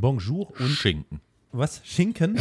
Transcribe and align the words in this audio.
Bonjour 0.00 0.48
und 0.60 0.68
Schinken. 0.68 1.20
was? 1.50 1.80
Schinken? 1.84 2.38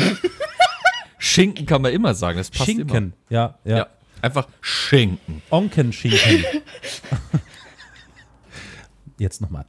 Schinken 1.17 1.65
kann 1.65 1.81
man 1.81 1.91
immer 1.91 2.13
sagen, 2.13 2.37
das 2.37 2.51
passt 2.51 2.65
Schinken. 2.65 2.95
immer. 2.95 3.11
Ja, 3.29 3.57
ja. 3.63 3.77
Ja, 3.77 3.87
einfach 4.21 4.47
Schinken. 4.61 5.41
Onkenschinken. 5.49 6.45
Jetzt 9.17 9.41
nochmal. 9.41 9.65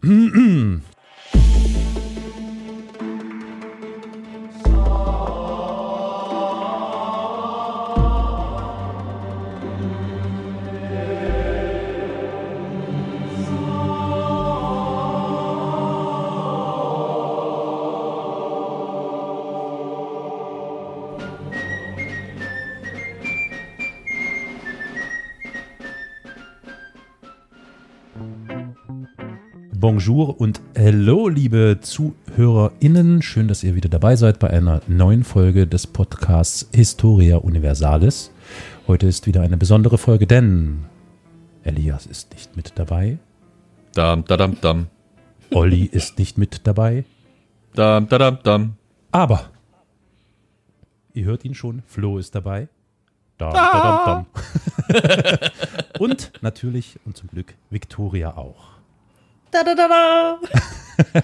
Bonjour 29.98 30.40
und 30.40 30.60
hello, 30.76 31.26
liebe 31.26 31.78
ZuhörerInnen. 31.80 33.20
Schön, 33.20 33.48
dass 33.48 33.64
ihr 33.64 33.74
wieder 33.74 33.88
dabei 33.88 34.14
seid 34.14 34.38
bei 34.38 34.48
einer 34.48 34.80
neuen 34.86 35.24
Folge 35.24 35.66
des 35.66 35.88
Podcasts 35.88 36.68
Historia 36.72 37.38
Universalis. 37.38 38.30
Heute 38.86 39.08
ist 39.08 39.26
wieder 39.26 39.40
eine 39.40 39.56
besondere 39.56 39.98
Folge, 39.98 40.28
denn 40.28 40.84
Elias 41.64 42.06
ist 42.06 42.32
nicht 42.32 42.54
mit 42.54 42.74
dabei, 42.76 43.18
Dam, 43.92 44.24
dadam, 44.24 44.60
dam. 44.60 44.86
Olli 45.50 45.82
ist 45.86 46.16
nicht 46.16 46.38
mit 46.38 46.64
dabei, 46.68 47.04
Dam, 47.74 48.08
dadam, 48.08 48.38
dam. 48.44 48.76
aber 49.10 49.50
ihr 51.12 51.24
hört 51.24 51.44
ihn 51.44 51.56
schon, 51.56 51.82
Flo 51.88 52.18
ist 52.18 52.36
dabei. 52.36 52.68
Dam, 53.36 53.52
dadam, 53.52 54.26
dam. 54.88 55.40
und 55.98 56.30
natürlich 56.40 57.00
und 57.04 57.16
zum 57.16 57.28
Glück 57.30 57.56
Victoria 57.68 58.36
auch. 58.36 58.77
Da, 59.50 59.62
da, 59.62 59.74
da, 59.74 59.88
da. 59.88 60.38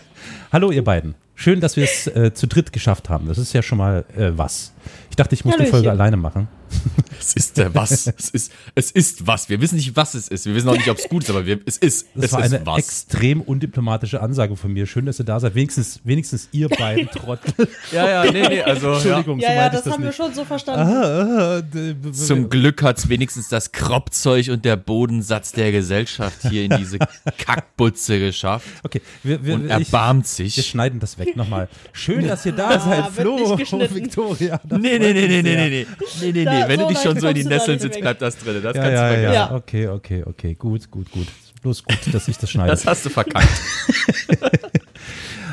Hallo 0.53 0.71
ihr 0.71 0.83
beiden. 0.83 1.15
Schön, 1.35 1.61
dass 1.61 1.77
wir 1.77 1.85
es 1.85 2.07
äh, 2.07 2.33
zu 2.33 2.47
dritt 2.47 2.73
geschafft 2.73 3.09
haben. 3.09 3.27
Das 3.27 3.39
ist 3.39 3.53
ja 3.53 3.63
schon 3.63 3.79
mal 3.79 4.05
äh, 4.17 4.31
was. 4.37 4.73
Ich 5.11 5.17
dachte, 5.17 5.35
ich 5.35 5.45
muss 5.45 5.55
die 5.55 5.59
Hallöchen. 5.61 5.73
Folge 5.73 5.91
alleine 5.91 6.17
machen. 6.17 6.49
Es 7.21 7.33
ist 7.35 7.57
der 7.57 7.75
was. 7.75 8.07
es, 8.09 8.29
ist, 8.31 8.53
es 8.75 8.91
ist 8.91 9.27
was. 9.27 9.49
Wir 9.49 9.61
wissen 9.61 9.77
nicht, 9.77 9.97
was 9.97 10.15
es 10.15 10.29
ist. 10.29 10.45
Wir 10.45 10.55
wissen 10.55 10.69
auch 10.69 10.77
nicht, 10.77 10.89
ob 10.91 10.99
es 10.99 11.09
gut 11.09 11.23
ist, 11.23 11.31
aber 11.31 11.47
wir, 11.47 11.61
es 11.65 11.79
ist. 11.79 12.09
Das 12.15 12.25
es 12.27 12.33
war 12.33 12.45
ist 12.45 12.53
eine 12.53 12.67
was. 12.67 12.79
extrem 12.79 13.41
undiplomatische 13.41 14.21
Ansage 14.21 14.57
von 14.57 14.73
mir. 14.73 14.85
Schön, 14.87 15.07
dass 15.07 15.21
ihr 15.21 15.25
da 15.25 15.39
seid. 15.41 15.55
Wenigstens, 15.55 16.01
wenigstens 16.05 16.49
ihr 16.53 16.69
beiden 16.69 17.09
Trottel. 17.13 17.69
Ja, 17.93 18.25
ja, 18.25 18.31
nee, 18.33 18.47
nee, 18.49 18.63
also. 18.63 18.93
Entschuldigung, 18.95 19.39
Ja, 19.39 19.49
so 19.49 19.55
ja, 19.55 19.69
das 19.71 19.87
ich 19.87 19.93
haben 19.93 20.03
wir 20.03 20.07
nicht. 20.09 20.17
schon 20.17 20.35
so 20.35 20.45
verstanden. 20.45 20.83
Ah, 20.83 21.59
ah, 21.61 22.13
Zum 22.13 22.51
Glück 22.51 22.83
hat's 22.83 23.09
wenigstens 23.09 23.49
das 23.49 23.71
Kropfzeug 23.73 24.49
und 24.49 24.65
der 24.65 24.77
Bodensatz 24.77 25.53
der 25.53 25.71
Gesellschaft 25.73 26.43
hier 26.51 26.65
in 26.65 26.77
diese 26.77 26.99
Kackbutze 27.39 28.19
geschafft 28.19 28.67
Okay, 28.83 29.01
wir, 29.23 29.43
wir, 29.45 29.55
und 29.55 29.65
ich, 29.67 29.71
erbarmt 29.71 30.25
wir 30.39 30.49
sich. 30.51 30.67
schneiden 30.67 30.99
das 31.01 31.17
weg 31.19 31.24
nochmal. 31.37 31.69
Schön, 31.93 32.27
dass 32.27 32.45
ihr 32.47 32.53
da 32.53 32.79
seid, 32.79 33.17
wird 33.17 33.69
Flo 33.69 33.79
und. 33.79 33.95
Victoria. 33.95 34.61
Nee, 34.69 34.99
nee, 34.99 34.99
nee, 34.99 35.13
nee, 35.13 35.29
nee, 35.29 35.43
nee, 35.43 35.69
nee, 35.69 35.87
nee, 36.21 36.33
nee, 36.33 36.45
Da-. 36.45 36.69
Wenn 36.69 36.81
so 36.81 36.87
du 36.89 36.95
dich 36.95 37.03
schon 37.03 37.19
so 37.21 37.29
in 37.29 37.35
die 37.35 37.45
Nesseln 37.45 37.79
sitzt, 37.79 38.01
bleibt 38.01 38.23
das 38.23 38.39
drin. 38.39 38.63
Das 38.63 38.77
Ja, 38.77 38.83
kannst 38.83 38.95
ja, 38.95 39.09
du 39.09 39.09
ja, 39.09 39.09
vergessen. 39.09 39.35
Ja. 39.35 39.55
Okay, 39.55 39.89
okay, 39.89 40.25
okay. 40.27 40.55
Gut, 40.55 40.91
gut, 40.91 41.11
gut. 41.11 41.27
Bloß 41.63 41.85
gut, 41.85 41.99
dass 42.13 42.29
ich 42.29 42.37
das 42.37 42.51
schneide. 42.51 42.71
Das 42.71 42.87
hast 42.87 43.07
du 43.07 43.11
verkackt. 43.11 43.49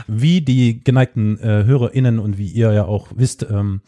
wie 0.07 0.41
die 0.41 0.83
geneigten 0.83 1.39
äh, 1.39 1.63
HörerInnen 1.63 2.19
und 2.19 2.37
wie 2.37 2.47
ihr 2.47 2.71
ja 2.73 2.85
auch 2.85 3.07
wisst, 3.15 3.43
ähm, 3.49 3.81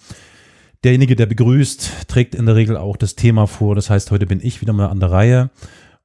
derjenige, 0.83 1.15
der 1.15 1.25
begrüßt, 1.25 2.07
trägt 2.07 2.35
in 2.35 2.45
der 2.45 2.55
Regel 2.55 2.77
auch 2.77 2.97
das 2.97 3.15
Thema 3.15 3.45
vor. 3.47 3.75
Das 3.75 3.89
heißt, 3.89 4.11
heute 4.11 4.25
bin 4.25 4.39
ich 4.41 4.61
wieder 4.61 4.73
mal 4.73 4.87
an 4.87 4.99
der 4.99 5.11
Reihe 5.11 5.49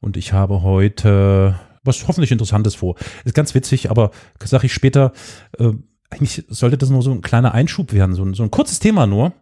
und 0.01 0.17
ich 0.17 0.33
habe 0.33 0.63
heute 0.63 1.59
was 1.85 2.07
hoffentlich 2.09 2.33
Interessantes 2.33 2.75
vor. 2.75 2.97
Ist 3.25 3.35
ganz 3.35 3.55
witzig, 3.55 3.91
aber 3.91 4.11
sage 4.43 4.67
ich 4.67 4.75
später, 4.75 5.13
äh, 5.59 5.73
eigentlich 6.11 6.45
sollte 6.49 6.79
das 6.79 6.91
nur 6.91 7.03
so 7.03 7.13
ein 7.13 7.21
kleiner 7.21 7.53
Einschub 7.53 7.93
werden, 7.93 8.15
so 8.15 8.25
ein, 8.25 8.35
so 8.35 8.43
ein 8.43 8.51
kurzes 8.51 8.79
Thema 8.79 9.07
nur. 9.07 9.33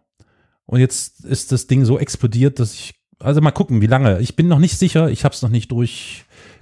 Und 0.65 0.79
jetzt 0.79 1.23
ist 1.23 1.51
das 1.51 1.67
Ding 1.67 1.85
so 1.85 1.97
explodiert, 1.97 2.59
dass 2.59 2.73
ich, 2.73 2.95
also 3.19 3.39
mal 3.41 3.51
gucken, 3.51 3.81
wie 3.81 3.87
lange. 3.87 4.19
Ich 4.19 4.35
bin 4.35 4.47
noch 4.47 4.59
nicht 4.59 4.77
sicher, 4.77 5.09
ich 5.09 5.23
habe 5.23 5.33
es 5.33 5.41
noch 5.41 5.49
nicht 5.49 5.69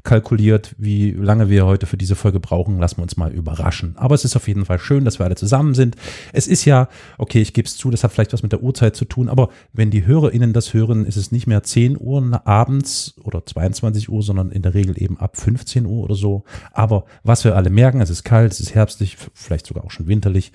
durchkalkuliert, 0.06 0.76
wie 0.78 1.12
lange 1.12 1.50
wir 1.50 1.66
heute 1.66 1.88
für 1.88 1.98
diese 1.98 2.16
Folge 2.16 2.40
brauchen. 2.40 2.80
Lassen 2.80 2.98
wir 2.98 3.04
uns 3.04 3.18
mal 3.18 3.34
überraschen. 3.34 3.96
Aber 3.98 4.14
es 4.14 4.24
ist 4.24 4.36
auf 4.36 4.48
jeden 4.48 4.66
Fall 4.66 4.78
schön, 4.78 5.04
dass 5.04 5.20
wir 5.20 5.26
alle 5.26 5.36
zusammen 5.36 5.74
sind. 5.74 5.96
Es 6.32 6.48
ist 6.48 6.66
ja, 6.66 6.88
okay, 7.18 7.42
ich 7.42 7.54
gebe 7.54 7.68
es 7.68 7.76
zu, 7.76 7.90
das 7.90 8.04
hat 8.04 8.12
vielleicht 8.12 8.32
was 8.32 8.44
mit 8.44 8.52
der 8.52 8.62
Uhrzeit 8.62 8.96
zu 8.96 9.06
tun, 9.06 9.30
aber 9.30 9.50
wenn 9.74 9.90
die 9.90 10.06
HörerInnen 10.06 10.54
das 10.54 10.74
hören, 10.74 11.06
ist 11.06 11.18
es 11.18 11.32
nicht 11.32 11.48
mehr 11.48 11.64
10 11.64 11.98
Uhr 12.00 12.16
abends 12.46 13.16
oder 13.24 13.46
22 13.46 14.10
Uhr, 14.10 14.22
sondern 14.22 14.52
in 14.52 14.62
der 14.62 14.74
Regel 14.74 15.02
eben 15.02 15.20
ab 15.20 15.38
15 15.38 15.86
Uhr 15.86 16.04
oder 16.04 16.16
so. 16.16 16.44
Aber 16.72 17.06
was 17.24 17.44
wir 17.44 17.56
alle 17.56 17.72
merken, 17.72 18.02
es 18.02 18.10
ist 18.10 18.24
kalt, 18.24 18.52
es 18.52 18.60
ist 18.60 18.76
herbstlich, 18.76 19.18
vielleicht 19.34 19.66
sogar 19.66 19.84
auch 19.86 19.92
schon 19.92 20.08
winterlich. 20.08 20.52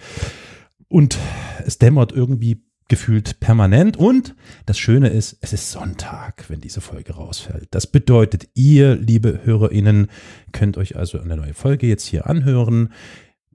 Und 0.89 1.19
es 1.67 1.79
dämmert 1.79 2.13
irgendwie 2.13 2.63
gefühlt 2.91 3.41
permanent. 3.41 3.97
Und 3.97 4.35
das 4.67 4.79
Schöne 4.79 5.09
ist, 5.09 5.39
es 5.41 5.55
ist 5.55 5.71
Sonntag, 5.71 6.45
wenn 6.49 6.61
diese 6.61 6.83
Folge 6.83 7.15
rausfällt. 7.15 7.69
Das 7.71 7.87
bedeutet, 7.87 8.49
ihr, 8.53 8.97
liebe 8.97 9.41
HörerInnen, 9.45 10.09
könnt 10.53 10.77
euch 10.77 10.97
also 10.97 11.19
eine 11.19 11.37
neue 11.37 11.55
Folge 11.55 11.87
jetzt 11.87 12.05
hier 12.05 12.27
anhören. 12.27 12.93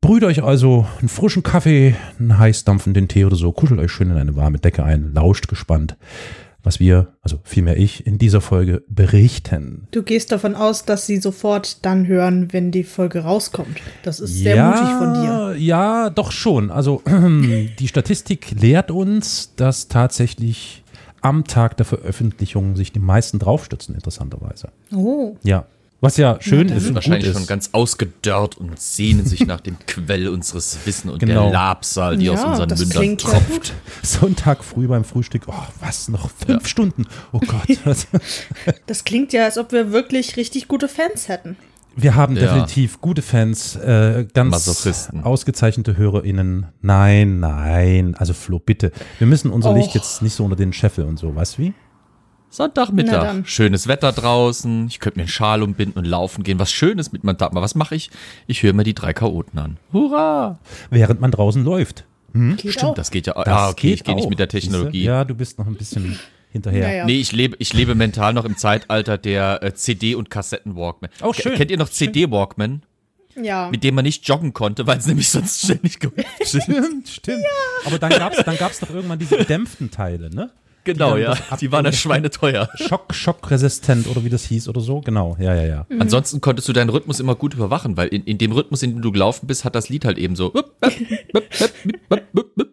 Brüht 0.01 0.23
euch 0.23 0.43
also 0.43 0.87
einen 0.99 1.09
frischen 1.09 1.43
Kaffee, 1.43 1.95
einen 2.19 2.37
heiß 2.37 2.63
dampfenden 2.63 3.07
Tee 3.07 3.25
oder 3.25 3.35
so, 3.35 3.51
kuschelt 3.51 3.79
euch 3.79 3.91
schön 3.91 4.09
in 4.09 4.17
eine 4.17 4.35
warme 4.35 4.59
Decke 4.59 4.83
ein, 4.83 5.13
lauscht 5.13 5.47
gespannt, 5.47 5.97
was 6.65 6.79
wir, 6.79 7.13
also 7.21 7.39
vielmehr 7.43 7.77
ich, 7.77 8.05
in 8.05 8.17
dieser 8.17 8.41
Folge 8.41 8.83
berichten. 8.87 9.87
Du 9.91 10.03
gehst 10.03 10.31
davon 10.31 10.55
aus, 10.55 10.83
dass 10.83 11.05
sie 11.05 11.17
sofort 11.17 11.85
dann 11.85 12.07
hören, 12.07 12.51
wenn 12.51 12.71
die 12.71 12.83
Folge 12.83 13.19
rauskommt. 13.19 13.79
Das 14.03 14.19
ist 14.19 14.35
sehr 14.35 14.65
mutig 14.65 14.89
von 14.97 15.13
dir. 15.13 15.55
Ja, 15.57 16.09
doch 16.09 16.31
schon. 16.31 16.71
Also 16.71 17.01
die 17.07 17.87
Statistik 17.87 18.59
lehrt 18.59 18.89
uns, 18.89 19.53
dass 19.55 19.87
tatsächlich 19.87 20.83
am 21.21 21.43
Tag 21.43 21.77
der 21.77 21.85
Veröffentlichung 21.85 22.75
sich 22.75 22.91
die 22.91 22.99
meisten 22.99 23.39
draufstützen, 23.39 23.95
interessanterweise. 23.95 24.69
Oh. 24.93 25.35
Ja. 25.43 25.65
Was 26.05 26.17
ja 26.17 26.37
schön 26.39 26.67
dann. 26.67 26.77
ist 26.77 26.83
sind 26.83 26.89
und 26.95 26.95
gut 26.95 26.95
wahrscheinlich 26.95 27.29
ist. 27.31 27.37
schon 27.37 27.47
ganz 27.47 27.69
ausgedörrt 27.73 28.57
und 28.57 28.79
sehnen 28.79 29.25
sich 29.25 29.45
nach 29.45 29.59
dem 29.59 29.77
Quell 29.87 30.27
unseres 30.29 30.77
Wissens 30.85 31.11
und 31.13 31.19
Genau. 31.19 31.43
der 31.45 31.51
Labsal, 31.51 32.17
die 32.17 32.29
aus 32.29 32.39
Ja, 32.39 32.51
unseren 32.51 32.69
das 32.69 32.79
Mündern 32.79 32.97
klingt 33.01 33.23
ja 33.23 33.29
tropft. 33.29 33.49
gut. 33.49 33.73
Sonntag 34.01 34.63
früh 34.63 34.87
beim 34.87 35.03
Frühstück. 35.03 35.43
Oh, 35.47 35.53
was? 35.81 36.07
Noch 36.07 36.29
fünf 36.29 36.67
Stunden? 36.67 37.05
Oh 37.31 37.39
Gott. 37.39 37.77
Das 38.87 39.03
klingt 39.03 39.33
ja, 39.33 39.45
als 39.45 39.57
ob 39.57 39.71
wir 39.71 39.91
wirklich 39.91 40.37
richtig 40.37 40.67
gute 40.67 40.87
Fans 40.87 41.27
hätten. 41.27 41.55
Wir 41.95 42.15
haben 42.15 42.35
Ja. 42.35 42.41
definitiv 42.43 42.99
gute 42.99 43.21
Fans, 43.21 43.75
äh, 43.77 44.25
ganz 44.33 44.67
ausgezeichnete 45.23 45.95
HörerInnen. 45.97 46.67
Nein, 46.81 47.39
nein. 47.39 48.15
Also 48.17 48.33
Flo, 48.33 48.59
bitte. 48.59 48.91
Wir 49.17 49.27
müssen 49.27 49.49
unser 49.49 49.71
Och. 49.71 49.75
Licht 49.77 49.95
jetzt 49.95 50.21
nicht 50.21 50.33
so 50.33 50.43
unter 50.43 50.55
den 50.57 50.73
Scheffel 50.73 51.05
und 51.05 51.17
so. 51.17 51.33
Weißt 51.35 51.57
du 51.57 51.61
wie? 51.63 51.73
Sonntagmittag, 52.55 53.45
schönes 53.45 53.87
Wetter 53.87 54.13
draußen, 54.13 54.87
ich 54.87 54.99
könnte 55.01 55.19
mir 55.19 55.23
einen 55.23 55.29
Schal 55.29 55.61
umbinden 55.61 55.99
und 55.99 56.05
laufen 56.05 56.43
gehen, 56.43 56.57
was 56.57 56.71
Schönes 56.71 57.11
mit 57.11 57.25
meinem 57.25 57.37
Tag. 57.37 57.51
mal. 57.51 57.61
Was 57.61 57.75
mache 57.75 57.95
ich? 57.95 58.09
Ich 58.47 58.63
höre 58.63 58.71
mir 58.73 58.83
die 58.83 58.93
drei 58.95 59.11
Chaoten 59.13 59.59
an. 59.59 59.77
Hurra! 59.91 60.59
Während 60.89 61.19
man 61.19 61.31
draußen 61.31 61.63
läuft. 61.63 62.05
Geht 62.33 62.73
Stimmt, 62.73 62.83
auch. 62.83 62.95
das 62.95 63.11
geht 63.11 63.27
ja. 63.27 63.33
Das 63.33 63.47
ah, 63.47 63.69
okay, 63.69 63.89
geht 63.89 63.95
ich 63.99 64.03
gehe 64.03 64.15
nicht 64.15 64.25
auch, 64.25 64.29
mit 64.29 64.39
der? 64.39 64.47
Technologie. 64.49 65.03
Ja, 65.03 65.23
du 65.23 65.35
bist 65.35 65.57
noch 65.57 65.67
ein 65.67 65.75
bisschen 65.75 66.19
hinterher. 66.49 66.87
Ja, 66.89 66.95
ja. 66.95 67.05
Nee, 67.05 67.19
ich 67.19 67.31
lebe, 67.31 67.55
ich 67.59 67.73
lebe 67.73 67.95
mental 67.95 68.33
noch 68.33 68.45
im 68.45 68.57
Zeitalter 68.57 69.17
der 69.17 69.61
äh, 69.63 69.73
CD- 69.73 70.15
und 70.15 70.29
Kassetten-Walkman. 70.29 71.11
Oh, 71.23 71.33
schön. 71.33 71.55
Kennt 71.55 71.71
ihr 71.71 71.77
noch 71.77 71.89
CD-Walkman? 71.89 72.83
Ja. 73.41 73.69
Mit 73.69 73.83
dem 73.83 73.95
man 73.95 74.03
nicht 74.03 74.27
joggen 74.27 74.53
konnte, 74.53 74.87
weil 74.87 74.97
es 74.97 75.07
nämlich 75.07 75.29
sonst 75.29 75.63
ständig 75.63 75.99
gehüpft 75.99 76.25
ist. 76.39 76.63
Stimmt, 76.63 77.09
stimmt. 77.09 77.43
Aber 77.85 77.99
dann 77.99 78.11
gab's, 78.11 78.41
dann 78.45 78.57
gab's 78.57 78.79
doch 78.79 78.89
irgendwann 78.89 79.19
diese 79.19 79.37
gedämpften 79.37 79.91
Teile, 79.91 80.29
ne? 80.33 80.51
Genau, 80.85 81.15
Die 81.15 81.23
ja. 81.23 81.35
Die 81.59 81.71
waren 81.71 81.83
ja 81.83 81.91
schweineteuer. 81.91 82.69
Schock, 82.75 83.13
schockresistent 83.13 84.07
oder 84.07 84.23
wie 84.23 84.29
das 84.29 84.45
hieß 84.45 84.69
oder 84.69 84.79
so. 84.79 85.01
Genau, 85.01 85.35
ja, 85.39 85.53
ja, 85.53 85.65
ja. 85.65 85.87
Ansonsten 85.99 86.39
konntest 86.39 86.69
du 86.69 86.73
deinen 86.73 86.89
Rhythmus 86.89 87.19
immer 87.19 87.35
gut 87.35 87.55
überwachen, 87.55 87.97
weil 87.97 88.07
in, 88.09 88.23
in 88.23 88.37
dem 88.37 88.51
Rhythmus, 88.51 88.83
in 88.83 88.91
dem 88.91 89.01
du 89.01 89.11
gelaufen 89.11 89.47
bist, 89.47 89.65
hat 89.65 89.75
das 89.75 89.89
Lied 89.89 90.05
halt 90.05 90.17
eben 90.17 90.35
so. 90.35 90.53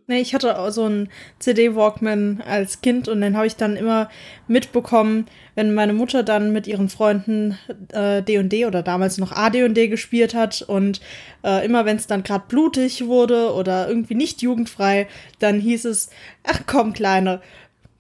Nee, 0.07 0.21
ich 0.21 0.35
hatte 0.35 0.59
auch 0.59 0.71
so 0.71 0.85
einen 0.85 1.09
CD-Walkman 1.39 2.43
als 2.47 2.83
Kind 2.83 3.09
und 3.09 3.23
den 3.23 3.35
habe 3.35 3.47
ich 3.47 3.57
dann 3.57 3.77
immer 3.77 4.11
mitbekommen, 4.47 5.27
wenn 5.55 5.73
meine 5.73 5.95
Mutter 5.95 6.23
dann 6.23 6.53
mit 6.53 6.67
ihren 6.67 6.91
Freunden 6.91 7.57
äh, 7.93 8.23
D&D 8.23 8.67
oder 8.67 8.83
damals 8.83 9.17
noch 9.17 9.33
AD&D 9.33 9.89
gespielt 9.89 10.35
hat 10.35 10.61
und 10.61 11.01
äh, 11.45 11.65
immer 11.65 11.87
wenn 11.87 11.97
es 11.97 12.07
dann 12.07 12.23
gerade 12.25 12.45
blutig 12.47 13.07
wurde 13.07 13.55
oder 13.55 13.89
irgendwie 13.89 14.15
nicht 14.15 14.43
jugendfrei, 14.43 15.09
dann 15.39 15.61
hieß 15.61 15.87
es, 15.87 16.11
ach 16.45 16.61
komm, 16.67 16.93
Kleine, 16.93 17.41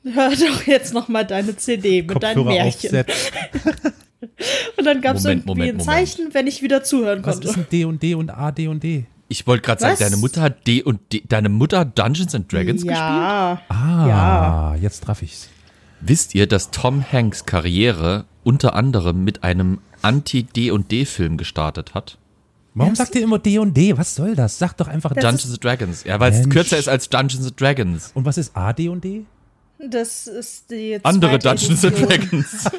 hör 0.04 0.30
doch 0.30 0.66
jetzt 0.66 0.92
noch 0.94 1.08
mal 1.08 1.24
deine 1.24 1.56
CD 1.56 2.02
mit 2.02 2.22
deinen 2.22 2.34
Kopfhörer 2.36 2.44
Märchen. 2.64 2.96
aufsetzen. 2.96 3.32
Und 4.78 4.84
dann 4.84 5.00
gab 5.00 5.16
es 5.16 5.24
irgendwie 5.24 5.46
Moment, 5.48 5.70
ein 5.72 5.76
Moment. 5.78 5.84
Zeichen, 5.84 6.28
wenn 6.34 6.46
ich 6.46 6.62
wieder 6.62 6.82
zuhören 6.84 7.24
Was 7.24 7.36
konnte. 7.36 7.48
ist 7.48 7.56
ein 7.56 7.66
D 7.70 7.84
und 7.84 8.02
D 8.02 8.14
und 8.14 8.30
A, 8.30 8.52
D 8.52 8.68
und 8.68 8.82
D? 8.82 9.04
Ich 9.28 9.46
wollte 9.46 9.62
gerade 9.62 9.80
sagen, 9.80 9.92
Was? 9.94 9.98
deine 10.00 10.16
Mutter 10.16 10.42
hat 10.42 10.66
D 10.66 10.82
und 10.82 11.00
D, 11.12 11.22
deine 11.28 11.48
Mutter 11.48 11.80
hat 11.80 11.98
Dungeons 11.98 12.34
and 12.34 12.52
Dragons 12.52 12.82
gespielt? 12.82 12.96
ja. 12.98 13.60
Ah, 13.68 14.06
Ja. 14.08 14.74
jetzt 14.80 15.04
traf 15.04 15.22
ich's. 15.22 15.48
Wisst 16.00 16.34
ihr, 16.34 16.46
dass 16.46 16.70
Tom 16.70 17.04
Hanks 17.12 17.46
Karriere 17.46 18.24
unter 18.44 18.74
anderem 18.74 19.24
mit 19.24 19.42
einem 19.44 19.78
Anti-D&D-Film 20.02 21.36
gestartet 21.36 21.94
hat? 21.94 22.18
Warum 22.74 22.94
sagt 22.94 23.14
ihr 23.14 23.22
immer 23.22 23.38
D 23.38 23.58
und 23.58 23.76
D? 23.76 23.96
Was 23.98 24.14
soll 24.14 24.34
das? 24.34 24.58
Sagt 24.58 24.80
doch 24.80 24.88
einfach 24.88 25.12
Das 25.12 25.22
Dungeons 25.22 25.52
and 25.52 25.62
Dragons. 25.64 26.04
Ja, 26.04 26.18
weil 26.20 26.32
es 26.32 26.48
kürzer 26.48 26.78
ist 26.78 26.88
als 26.88 27.08
Dungeons 27.10 27.44
and 27.46 27.60
Dragons. 27.60 28.10
Und 28.14 28.24
was 28.24 28.38
ist 28.38 28.56
A, 28.56 28.72
D 28.72 28.88
und 28.88 29.04
D? 29.04 29.24
Das 29.90 30.26
ist 30.28 30.70
die 30.70 31.00
Andere 31.02 31.38
Dungeons 31.38 31.84
and. 31.84 31.98
Dragons. 31.98 32.70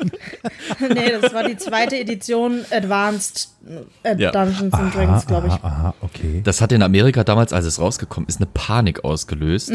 nee, 0.79 1.11
das 1.21 1.33
war 1.33 1.47
die 1.47 1.57
zweite 1.57 1.97
Edition 1.99 2.63
Advanced 2.71 3.49
äh, 4.03 4.15
Ja. 4.17 4.31
Dungeons 4.31 4.73
and 4.73 4.95
Dragons, 4.95 5.27
glaube 5.27 5.47
ich. 5.47 5.53
Aha, 5.53 5.67
aha, 5.67 5.95
okay. 6.01 6.41
Das 6.43 6.61
hat 6.61 6.71
in 6.71 6.81
Amerika 6.81 7.23
damals, 7.23 7.51
als 7.51 7.65
es 7.65 7.79
rausgekommen 7.79 8.27
ist, 8.29 8.37
eine 8.37 8.47
Panik 8.53 9.03
ausgelöst, 9.03 9.71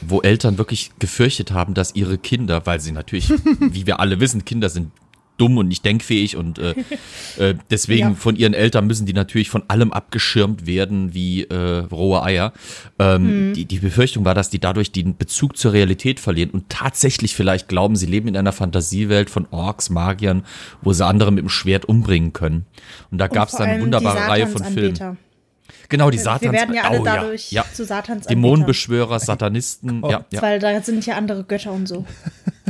wo 0.00 0.20
Eltern 0.22 0.58
wirklich 0.58 0.92
gefürchtet 0.98 1.52
haben, 1.52 1.74
dass 1.74 1.94
ihre 1.94 2.18
Kinder, 2.18 2.64
weil 2.64 2.80
sie 2.80 2.92
natürlich, 2.92 3.30
wie 3.60 3.86
wir 3.86 4.00
alle 4.00 4.20
wissen, 4.20 4.44
Kinder 4.44 4.68
sind 4.68 4.90
dumm 5.38 5.56
und 5.56 5.68
nicht 5.68 5.84
denkfähig 5.84 6.36
und 6.36 6.58
äh, 6.58 6.74
äh, 7.38 7.54
deswegen 7.70 8.08
Ja. 8.10 8.14
von 8.14 8.36
ihren 8.36 8.54
Eltern 8.54 8.86
müssen 8.86 9.06
die 9.06 9.12
natürlich 9.12 9.48
von 9.50 9.62
allem 9.68 9.92
abgeschirmt 9.92 10.66
werden 10.66 11.14
wie 11.14 11.44
äh, 11.44 11.54
rohe 11.90 12.22
Eier. 12.22 12.52
Ähm, 12.98 13.52
die, 13.54 13.64
die 13.64 13.78
Befürchtung 13.78 14.24
war, 14.24 14.34
dass 14.34 14.50
die 14.50 14.58
dadurch 14.58 14.92
den 14.92 15.16
Bezug 15.16 15.56
zur 15.56 15.72
Realität 15.72 16.20
verlieren 16.20 16.50
und 16.50 16.68
tatsächlich 16.68 17.34
vielleicht 17.34 17.68
glauben, 17.68 17.96
sie 17.96 18.06
leben 18.06 18.28
in 18.28 18.36
einer 18.36 18.52
Fantasiewelt 18.52 19.30
von 19.30 19.46
Orks, 19.50 19.90
Magiern, 19.90 20.44
wo 20.82 20.92
sie 20.92 21.06
andere 21.06 21.30
mit 21.32 21.42
dem 21.42 21.48
Schwert 21.48 21.84
umbringen 21.86 22.32
können. 22.32 22.66
Und 23.10 23.18
da 23.18 23.28
gab 23.28 23.48
es 23.48 23.54
dann 23.56 23.68
eine 23.68 23.82
wunderbare 23.82 24.28
Reihe 24.28 24.46
von 24.46 24.64
Filmen. 24.64 25.18
Genau, 25.88 26.10
die 26.10 26.18
Satans. 26.18 26.42
Wir 26.42 26.52
werden 26.52 26.74
ja 26.74 26.82
alle 26.84 27.00
oh, 27.00 27.04
dadurch 27.04 27.50
ja, 27.52 27.64
zu 27.72 27.84
Satans 27.84 28.26
Dämonenbeschwörer, 28.26 29.18
Satanisten, 29.20 30.02
ja, 30.08 30.24
ja. 30.32 30.42
Weil 30.42 30.58
da 30.58 30.80
sind 30.82 31.04
ja 31.06 31.16
andere 31.16 31.44
Götter 31.44 31.72
und 31.72 31.86
so. 31.88 32.04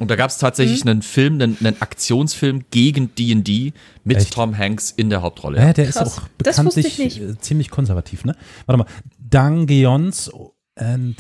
Und 0.01 0.09
da 0.13 0.15
gab 0.15 0.31
es 0.31 0.39
tatsächlich 0.39 0.85
Mhm. 0.85 0.91
einen 0.91 1.03
Film, 1.03 1.35
einen, 1.41 1.57
einen 1.59 1.83
Aktionsfilm 1.83 2.67
gegen 2.71 3.17
D&D 3.17 3.73
mit 4.05 4.17
Echt? 4.19 4.33
Tom 4.33 4.57
Hanks 4.57 4.93
in 4.93 5.11
der 5.11 5.23
Hauptrolle. 5.23 5.59
Ja, 5.59 5.73
der 5.73 5.89
ist 5.89 5.97
Krass. 5.97 6.19
auch 6.19 6.23
Das 6.39 6.65
wusste 6.65 6.83
bekanntlich 6.83 7.17
ich 7.17 7.21
nicht. 7.21 7.31
äh, 7.37 7.41
ziemlich 7.41 7.69
konservativ, 7.69 8.25
ne? 8.25 8.37
Warte 8.67 8.79
mal. 8.79 8.87
Dungeons 9.19 10.31
and 10.77 11.17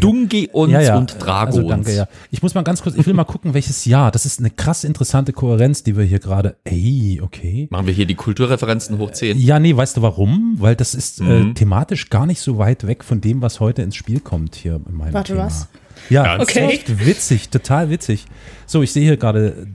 Dragons. 0.00 0.28
Dungeons 0.28 0.72
ja, 0.72 0.80
ja, 0.80 0.96
und 0.98 1.16
Dragons. 1.20 1.56
Also 1.56 1.68
danke, 1.68 1.94
ja. 1.94 2.08
Ich 2.30 2.42
muss 2.42 2.54
mal 2.54 2.62
ganz 2.62 2.82
kurz, 2.82 2.96
ich 2.96 3.06
will 3.06 3.14
mal 3.14 3.24
gucken, 3.24 3.54
welches 3.54 3.84
Jahr. 3.84 4.10
Das 4.10 4.26
ist 4.26 4.40
eine 4.40 4.50
krass 4.50 4.84
interessante 4.84 5.32
Kohärenz, 5.32 5.82
die 5.82 5.96
wir 5.96 6.04
hier 6.04 6.18
gerade. 6.18 6.56
Ey, 6.64 7.20
okay. 7.22 7.68
Machen 7.70 7.86
wir 7.86 7.94
hier 7.94 8.06
die 8.06 8.14
Kulturreferenzen 8.14 8.98
hoch 8.98 9.10
10. 9.10 9.38
Ja, 9.38 9.58
nee, 9.58 9.76
weißt 9.76 9.96
du 9.96 10.02
warum? 10.02 10.56
Weil 10.58 10.76
das 10.76 10.94
ist 10.94 11.20
äh, 11.20 11.24
Mhm. 11.24 11.54
thematisch 11.54 12.10
gar 12.10 12.26
nicht 12.26 12.40
so 12.40 12.58
weit 12.58 12.86
weg 12.86 13.04
von 13.04 13.20
dem, 13.20 13.42
was 13.42 13.60
heute 13.60 13.82
ins 13.82 13.96
Spiel 13.96 14.20
kommt 14.20 14.54
hier 14.56 14.80
in 14.88 14.94
meinem 14.96 15.12
Warte, 15.14 15.32
Thema. 15.34 15.46
was? 15.46 15.68
Ja, 16.10 16.24
Ernsthaft? 16.24 16.56
echt 16.72 17.06
witzig, 17.06 17.48
total 17.50 17.90
witzig. 17.90 18.24
So, 18.66 18.82
ich 18.82 18.92
sehe 18.92 19.04
hier 19.04 19.16
gerade 19.16 19.48
äh, 19.48 19.66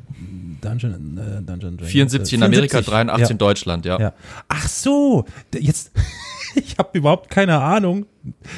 Dungeon, 0.62 1.18
äh, 1.18 1.42
Dungeon 1.44 1.78
Dragons. 1.78 1.92
74 1.92 2.34
in 2.34 2.42
äh, 2.42 2.46
Amerika, 2.46 2.78
74. 2.82 2.92
83 2.94 3.22
ja. 3.22 3.32
in 3.32 3.38
Deutschland, 3.38 3.86
ja. 3.86 4.00
Ja. 4.00 4.14
Ach 4.50 4.68
so, 4.68 5.26
jetzt, 5.58 5.92
ich 6.56 6.78
habe 6.78 6.98
überhaupt 6.98 7.30
keine 7.30 7.60
Ahnung. 7.60 8.06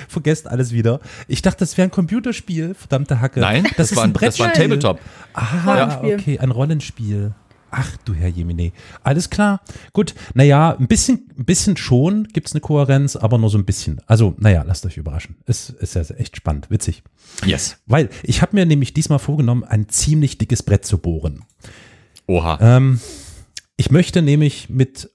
Vergesst 0.07 0.47
alles 0.47 0.71
wieder. 0.71 0.99
Ich 1.27 1.41
dachte, 1.41 1.59
das 1.59 1.77
wäre 1.77 1.87
ein 1.87 1.91
Computerspiel, 1.91 2.73
verdammte 2.73 3.21
Hacke. 3.21 3.39
Nein, 3.39 3.67
das, 3.77 3.91
ist 3.91 3.97
war 3.97 4.03
ein, 4.03 4.13
das 4.13 4.39
war 4.39 4.47
ein 4.47 4.53
Brettspiel. 4.53 4.69
Tabletop. 4.69 4.99
Ah, 5.33 6.01
okay, 6.03 6.39
ein 6.39 6.51
Rollenspiel. 6.51 7.33
Ach 7.71 7.97
du 8.03 8.13
Herr 8.13 8.29
Jemine. 8.29 8.71
Alles 9.03 9.29
klar. 9.29 9.61
Gut, 9.93 10.15
naja, 10.33 10.75
ein 10.77 10.87
bisschen, 10.87 11.29
ein 11.37 11.45
bisschen 11.45 11.77
schon 11.77 12.27
gibt's 12.33 12.53
eine 12.53 12.61
Kohärenz, 12.61 13.15
aber 13.15 13.37
nur 13.37 13.49
so 13.49 13.57
ein 13.57 13.65
bisschen. 13.65 14.01
Also, 14.07 14.33
naja, 14.37 14.63
lasst 14.63 14.85
euch 14.85 14.97
überraschen. 14.97 15.35
Ist, 15.45 15.69
ist 15.69 15.95
ja 15.95 16.01
echt 16.01 16.35
spannend, 16.35 16.71
witzig. 16.71 17.03
Yes. 17.45 17.77
Weil 17.85 18.09
ich 18.23 18.41
habe 18.41 18.55
mir 18.55 18.65
nämlich 18.65 18.93
diesmal 18.93 19.19
vorgenommen, 19.19 19.63
ein 19.63 19.87
ziemlich 19.87 20.37
dickes 20.37 20.63
Brett 20.63 20.85
zu 20.85 20.97
bohren. 20.97 21.43
Oha. 22.25 22.57
Ähm, 22.61 22.99
ich 23.79 23.91
möchte 23.91 24.21
nämlich 24.21 24.67
mit 24.67 25.09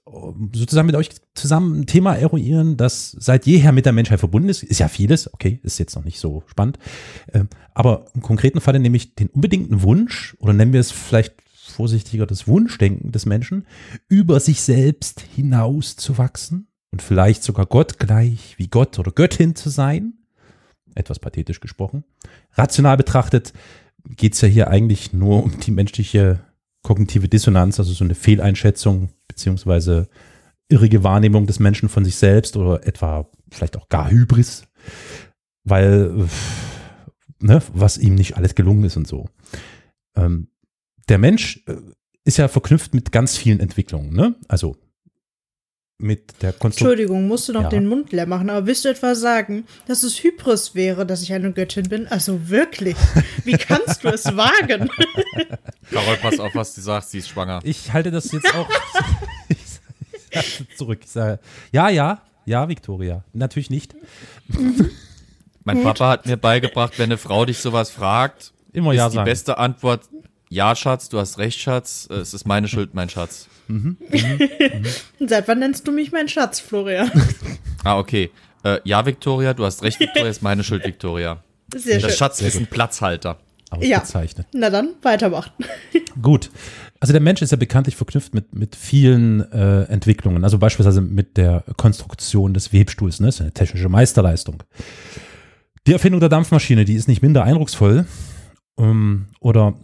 sozusagen 0.51 0.87
mit 0.87 0.95
euch 0.95 1.11
zusammen 1.35 1.81
ein 1.81 1.85
Thema 1.85 2.15
eruieren, 2.15 2.77
das 2.77 3.11
seit 3.11 3.45
jeher 3.45 3.71
mit 3.71 3.85
der 3.85 3.93
Menschheit 3.93 4.17
verbunden 4.17 4.49
ist. 4.49 4.63
Ist 4.63 4.79
ja 4.79 4.87
vieles, 4.87 5.31
okay, 5.31 5.59
ist 5.61 5.77
jetzt 5.77 5.95
noch 5.95 6.03
nicht 6.03 6.19
so 6.19 6.41
spannend. 6.47 6.79
Ähm, 7.31 7.47
aber 7.75 8.05
im 8.15 8.23
konkreten 8.23 8.61
Falle 8.61 8.79
nämlich 8.79 9.13
den 9.13 9.27
unbedingten 9.27 9.83
Wunsch, 9.83 10.35
oder 10.39 10.51
nennen 10.51 10.73
wir 10.73 10.79
es 10.79 10.91
vielleicht 10.91 11.35
vorsichtiger 11.53 12.25
das 12.25 12.47
Wunschdenken 12.47 13.11
des 13.11 13.27
Menschen, 13.27 13.67
über 14.07 14.39
sich 14.39 14.61
selbst 14.61 15.21
hinaus 15.21 15.95
zu 15.95 16.17
wachsen 16.17 16.67
und 16.91 17.03
vielleicht 17.03 17.43
sogar 17.43 17.67
gottgleich 17.67 18.55
wie 18.57 18.67
Gott 18.67 18.97
oder 18.97 19.11
Göttin 19.11 19.53
zu 19.53 19.69
sein. 19.69 20.13
Etwas 20.95 21.19
pathetisch 21.19 21.59
gesprochen. 21.59 22.03
Rational 22.53 22.97
betrachtet 22.97 23.53
geht's 24.09 24.41
ja 24.41 24.47
hier 24.47 24.69
eigentlich 24.69 25.13
nur 25.13 25.43
um 25.43 25.59
die 25.59 25.71
menschliche 25.71 26.39
kognitive 26.85 27.27
Dissonanz, 27.27 27.79
also 27.79 27.93
so 27.93 28.03
eine 28.03 28.13
Fehleinschätzung 28.13 29.09
beziehungsweise 29.27 30.07
irrige 30.69 31.03
Wahrnehmung 31.03 31.47
des 31.47 31.59
Menschen 31.59 31.89
von 31.89 32.05
sich 32.05 32.15
selbst 32.15 32.55
oder 32.57 32.85
etwa 32.85 33.27
vielleicht 33.51 33.75
auch 33.75 33.89
gar 33.89 34.11
Hybris, 34.11 34.67
weil 35.63 36.27
ne, 37.39 37.61
was 37.73 37.97
ihm 37.97 38.13
nicht 38.13 38.37
alles 38.37 38.53
gelungen 38.53 38.83
ist 38.83 38.97
und 38.97 39.07
so. 39.07 39.27
Ähm, 40.15 40.49
der 41.09 41.17
Mensch 41.17 41.63
äh, 41.67 41.75
ist 42.23 42.37
ja 42.37 42.47
verknüpft 42.47 42.93
mit 42.93 43.11
ganz 43.11 43.35
vielen 43.35 43.59
Entwicklungen, 43.59 44.13
ne? 44.13 44.35
Also 44.47 44.77
mit 45.97 46.41
der 46.41 46.51
Konstruktion. 46.51 46.91
Entschuldigung, 46.91 47.27
musst 47.27 47.47
du 47.47 47.53
noch 47.53 47.63
Ja. 47.63 47.69
den 47.69 47.87
Mund 47.87 48.11
leer 48.11 48.25
machen, 48.25 48.49
aber 48.49 48.65
willst 48.67 48.83
du 48.85 48.89
etwa 48.89 49.15
sagen, 49.15 49.65
dass 49.87 50.03
es 50.03 50.21
Hybris 50.23 50.75
wäre, 50.75 51.05
dass 51.05 51.21
ich 51.21 51.31
eine 51.33 51.51
Göttin 51.53 51.87
bin? 51.87 52.07
Also 52.07 52.49
wirklich, 52.49 52.97
wie 53.45 53.53
kannst 53.57 54.03
du 54.03 54.09
es 54.09 54.25
wagen? 54.25 54.89
Carol, 55.91 56.17
pass 56.21 56.39
auf, 56.39 56.53
was 56.53 56.75
du 56.75 56.81
sagst, 56.81 57.11
sie 57.11 57.19
ist 57.19 57.29
schwanger. 57.29 57.61
Ich 57.63 57.93
halte 57.93 58.11
das 58.11 58.31
jetzt 58.31 58.53
auch 58.53 58.67
ich, 59.47 59.57
sage 60.33 60.67
zurück. 60.75 60.99
Ich 61.03 61.11
sage, 61.11 61.39
ja, 61.71 61.87
ja, 61.89 62.21
ja, 62.45 62.67
Victoria. 62.67 63.23
Natürlich 63.33 63.69
nicht. 63.69 63.95
Mein 65.63 65.81
Papa 65.81 66.09
hat 66.09 66.25
mir 66.25 66.37
beigebracht, 66.37 66.99
wenn 66.99 67.05
eine 67.05 67.17
Frau 67.17 67.45
dich 67.45 67.57
sowas 67.59 67.89
fragt, 67.89 68.51
Immer 68.73 68.91
ist 68.91 68.97
ja 68.97 69.09
die 69.09 69.15
sagen. 69.15 69.25
beste 69.25 69.57
Antwort, 69.57 70.09
ja, 70.49 70.75
Schatz, 70.75 71.09
du 71.09 71.19
hast 71.19 71.37
recht, 71.37 71.59
Schatz, 71.59 72.07
es 72.09 72.33
ist 72.33 72.45
meine 72.47 72.67
Schuld, 72.67 72.93
mein 72.93 73.09
Schatz. 73.09 73.47
Seit 75.19 75.47
wann 75.47 75.59
nennst 75.59 75.87
du 75.87 75.91
mich 75.91 76.11
mein 76.11 76.27
Schatz, 76.27 76.59
Florian? 76.59 77.11
Ah, 77.83 77.99
okay. 77.99 78.31
Äh, 78.63 78.79
ja, 78.83 79.05
Victoria, 79.05 79.53
du 79.53 79.63
hast 79.63 79.83
recht, 79.83 79.99
Victoria, 79.99 80.27
ist 80.27 80.41
meine 80.41 80.63
Schuld, 80.63 80.83
Victoria. 80.83 81.43
Sehr 81.71 81.99
Das 81.99 82.09
schön. 82.09 82.17
Schatz 82.17 82.41
ist 82.41 82.57
ein 82.57 82.65
Platzhalter. 82.65 83.37
Ja. 83.79 83.97
Ausgezeichnet. 83.99 84.47
Na 84.53 84.71
dann, 84.71 84.95
weitermachen. 85.03 85.51
Gut. 86.21 86.49
Also 86.99 87.11
der 87.13 87.21
Mensch 87.21 87.43
ist 87.43 87.51
ja 87.51 87.57
bekanntlich 87.57 87.95
verknüpft 87.95 88.33
mit, 88.33 88.55
mit 88.55 88.75
vielen 88.75 89.51
äh, 89.51 89.83
Entwicklungen. 89.83 90.43
Also 90.43 90.57
beispielsweise 90.57 91.01
mit 91.01 91.37
der 91.37 91.63
Konstruktion 91.77 92.55
des 92.55 92.73
Webstuhls. 92.73 93.19
Ne? 93.19 93.27
Das 93.27 93.35
ist 93.35 93.41
eine 93.41 93.51
technische 93.51 93.89
Meisterleistung. 93.89 94.63
Die 95.85 95.93
Erfindung 95.93 96.19
der 96.19 96.29
Dampfmaschine, 96.29 96.85
die 96.85 96.95
ist 96.95 97.07
nicht 97.07 97.21
minder 97.21 97.43
eindrucksvoll. 97.43 98.07
Ähm, 98.79 99.27
oder 99.39 99.75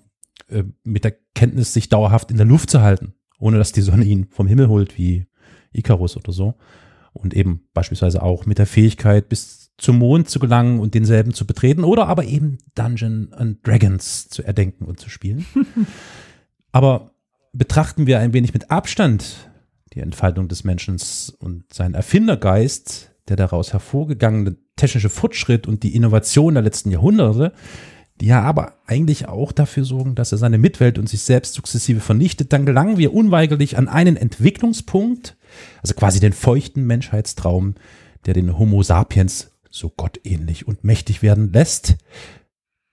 äh, 0.50 0.64
mit 0.84 1.04
der 1.04 1.16
Kenntnis, 1.36 1.74
sich 1.74 1.90
dauerhaft 1.90 2.32
in 2.32 2.38
der 2.38 2.46
Luft 2.46 2.70
zu 2.70 2.82
halten, 2.82 3.14
ohne 3.40 3.58
dass 3.58 3.72
die 3.72 3.82
Sonne 3.82 4.06
ihn 4.06 4.28
vom 4.30 4.48
Himmel 4.48 4.68
holt, 4.68 4.98
wie 4.98 5.28
Icarus 5.72 6.18
oder 6.18 6.32
so. 6.32 6.56
Und 7.14 7.34
eben 7.34 7.68
beispielsweise 7.74 8.24
auch 8.24 8.46
mit 8.46 8.58
der 8.58 8.66
Fähigkeit, 8.66 9.28
bis 9.28 9.74
zum 9.78 9.98
Mond 9.98 10.30
zu 10.30 10.40
gelangen 10.40 10.80
und 10.80 10.94
denselben 10.94 11.34
zu 11.34 11.46
betreten 11.46 11.84
oder 11.84 12.08
aber 12.08 12.24
eben 12.24 12.60
Dungeon 12.76 13.34
and 13.34 13.66
Dragons 13.66 14.30
zu 14.30 14.44
erdenken 14.44 14.86
und 14.86 15.00
zu 15.00 15.10
spielen. 15.10 15.46
aber 16.72 17.12
betrachten 17.52 18.08
wir 18.08 18.20
ein 18.20 18.34
wenig 18.34 18.54
mit 18.54 18.72
Abstand 18.72 19.50
die 19.94 20.00
Entfaltung 20.00 20.48
des 20.48 20.64
Menschen 20.64 20.98
und 21.40 21.74
seinen 21.74 21.96
Erfindergeist, 21.96 23.12
der 23.28 23.36
daraus 23.36 23.74
hervorgegangene 23.74 24.56
technische 24.76 25.10
Fortschritt 25.10 25.68
und 25.68 25.84
die 25.84 25.96
Innovation 25.96 26.54
der 26.54 26.64
letzten 26.64 26.92
Jahrhunderte, 26.92 27.54
die 28.22 28.28
ja 28.28 28.42
aber 28.44 28.76
eigentlich 28.86 29.28
auch 29.28 29.52
dafür 29.52 29.84
sorgen, 29.84 30.14
dass 30.14 30.32
er 30.32 30.38
seine 30.38 30.60
Mitwelt 30.60 31.00
und 31.00 31.10
sich 31.10 31.24
selbst 31.24 31.56
sukzessive 31.56 32.00
vernichtet, 32.00 32.54
dann 32.54 32.68
gelangen 32.68 32.98
wir 32.98 33.14
unweigerlich 33.14 33.78
an 33.78 33.88
einen 33.88 34.16
Entwicklungspunkt, 34.16 35.36
also 35.82 35.96
quasi 35.96 36.20
den 36.20 36.32
feuchten 36.32 36.86
Menschheitstraum, 36.86 37.74
der 38.28 38.36
den 38.36 38.60
Homo 38.60 38.84
sapiens 38.84 39.52
so 39.72 39.90
gottähnlich 39.90 40.68
und 40.68 40.84
mächtig 40.84 41.24
werden 41.24 41.52
lässt, 41.52 41.98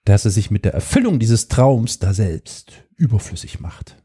dass 0.07 0.25
er 0.25 0.31
sich 0.31 0.51
mit 0.51 0.65
der 0.65 0.73
Erfüllung 0.73 1.19
dieses 1.19 1.49
Traums 1.49 1.99
da 1.99 2.15
selbst 2.15 2.85
überflüssig 2.97 3.61
macht. 3.61 4.03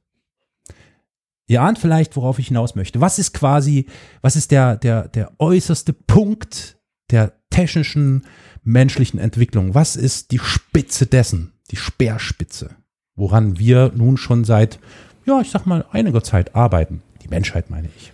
Ihr 1.47 1.61
ahnt 1.61 1.79
vielleicht, 1.79 2.17
worauf 2.17 2.39
ich 2.39 2.47
hinaus 2.47 2.75
möchte. 2.75 2.99
Was 2.99 3.19
ist 3.19 3.33
quasi, 3.33 3.87
was 4.21 4.35
ist 4.35 4.51
der, 4.51 4.75
der, 4.75 5.07
der 5.07 5.31
äußerste 5.39 5.93
Punkt 5.93 6.77
der 7.11 7.33
technischen 7.49 8.25
menschlichen 8.63 9.19
Entwicklung? 9.19 9.73
Was 9.73 9.95
ist 9.95 10.31
die 10.31 10.39
Spitze 10.39 11.05
dessen, 11.05 11.53
die 11.71 11.75
Speerspitze, 11.75 12.71
woran 13.15 13.59
wir 13.59 13.91
nun 13.95 14.17
schon 14.17 14.43
seit, 14.43 14.79
ja, 15.25 15.41
ich 15.41 15.51
sag 15.51 15.65
mal, 15.65 15.85
einiger 15.91 16.23
Zeit 16.23 16.55
arbeiten? 16.55 17.01
Die 17.23 17.27
Menschheit 17.27 17.69
meine 17.69 17.89
ich. 17.95 18.11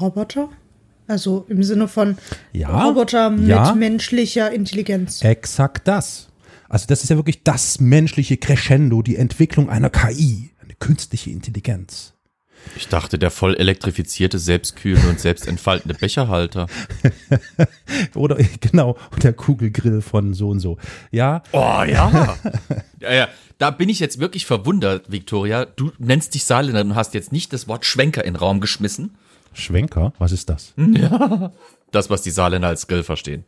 Roboter? 0.00 0.48
Also 1.06 1.46
im 1.48 1.62
Sinne 1.62 1.88
von 1.88 2.18
Ja, 2.52 2.84
Roboter 2.84 3.30
mit 3.30 3.48
ja. 3.48 3.74
menschlicher 3.74 4.52
Intelligenz. 4.52 5.22
Exakt 5.22 5.88
das. 5.88 6.28
Also 6.68 6.86
das 6.86 7.02
ist 7.02 7.08
ja 7.08 7.16
wirklich 7.16 7.42
das 7.44 7.80
menschliche 7.80 8.36
Crescendo, 8.36 9.00
die 9.02 9.16
Entwicklung 9.16 9.70
einer 9.70 9.88
KI, 9.88 10.50
eine 10.62 10.74
künstliche 10.74 11.30
Intelligenz. 11.30 12.12
Ich 12.76 12.88
dachte, 12.88 13.18
der 13.18 13.30
voll 13.30 13.54
elektrifizierte, 13.56 14.38
selbstkühlende 14.38 15.08
und 15.08 15.20
selbstentfaltende 15.20 15.94
Becherhalter. 16.00 16.66
Oder 18.14 18.36
genau, 18.60 18.96
und 19.10 19.24
der 19.24 19.32
Kugelgrill 19.32 20.00
von 20.00 20.34
so 20.34 20.50
und 20.50 20.60
so. 20.60 20.78
Ja, 21.10 21.42
Oh 21.52 21.82
ja. 21.86 22.36
ja, 23.00 23.12
ja. 23.12 23.28
Da 23.58 23.72
bin 23.72 23.88
ich 23.88 23.98
jetzt 23.98 24.20
wirklich 24.20 24.46
verwundert, 24.46 25.10
Victoria. 25.10 25.64
Du 25.64 25.90
nennst 25.98 26.34
dich 26.34 26.44
Saarländerin 26.44 26.90
und 26.90 26.96
hast 26.96 27.14
jetzt 27.14 27.32
nicht 27.32 27.52
das 27.52 27.66
Wort 27.66 27.84
Schwenker 27.84 28.24
in 28.24 28.34
den 28.34 28.40
Raum 28.40 28.60
geschmissen. 28.60 29.16
Schwenker, 29.52 30.12
was 30.18 30.30
ist 30.30 30.48
das? 30.48 30.74
Das, 31.90 32.10
was 32.10 32.22
die 32.22 32.30
Saarländer 32.30 32.68
als 32.68 32.86
Grill 32.86 33.02
verstehen. 33.02 33.44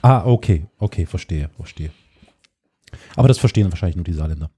Ah, 0.00 0.24
okay, 0.24 0.66
okay, 0.78 1.06
verstehe, 1.06 1.50
verstehe. 1.56 1.90
Aber 3.16 3.26
das 3.26 3.38
verstehen 3.38 3.70
wahrscheinlich 3.72 3.96
nur 3.96 4.04
die 4.04 4.12
Saarländer. 4.12 4.50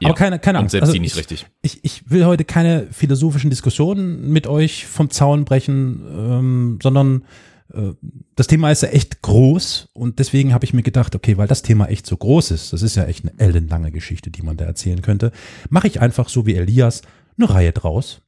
Ja. 0.00 0.08
Aber 0.08 0.14
keine, 0.14 0.38
keine 0.38 0.58
Und 0.58 0.64
Angst. 0.64 0.72
selbst 0.72 0.88
Also 0.88 0.92
die 0.92 1.00
nicht 1.00 1.12
ich, 1.12 1.18
richtig. 1.18 1.46
Ich, 1.62 1.84
ich 1.84 2.10
will 2.10 2.26
heute 2.26 2.44
keine 2.44 2.86
philosophischen 2.90 3.50
Diskussionen 3.50 4.30
mit 4.30 4.46
euch 4.46 4.86
vom 4.86 5.10
Zaun 5.10 5.44
brechen, 5.44 6.04
ähm, 6.08 6.78
sondern 6.82 7.24
äh, 7.72 7.92
das 8.36 8.46
Thema 8.46 8.70
ist 8.70 8.82
ja 8.82 8.90
echt 8.90 9.22
groß 9.22 9.88
und 9.92 10.18
deswegen 10.18 10.52
habe 10.52 10.64
ich 10.64 10.74
mir 10.74 10.82
gedacht, 10.82 11.14
okay, 11.14 11.36
weil 11.38 11.48
das 11.48 11.62
Thema 11.62 11.86
echt 11.86 12.06
so 12.06 12.16
groß 12.16 12.50
ist, 12.50 12.72
das 12.72 12.82
ist 12.82 12.96
ja 12.96 13.04
echt 13.04 13.24
eine 13.24 13.38
ellenlange 13.38 13.90
Geschichte, 13.90 14.30
die 14.30 14.42
man 14.42 14.56
da 14.56 14.64
erzählen 14.64 15.02
könnte, 15.02 15.32
mache 15.70 15.86
ich 15.86 16.00
einfach 16.00 16.28
so 16.28 16.46
wie 16.46 16.54
Elias 16.54 17.02
eine 17.38 17.50
Reihe 17.50 17.72
draus. 17.72 18.22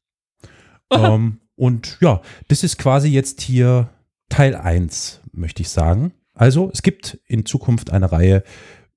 ähm, 0.91 1.41
und 1.57 1.99
ja, 2.01 2.21
das 2.49 2.63
ist 2.63 2.79
quasi 2.79 3.09
jetzt 3.09 3.41
hier 3.41 3.91
Teil 4.29 4.55
1, 4.55 5.21
möchte 5.33 5.63
ich 5.63 5.69
sagen. 5.69 6.13
Also 6.35 6.71
es 6.73 6.83
gibt 6.83 7.19
in 7.27 7.47
Zukunft 7.47 7.91
eine 7.91 8.13
Reihe 8.13 8.43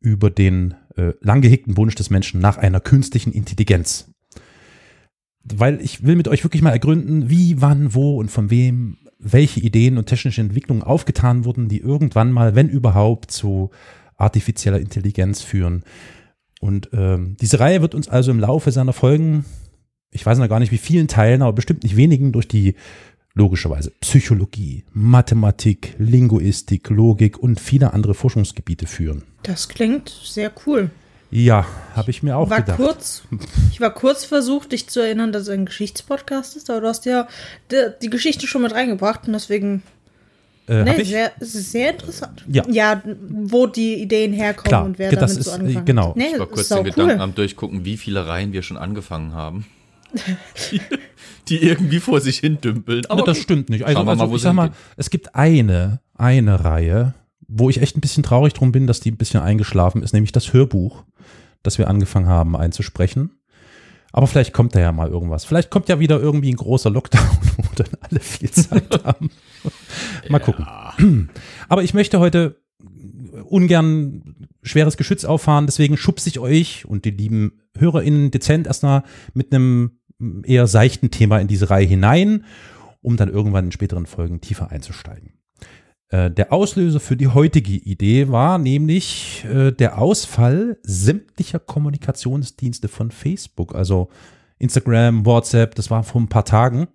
über 0.01 0.29
den 0.29 0.75
äh, 0.95 1.13
lang 1.21 1.43
Wunsch 1.77 1.95
des 1.95 2.09
Menschen 2.09 2.39
nach 2.39 2.57
einer 2.57 2.79
künstlichen 2.79 3.31
Intelligenz. 3.31 4.11
Weil 5.43 5.81
ich 5.81 6.03
will 6.03 6.15
mit 6.15 6.27
euch 6.27 6.43
wirklich 6.43 6.61
mal 6.61 6.71
ergründen, 6.71 7.29
wie, 7.29 7.61
wann, 7.61 7.93
wo 7.93 8.17
und 8.17 8.29
von 8.29 8.49
wem 8.49 8.97
welche 9.19 9.59
Ideen 9.59 9.97
und 9.97 10.05
technische 10.05 10.41
Entwicklungen 10.41 10.81
aufgetan 10.81 11.43
wurden, 11.43 11.67
die 11.67 11.79
irgendwann 11.79 12.31
mal, 12.31 12.55
wenn 12.55 12.69
überhaupt, 12.69 13.31
zu 13.31 13.69
artifizieller 14.15 14.79
Intelligenz 14.79 15.41
führen. 15.41 15.83
Und 16.61 16.89
ähm, 16.93 17.35
diese 17.39 17.59
Reihe 17.59 17.81
wird 17.81 17.95
uns 17.95 18.07
also 18.09 18.31
im 18.31 18.39
Laufe 18.39 18.71
seiner 18.71 18.93
Folgen, 18.93 19.45
ich 20.11 20.25
weiß 20.25 20.39
noch 20.39 20.49
gar 20.49 20.59
nicht 20.59 20.71
wie 20.71 20.77
vielen 20.77 21.07
Teilen, 21.07 21.41
aber 21.41 21.53
bestimmt 21.53 21.83
nicht 21.83 21.95
wenigen, 21.95 22.31
durch 22.31 22.47
die 22.47 22.75
logischerweise 23.33 23.91
Psychologie, 24.01 24.83
Mathematik, 24.93 25.95
Linguistik, 25.97 26.89
Logik 26.89 27.37
und 27.37 27.59
viele 27.59 27.93
andere 27.93 28.13
Forschungsgebiete 28.13 28.87
führen. 28.87 29.23
Das 29.43 29.69
klingt 29.69 30.09
sehr 30.09 30.51
cool. 30.65 30.89
Ja, 31.31 31.65
habe 31.95 32.09
ich 32.09 32.23
mir 32.23 32.35
auch 32.37 32.49
war 32.49 32.61
gedacht. 32.61 32.77
kurz, 32.77 33.21
ich 33.71 33.79
war 33.79 33.93
kurz 33.93 34.25
versucht, 34.25 34.71
dich 34.71 34.87
zu 34.89 34.99
erinnern, 34.99 35.31
dass 35.31 35.43
es 35.43 35.49
ein 35.49 35.65
Geschichtspodcast 35.67 36.55
ist, 36.57 36.69
aber 36.71 36.81
du 36.81 36.87
hast 36.87 37.05
ja 37.05 37.27
die, 37.71 37.75
die 38.01 38.09
Geschichte 38.09 38.47
schon 38.47 38.63
mit 38.63 38.73
reingebracht 38.73 39.27
und 39.27 39.33
deswegen 39.33 39.83
Äh, 40.67 40.83
ne, 40.83 41.01
ich? 41.01 41.09
sehr, 41.09 41.31
es 41.39 41.53
ist 41.53 41.71
sehr 41.71 41.91
interessant. 41.91 42.43
Ja. 42.47 42.63
ja, 42.67 43.01
wo 43.29 43.67
die 43.67 44.01
Ideen 44.01 44.33
herkommen 44.33 44.69
Klar, 44.69 44.85
und 44.85 44.97
wer 44.99 45.11
das 45.11 45.19
damit 45.19 45.37
ist, 45.37 45.45
so 45.45 45.51
äh, 45.51 45.53
angefangen 45.55 45.85
genau. 45.85 46.09
hat. 46.09 46.15
Nee, 46.17 46.25
Ich 46.33 46.39
war 46.39 46.47
kurz 46.47 46.67
den 46.69 46.83
Gedanken 46.83 47.11
cool. 47.15 47.21
am 47.21 47.35
Durchgucken, 47.35 47.85
wie 47.85 47.97
viele 47.97 48.27
Reihen 48.27 48.51
wir 48.51 48.63
schon 48.63 48.77
angefangen 48.77 49.33
haben. 49.33 49.65
Die, 50.71 50.81
die 51.47 51.63
irgendwie 51.63 51.99
vor 51.99 52.21
sich 52.21 52.39
hin 52.39 52.59
dümpeln. 52.61 53.05
Aber 53.07 53.23
das 53.23 53.37
gut. 53.37 53.43
stimmt 53.43 53.69
nicht. 53.69 53.85
Also, 53.85 54.01
also 54.01 54.27
mal, 54.27 54.35
ich 54.35 54.41
sag 54.41 54.53
mal, 54.53 54.71
es 54.97 55.09
gibt 55.09 55.35
eine, 55.35 56.01
eine 56.15 56.63
Reihe, 56.63 57.13
wo 57.47 57.69
ich 57.69 57.81
echt 57.81 57.97
ein 57.97 58.01
bisschen 58.01 58.23
traurig 58.23 58.53
drum 58.53 58.71
bin, 58.71 58.87
dass 58.87 58.99
die 58.99 59.11
ein 59.11 59.17
bisschen 59.17 59.41
eingeschlafen 59.41 60.03
ist, 60.03 60.13
nämlich 60.13 60.31
das 60.31 60.53
Hörbuch, 60.53 61.03
das 61.63 61.77
wir 61.77 61.87
angefangen 61.87 62.27
haben 62.27 62.55
einzusprechen. 62.55 63.31
Aber 64.11 64.27
vielleicht 64.27 64.53
kommt 64.53 64.75
da 64.75 64.79
ja 64.79 64.91
mal 64.91 65.07
irgendwas. 65.07 65.45
Vielleicht 65.45 65.69
kommt 65.69 65.87
ja 65.87 65.99
wieder 65.99 66.19
irgendwie 66.19 66.51
ein 66.51 66.55
großer 66.55 66.89
Lockdown, 66.89 67.27
wo 67.57 67.63
dann 67.75 67.89
alle 68.01 68.19
viel 68.19 68.49
Zeit 68.51 69.03
haben. 69.03 69.29
mal 70.29 70.39
gucken. 70.39 71.29
Aber 71.67 71.83
ich 71.83 71.93
möchte 71.93 72.19
heute 72.19 72.59
ungern 73.45 74.35
schweres 74.61 74.97
Geschütz 74.97 75.25
auffahren, 75.25 75.65
deswegen 75.65 75.97
schubse 75.97 76.29
ich 76.29 76.39
euch 76.39 76.85
und 76.85 77.05
die 77.05 77.11
lieben 77.11 77.61
HörerInnen 77.77 78.31
dezent 78.31 78.67
erstmal 78.67 79.03
mit 79.33 79.53
einem 79.53 79.98
eher 80.43 80.67
seichten 80.67 81.11
Thema 81.11 81.39
in 81.39 81.47
diese 81.47 81.69
Reihe 81.69 81.85
hinein, 81.87 82.45
um 83.01 83.17
dann 83.17 83.29
irgendwann 83.29 83.65
in 83.65 83.71
späteren 83.71 84.05
Folgen 84.05 84.41
tiefer 84.41 84.71
einzusteigen. 84.71 85.33
Äh, 86.09 86.31
Der 86.31 86.51
Auslöser 86.51 86.99
für 86.99 87.15
die 87.15 87.27
heutige 87.27 87.71
Idee 87.73 88.29
war 88.29 88.57
nämlich 88.57 89.45
äh, 89.45 89.71
der 89.71 89.97
Ausfall 89.99 90.77
sämtlicher 90.83 91.59
Kommunikationsdienste 91.59 92.87
von 92.87 93.11
Facebook, 93.11 93.75
also 93.75 94.09
Instagram, 94.57 95.25
WhatsApp, 95.25 95.75
das 95.75 95.89
war 95.89 96.03
vor 96.03 96.19
ein 96.19 96.27
paar 96.27 96.45
Tagen. 96.45 96.87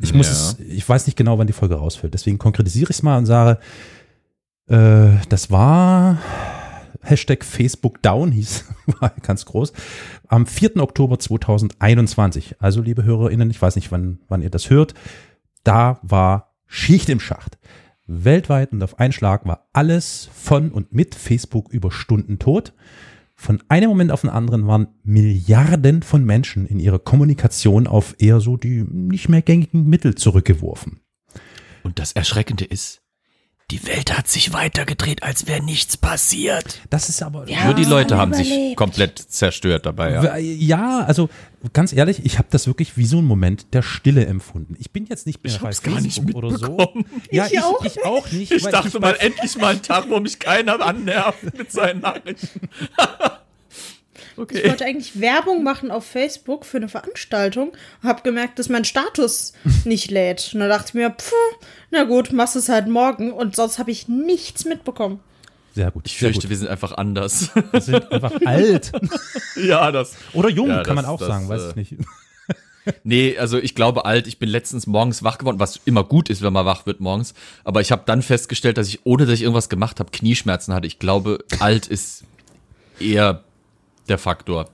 Ich 0.00 0.14
muss 0.14 0.28
Ja. 0.28 0.32
es, 0.32 0.56
ich 0.60 0.88
weiß 0.88 1.06
nicht 1.06 1.16
genau, 1.16 1.36
wann 1.38 1.46
die 1.46 1.52
Folge 1.52 1.74
rausfällt. 1.74 2.14
Deswegen 2.14 2.38
konkretisiere 2.38 2.90
ich 2.90 2.96
es 2.96 3.02
mal 3.02 3.18
und 3.18 3.26
sage, 3.26 3.58
äh, 4.68 5.10
das 5.28 5.50
war 5.50 6.18
Hashtag 7.02 7.44
Facebook 7.44 8.02
Down 8.02 8.32
hieß, 8.32 8.64
war 9.00 9.12
ganz 9.22 9.44
groß, 9.46 9.72
am 10.28 10.46
4. 10.46 10.76
Oktober 10.78 11.18
2021. 11.18 12.56
Also, 12.60 12.82
liebe 12.82 13.04
HörerInnen, 13.04 13.50
ich 13.50 13.60
weiß 13.60 13.76
nicht, 13.76 13.90
wann, 13.92 14.20
wann 14.28 14.42
ihr 14.42 14.50
das 14.50 14.70
hört, 14.70 14.94
da 15.64 15.98
war 16.02 16.54
Schicht 16.66 17.08
im 17.08 17.20
Schacht. 17.20 17.58
Weltweit 18.06 18.72
und 18.72 18.82
auf 18.82 18.98
einen 18.98 19.12
Schlag 19.12 19.46
war 19.46 19.68
alles 19.72 20.28
von 20.34 20.72
und 20.72 20.92
mit 20.92 21.14
Facebook 21.14 21.72
über 21.72 21.92
Stunden 21.92 22.38
tot. 22.38 22.72
Von 23.36 23.62
einem 23.68 23.88
Moment 23.88 24.12
auf 24.12 24.20
den 24.20 24.30
anderen 24.30 24.66
waren 24.66 24.88
Milliarden 25.02 26.02
von 26.02 26.24
Menschen 26.24 26.66
in 26.66 26.78
ihrer 26.78 26.98
Kommunikation 26.98 27.86
auf 27.86 28.16
eher 28.18 28.40
so 28.40 28.56
die 28.56 28.82
nicht 28.82 29.28
mehr 29.28 29.42
gängigen 29.42 29.88
Mittel 29.88 30.14
zurückgeworfen. 30.14 31.00
Und 31.82 31.98
das 31.98 32.12
Erschreckende 32.12 32.64
ist, 32.64 33.00
die 33.70 33.86
Welt 33.86 34.16
hat 34.16 34.28
sich 34.28 34.52
weitergedreht, 34.52 35.22
als 35.22 35.46
wäre 35.46 35.62
nichts 35.62 35.96
passiert. 35.96 36.80
Das 36.90 37.08
ist 37.08 37.22
aber 37.22 37.46
Nur 37.64 37.74
die 37.74 37.84
Leute 37.84 38.16
haben 38.18 38.34
sich 38.34 38.48
überlebt. 38.48 38.76
komplett 38.76 39.18
zerstört 39.18 39.86
dabei. 39.86 40.12
Ja. 40.12 40.36
Ja, 40.36 41.00
also 41.06 41.28
ganz 41.72 41.92
ehrlich, 41.92 42.24
ich 42.24 42.38
habe 42.38 42.48
das 42.50 42.66
wirklich 42.66 42.96
wie 42.96 43.04
so 43.06 43.18
einen 43.18 43.26
Moment 43.26 43.66
der 43.72 43.82
Stille 43.82 44.26
empfunden. 44.26 44.76
Ich 44.78 44.90
bin 44.90 45.06
jetzt 45.06 45.26
nicht 45.26 45.42
mehr 45.44 45.52
Ich 45.52 45.58
bei 45.60 45.66
hab's 45.68 45.82
gar 45.82 46.00
nicht 46.00 46.16
Facebook 46.16 46.34
oder 46.36 46.58
so. 46.58 46.66
mitbekommen. 46.76 47.04
Ja, 47.30 47.46
Ich 47.46 47.52
ich, 47.54 47.60
auch 47.62 47.84
ich 47.84 48.04
auch 48.04 48.30
nicht. 48.32 48.50
Ich 48.52 48.62
dachte 48.64 48.98
bei- 49.00 49.12
mal, 49.12 49.16
endlich 49.20 49.56
mal 49.56 49.68
einen 49.72 49.82
Tag, 49.82 50.06
wo 50.08 50.18
mich 50.20 50.38
keiner 50.38 50.80
annervt 50.80 51.56
mit 51.56 51.70
seinen 51.70 52.00
Nachrichten. 52.00 52.60
Ich 54.50 54.58
okay. 54.58 54.68
wollte 54.68 54.84
eigentlich 54.84 55.20
Werbung 55.20 55.62
machen 55.62 55.90
auf 55.90 56.04
Facebook 56.06 56.64
für 56.64 56.78
eine 56.78 56.88
Veranstaltung 56.88 57.70
und 58.02 58.08
habe 58.08 58.22
gemerkt, 58.22 58.58
dass 58.58 58.68
mein 58.68 58.84
Status 58.84 59.52
nicht 59.84 60.10
lädt. 60.10 60.50
Und 60.54 60.60
da 60.60 60.68
dachte 60.68 60.88
ich 60.88 60.94
mir, 60.94 61.10
pff, 61.10 61.32
na 61.90 62.04
gut, 62.04 62.32
machst 62.32 62.56
es 62.56 62.68
halt 62.68 62.88
morgen. 62.88 63.32
Und 63.32 63.56
sonst 63.56 63.78
habe 63.78 63.90
ich 63.90 64.08
nichts 64.08 64.64
mitbekommen. 64.64 65.20
Sehr 65.74 65.90
gut. 65.90 66.02
Ich 66.06 66.12
sehr 66.18 66.28
fürchte, 66.28 66.42
gut. 66.42 66.50
wir 66.50 66.56
sind 66.56 66.68
einfach 66.68 66.92
anders. 66.92 67.50
wir 67.70 67.80
sind 67.80 68.10
einfach 68.10 68.32
alt. 68.44 68.90
ja, 69.56 69.92
das. 69.92 70.14
Oder 70.32 70.48
jung, 70.48 70.68
Ja, 70.68 70.82
kann 70.82 70.96
man 70.96 71.04
das- 71.04 71.12
auch 71.12 71.18
das, 71.18 71.28
sagen, 71.28 71.48
weiß 71.48 71.62
äh, 71.62 71.68
ich 71.70 71.76
nicht. 71.76 71.94
Nee, 73.04 73.36
also 73.38 73.58
ich 73.58 73.74
glaube 73.74 74.06
alt, 74.06 74.26
ich 74.26 74.38
bin 74.38 74.48
letztens 74.48 74.86
morgens 74.86 75.22
wach 75.22 75.36
geworden, 75.36 75.60
was 75.60 75.78
immer 75.84 76.02
gut 76.02 76.30
ist, 76.30 76.40
wenn 76.40 76.52
man 76.52 76.64
wach 76.64 76.86
wird 76.86 76.98
morgens. 76.98 77.34
Aber 77.62 77.82
ich 77.82 77.92
habe 77.92 78.02
dann 78.06 78.22
festgestellt, 78.22 78.78
dass 78.78 78.88
ich, 78.88 79.00
ohne 79.04 79.26
dass 79.26 79.34
ich 79.34 79.42
irgendwas 79.42 79.68
gemacht 79.68 80.00
habe, 80.00 80.10
Knieschmerzen 80.10 80.72
hatte. 80.72 80.86
Ich 80.86 80.98
glaube, 80.98 81.44
alt 81.60 81.86
ist 81.86 82.24
eher 82.98 83.44
der 84.10 84.18
Faktor. 84.18 84.68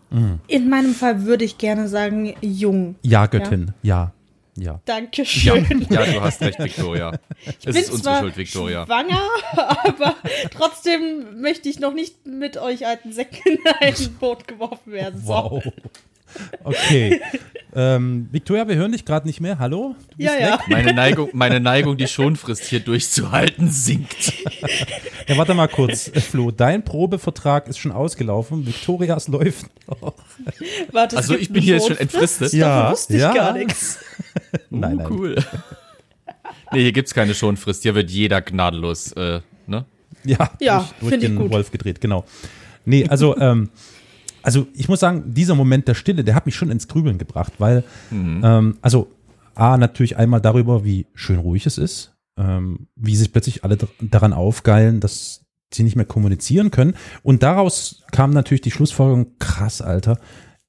In 0.48 0.68
meinem 0.68 0.94
Fall 0.94 1.24
würde 1.24 1.44
ich 1.44 1.58
gerne 1.58 1.88
sagen, 1.88 2.34
jung. 2.40 2.96
Ja, 3.02 3.26
Göttin, 3.26 3.72
ja. 3.82 3.96
Ja. 4.06 4.12
Ja, 4.58 4.80
Dankeschön. 4.86 5.86
ja, 5.90 6.06
du 6.06 6.20
hast 6.22 6.40
recht, 6.40 6.58
Victoria. 6.58 7.12
Es 7.44 7.64
bin 7.66 7.76
ist 7.76 7.90
unsere 7.90 8.02
zwar 8.02 8.20
Schuld, 8.20 8.36
Victoria. 8.38 8.86
schwanger, 8.86 9.20
aber 9.84 10.16
trotzdem 10.50 11.42
möchte 11.42 11.68
ich 11.68 11.78
noch 11.78 11.92
nicht 11.92 12.26
mit 12.26 12.56
euch 12.56 12.86
alten 12.86 13.12
Säcken 13.12 13.42
in 13.44 13.58
ein 13.80 13.94
Boot 14.18 14.48
geworfen 14.48 14.92
werden. 14.92 15.20
So. 15.20 15.28
Wow. 15.28 15.64
Okay. 16.64 17.20
ähm, 17.74 18.28
Victoria, 18.32 18.66
wir 18.68 18.76
hören 18.76 18.92
dich 18.92 19.04
gerade 19.04 19.26
nicht 19.26 19.40
mehr. 19.40 19.58
Hallo? 19.58 19.94
Du 20.10 20.16
bist 20.16 20.28
Ja, 20.30 20.38
ja. 20.38 20.52
weg? 20.54 20.60
Meine 20.68 20.92
Neigung, 20.94 21.28
meine 21.32 21.60
Neigung, 21.60 21.96
die 21.96 22.06
Schonfrist 22.08 22.64
hier 22.64 22.80
durchzuhalten, 22.80 23.70
sinkt. 23.70 24.32
Ja, 25.28 25.36
warte 25.36 25.54
mal 25.54 25.68
kurz. 25.68 26.08
Äh, 26.08 26.20
Flo, 26.20 26.50
dein 26.50 26.84
Probevertrag 26.84 27.68
ist 27.68 27.78
schon 27.78 27.92
ausgelaufen. 27.92 28.66
Victorias 28.66 29.28
läuft 29.28 29.66
noch. 29.88 30.14
Warte, 30.92 31.16
es 31.16 31.22
Also 31.22 31.32
gibt 31.34 31.42
ich 31.42 31.52
bin 31.52 31.62
hier 31.62 31.74
jetzt 31.76 31.88
schon 31.88 31.96
entfristet. 31.98 32.48
Davon 32.48 32.58
Ja, 32.60 32.90
wusste 32.92 33.14
ich 33.14 33.20
ja. 33.22 33.32
gar 33.34 33.52
nichts. 33.52 33.98
Nein, 34.70 34.94
uh, 34.94 34.96
nein. 34.96 35.06
cool. 35.10 35.36
Nee, 36.72 36.82
hier 36.82 36.92
gibt's 36.92 37.14
keine 37.14 37.34
Schonfrist. 37.34 37.82
Hier 37.82 37.94
wird 37.94 38.10
jeder 38.10 38.42
gnadenlos, 38.42 39.12
äh, 39.12 39.40
ne? 39.66 39.84
Ja, 40.24 40.50
Ja, 40.60 40.88
durch, 41.00 41.10
durch 41.10 41.20
den 41.22 41.36
gut. 41.36 41.50
Wolf 41.52 41.70
gedreht, 41.70 42.00
genau. 42.00 42.24
Nee, 42.84 43.06
also, 43.08 43.36
ähm, 43.38 43.70
also 44.46 44.68
ich 44.74 44.88
muss 44.88 45.00
sagen, 45.00 45.34
dieser 45.34 45.56
Moment 45.56 45.88
der 45.88 45.94
Stille, 45.94 46.22
der 46.22 46.36
hat 46.36 46.46
mich 46.46 46.54
schon 46.54 46.70
ins 46.70 46.86
Grübeln 46.86 47.18
gebracht, 47.18 47.54
weil, 47.58 47.82
Mhm. 48.12 48.40
ähm, 48.44 48.78
also 48.80 49.08
A, 49.56 49.76
natürlich 49.76 50.16
einmal 50.16 50.40
darüber, 50.40 50.84
wie 50.84 51.06
schön 51.14 51.38
ruhig 51.40 51.66
es 51.66 51.78
ist, 51.78 52.14
ähm, 52.38 52.86
wie 52.94 53.16
sich 53.16 53.32
plötzlich 53.32 53.64
alle 53.64 53.76
daran 54.00 54.32
aufgeilen, 54.32 55.00
dass 55.00 55.44
sie 55.74 55.82
nicht 55.82 55.96
mehr 55.96 56.04
kommunizieren 56.04 56.70
können. 56.70 56.94
Und 57.24 57.42
daraus 57.42 58.04
kam 58.12 58.30
natürlich 58.30 58.60
die 58.60 58.70
Schlussfolgerung, 58.70 59.38
krass, 59.40 59.80
Alter. 59.80 60.20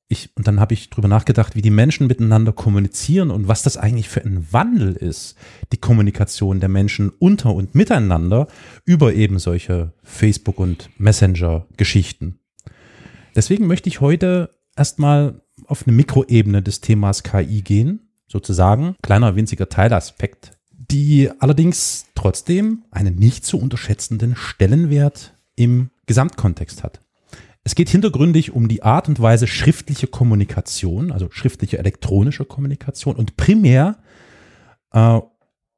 Ich, 0.07 0.29
und 0.35 0.47
dann 0.47 0.59
habe 0.59 0.73
ich 0.73 0.89
drüber 0.89 1.09
nachgedacht, 1.09 1.55
wie 1.55 1.61
die 1.61 1.69
Menschen 1.69 2.07
miteinander 2.07 2.53
kommunizieren 2.53 3.29
und 3.29 3.47
was 3.47 3.61
das 3.61 3.77
eigentlich 3.77 4.07
für 4.09 4.23
ein 4.23 4.47
Wandel 4.51 4.93
ist, 4.93 5.35
die 5.73 5.77
Kommunikation 5.77 6.61
der 6.61 6.69
Menschen 6.69 7.11
unter 7.19 7.53
und 7.53 7.75
miteinander 7.75 8.47
über 8.85 9.13
eben 9.13 9.37
solche 9.37 9.91
Facebook- 10.03 10.59
und 10.59 10.89
Messenger-Geschichten. 10.97 12.39
Deswegen 13.37 13.67
möchte 13.67 13.87
ich 13.87 14.01
heute 14.01 14.49
erstmal 14.75 15.41
auf 15.65 15.87
eine 15.87 15.95
Mikroebene 15.95 16.61
des 16.61 16.81
Themas 16.81 17.23
KI 17.23 17.61
gehen, 17.61 18.09
sozusagen, 18.27 18.95
kleiner 19.01 19.37
winziger 19.37 19.69
Teilaspekt 19.69 20.57
die 20.91 21.29
allerdings 21.39 22.07
trotzdem 22.15 22.83
einen 22.91 23.15
nicht 23.15 23.45
zu 23.45 23.59
unterschätzenden 23.59 24.35
Stellenwert 24.35 25.33
im 25.55 25.89
Gesamtkontext 26.05 26.83
hat. 26.83 27.01
Es 27.63 27.75
geht 27.75 27.89
hintergründig 27.89 28.53
um 28.53 28.69
die 28.69 28.83
Art 28.83 29.09
und 29.09 29.19
Weise 29.19 29.47
schriftliche 29.47 30.07
Kommunikation, 30.07 31.11
also 31.11 31.29
schriftliche 31.31 31.79
elektronische 31.79 32.45
Kommunikation 32.45 33.15
und 33.15 33.35
primär 33.35 33.97
äh, 34.93 35.19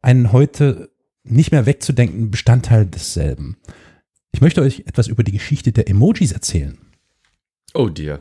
einen 0.01 0.31
heute 0.31 0.91
nicht 1.23 1.51
mehr 1.51 1.65
wegzudenkenden 1.65 2.29
Bestandteil 2.29 2.85
desselben. 2.85 3.57
Ich 4.31 4.41
möchte 4.41 4.61
euch 4.61 4.83
etwas 4.85 5.07
über 5.07 5.23
die 5.23 5.31
Geschichte 5.31 5.71
der 5.71 5.89
Emojis 5.89 6.31
erzählen. 6.31 6.77
Oh 7.73 7.89
dear. 7.89 8.19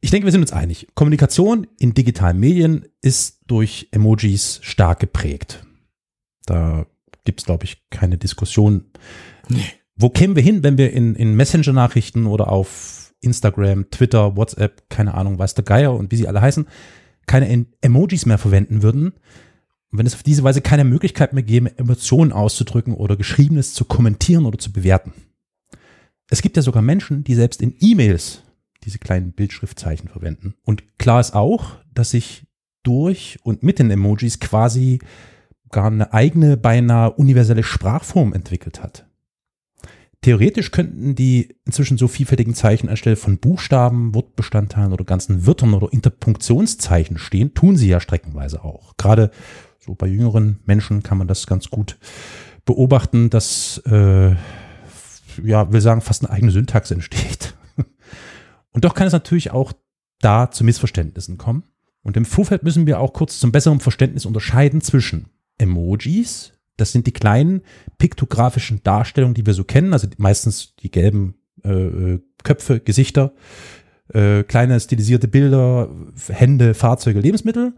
Ich 0.00 0.10
denke, 0.10 0.26
wir 0.26 0.32
sind 0.32 0.40
uns 0.40 0.52
einig. 0.52 0.88
Kommunikation 0.94 1.66
in 1.78 1.94
digitalen 1.94 2.38
Medien 2.40 2.86
ist 3.00 3.40
durch 3.46 3.88
Emojis 3.92 4.58
stark 4.62 5.00
geprägt. 5.00 5.64
Da 6.44 6.86
gibt 7.24 7.40
es, 7.40 7.46
glaube 7.46 7.64
ich, 7.64 7.88
keine 7.90 8.18
Diskussion. 8.18 8.86
Nee. 9.48 9.64
Wo 9.94 10.08
kämen 10.08 10.34
wir 10.34 10.42
hin, 10.42 10.64
wenn 10.64 10.78
wir 10.78 10.92
in, 10.92 11.14
in 11.14 11.34
Messenger-Nachrichten 11.34 12.26
oder 12.26 12.50
auf 12.50 13.14
Instagram, 13.20 13.90
Twitter, 13.90 14.36
WhatsApp, 14.36 14.88
keine 14.90 15.14
Ahnung, 15.14 15.38
weiß 15.38 15.54
der 15.54 15.64
Geier 15.64 15.94
und 15.94 16.10
wie 16.10 16.16
sie 16.16 16.26
alle 16.26 16.40
heißen, 16.40 16.66
keine 17.26 17.66
Emojis 17.80 18.26
mehr 18.26 18.38
verwenden 18.38 18.82
würden? 18.82 19.12
Und 19.92 19.98
wenn 19.98 20.06
es 20.06 20.14
auf 20.14 20.22
diese 20.24 20.42
Weise 20.42 20.62
keine 20.62 20.84
Möglichkeit 20.84 21.32
mehr 21.32 21.42
gäbe, 21.44 21.78
Emotionen 21.78 22.32
auszudrücken 22.32 22.94
oder 22.94 23.16
Geschriebenes 23.16 23.74
zu 23.74 23.84
kommentieren 23.84 24.46
oder 24.46 24.58
zu 24.58 24.72
bewerten. 24.72 25.12
Es 26.30 26.42
gibt 26.42 26.56
ja 26.56 26.62
sogar 26.62 26.82
Menschen, 26.82 27.22
die 27.22 27.34
selbst 27.34 27.60
in 27.60 27.76
E-Mails 27.78 28.42
diese 28.84 28.98
kleinen 28.98 29.32
Bildschriftzeichen 29.32 30.08
verwenden. 30.08 30.54
Und 30.64 30.98
klar 30.98 31.20
ist 31.20 31.34
auch, 31.34 31.76
dass 31.92 32.10
sich 32.10 32.46
durch 32.82 33.38
und 33.42 33.62
mit 33.62 33.78
den 33.78 33.90
Emojis 33.90 34.40
quasi 34.40 35.00
gar 35.70 35.86
eine 35.86 36.12
eigene, 36.12 36.56
beinahe 36.56 37.12
universelle 37.12 37.62
Sprachform 37.62 38.32
entwickelt 38.34 38.82
hat. 38.82 39.06
Theoretisch 40.20 40.70
könnten 40.70 41.16
die 41.16 41.56
inzwischen 41.64 41.98
so 41.98 42.06
vielfältigen 42.06 42.54
Zeichen 42.54 42.88
anstelle 42.88 43.16
von 43.16 43.38
Buchstaben, 43.38 44.14
Wortbestandteilen 44.14 44.92
oder 44.92 45.04
ganzen 45.04 45.46
Wörtern 45.46 45.74
oder 45.74 45.92
Interpunktionszeichen 45.92 47.18
stehen, 47.18 47.54
tun 47.54 47.76
sie 47.76 47.88
ja 47.88 47.98
streckenweise 47.98 48.62
auch. 48.62 48.96
Gerade 48.96 49.32
so 49.80 49.94
bei 49.96 50.06
jüngeren 50.06 50.60
Menschen 50.64 51.02
kann 51.02 51.18
man 51.18 51.26
das 51.26 51.48
ganz 51.48 51.70
gut 51.70 51.98
beobachten, 52.64 53.30
dass, 53.30 53.82
äh, 53.86 54.36
ja, 55.42 55.72
will 55.72 55.80
sagen, 55.80 56.02
fast 56.02 56.24
eine 56.24 56.32
eigene 56.32 56.52
Syntax 56.52 56.92
entsteht. 56.92 57.54
Und 58.72 58.84
doch 58.84 58.94
kann 58.94 59.06
es 59.06 59.12
natürlich 59.12 59.50
auch 59.50 59.72
da 60.20 60.50
zu 60.50 60.64
Missverständnissen 60.64 61.38
kommen. 61.38 61.64
Und 62.02 62.16
im 62.16 62.24
Vorfeld 62.24 62.62
müssen 62.62 62.86
wir 62.86 63.00
auch 63.00 63.12
kurz 63.12 63.38
zum 63.38 63.52
besseren 63.52 63.80
Verständnis 63.80 64.26
unterscheiden 64.26 64.80
zwischen 64.80 65.26
Emojis. 65.58 66.52
Das 66.76 66.92
sind 66.92 67.06
die 67.06 67.12
kleinen 67.12 67.62
piktografischen 67.98 68.82
Darstellungen, 68.82 69.34
die 69.34 69.46
wir 69.46 69.54
so 69.54 69.64
kennen, 69.64 69.92
also 69.92 70.08
meistens 70.16 70.74
die 70.76 70.90
gelben 70.90 71.34
äh, 71.64 71.70
äh, 71.70 72.20
Köpfe, 72.42 72.80
Gesichter, 72.80 73.34
äh, 74.08 74.42
kleine 74.42 74.80
stilisierte 74.80 75.28
Bilder, 75.28 75.90
Hände, 76.28 76.74
Fahrzeuge, 76.74 77.20
Lebensmittel, 77.20 77.74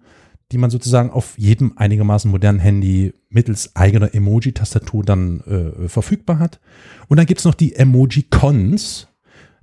die 0.52 0.58
man 0.58 0.70
sozusagen 0.70 1.10
auf 1.10 1.38
jedem 1.38 1.76
einigermaßen 1.76 2.30
modernen 2.30 2.60
Handy 2.60 3.12
mittels 3.28 3.74
eigener 3.76 4.14
Emoji-Tastatur 4.14 5.04
dann 5.04 5.40
äh, 5.40 5.88
verfügbar 5.88 6.38
hat. 6.38 6.60
Und 7.08 7.18
dann 7.18 7.26
gibt's 7.26 7.44
noch 7.44 7.54
die 7.54 7.74
Emoji-Cons, 7.74 9.08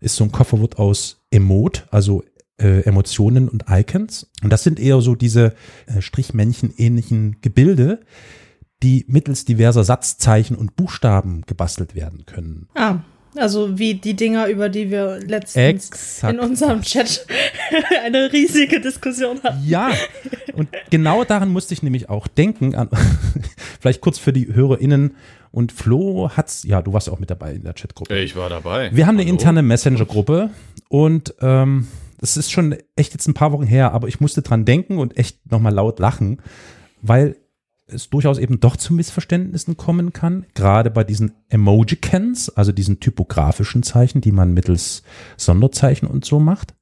ist 0.02 0.15
so 0.15 0.24
ein 0.24 0.32
Kofferwort 0.32 0.78
aus 0.78 1.21
Emote, 1.32 1.84
also 1.91 2.24
äh, 2.62 2.82
Emotionen 2.82 3.50
und 3.50 3.65
Icons. 3.70 4.30
Und 4.44 4.52
das 4.52 4.63
sind 4.63 4.80
eher 4.80 5.02
so 5.02 5.15
diese 5.15 5.54
äh, 5.88 6.02
Strichmännchen-ähnlichen 6.02 7.38
Gebilde, 7.41 8.02
die 8.84 9.06
mittels 9.08 9.46
diverser 9.46 9.84
Satzzeichen 9.84 10.56
und 10.56 10.76
Buchstaben 10.76 11.44
gebastelt 11.46 11.96
werden 11.96 12.26
können. 12.26 12.67
Ah, 12.76 13.00
also 13.36 13.80
wie 13.80 13.94
die 13.94 14.15
Dinger, 14.15 14.48
über 14.48 14.70
die 14.70 14.91
wir 14.91 15.20
letztens 15.26 15.89
Exakt. 15.89 16.34
in 16.34 16.39
unserem 16.39 16.82
Chat 16.82 17.26
eine 18.06 18.32
riesige 18.32 18.82
Diskussion 18.82 19.41
hatten. 19.44 19.65
Ja, 19.65 19.91
und 20.54 20.70
genau 20.89 21.24
daran 21.24 21.50
musste 21.50 21.74
ich 21.74 21.84
nämlich 21.84 22.10
auch 22.10 22.28
denken. 22.28 22.76
An, 22.76 22.89
vielleicht 23.80 24.02
kurz 24.02 24.17
für 24.17 24.34
die 24.34 24.54
HörerInnen. 24.54 25.15
Und 25.52 25.72
Flo 25.72 26.30
hat's, 26.30 26.64
ja, 26.64 26.82
du 26.82 26.94
warst 26.94 27.10
auch 27.10 27.20
mit 27.20 27.30
dabei 27.30 27.54
in 27.54 27.64
der 27.64 27.74
Chatgruppe. 27.74 28.18
Ich 28.20 28.36
war 28.36 28.50
dabei. 28.50 28.90
Wir 28.96 29.06
haben 29.06 29.18
Hallo. 29.18 29.22
eine 29.22 29.30
interne 29.30 29.62
Messenger-Gruppe 29.62 30.50
und 30.90 31.36
ähm, 31.42 31.88
das 32.20 32.38
ist 32.38 32.52
schon 32.52 32.76
echt 32.96 33.14
jetzt 33.14 33.28
ein 33.28 33.34
paar 33.34 33.52
Wochen 33.52 33.66
her, 33.66 33.92
aber 33.92 34.08
ich 34.08 34.22
musste 34.22 34.42
dran 34.42 34.64
denken 34.64 34.98
und 34.98 35.18
echt 35.18 35.52
nochmal 35.52 35.74
laut 35.74 36.00
lachen, 36.00 36.42
weil 37.02 37.36
es 37.88 38.10
durchaus 38.10 38.38
eben 38.38 38.60
doch 38.60 38.78
zu 38.78 38.94
Missverständnissen 38.94 39.76
kommen 39.76 40.14
kann, 40.14 40.46
gerade 40.54 40.90
bei 40.90 41.04
diesen 41.04 41.34
Emojicans, 41.50 42.50
also 42.50 42.72
diesen 42.72 43.00
typografischen 43.00 43.84
Zeichen, 43.84 44.22
die 44.22 44.32
man 44.32 44.54
mittels 44.54 45.04
Sonderzeichen 45.36 46.08
und 46.08 46.24
so 46.24 46.40
macht. 46.40 46.74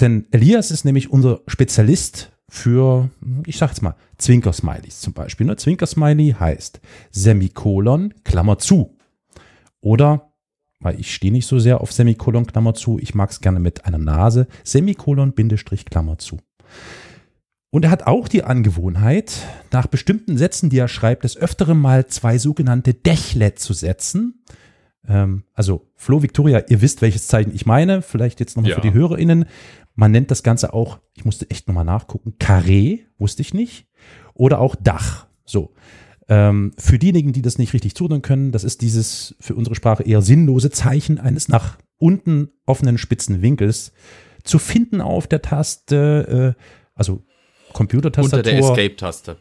Denn 0.00 0.26
Elias 0.30 0.70
ist 0.70 0.84
nämlich 0.84 1.10
unser 1.10 1.40
Spezialist 1.46 2.32
für, 2.48 3.10
ich 3.44 3.58
sag 3.58 3.70
jetzt 3.70 3.82
mal, 3.82 3.96
Zwinker-Smileys 4.18 5.00
zum 5.00 5.12
Beispiel. 5.12 5.46
Ne? 5.46 5.56
Zwinker-Smiley 5.56 6.36
heißt 6.38 6.80
Semikolon, 7.10 8.14
Klammer 8.24 8.58
zu. 8.58 8.96
Oder 9.80 10.32
weil 10.80 11.00
ich 11.00 11.14
stehe 11.14 11.32
nicht 11.32 11.46
so 11.46 11.58
sehr 11.58 11.80
auf 11.80 11.92
Semikolon, 11.92 12.46
Klammer 12.46 12.74
zu. 12.74 12.98
Ich 12.98 13.14
mag 13.14 13.30
es 13.30 13.40
gerne 13.40 13.60
mit 13.60 13.86
einer 13.86 13.98
Nase, 13.98 14.46
Semikolon, 14.62 15.32
Bindestrich, 15.32 15.84
Klammer 15.86 16.18
zu. 16.18 16.38
Und 17.70 17.84
er 17.84 17.90
hat 17.90 18.06
auch 18.06 18.28
die 18.28 18.44
Angewohnheit, 18.44 19.46
nach 19.72 19.86
bestimmten 19.86 20.38
Sätzen, 20.38 20.70
die 20.70 20.78
er 20.78 20.88
schreibt, 20.88 21.24
des 21.24 21.36
Öfteren 21.36 21.78
mal 21.78 22.06
zwei 22.06 22.38
sogenannte 22.38 22.94
Dächle 22.94 23.54
zu 23.54 23.72
setzen. 23.72 24.44
Ähm, 25.08 25.44
also 25.52 25.86
Flo, 25.94 26.22
Victoria, 26.22 26.62
ihr 26.68 26.80
wisst, 26.80 27.02
welches 27.02 27.26
Zeichen 27.26 27.54
ich 27.54 27.66
meine. 27.66 28.02
Vielleicht 28.02 28.40
jetzt 28.40 28.56
nochmal 28.56 28.70
ja. 28.70 28.76
für 28.76 28.82
die 28.82 28.94
HörerInnen. 28.94 29.46
Man 29.96 30.12
nennt 30.12 30.30
das 30.30 30.42
Ganze 30.42 30.72
auch, 30.72 31.00
ich 31.14 31.24
musste 31.24 31.50
echt 31.50 31.66
nochmal 31.66 31.84
nachgucken, 31.84 32.34
Carré, 32.38 33.00
wusste 33.18 33.42
ich 33.42 33.54
nicht. 33.54 33.88
Oder 34.34 34.60
auch 34.60 34.76
Dach. 34.76 35.26
So. 35.44 35.74
Ähm, 36.28 36.72
für 36.78 36.98
diejenigen, 36.98 37.32
die 37.32 37.42
das 37.42 37.58
nicht 37.58 37.72
richtig 37.72 37.94
zuordnen 37.94 38.22
können, 38.22 38.52
das 38.52 38.62
ist 38.62 38.82
dieses 38.82 39.34
für 39.40 39.54
unsere 39.54 39.74
Sprache 39.74 40.02
eher 40.02 40.22
sinnlose 40.22 40.70
Zeichen 40.70 41.18
eines 41.18 41.48
nach 41.48 41.78
unten 41.98 42.50
offenen 42.66 42.98
spitzen 42.98 43.42
Winkels 43.42 43.92
zu 44.44 44.58
finden 44.58 45.00
auf 45.00 45.26
der 45.26 45.42
Taste, 45.42 46.54
äh, 46.56 46.62
also 46.94 47.22
Computertastatur. 47.72 48.38
Unter 48.38 48.50
der 48.50 48.58
Escape-Taste. 48.58 49.36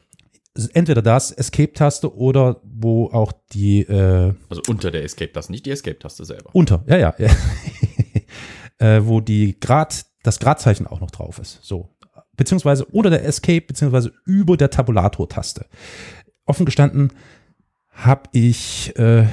Entweder 0.74 1.02
das, 1.02 1.32
Escape-Taste 1.32 2.16
oder 2.16 2.62
wo 2.64 3.08
auch 3.08 3.34
die. 3.52 3.82
Äh, 3.82 4.34
also 4.50 4.62
unter 4.68 4.92
der 4.92 5.04
Escape-Taste, 5.04 5.52
nicht 5.52 5.66
die 5.66 5.72
Escape-Taste 5.72 6.24
selber. 6.26 6.50
Unter, 6.54 6.84
ja, 6.88 6.98
ja. 6.98 7.16
ja. 7.18 7.30
äh, 8.78 9.06
wo 9.06 9.22
die 9.22 9.60
Grad, 9.60 10.06
das 10.26 10.40
Gradzeichen 10.40 10.88
auch 10.88 11.00
noch 11.00 11.12
drauf 11.12 11.40
ist. 11.40 11.60
So. 11.62 11.90
Beziehungsweise 12.36 12.86
unter 12.86 13.10
der 13.10 13.26
Escape, 13.26 13.62
beziehungsweise 13.62 14.12
über 14.26 14.58
der 14.58 14.70
Tabulator-Taste 14.70 15.66
offen 16.46 16.66
gestanden 16.66 17.12
habe 17.92 18.24
ich 18.34 18.98
äh, 18.98 19.26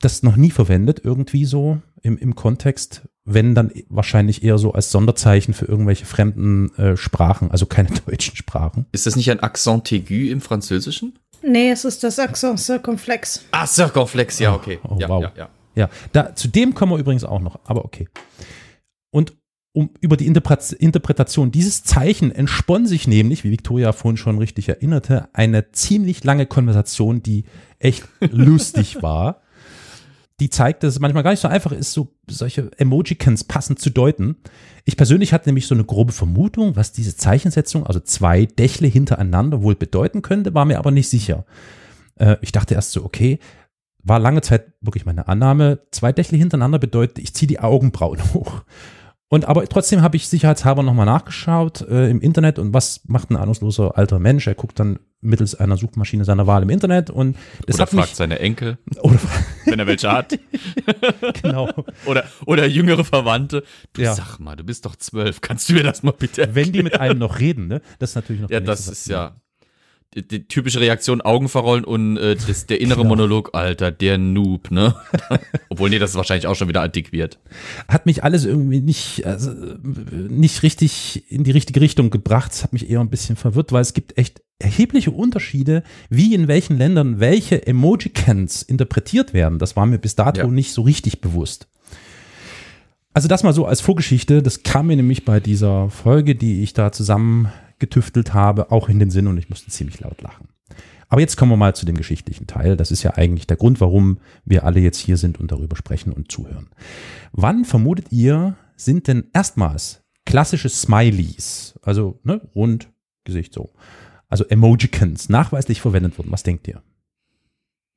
das 0.00 0.22
noch 0.22 0.36
nie 0.36 0.50
verwendet, 0.50 1.00
irgendwie 1.04 1.44
so 1.44 1.78
im, 2.02 2.16
im 2.16 2.34
Kontext, 2.34 3.02
wenn 3.24 3.54
dann 3.54 3.72
wahrscheinlich 3.88 4.42
eher 4.42 4.58
so 4.58 4.72
als 4.72 4.90
Sonderzeichen 4.90 5.52
für 5.52 5.66
irgendwelche 5.66 6.06
fremden 6.06 6.74
äh, 6.76 6.96
Sprachen, 6.96 7.50
also 7.50 7.66
keine 7.66 7.90
deutschen 8.06 8.36
Sprachen. 8.36 8.86
Ist 8.92 9.06
das 9.06 9.16
nicht 9.16 9.30
ein 9.30 9.40
Accent 9.40 9.92
aigu 9.92 10.30
im 10.30 10.40
Französischen? 10.40 11.18
Nee, 11.42 11.70
es 11.70 11.84
ist 11.84 12.02
das 12.02 12.18
Accent 12.18 12.58
circonflex. 12.58 13.44
Ah, 13.50 13.66
circonflex, 13.66 14.38
ja, 14.38 14.54
okay. 14.54 14.78
Oh, 14.82 14.94
oh, 14.94 14.98
ja, 14.98 15.08
wow. 15.08 15.22
ja, 15.22 15.32
ja. 15.36 15.48
Ja, 15.74 15.90
da, 16.12 16.34
zu 16.34 16.48
dem 16.48 16.74
kommen 16.74 16.92
wir 16.92 16.98
übrigens 16.98 17.24
auch 17.24 17.40
noch, 17.40 17.60
aber 17.64 17.84
okay. 17.84 18.08
Und 19.10 19.34
um, 19.76 19.90
über 20.00 20.16
die 20.16 20.26
Interpretation 20.26 21.52
dieses 21.52 21.84
Zeichen 21.84 22.32
entspann 22.32 22.86
sich 22.86 23.06
nämlich, 23.06 23.44
wie 23.44 23.50
Victoria 23.50 23.92
vorhin 23.92 24.16
schon 24.16 24.38
richtig 24.38 24.70
erinnerte, 24.70 25.28
eine 25.34 25.70
ziemlich 25.72 26.24
lange 26.24 26.46
Konversation, 26.46 27.22
die 27.22 27.44
echt 27.78 28.08
lustig 28.30 29.02
war. 29.02 29.42
die 30.40 30.48
zeigt, 30.48 30.82
dass 30.82 30.94
es 30.94 31.00
manchmal 31.00 31.22
gar 31.22 31.32
nicht 31.32 31.40
so 31.40 31.48
einfach 31.48 31.72
ist, 31.72 31.92
so 31.92 32.14
solche 32.26 32.70
Emojicons 32.78 33.44
passend 33.44 33.78
zu 33.78 33.90
deuten. 33.90 34.36
Ich 34.86 34.96
persönlich 34.96 35.34
hatte 35.34 35.50
nämlich 35.50 35.66
so 35.66 35.74
eine 35.74 35.84
grobe 35.84 36.12
Vermutung, 36.12 36.74
was 36.74 36.92
diese 36.92 37.14
Zeichensetzung, 37.14 37.86
also 37.86 38.00
zwei 38.00 38.46
Dächle 38.46 38.88
hintereinander 38.88 39.60
wohl 39.62 39.74
bedeuten 39.74 40.22
könnte, 40.22 40.54
war 40.54 40.64
mir 40.64 40.78
aber 40.78 40.90
nicht 40.90 41.10
sicher. 41.10 41.44
Äh, 42.14 42.36
ich 42.40 42.50
dachte 42.50 42.72
erst 42.72 42.92
so, 42.92 43.04
okay, 43.04 43.40
war 44.02 44.20
lange 44.20 44.40
Zeit 44.40 44.72
wirklich 44.80 45.04
meine 45.04 45.28
Annahme, 45.28 45.80
zwei 45.90 46.12
Dächle 46.12 46.38
hintereinander 46.38 46.78
bedeutet, 46.78 47.18
ich 47.18 47.34
ziehe 47.34 47.48
die 47.48 47.60
Augenbrauen 47.60 48.22
hoch. 48.32 48.62
Und 49.28 49.44
aber 49.46 49.66
trotzdem 49.68 50.02
habe 50.02 50.16
ich 50.16 50.28
sicherheitshalber 50.28 50.84
nochmal 50.84 51.06
nachgeschaut 51.06 51.80
äh, 51.82 52.08
im 52.10 52.20
Internet 52.20 52.60
und 52.60 52.72
was 52.72 53.00
macht 53.06 53.30
ein 53.30 53.36
ahnungsloser 53.36 53.98
alter 53.98 54.20
Mensch? 54.20 54.46
Er 54.46 54.54
guckt 54.54 54.78
dann 54.78 55.00
mittels 55.20 55.56
einer 55.56 55.76
Suchmaschine 55.76 56.24
seiner 56.24 56.46
Wahl 56.46 56.62
im 56.62 56.70
Internet 56.70 57.10
und 57.10 57.36
das 57.66 57.74
oder 57.74 57.86
fragt 57.88 58.08
mich, 58.10 58.14
seine 58.16 58.38
Enkel, 58.38 58.78
oder, 59.02 59.18
wenn 59.64 59.80
er 59.80 59.86
welche 59.88 60.12
hat. 60.12 60.38
genau. 61.42 61.68
Oder, 62.04 62.24
oder 62.44 62.66
jüngere 62.66 63.04
Verwandte. 63.04 63.64
Du 63.94 64.02
Ja. 64.02 64.14
sag 64.14 64.38
mal, 64.38 64.54
du 64.54 64.62
bist 64.62 64.84
doch 64.86 64.94
zwölf. 64.94 65.40
Kannst 65.40 65.68
du 65.68 65.72
mir 65.72 65.82
das 65.82 66.04
mal 66.04 66.12
bitte 66.12 66.42
Wenn 66.54 66.70
die 66.72 66.78
erklären? 66.78 66.84
mit 66.84 67.00
einem 67.00 67.18
noch 67.18 67.40
reden, 67.40 67.66
ne? 67.66 67.80
Das 67.98 68.10
ist 68.10 68.14
natürlich 68.16 68.42
noch 68.42 68.50
Ja, 68.50 68.60
das 68.60 68.86
ist 68.86 69.08
ja 69.08 69.34
die, 70.22 70.48
typische 70.48 70.80
Reaktion, 70.80 71.20
Augen 71.20 71.48
verrollen 71.48 71.84
und 71.84 72.16
äh, 72.16 72.36
das, 72.36 72.66
der 72.66 72.80
innere 72.80 72.98
Genau. 73.02 73.10
Monolog, 73.10 73.50
Alter, 73.54 73.90
der 73.90 74.18
Noob, 74.18 74.70
ne? 74.70 74.94
Obwohl, 75.68 75.90
nee, 75.90 75.98
das 75.98 76.10
ist 76.10 76.16
wahrscheinlich 76.16 76.46
auch 76.46 76.54
schon 76.56 76.68
wieder 76.68 76.82
antiquiert. 76.82 77.38
Hat 77.88 78.06
mich 78.06 78.24
alles 78.24 78.44
irgendwie 78.44 78.80
nicht, 78.80 79.26
also, 79.26 79.52
nicht 79.52 80.62
richtig 80.62 81.30
in 81.30 81.44
die 81.44 81.50
richtige 81.50 81.80
Richtung 81.80 82.10
gebracht. 82.10 82.52
Es 82.52 82.62
hat 82.62 82.72
mich 82.72 82.88
eher 82.88 83.00
ein 83.00 83.10
bisschen 83.10 83.36
verwirrt, 83.36 83.72
weil 83.72 83.82
es 83.82 83.92
gibt 83.94 84.16
echt 84.16 84.42
erhebliche 84.58 85.10
Unterschiede, 85.10 85.82
wie 86.08 86.34
in 86.34 86.48
welchen 86.48 86.78
Ländern 86.78 87.20
welche 87.20 87.66
Emojicons 87.66 88.62
interpretiert 88.62 89.34
werden. 89.34 89.58
Das 89.58 89.76
war 89.76 89.84
mir 89.86 89.98
bis 89.98 90.14
dato 90.16 90.40
Ja. 90.40 90.46
nicht 90.46 90.72
so 90.72 90.82
richtig 90.82 91.20
bewusst. 91.20 91.68
Also 93.12 93.28
das 93.28 93.42
mal 93.42 93.52
so 93.54 93.64
als 93.66 93.80
Vorgeschichte, 93.80 94.42
das 94.42 94.62
kam 94.62 94.88
mir 94.88 94.96
nämlich 94.96 95.24
bei 95.24 95.40
dieser 95.40 95.88
Folge, 95.90 96.34
die 96.34 96.62
ich 96.62 96.74
da 96.74 96.92
zusammen 96.92 97.50
getüftelt 97.78 98.34
habe, 98.34 98.70
auch 98.70 98.88
in 98.88 98.98
den 98.98 99.10
Sinn 99.10 99.26
und 99.26 99.38
ich 99.38 99.48
musste 99.48 99.70
ziemlich 99.70 100.00
laut 100.00 100.22
lachen. 100.22 100.48
Aber 101.08 101.20
jetzt 101.20 101.36
kommen 101.36 101.52
wir 101.52 101.56
mal 101.56 101.74
zu 101.74 101.86
dem 101.86 101.96
geschichtlichen 101.96 102.46
Teil. 102.46 102.76
Das 102.76 102.90
ist 102.90 103.02
ja 103.02 103.14
eigentlich 103.14 103.46
der 103.46 103.56
Grund, 103.56 103.80
warum 103.80 104.18
wir 104.44 104.64
alle 104.64 104.80
jetzt 104.80 104.98
hier 104.98 105.16
sind 105.16 105.38
und 105.38 105.52
darüber 105.52 105.76
sprechen 105.76 106.12
und 106.12 106.32
zuhören. 106.32 106.68
Wann 107.32 107.64
vermutet 107.64 108.10
ihr, 108.10 108.56
sind 108.76 109.06
denn 109.06 109.28
erstmals 109.32 110.02
klassische 110.24 110.68
Smileys, 110.68 111.78
also 111.82 112.18
ne, 112.24 112.40
rund, 112.54 112.90
Gesicht 113.24 113.54
so, 113.54 113.72
also 114.28 114.44
Emojicons, 114.46 115.28
nachweislich 115.28 115.80
verwendet 115.80 116.18
wurden? 116.18 116.32
Was 116.32 116.42
denkt 116.42 116.66
ihr? 116.66 116.82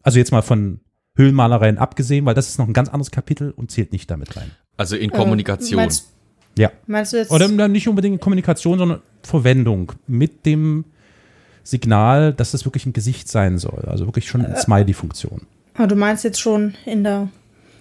Also 0.04 0.20
jetzt 0.20 0.32
mal 0.32 0.44
von 0.44 0.82
Höhlenmalereien 1.16 1.78
abgesehen, 1.78 2.26
weil 2.26 2.36
das 2.36 2.48
ist 2.48 2.60
noch 2.60 2.68
ein 2.68 2.74
ganz 2.74 2.90
anderes 2.90 3.12
Kapitel 3.12 3.52
und 3.52 3.72
zählt 3.72 3.92
nicht 3.92 4.10
damit 4.10 4.38
rein. 4.38 4.52
Also 4.78 4.96
in 4.96 5.10
Kommunikation. 5.10 5.80
Äh, 5.80 5.84
meinst, 5.84 6.14
Ja. 6.60 6.72
meinst 6.88 7.14
du 7.14 7.18
jetzt? 7.18 7.32
Oder 7.32 7.48
dann 7.48 7.72
nicht 7.72 7.88
unbedingt 7.88 8.16
in 8.16 8.20
Kommunikation, 8.20 8.78
sondern 8.78 9.02
Verwendung 9.24 9.94
mit 10.08 10.46
dem 10.46 10.84
Signal, 11.64 12.34
dass 12.34 12.54
es 12.54 12.66
wirklich 12.66 12.86
ein 12.86 12.94
Gesicht 12.94 13.30
sein 13.30 13.58
soll. 13.58 13.86
Also 13.88 14.06
wirklich 14.06 14.28
schon 14.28 14.46
eine 14.46 14.58
Smiley-Funktion. 14.58 15.42
Ah, 15.76 15.88
du 15.88 15.96
meinst 15.96 16.24
jetzt 16.24 16.42
schon 16.42 16.74
in 16.86 17.04
der. 17.04 17.30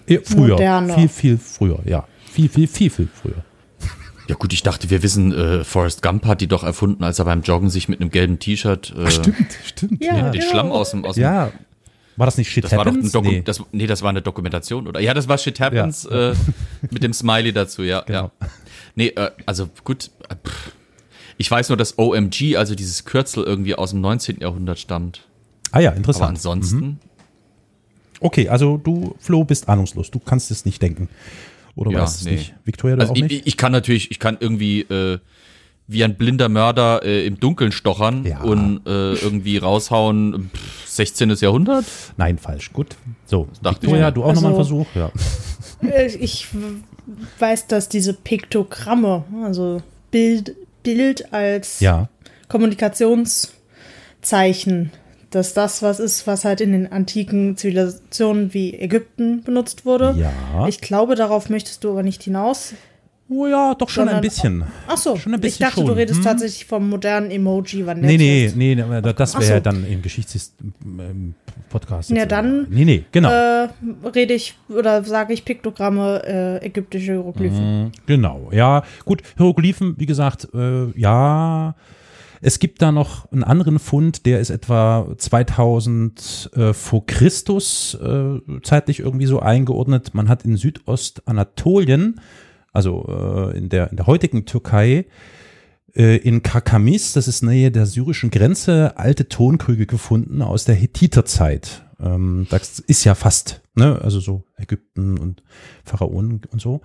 Ja, 0.07 0.19
früher. 0.23 0.53
Moderner. 0.53 0.95
Viel, 0.95 1.09
viel 1.09 1.37
früher, 1.37 1.79
ja. 1.85 2.07
Viel, 2.31 2.47
viel, 2.47 2.67
viel, 2.67 2.89
viel 2.89 3.09
früher. 3.13 3.43
ja 4.27 4.35
gut, 4.35 4.53
ich 4.53 4.63
dachte, 4.63 4.89
wir 4.89 5.03
wissen, 5.03 5.33
äh, 5.33 5.63
Forrest 5.65 6.01
Gump 6.01 6.25
hat 6.25 6.39
die 6.39 6.47
doch 6.47 6.63
erfunden, 6.63 7.03
als 7.03 7.19
er 7.19 7.25
beim 7.25 7.41
Joggen 7.41 7.69
sich 7.69 7.89
mit 7.89 7.99
einem 7.99 8.11
gelben 8.11 8.39
T-Shirt 8.39 8.95
äh, 8.95 9.11
stimmt. 9.11 10.01
Ja, 10.01 10.29
den 10.29 10.39
genau. 10.39 10.45
Schlamm 10.49 10.71
aus 10.71 10.91
dem, 10.91 11.03
aus 11.03 11.15
dem 11.15 11.23
Ja. 11.23 11.51
War 12.15 12.25
das 12.25 12.37
nicht 12.37 12.51
Shit 12.51 12.65
Das 12.65 12.71
war 12.71 12.83
doch 12.83 12.91
ein 12.91 12.97
Happens? 12.97 13.13
Doku 13.13 13.29
nee. 13.29 13.41
das, 13.41 13.63
nee, 13.71 13.87
das 13.87 14.01
war 14.01 14.09
eine 14.09 14.21
Dokumentation, 14.21 14.87
oder? 14.87 14.99
Ja, 14.99 15.13
das 15.13 15.29
war 15.29 15.37
Shit 15.37 15.59
Happens 15.59 16.07
Ja. 16.09 16.31
Äh, 16.31 16.35
mit 16.91 17.01
dem 17.01 17.13
Smiley 17.13 17.53
dazu, 17.53 17.81
ja. 17.83 18.01
Genau. 18.01 18.31
ja. 18.41 18.47
Nee, 18.99 19.07
äh, 19.15 19.31
also 19.45 19.69
gut. 19.83 20.11
äh, 20.29 20.35
pff. 20.35 20.73
Ich 21.37 21.49
weiß 21.49 21.69
nur, 21.69 21.77
dass 21.77 21.97
OMG, 21.97 22.57
also 22.57 22.75
dieses 22.75 23.05
Kürzel 23.05 23.43
irgendwie 23.45 23.73
aus 23.73 23.91
dem 23.91 24.01
19. 24.01 24.41
Jahrhundert 24.41 24.77
stammt. 24.77 25.25
Ah 25.71 25.79
ja, 25.79 25.89
Aber 25.89 25.97
interessant. 25.97 26.29
ansonsten, 26.31 26.99
Okay, 28.21 28.49
also 28.49 28.75
du, 28.75 29.15
Flo, 29.19 29.45
bist 29.45 29.69
ahnungslos. 29.69 30.11
Du 30.11 30.19
kannst 30.19 30.51
es 30.51 30.65
nicht 30.65 30.81
denken. 30.81 31.07
Oder 31.75 31.91
Ja, 31.91 32.01
weißt 32.01 32.17
es 32.19 32.25
nee. 32.25 32.31
nicht. 32.33 32.53
Victoria, 32.65 32.97
du 32.97 33.01
also 33.03 33.13
auch 33.13 33.15
ich, 33.17 33.23
nicht? 33.23 33.47
ich 33.47 33.55
kann 33.55 33.71
natürlich, 33.71 34.11
ich 34.11 34.19
kann 34.19 34.35
irgendwie 34.41 34.81
äh, 34.81 35.19
wie 35.87 36.03
ein 36.03 36.15
blinder 36.17 36.49
Mörder 36.49 37.03
äh, 37.05 37.25
im 37.25 37.39
Dunkeln 37.39 37.71
stochern 37.71 38.25
Ja. 38.25 38.41
und 38.41 38.81
äh, 38.85 39.13
irgendwie 39.13 39.55
raushauen, 39.57 40.49
pff, 40.53 40.87
16. 40.89 41.29
Jahrhundert. 41.39 41.85
Nenein, 42.17 42.37
falsch. 42.39 42.73
Gut. 42.73 42.97
So, 43.25 43.47
dachte 43.63 43.77
ich 43.77 43.81
Victoria, 43.83 44.07
mir. 44.07 44.11
du 44.11 44.23
auch 44.25 44.33
nochmal 44.33 44.51
einen 44.51 44.59
Also- 44.59 44.83
Versuch? 44.83 44.95
Ja. 44.95 45.11
Äh, 45.89 46.07
Ich 46.17 46.47
weiß, 47.39 47.67
dass 47.67 47.89
diese 47.89 48.13
Piktogramme, 48.13 49.23
also 49.43 49.81
Bild, 50.11 50.55
Bild 50.83 51.33
als 51.33 51.79
Ja. 51.79 52.09
Kommunikationszeichen, 52.47 54.91
dass 55.29 55.53
das 55.53 55.81
was 55.81 55.99
ist, 55.99 56.27
was 56.27 56.45
halt 56.45 56.61
in 56.61 56.71
den 56.71 56.91
antiken 56.91 57.57
Zivilisationen 57.57 58.53
wie 58.53 58.73
Ägypten 58.73 59.43
benutzt 59.43 59.85
wurde. 59.85 60.15
Ja. 60.17 60.67
Ich 60.67 60.81
glaube, 60.81 61.15
darauf 61.15 61.49
möchtest 61.49 61.83
du 61.83 61.91
aber 61.91 62.03
nicht 62.03 62.23
hinaus. 62.23 62.73
Oh 63.31 63.45
ja, 63.45 63.75
doch 63.75 63.89
schon 63.89 64.09
ein 64.09 64.21
bisschen. 64.21 64.63
Ach 64.87 64.97
so, 64.97 65.15
Schon 65.15 65.33
ein 65.33 65.39
ich 65.39 65.41
bisschen 65.41 65.67
dachte, 65.67 65.81
du 65.81 65.87
schon. 65.87 65.97
redest 65.97 66.17
Hm. 66.17 66.23
tatsächlich 66.23 66.65
vom 66.65 66.89
modernen 66.89 67.29
Emoji, 67.29 67.85
wann 67.85 68.01
der 68.01 68.09
Nee, 68.11 68.17
nee, 68.17 68.51
nee, 68.55 68.75
nee, 68.75 69.01
da- 69.01 69.13
das 69.13 69.35
wäre 69.35 69.45
ja 69.45 69.55
so. 69.57 69.63
dann 69.63 69.85
im 69.85 70.01
Geschichtspodcast. 70.01 72.09
Ja, 72.09 72.25
dann, 72.25 72.65
Nee, 72.69 72.85
nee, 72.85 73.05
genau. 73.11 73.29
Äh, 73.29 73.69
rede 74.13 74.33
ich 74.33 74.55
oder 74.69 75.03
sage 75.03 75.33
ich 75.33 75.45
Piktogramme, 75.45 76.23
äh, 76.25 76.65
ägyptische 76.65 77.13
Hieroglyphen. 77.13 77.83
Mhm, 77.83 77.91
Genau, 78.07 78.49
ja. 78.51 78.83
Gut, 79.05 79.21
Hieroglyphen, 79.37 79.95
wie 79.97 80.05
gesagt, 80.05 80.47
äh, 80.53 80.87
ja. 80.99 81.75
Es 82.41 82.59
gibt 82.59 82.81
da 82.81 82.93
noch 82.93 83.29
einen 83.33 83.43
anderen 83.43 83.79
Fund, 83.79 84.25
der 84.25 84.39
ist 84.39 84.49
etwa 84.49 85.07
2000 85.17 86.49
äh, 86.55 86.71
vor 86.73 87.05
Christus 87.05 87.95
äh, 88.01 88.39
zeitlich 88.63 89.01
irgendwie 89.01 89.25
so 89.25 89.41
eingeordnet. 89.41 90.13
Man 90.13 90.29
hat 90.29 90.45
in 90.45 90.55
Südostanatolien, 90.55 92.21
also 92.73 93.05
äh, 93.53 93.57
in, 93.57 93.69
der, 93.69 93.89
in 93.91 93.97
der 93.97 94.07
heutigen 94.07 94.45
Türkei, 94.45 95.05
äh, 95.95 96.17
in 96.17 96.43
Karkamis, 96.43 97.13
das 97.13 97.27
ist 97.27 97.43
Nähe 97.43 97.71
der 97.71 97.85
syrischen 97.85 98.31
Grenze, 98.31 98.97
alte 98.97 99.29
Tonkrüge 99.29 99.85
gefunden 99.85 100.41
aus 100.41 100.65
der 100.65 100.75
Hethiterzeit. 100.75 101.83
Ähm, 101.99 102.47
das 102.49 102.79
ist 102.79 103.03
ja 103.03 103.15
fast, 103.15 103.61
ne, 103.75 103.99
also 104.01 104.19
so 104.19 104.43
Ägypten 104.57 105.17
und 105.17 105.43
Pharaonen 105.83 106.41
und 106.51 106.61
so. 106.61 106.81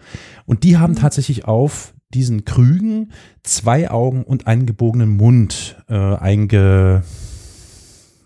Und 0.47 0.65
die 0.65 0.77
haben 0.79 0.97
tatsächlich 0.97 1.45
auf 1.45 1.95
diesen 2.11 2.45
Krügen 2.45 3.13
zwei 3.43 3.91
Augen 3.91 4.23
und 4.23 4.47
einen 4.47 4.67
gebogenen 4.67 5.11
Mund 5.17 5.77
äh, 5.89 5.95
einge 5.95 7.03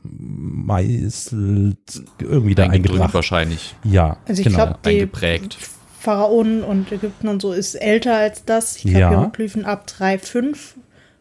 meißelt, 0.05 2.03
irgendwie 2.21 2.55
da 2.55 2.67
eingebracht. 2.69 3.15
wahrscheinlich. 3.15 3.75
Ja, 3.85 4.19
Also 4.27 4.41
ich 4.41 4.49
genau. 4.49 4.65
glaube, 4.65 4.79
die 4.85 4.89
Eingeprägt. 4.91 5.59
Pharaonen 6.01 6.63
und 6.63 6.91
Ägypten 6.93 7.29
und 7.29 7.43
so 7.43 7.53
ist 7.53 7.75
älter 7.75 8.17
als 8.17 8.45
das. 8.45 8.77
Ich 8.77 8.83
glaube, 8.83 8.99
Ja. 8.99 9.09
Hieroglyphen 9.11 9.65
ab 9.65 9.87
3,5 9.89 10.57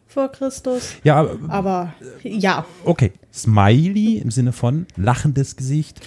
vor 0.06 0.28
Christus. 0.32 0.94
ja, 1.04 1.26
Aber 1.48 1.92
ja, 2.22 2.64
okay. 2.84 3.12
Smiley 3.32 4.18
im 4.18 4.30
Sinne 4.30 4.52
von 4.52 4.86
lachendes 4.96 5.56
Gesicht. 5.56 6.00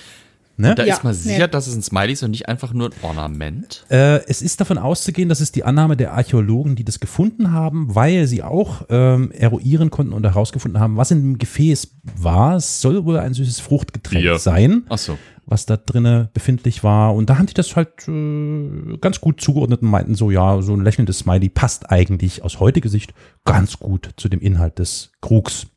Ne? 0.58 0.76
Da 0.76 0.84
Ja, 0.86 0.96
ist 0.96 1.04
man 1.04 1.14
nee. 1.14 1.18
sicher, 1.20 1.48
dass 1.48 1.66
es 1.68 1.76
ein 1.76 1.82
Smiley 1.82 2.14
ist 2.14 2.24
und 2.24 2.32
nicht 2.32 2.48
einfach 2.48 2.74
nur 2.74 2.90
ein 2.90 2.94
Ornament. 3.04 3.86
Äh, 3.90 4.24
es 4.28 4.42
ist 4.42 4.60
davon 4.62 4.78
auszugehen, 4.78 5.28
das 5.30 5.42
ist 5.42 5.56
die 5.56 5.64
Annahme 5.64 5.96
der 5.98 6.14
Archäologen, 6.14 6.76
die 6.76 6.84
das 6.84 7.00
gefunden 7.00 7.52
haben, 7.52 7.96
weil 7.96 8.28
sie 8.28 8.44
auch 8.44 8.84
ähm, 8.90 9.32
eruieren 9.32 9.90
konnten 9.92 10.14
und 10.14 10.24
herausgefunden 10.24 10.80
haben, 10.80 10.98
was 10.98 11.10
in 11.12 11.22
dem 11.22 11.38
Gefäß 11.40 11.92
war. 12.18 12.58
Es 12.58 12.82
soll 12.82 13.06
wohl 13.06 13.18
ein 13.18 13.34
süßes 13.34 13.60
Fruchtgetränk 13.60 14.22
Bier. 14.24 14.38
sein, 14.40 14.84
Ach 14.90 14.98
so. 14.98 15.18
Was 15.52 15.66
da 15.66 15.76
drinne 15.76 16.30
befindlich 16.34 16.84
war. 16.84 17.14
Und 17.14 17.30
da 17.30 17.38
haben 17.38 17.46
die 17.46 17.54
das 17.54 17.76
halt 17.76 18.08
äh, 18.08 18.98
ganz 19.00 19.20
gut 19.20 19.42
zugeordnet 19.42 19.82
und 19.82 19.90
meinten 19.90 20.16
so, 20.16 20.32
ja, 20.32 20.62
so 20.62 20.74
ein 20.74 20.82
lächelndes 20.82 21.20
Smiley 21.20 21.50
passt 21.50 21.92
eigentlich 21.92 22.44
aus 22.44 22.60
heutiger 22.60 22.90
Sicht 22.90 23.14
ganz 23.44 23.78
gut 23.78 24.12
zu 24.16 24.30
dem 24.30 24.40
Inhalt 24.40 24.80
des 24.80 25.12
Krugs. 25.20 25.68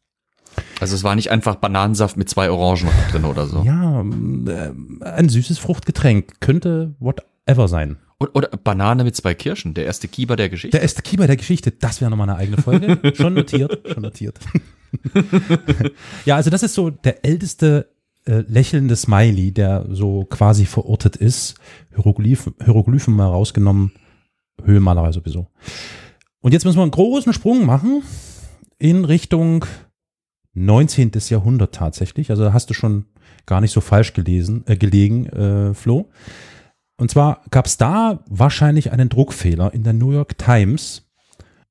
Also 0.79 0.95
es 0.95 1.03
war 1.03 1.17
nicht 1.17 1.33
einfach 1.33 1.57
Bananensaft 1.57 2.17
mit 2.17 2.31
zwei 2.31 2.51
Orangen 2.51 2.89
drin 3.11 3.25
oder 3.25 3.47
so. 3.47 3.65
Ja, 3.65 4.03
äh, 4.03 4.73
ein 5.05 5.29
süßes 5.29 5.59
Fruchtgetränk 5.59 6.41
könnte 6.41 6.95
whatever 7.01 7.67
sein. 7.67 7.97
Oder 8.21 8.49
Banane 8.49 9.03
mit 9.03 9.17
zwei 9.17 9.35
Kirschen, 9.35 9.75
der 9.75 9.87
erste 9.87 10.07
Kieber 10.07 10.37
der 10.37 10.49
Geschichte. 10.49 10.77
Der 10.77 10.83
erste 10.83 11.03
Keeper 11.03 11.27
der 11.27 11.37
Geschichte, 11.37 11.73
das 11.73 12.01
wäre 12.01 12.11
nochmal 12.11 12.31
eine 12.31 12.39
eigene 12.39 12.63
Folge. 12.63 13.13
schon 13.17 13.35
notiert, 13.35 13.81
schon 13.93 14.03
notiert. 14.03 14.39
ja, 16.25 16.37
also 16.37 16.49
das 16.49 16.63
ist 16.63 16.75
so 16.75 16.91
der 16.91 17.25
älteste 17.25 17.94
äh, 18.27 18.45
lächelnde 18.49 18.97
Smiley, 18.97 19.53
der 19.53 19.87
so 19.91 20.25
quasi 20.25 20.67
verortet 20.67 21.17
ist. 21.17 21.57
Hieroglyphen, 21.95 22.55
Hieroglyphen 22.63 23.15
mal 23.15 23.27
rausgenommen, 23.27 23.93
Höhlenmalerei 24.63 25.13
sowieso. 25.13 25.49
Und 26.41 26.53
jetzt 26.53 26.65
müssen 26.65 26.79
wir 26.79 26.83
einen 26.83 26.91
großen 26.91 27.33
Sprung 27.33 27.67
machen 27.67 28.03
in 28.79 29.05
Richtung 29.05 29.65
19. 30.55 31.13
Jahrhundert 31.29 31.75
tatsächlich. 31.75 32.31
Also 32.31 32.45
da 32.45 32.53
hast 32.53 32.71
du 32.71 32.75
schon 32.75 33.07
gar 33.47 33.61
nicht 33.61 33.73
so 33.73 33.81
falsch 33.81 34.13
gelesen, 34.13 34.65
äh, 34.67 34.77
gelegen, 34.77 35.27
äh, 35.27 35.75
Flo. 35.75 36.11
Und 36.97 37.11
zwar 37.11 37.43
gab 37.51 37.67
es 37.67 37.77
da 37.77 38.25
wahrscheinlich 38.29 38.93
einen 38.93 39.09
Druckfehler 39.09 39.75
in 39.75 39.83
der 39.83 39.93
New 39.93 40.13
York 40.13 40.39
Times. 40.39 41.11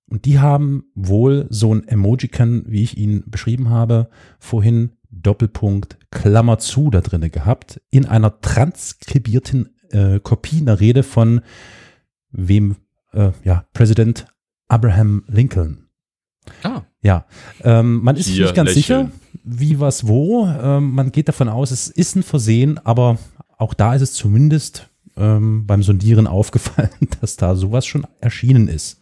Und 0.10 0.26
die 0.26 0.39
haben 0.39 0.86
wohl 0.96 1.48
so 1.50 1.74
ein 1.74 1.88
Emoji-Can, 1.88 2.66
wie 2.68 2.84
ich 2.84 2.98
ihn 2.98 3.24
beschrieben 3.26 3.70
habe, 3.70 4.10
vorhin 4.38 4.92
Doppelpunkt 5.24 5.98
Klammer 6.12 6.60
zu 6.60 6.90
da 6.90 7.02
drinne 7.02 7.30
gehabt, 7.30 7.82
in 7.90 8.06
einer 8.06 8.40
transkribierten 8.42 9.70
äh, 9.90 10.20
Kopie 10.20 10.62
einer 10.62 10.80
Rede 10.80 11.04
von 11.04 11.42
wem, 12.32 12.76
äh, 13.14 13.32
ja, 13.44 13.66
Präsident 13.74 14.28
Abraham 14.68 15.24
Lincoln. 15.28 15.88
Ah. 16.64 16.82
Ja, 17.02 17.26
ähm, 17.62 18.02
man 18.04 18.16
ist 18.16 18.26
sich 18.26 18.36
Hier, 18.36 18.46
nicht 18.46 18.56
ganz 18.56 18.76
lächeln. 18.76 19.12
sicher, 19.12 19.40
wie, 19.44 19.80
was, 19.80 20.08
wo. 20.08 20.48
Ähm, 20.48 20.92
man 20.92 21.12
geht 21.12 21.28
davon 21.28 21.50
aus, 21.50 21.72
es 21.72 21.88
ist 21.88 22.16
ein 22.16 22.24
Versehen, 22.24 22.80
aber 22.86 23.18
auch 23.58 23.74
da 23.74 23.94
ist 23.94 24.02
es 24.02 24.14
zumindest 24.14 24.90
ähm, 25.18 25.66
beim 25.66 25.84
Sondieren 25.84 26.28
aufgefallen, 26.28 26.90
dass 27.22 27.36
da 27.38 27.56
sowas 27.56 27.86
schon 27.86 28.08
erschienen 28.20 28.68
ist. 28.68 29.00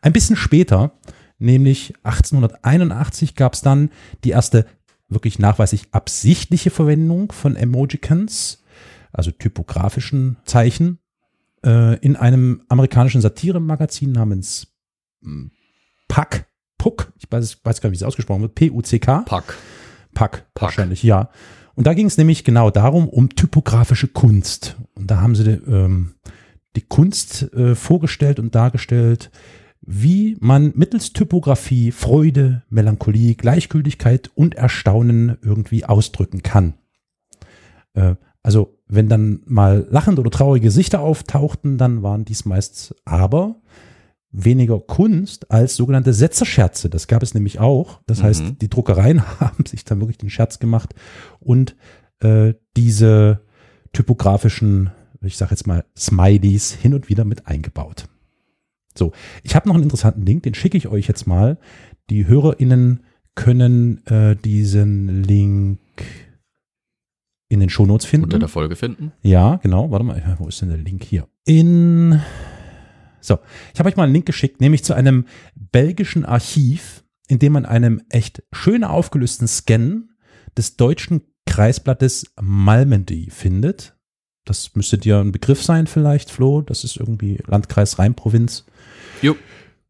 Ein 0.00 0.12
bisschen 0.12 0.36
später, 0.36 0.92
nämlich 1.38 1.94
1881, 2.04 3.34
gab 3.34 3.54
es 3.54 3.60
dann 3.60 3.90
die 4.24 4.30
erste 4.30 4.66
wirklich 5.14 5.38
nachweislich 5.38 5.88
absichtliche 5.92 6.70
Verwendung 6.70 7.32
von 7.32 7.56
Emojicons, 7.56 8.62
also 9.12 9.30
typografischen 9.30 10.36
Zeichen, 10.44 10.98
äh, 11.64 11.98
in 11.98 12.16
einem 12.16 12.62
amerikanischen 12.68 13.20
Satiremagazin 13.20 14.12
namens 14.12 14.68
hm, 15.22 15.50
Puck, 16.08 16.44
Puck, 16.78 17.12
ich 17.18 17.30
weiß, 17.30 17.58
weiß 17.64 17.80
gar 17.80 17.90
nicht, 17.90 18.00
wie 18.00 18.02
es 18.02 18.06
ausgesprochen 18.06 18.42
wird, 18.42 18.54
P-U-C-K. 18.54 19.22
Pack. 19.22 19.56
Pack, 20.14 20.46
wahrscheinlich, 20.54 21.02
ja. 21.02 21.30
Und 21.74 21.86
da 21.86 21.94
ging 21.94 22.06
es 22.06 22.18
nämlich 22.18 22.44
genau 22.44 22.70
darum, 22.70 23.08
um 23.08 23.30
typografische 23.30 24.08
Kunst. 24.08 24.76
Und 24.94 25.10
da 25.10 25.20
haben 25.20 25.34
sie 25.34 25.48
ähm, 25.50 26.14
die 26.76 26.82
Kunst 26.82 27.52
äh, 27.54 27.74
vorgestellt 27.74 28.38
und 28.38 28.54
dargestellt, 28.54 29.30
wie 29.84 30.36
man 30.40 30.72
mittels 30.76 31.12
Typografie 31.12 31.90
Freude, 31.90 32.62
Melancholie, 32.70 33.34
Gleichgültigkeit 33.34 34.30
und 34.34 34.54
Erstaunen 34.54 35.36
irgendwie 35.42 35.84
ausdrücken 35.84 36.42
kann. 36.42 36.74
Äh, 37.94 38.14
also 38.42 38.78
wenn 38.88 39.08
dann 39.08 39.40
mal 39.46 39.86
lachende 39.90 40.20
oder 40.20 40.30
traurige 40.30 40.64
Gesichter 40.66 41.00
auftauchten, 41.00 41.78
dann 41.78 42.02
waren 42.02 42.24
dies 42.24 42.44
meist 42.44 42.94
aber 43.04 43.56
weniger 44.30 44.80
Kunst 44.80 45.50
als 45.50 45.76
sogenannte 45.76 46.14
Setzerscherze. 46.14 46.88
Das 46.88 47.06
gab 47.06 47.22
es 47.22 47.34
nämlich 47.34 47.60
auch. 47.60 48.00
Das 48.06 48.18
Mhm. 48.20 48.22
heißt, 48.22 48.44
die 48.62 48.70
Druckereien 48.70 49.22
haben 49.40 49.66
sich 49.66 49.84
dann 49.84 50.00
wirklich 50.00 50.18
den 50.18 50.30
Scherz 50.30 50.58
gemacht 50.58 50.94
und 51.40 51.76
äh, 52.20 52.54
diese 52.76 53.40
typografischen, 53.92 54.90
ich 55.20 55.36
sage 55.36 55.50
jetzt 55.50 55.66
mal, 55.66 55.84
Smileys 55.96 56.72
hin 56.72 56.94
und 56.94 57.08
wieder 57.08 57.24
mit 57.24 57.46
eingebaut. 57.46 58.06
So, 58.96 59.12
ich 59.42 59.54
habe 59.54 59.68
noch 59.68 59.74
einen 59.74 59.84
interessanten 59.84 60.24
Link, 60.26 60.42
den 60.42 60.54
schicke 60.54 60.76
ich 60.76 60.88
euch 60.88 61.08
jetzt 61.08 61.26
mal. 61.26 61.58
Die 62.10 62.26
HörerInnen 62.26 63.04
können 63.34 64.04
äh, 64.06 64.36
diesen 64.36 65.22
Link 65.22 65.78
in 67.48 67.60
den 67.60 67.70
Shownotes 67.70 68.06
finden. 68.06 68.24
Unter 68.24 68.38
der 68.38 68.48
Folge 68.48 68.76
finden. 68.76 69.12
Ja, 69.22 69.56
genau. 69.56 69.90
Warte 69.90 70.04
mal, 70.04 70.36
wo 70.38 70.48
ist 70.48 70.60
denn 70.62 70.68
der 70.68 70.78
Link 70.78 71.04
hier? 71.04 71.28
In. 71.44 72.20
So, 73.20 73.38
ich 73.72 73.78
habe 73.78 73.88
euch 73.88 73.96
mal 73.96 74.04
einen 74.04 74.14
Link 74.14 74.26
geschickt, 74.26 74.60
nämlich 74.60 74.84
zu 74.84 74.94
einem 74.94 75.26
belgischen 75.54 76.24
Archiv, 76.24 77.04
in 77.28 77.38
dem 77.38 77.52
man 77.52 77.66
einem 77.66 78.02
echt 78.08 78.42
schön 78.52 78.84
aufgelösten 78.84 79.46
Scan 79.46 80.08
des 80.56 80.76
deutschen 80.76 81.22
Kreisblattes 81.46 82.32
Malmedy 82.40 83.30
findet. 83.30 83.96
Das 84.44 84.74
müsste 84.74 84.98
dir 84.98 85.18
ein 85.20 85.30
Begriff 85.30 85.62
sein, 85.62 85.86
vielleicht, 85.86 86.30
Flo. 86.30 86.62
Das 86.62 86.84
ist 86.84 86.96
irgendwie 86.96 87.38
Landkreis 87.46 87.98
Rheinprovinz. 87.98 88.66
Jo. 89.22 89.36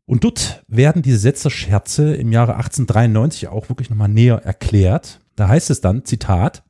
Und 0.04 0.24
dort 0.24 0.62
werden 0.68 1.02
diese 1.02 1.18
Setzerscherze 1.18 2.14
im 2.14 2.32
Jahre 2.32 2.56
1893 2.56 3.48
auch 3.48 3.68
wirklich 3.68 3.88
nochmal 3.88 4.08
näher 4.08 4.42
erklärt. 4.44 5.20
Da 5.36 5.48
heißt 5.48 5.70
es 5.70 5.80
dann, 5.80 6.04
Zitat, 6.04 6.64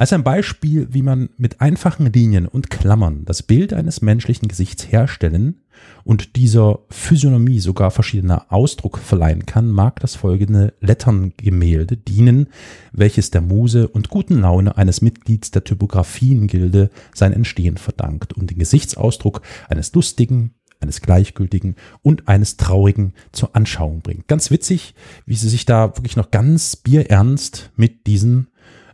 als 0.00 0.14
ein 0.14 0.24
Beispiel, 0.24 0.88
wie 0.90 1.02
man 1.02 1.28
mit 1.36 1.60
einfachen 1.60 2.10
Linien 2.10 2.46
und 2.46 2.70
Klammern 2.70 3.26
das 3.26 3.42
Bild 3.42 3.74
eines 3.74 4.00
menschlichen 4.00 4.48
Gesichts 4.48 4.90
herstellen 4.90 5.60
und 6.04 6.36
dieser 6.36 6.78
Physiognomie 6.88 7.60
sogar 7.60 7.90
verschiedener 7.90 8.46
Ausdruck 8.48 8.96
verleihen 8.96 9.44
kann, 9.44 9.68
mag 9.68 10.00
das 10.00 10.14
folgende 10.14 10.72
Letterngemälde 10.80 11.98
dienen, 11.98 12.46
welches 12.92 13.30
der 13.30 13.42
Muse 13.42 13.88
und 13.88 14.08
guten 14.08 14.40
Laune 14.40 14.78
eines 14.78 15.02
Mitglieds 15.02 15.50
der 15.50 15.64
Typografiengilde 15.64 16.88
sein 17.14 17.34
Entstehen 17.34 17.76
verdankt 17.76 18.32
und 18.32 18.50
den 18.50 18.58
Gesichtsausdruck 18.58 19.42
eines 19.68 19.92
lustigen, 19.92 20.54
eines 20.80 21.00
gleichgültigen 21.00 21.76
und 22.02 22.28
eines 22.28 22.56
traurigen 22.56 23.14
zur 23.32 23.54
Anschauung 23.54 24.00
bringt. 24.00 24.28
Ganz 24.28 24.50
witzig, 24.50 24.94
wie 25.26 25.36
sie 25.36 25.48
sich 25.48 25.66
da 25.66 25.96
wirklich 25.96 26.16
noch 26.16 26.30
ganz 26.30 26.76
bierernst 26.76 27.70
mit 27.76 28.06
diesen 28.06 28.48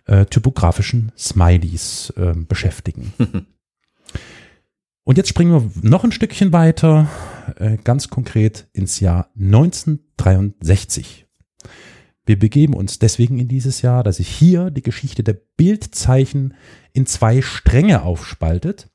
äh, 0.06 0.26
typografischen 0.26 1.12
Smileys 1.16 2.12
äh, 2.16 2.34
beschäftigen. 2.36 3.12
Und 5.04 5.18
jetzt 5.18 5.28
springen 5.28 5.52
wir 5.52 5.70
noch 5.88 6.02
ein 6.02 6.10
Stückchen 6.10 6.52
weiter, 6.52 7.08
äh, 7.58 7.76
ganz 7.76 8.08
konkret 8.08 8.66
ins 8.72 8.98
Jahr 8.98 9.30
1963. 9.38 11.26
Wir 12.24 12.36
begeben 12.36 12.74
uns 12.74 12.98
deswegen 12.98 13.38
in 13.38 13.46
dieses 13.46 13.82
Jahr, 13.82 14.02
dass 14.02 14.16
sich 14.16 14.26
hier 14.28 14.70
die 14.70 14.82
Geschichte 14.82 15.22
der 15.22 15.40
Bildzeichen 15.56 16.54
in 16.92 17.06
zwei 17.06 17.40
Stränge 17.40 18.02
aufspaltet, 18.02 18.90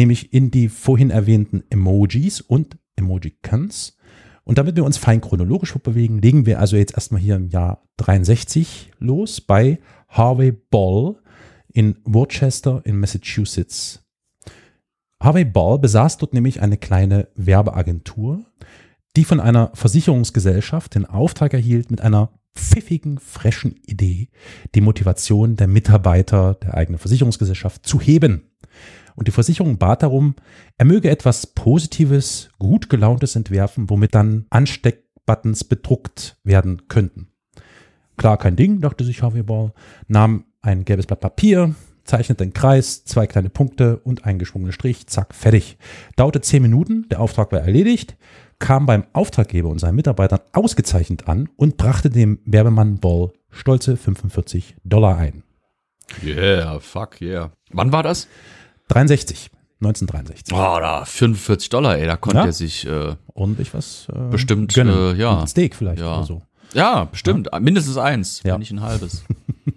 nämlich 0.00 0.32
in 0.32 0.50
die 0.50 0.70
vorhin 0.70 1.10
erwähnten 1.10 1.62
Emojis 1.68 2.40
und 2.40 2.78
Emojicons. 2.96 3.98
Und 4.44 4.56
damit 4.56 4.74
wir 4.74 4.84
uns 4.84 4.96
fein 4.96 5.20
chronologisch 5.20 5.74
bewegen, 5.74 6.22
legen 6.22 6.46
wir 6.46 6.58
also 6.58 6.76
jetzt 6.76 6.94
erstmal 6.94 7.20
hier 7.20 7.36
im 7.36 7.48
Jahr 7.48 7.82
63 7.98 8.92
los 8.98 9.42
bei 9.42 9.78
Harvey 10.08 10.52
Ball 10.52 11.16
in 11.70 11.96
Worcester 12.04 12.80
in 12.84 12.98
Massachusetts. 12.98 14.02
Harvey 15.22 15.44
Ball 15.44 15.78
besaß 15.78 16.16
dort 16.16 16.32
nämlich 16.32 16.62
eine 16.62 16.78
kleine 16.78 17.28
Werbeagentur, 17.34 18.40
die 19.16 19.24
von 19.24 19.38
einer 19.38 19.70
Versicherungsgesellschaft 19.74 20.94
den 20.94 21.04
Auftrag 21.04 21.52
erhielt, 21.52 21.90
mit 21.90 22.00
einer 22.00 22.30
pfiffigen, 22.54 23.18
frischen 23.18 23.76
Idee 23.86 24.28
die 24.74 24.80
Motivation 24.80 25.56
der 25.56 25.68
Mitarbeiter 25.68 26.54
der 26.54 26.74
eigenen 26.74 26.98
Versicherungsgesellschaft 26.98 27.86
zu 27.86 28.00
heben. 28.00 28.49
Und 29.20 29.28
die 29.28 29.32
Versicherung 29.32 29.76
bat 29.76 30.02
darum, 30.02 30.34
er 30.78 30.86
möge 30.86 31.10
etwas 31.10 31.46
Positives, 31.46 32.48
gut 32.58 32.88
gelauntes 32.88 33.36
entwerfen, 33.36 33.90
womit 33.90 34.14
dann 34.14 34.46
Ansteckbuttons 34.48 35.64
bedruckt 35.64 36.38
werden 36.42 36.88
könnten. 36.88 37.28
Klar, 38.16 38.38
kein 38.38 38.56
Ding, 38.56 38.80
dachte 38.80 39.04
sich 39.04 39.20
Harvey 39.20 39.42
Ball, 39.42 39.74
nahm 40.08 40.46
ein 40.62 40.86
gelbes 40.86 41.04
Blatt 41.04 41.20
Papier, 41.20 41.74
zeichnete 42.04 42.44
einen 42.44 42.54
Kreis, 42.54 43.04
zwei 43.04 43.26
kleine 43.26 43.50
Punkte 43.50 43.98
und 43.98 44.24
einen 44.24 44.38
geschwungenen 44.38 44.72
Strich, 44.72 45.06
zack, 45.06 45.34
fertig. 45.34 45.76
Dauerte 46.16 46.40
zehn 46.40 46.62
Minuten, 46.62 47.06
der 47.10 47.20
Auftrag 47.20 47.52
war 47.52 47.60
erledigt, 47.60 48.16
kam 48.58 48.86
beim 48.86 49.04
Auftraggeber 49.12 49.68
und 49.68 49.80
seinen 49.80 49.96
Mitarbeitern 49.96 50.40
ausgezeichnet 50.54 51.28
an 51.28 51.50
und 51.56 51.76
brachte 51.76 52.08
dem 52.08 52.38
Werbemann 52.46 53.00
Ball 53.00 53.32
stolze 53.50 53.98
45 53.98 54.76
Dollar 54.82 55.18
ein. 55.18 55.42
Yeah, 56.22 56.80
fuck 56.80 57.20
yeah. 57.20 57.52
Wann 57.70 57.92
war 57.92 58.02
das? 58.02 58.26
63, 58.90 59.50
1963. 59.80 60.52
Oh, 60.54 60.78
da 60.80 61.04
45 61.04 61.68
Dollar, 61.70 61.96
ey, 61.98 62.06
da 62.06 62.16
konnte 62.16 62.38
Ja. 62.38 62.46
er 62.46 62.52
sich, 62.52 62.86
äh, 62.86 63.14
Ordentlich 63.34 63.72
was 63.72 64.06
äh, 64.14 64.30
Bestimmt, 64.30 64.74
gönnen. 64.74 65.16
äh, 65.16 65.18
ja. 65.18 65.40
Ein 65.40 65.46
Steak 65.46 65.74
vielleicht 65.74 66.00
Ja. 66.00 66.18
oder 66.18 66.26
so. 66.26 66.42
ja, 66.74 67.04
bestimmt, 67.04 67.48
mindestens 67.60 67.96
eins, 67.96 68.42
Ja. 68.44 68.52
wenn 68.54 68.60
nicht 68.60 68.72
ein 68.72 68.82
halbes. 68.82 69.24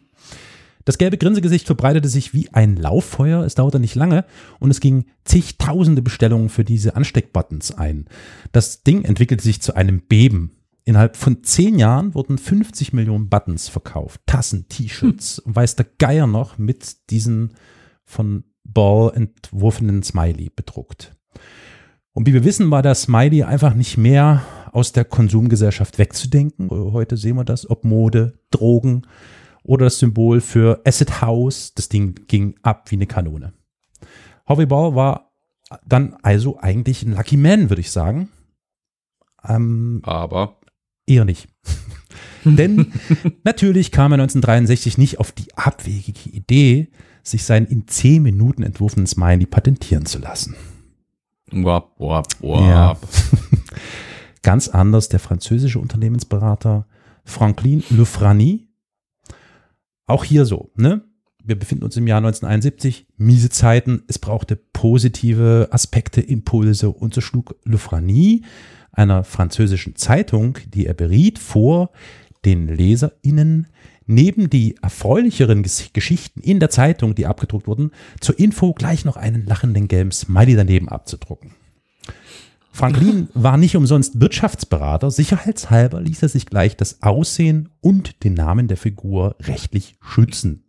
Das 0.86 0.98
gelbe 0.98 1.18
Grinsegesicht 1.18 1.66
verbreitete 1.66 2.10
sich 2.10 2.34
wie 2.34 2.54
ein 2.54 2.76
Lauffeuer. 2.76 3.46
Es 3.46 3.56
dauerte 3.56 3.80
nicht 3.80 3.96
lange 3.96 4.26
und 4.60 4.70
es 4.70 4.82
gingen 4.82 5.06
zigtausende 5.24 6.02
Bestellungen 6.02 6.50
für 6.50 6.66
diese 6.66 6.98
Ansteckbuttons 6.98 7.72
ein. 7.72 8.10
Das 8.52 8.84
Ding 8.84 9.06
entwickelte 9.06 9.44
sich 9.46 9.62
zu 9.62 9.78
einem 9.78 10.02
Beben. 10.02 10.58
Innerhalb 10.84 11.16
von 11.16 11.42
zehn 11.46 11.80
Jahren 11.80 12.14
wurden 12.14 12.38
50 12.38 12.92
Millionen 12.92 13.30
Buttons 13.30 13.70
verkauft. 13.70 14.20
Tassen, 14.26 14.68
T-Shirts 14.68 15.40
und 15.40 15.56
weiß 15.56 15.78
der 15.78 15.86
Geier 16.00 16.28
noch 16.28 16.58
mit 16.58 17.10
diesen 17.12 17.54
von 18.04 18.44
Ball 18.64 19.12
entworfenen 19.16 20.04
Smiley 20.04 20.50
bedruckt. 20.56 21.16
Und 22.14 22.28
wie 22.28 22.34
wir 22.34 22.44
wissen, 22.44 22.70
war 22.72 22.82
der 22.82 22.96
Smiley 22.96 23.44
einfach 23.44 23.74
nicht 23.74 23.98
mehr 23.98 24.44
aus 24.72 24.92
der 24.92 25.06
Konsumgesellschaft 25.06 25.98
wegzudenken. 25.98 26.70
Heute 26.70 27.18
sehen 27.18 27.36
wir 27.36 27.44
das, 27.44 27.70
ob 27.70 27.84
Mode, 27.84 28.40
Drogen 28.52 29.08
oder 29.64 29.86
das 29.86 30.00
Symbol 30.00 30.42
für 30.42 30.82
Acid 30.86 31.22
House. 31.22 31.74
Das 31.74 31.90
Ding 31.90 32.16
ging 32.28 32.56
ab 32.62 32.90
wie 32.90 32.96
eine 32.96 33.08
Kanone. 33.08 33.54
Harvey 34.46 34.66
Ball 34.66 34.96
war 34.96 35.32
dann 35.86 36.16
also 36.22 36.60
eigentlich 36.60 37.04
ein 37.04 37.14
Lucky 37.14 37.38
Man, 37.38 37.70
würde 37.70 37.82
ich 37.82 37.92
sagen. 37.92 38.30
Ähm, 39.48 40.02
Aber 40.04 40.60
eher 41.06 41.26
nicht. 41.26 41.48
Denn 42.46 42.92
natürlich 43.44 43.92
kam 43.92 44.12
er 44.12 44.16
1963 44.22 44.98
nicht 44.98 45.20
auf 45.20 45.32
die 45.32 45.54
abwegige 45.56 46.30
Idee, 46.30 46.90
sich 47.24 47.44
seinen 47.46 47.66
in 47.68 47.88
zehn 47.88 48.22
Minuten 48.22 48.64
entworfenen 48.64 49.08
Smiley 49.08 49.46
patentieren 49.46 50.06
zu 50.06 50.20
lassen. 50.20 50.56
Wap, 51.52 51.92
wap, 51.98 52.28
wap. 52.42 52.62
Ja. 52.62 52.98
Ganz 54.42 54.68
anders 54.68 55.10
der 55.10 55.20
französische 55.20 55.80
Unternehmensberater 55.80 56.86
Franklin 57.24 57.84
Lefrani. 57.90 58.68
Auch 60.06 60.26
hier 60.26 60.46
so, 60.46 60.72
ne? 60.76 61.02
Wir 61.46 61.60
befinden 61.60 61.84
uns 61.84 61.98
im 61.98 62.08
Jahr 62.08 62.20
1971, 62.20 63.08
miese 63.18 63.50
Zeiten, 63.50 64.04
es 64.08 64.18
brauchte 64.18 64.56
positive 64.56 65.68
Aspekte, 65.72 66.22
Impulse 66.22 66.90
und 66.90 67.14
so 67.14 67.20
schlug 67.20 67.56
Lefrani 67.66 68.46
einer 68.94 69.24
französischen 69.26 69.96
Zeitung, 69.96 70.58
die 70.74 70.86
er 70.86 70.94
beriet, 70.94 71.40
vor, 71.40 71.92
den 72.46 72.68
LeserInnen 72.68 73.68
neben 74.06 74.50
die 74.50 74.76
erfreulicheren 74.82 75.64
Geschichten 75.64 76.42
in 76.42 76.60
der 76.60 76.70
Zeitung, 76.70 77.16
die 77.16 77.26
abgedruckt 77.26 77.68
wurden, 77.68 77.92
zur 78.20 78.38
Info 78.40 78.74
gleich 78.74 79.06
noch 79.06 79.18
einen 79.18 79.46
lachenden 79.46 79.88
gelben 79.88 80.12
Smiley 80.12 80.56
daneben 80.56 80.90
abzudrucken. 80.90 81.52
Franklin 82.72 83.30
war 83.36 83.58
nicht 83.58 83.76
umsonst 83.76 84.20
Wirtschaftsberater. 84.20 85.12
Sicherheitshalber 85.12 86.02
ließ 86.02 86.24
er 86.24 86.30
sich 86.30 86.48
gleich 86.48 86.76
das 86.76 87.04
Aussehen 87.04 87.70
und 87.82 88.24
den 88.24 88.34
Namen 88.34 88.68
der 88.68 88.78
Figur 88.78 89.36
rechtlich 89.42 89.96
schützen. 90.02 90.64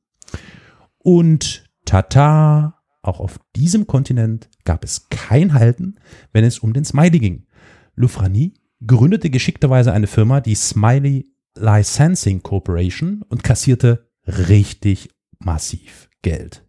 Und 0.98 1.64
tata, 1.86 2.82
auch 3.00 3.20
auf 3.20 3.40
diesem 3.56 3.86
Kontinent 3.86 4.50
gab 4.64 4.84
es 4.84 5.08
kein 5.08 5.54
Halten, 5.54 5.96
wenn 6.32 6.44
es 6.44 6.58
um 6.58 6.74
den 6.74 6.84
Smiley 6.84 7.18
ging. 7.18 7.46
Lufrani 7.94 8.54
gründete 8.86 9.30
geschickterweise 9.30 9.92
eine 9.92 10.06
Firma, 10.06 10.42
die 10.42 10.54
Smiley 10.54 11.26
Licensing 11.56 12.42
Corporation 12.42 13.22
und 13.28 13.44
kassierte 13.44 14.10
richtig 14.26 15.10
massiv 15.38 16.08
Geld. 16.22 16.66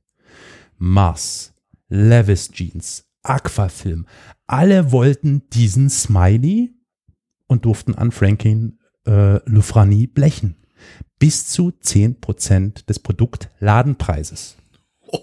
Mars, 0.77 1.53
Levis 1.87 2.51
Jeans, 2.51 3.05
Aquafilm, 3.23 4.05
alle 4.47 4.91
wollten 4.91 5.49
diesen 5.49 5.89
Smiley 5.89 6.75
und 7.47 7.65
durften 7.65 7.95
an 7.95 8.11
Franklin 8.11 8.79
äh, 9.07 9.37
Lufrani 9.49 10.07
blechen. 10.07 10.57
Bis 11.17 11.47
zu 11.47 11.69
10% 11.69 12.85
des 12.85 12.99
Produktladenpreises. 12.99 14.57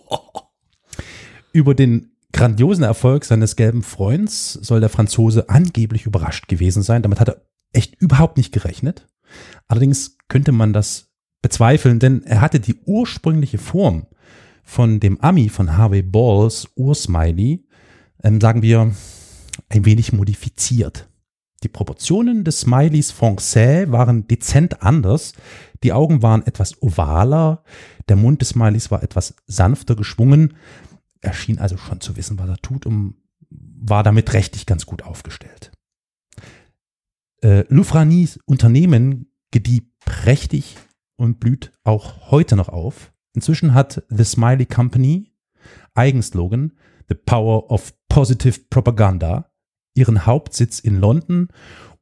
Über 1.52 1.74
den 1.74 2.16
grandiosen 2.32 2.84
Erfolg 2.84 3.24
seines 3.24 3.56
gelben 3.56 3.82
Freunds 3.82 4.54
soll 4.54 4.80
der 4.80 4.88
Franzose 4.88 5.48
angeblich 5.50 6.06
überrascht 6.06 6.48
gewesen 6.48 6.82
sein. 6.82 7.02
Damit 7.02 7.20
hat 7.20 7.28
er 7.28 7.42
echt 7.72 7.94
überhaupt 8.00 8.38
nicht 8.38 8.52
gerechnet. 8.52 9.06
Allerdings 9.68 10.16
könnte 10.28 10.52
man 10.52 10.72
das 10.72 11.10
bezweifeln, 11.42 11.98
denn 11.98 12.22
er 12.24 12.40
hatte 12.40 12.60
die 12.60 12.76
ursprüngliche 12.86 13.58
Form 13.58 14.06
von 14.62 15.00
dem 15.00 15.20
Ami 15.20 15.48
von 15.48 15.76
Harvey 15.76 16.02
Balls 16.02 16.68
Ursmiley, 16.76 17.66
ähm, 18.22 18.40
sagen 18.40 18.62
wir, 18.62 18.92
ein 19.68 19.84
wenig 19.84 20.12
modifiziert. 20.12 21.08
Die 21.62 21.68
Proportionen 21.68 22.44
des 22.44 22.60
Smileys 22.60 23.12
Français 23.12 23.90
waren 23.90 24.26
dezent 24.26 24.82
anders. 24.82 25.32
Die 25.82 25.92
Augen 25.92 26.22
waren 26.22 26.46
etwas 26.46 26.80
ovaler, 26.82 27.62
der 28.08 28.16
Mund 28.16 28.40
des 28.40 28.50
Smileys 28.50 28.90
war 28.90 29.02
etwas 29.02 29.34
sanfter 29.46 29.96
geschwungen. 29.96 30.54
Er 31.20 31.32
schien 31.32 31.58
also 31.58 31.76
schon 31.76 32.00
zu 32.00 32.16
wissen, 32.16 32.38
was 32.38 32.48
er 32.48 32.58
tut 32.58 32.86
und 32.86 33.14
war 33.50 34.02
damit 34.02 34.32
rechtlich 34.32 34.66
ganz 34.66 34.86
gut 34.86 35.02
aufgestellt. 35.02 35.71
Äh, 37.42 37.64
Lufranis 37.68 38.38
Unternehmen 38.46 39.26
gedieh 39.50 39.82
prächtig 40.04 40.76
und 41.16 41.40
blüht 41.40 41.72
auch 41.84 42.30
heute 42.30 42.56
noch 42.56 42.68
auf. 42.68 43.12
Inzwischen 43.34 43.74
hat 43.74 44.02
The 44.08 44.24
Smiley 44.24 44.66
Company, 44.66 45.32
Eigenslogan, 45.94 46.72
The 47.08 47.14
Power 47.14 47.70
of 47.70 47.92
Positive 48.08 48.60
Propaganda, 48.70 49.50
ihren 49.94 50.26
Hauptsitz 50.26 50.78
in 50.78 51.00
London 51.00 51.48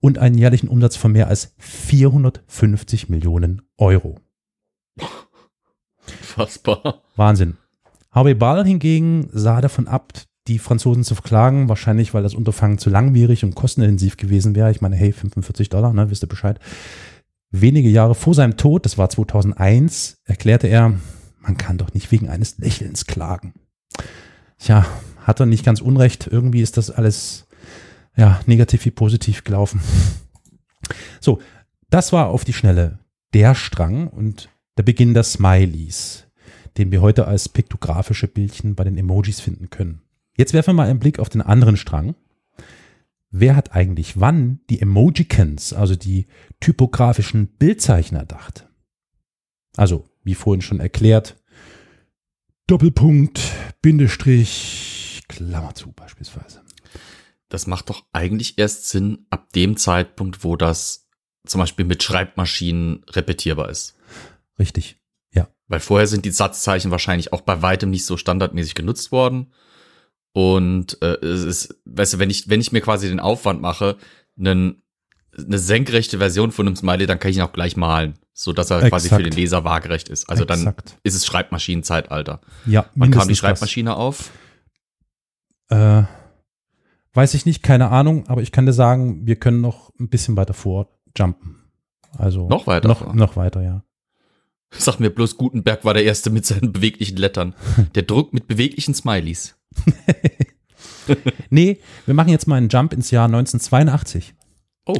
und 0.01 0.19
einen 0.19 0.37
jährlichen 0.37 0.69
Umsatz 0.69 0.97
von 0.97 1.13
mehr 1.13 1.29
als 1.29 1.55
450 1.59 3.09
Millionen 3.09 3.63
Euro. 3.79 4.19
Fassbar. 6.05 7.03
Wahnsinn. 7.17 7.57
Harvey 8.11 8.35
Ball 8.35 8.65
hingegen 8.65 9.29
sah 9.33 9.61
davon 9.61 9.87
ab, 9.87 10.13
die 10.51 10.59
Franzosen 10.59 11.05
zu 11.05 11.15
verklagen, 11.15 11.69
wahrscheinlich 11.69 12.13
weil 12.13 12.25
das 12.25 12.35
Unterfangen 12.35 12.79
zu 12.79 12.91
langwierig 12.91 13.45
und 13.45 13.55
kostenintensiv 13.55 14.17
gewesen 14.17 14.57
wäre. 14.57 14.71
Ich 14.73 14.81
meine, 14.81 14.97
hey, 14.97 15.13
45 15.13 15.69
Dollar, 15.69 15.93
ne, 15.93 16.11
wisst 16.11 16.25
ihr 16.25 16.29
Bescheid. 16.29 16.59
Wenige 17.53 17.89
Jahre 17.89 18.17
vor 18.17 18.35
seinem 18.35 18.57
Tod, 18.57 18.85
das 18.85 18.99
war 18.99 19.09
2001, 19.09 20.19
erklärte 20.25 20.67
er, 20.67 20.95
man 21.41 21.57
kann 21.57 21.79
doch 21.79 21.95
nicht 21.95 22.11
wegen 22.11 22.29
eines 22.29 22.59
Lächelns 22.59 23.07
klagen. 23.07 23.55
Tja, 24.59 24.85
hat 25.21 25.41
er 25.41 25.47
nicht 25.47 25.65
ganz 25.65 25.81
unrecht. 25.81 26.29
Irgendwie 26.31 26.63
ist 26.63 26.77
das 26.77 26.91
alles 26.91 27.47
ja, 28.17 28.41
negativ 28.47 28.85
wie 28.85 28.91
positiv 28.91 29.45
gelaufen. 29.45 29.81
So, 31.21 31.41
das 31.91 32.13
war 32.13 32.29
auf 32.29 32.45
die 32.45 32.53
Schnelle 32.53 32.99
der 33.35 33.55
Strang 33.55 34.09
und 34.09 34.49
der 34.77 34.83
Beginn 34.83 35.15
der 35.15 35.23
Smileys, 35.23 36.27
den 36.77 36.91
wir 36.91 37.01
heute 37.01 37.27
als 37.29 37.49
piktografische 37.49 38.27
Bildchen 38.27 38.75
bei 38.75 38.85
den 38.85 38.99
Emojis 38.99 39.41
finden 39.41 39.71
können. 39.71 40.03
Jetzt 40.37 40.53
werfen 40.53 40.71
wir 40.71 40.75
mal 40.75 40.89
einen 40.89 41.01
Blick 41.01 41.19
auf 41.19 41.29
den 41.29 41.43
anderen 41.43 41.77
Strang. 41.77 42.15
Wer 43.31 43.55
hat 43.55 43.73
eigentlich 43.73 44.19
wann 44.19 44.61
die 44.71 44.81
Emojicons, 44.81 45.73
also 45.73 45.95
die 45.95 46.27
typografischen 46.59 47.47
Bildzeichen 47.47 48.17
erdacht? 48.17 48.69
Also, 49.77 50.05
wie 50.25 50.35
vorhin 50.35 50.63
schon 50.63 50.81
erklärt, 50.81 51.37
Doppelpunkt, 52.67 53.41
Bindestrich, 53.83 55.23
Klammer 55.29 55.75
zu 55.75 55.93
beispielsweise. 55.93 56.63
Das 57.49 57.67
macht 57.67 57.89
doch 57.91 58.05
eigentlich 58.13 58.59
erst 58.59 58.89
Sinn 58.89 59.27
ab 59.31 59.53
dem 59.53 59.77
Zeitpunkt, 59.77 60.45
wo 60.45 60.57
das 60.57 61.09
zum 61.47 61.61
Beispiel 61.61 61.85
mit 61.85 62.03
Schreibmaschinen 62.03 63.05
repetierbar 63.09 63.71
ist. 63.71 63.97
Richtig, 64.59 65.01
ja. 65.33 65.49
Weil 65.67 65.81
vorher 65.81 66.07
sind 66.07 66.25
die 66.25 66.31
Satzzeichen 66.31 66.91
wahrscheinlich 66.91 67.33
auch 67.33 67.41
bei 67.41 67.63
weitem 67.63 67.91
nicht 67.91 68.05
so 68.05 68.17
standardmäßig 68.17 68.75
genutzt 68.75 69.11
worden. 69.11 69.53
Und 70.33 71.01
äh, 71.03 71.17
es 71.25 71.45
ist, 71.45 71.81
weißt 71.87 72.15
du, 72.15 72.19
wenn 72.19 72.31
ich, 72.31 72.49
wenn 72.49 72.61
ich 72.61 72.73
mir 72.73 72.81
quasi 72.81 73.09
den 73.09 73.21
Aufwand 73.21 73.61
mache, 73.61 73.97
einen, 74.39 74.83
eine 75.37 75.59
senkrechte 75.59 76.19
Version 76.19 76.53
von 76.53 76.67
einem 76.67 76.77
Smiley, 76.77 77.07
dann 77.07 77.19
kann 77.19 77.31
ich 77.31 77.37
ihn 77.37 77.43
auch 77.43 77.53
gleich 77.53 77.77
malen, 77.77 78.15
so 78.33 78.53
dass 78.53 78.71
er 78.71 78.77
Exakt. 78.77 78.91
quasi 78.91 79.09
für 79.09 79.23
den 79.23 79.33
Leser 79.33 79.65
waagerecht 79.65 80.09
ist. 80.09 80.29
Also 80.29 80.45
Exakt. 80.45 80.91
dann 80.91 80.99
ist 81.03 81.15
es 81.15 81.27
Schreibmaschinenzeitalter. 81.27 82.41
Ja. 82.67 82.87
Wann 82.95 83.11
kam 83.11 83.29
die 83.29 83.37
Schreibmaschine 83.37 83.91
das. 83.91 83.99
auf? 83.99 84.31
Äh, 85.69 86.05
weiß 87.13 87.35
ich 87.35 87.47
nicht, 87.47 87.63
keine 87.63 87.91
Ahnung, 87.91 88.29
aber 88.29 88.43
ich 88.43 88.53
kann 88.53 88.67
dir 88.67 88.73
sagen, 88.73 89.27
wir 89.27 89.37
können 89.37 89.61
noch 89.61 89.93
ein 89.99 90.09
bisschen 90.09 90.37
weiter 90.37 90.55
vorjumpen. 90.55 91.57
Also 92.17 92.49
noch 92.49 92.67
weiter. 92.67 92.89
Noch, 92.89 93.15
noch 93.15 93.37
weiter, 93.37 93.63
ja. 93.63 93.85
Sag 94.73 95.01
mir 95.01 95.11
bloß, 95.11 95.37
Gutenberg 95.37 95.85
war 95.85 95.95
der 95.95 96.05
Erste 96.05 96.31
mit 96.31 96.47
seinen 96.47 96.73
beweglichen 96.73 97.17
Lettern. 97.17 97.55
Der 97.95 98.05
druckt 98.05 98.33
mit 98.33 98.47
beweglichen 98.47 98.95
Smileys. 98.95 99.57
nee, 101.51 101.79
wir 102.07 102.15
machen 102.15 102.31
jetzt 102.31 102.47
mal 102.47 102.57
einen 102.57 102.69
Jump 102.69 102.93
ins 102.93 103.11
Jahr 103.11 103.27
1982. 103.27 104.35
Oh. 104.87 104.97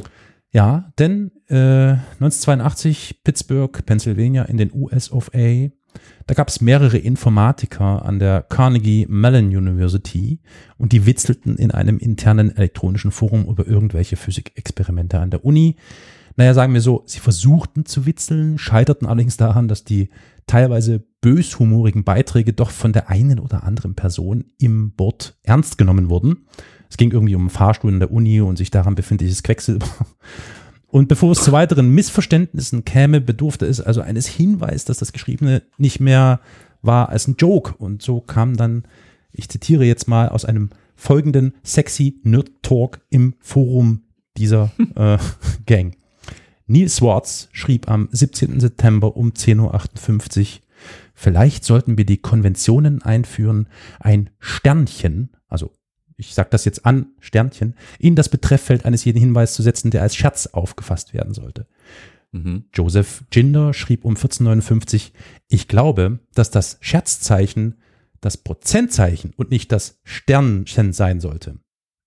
Ja, 0.51 0.91
denn 0.99 1.31
äh, 1.47 1.93
1982 2.19 3.21
Pittsburgh, 3.23 3.85
Pennsylvania 3.85 4.43
in 4.43 4.57
den 4.57 4.71
US 4.73 5.11
of 5.11 5.31
A. 5.33 5.69
Da 6.27 6.33
gab 6.33 6.49
es 6.49 6.61
mehrere 6.61 6.97
Informatiker 6.97 8.05
an 8.05 8.19
der 8.19 8.41
Carnegie 8.43 9.05
Mellon 9.09 9.47
University 9.47 10.39
und 10.77 10.91
die 10.91 11.05
witzelten 11.05 11.57
in 11.57 11.71
einem 11.71 11.97
internen 11.97 12.55
elektronischen 12.55 13.11
Forum 13.11 13.45
über 13.47 13.67
irgendwelche 13.67 14.15
Physikexperimente 14.15 15.19
an 15.19 15.31
der 15.31 15.43
Uni. 15.43 15.77
Naja, 16.37 16.53
sagen 16.53 16.73
wir 16.73 16.81
so, 16.81 17.03
sie 17.05 17.19
versuchten 17.19 17.85
zu 17.85 18.05
witzeln, 18.05 18.57
scheiterten 18.57 19.07
allerdings 19.07 19.37
daran, 19.37 19.67
dass 19.67 19.83
die 19.83 20.09
teilweise 20.47 21.03
böshumorigen 21.21 22.03
Beiträge 22.03 22.53
doch 22.53 22.71
von 22.71 22.93
der 22.93 23.09
einen 23.09 23.39
oder 23.39 23.63
anderen 23.63 23.95
Person 23.95 24.45
im 24.57 24.91
Board 24.91 25.37
ernst 25.43 25.77
genommen 25.77 26.09
wurden. 26.09 26.47
Es 26.89 26.97
ging 26.97 27.11
irgendwie 27.11 27.35
um 27.35 27.49
Fahrstuhl 27.49 27.91
in 27.91 27.99
der 27.99 28.11
Uni 28.11 28.41
und 28.41 28.57
sich 28.57 28.71
daran 28.71 28.95
befindliches 28.95 29.43
Quecksilber. 29.43 29.87
Und 30.87 31.07
bevor 31.07 31.31
es 31.31 31.41
zu 31.41 31.53
weiteren 31.53 31.89
Missverständnissen 31.89 32.83
käme, 32.83 33.21
bedurfte 33.21 33.65
es 33.65 33.79
also 33.79 34.01
eines 34.01 34.27
Hinweis, 34.27 34.83
dass 34.83 34.97
das 34.97 35.13
Geschriebene 35.13 35.63
nicht 35.77 36.01
mehr 36.01 36.41
war 36.81 37.09
als 37.09 37.27
ein 37.27 37.37
Joke. 37.37 37.75
Und 37.77 38.01
so 38.01 38.19
kam 38.19 38.57
dann, 38.57 38.83
ich 39.31 39.47
zitiere 39.47 39.85
jetzt 39.85 40.09
mal 40.09 40.27
aus 40.27 40.43
einem 40.43 40.69
folgenden 40.95 41.53
sexy 41.63 42.19
Nerd 42.23 42.51
Talk 42.61 42.99
im 43.09 43.35
Forum 43.39 44.01
dieser 44.37 44.71
äh, 44.95 45.17
Gang. 45.65 45.95
Neil 46.67 46.89
Swartz 46.89 47.47
schrieb 47.53 47.89
am 47.89 48.09
17. 48.11 48.59
September 48.59 49.15
um 49.15 49.31
10.58 49.31 50.39
Uhr, 50.39 50.60
vielleicht 51.21 51.63
sollten 51.63 51.97
wir 51.97 52.05
die 52.05 52.17
Konventionen 52.17 53.03
einführen, 53.03 53.67
ein 53.99 54.31
Sternchen, 54.39 55.29
also 55.47 55.71
ich 56.17 56.33
sage 56.33 56.49
das 56.51 56.65
jetzt 56.65 56.85
an, 56.85 57.07
Sternchen, 57.19 57.75
in 57.99 58.15
das 58.15 58.29
Betrefffeld 58.29 58.85
eines 58.85 59.05
jeden 59.05 59.19
Hinweis 59.19 59.53
zu 59.53 59.61
setzen, 59.61 59.91
der 59.91 60.01
als 60.01 60.15
Scherz 60.15 60.47
aufgefasst 60.47 61.13
werden 61.13 61.33
sollte. 61.33 61.67
Mhm. 62.31 62.65
Joseph 62.73 63.23
Ginder 63.29 63.73
schrieb 63.73 64.03
um 64.03 64.15
1459, 64.15 65.13
ich 65.47 65.67
glaube, 65.67 66.19
dass 66.33 66.49
das 66.49 66.77
Scherzzeichen 66.81 67.77
das 68.19 68.37
Prozentzeichen 68.37 69.33
und 69.35 69.51
nicht 69.51 69.71
das 69.71 69.99
Sternchen 70.03 70.93
sein 70.93 71.19
sollte. 71.19 71.59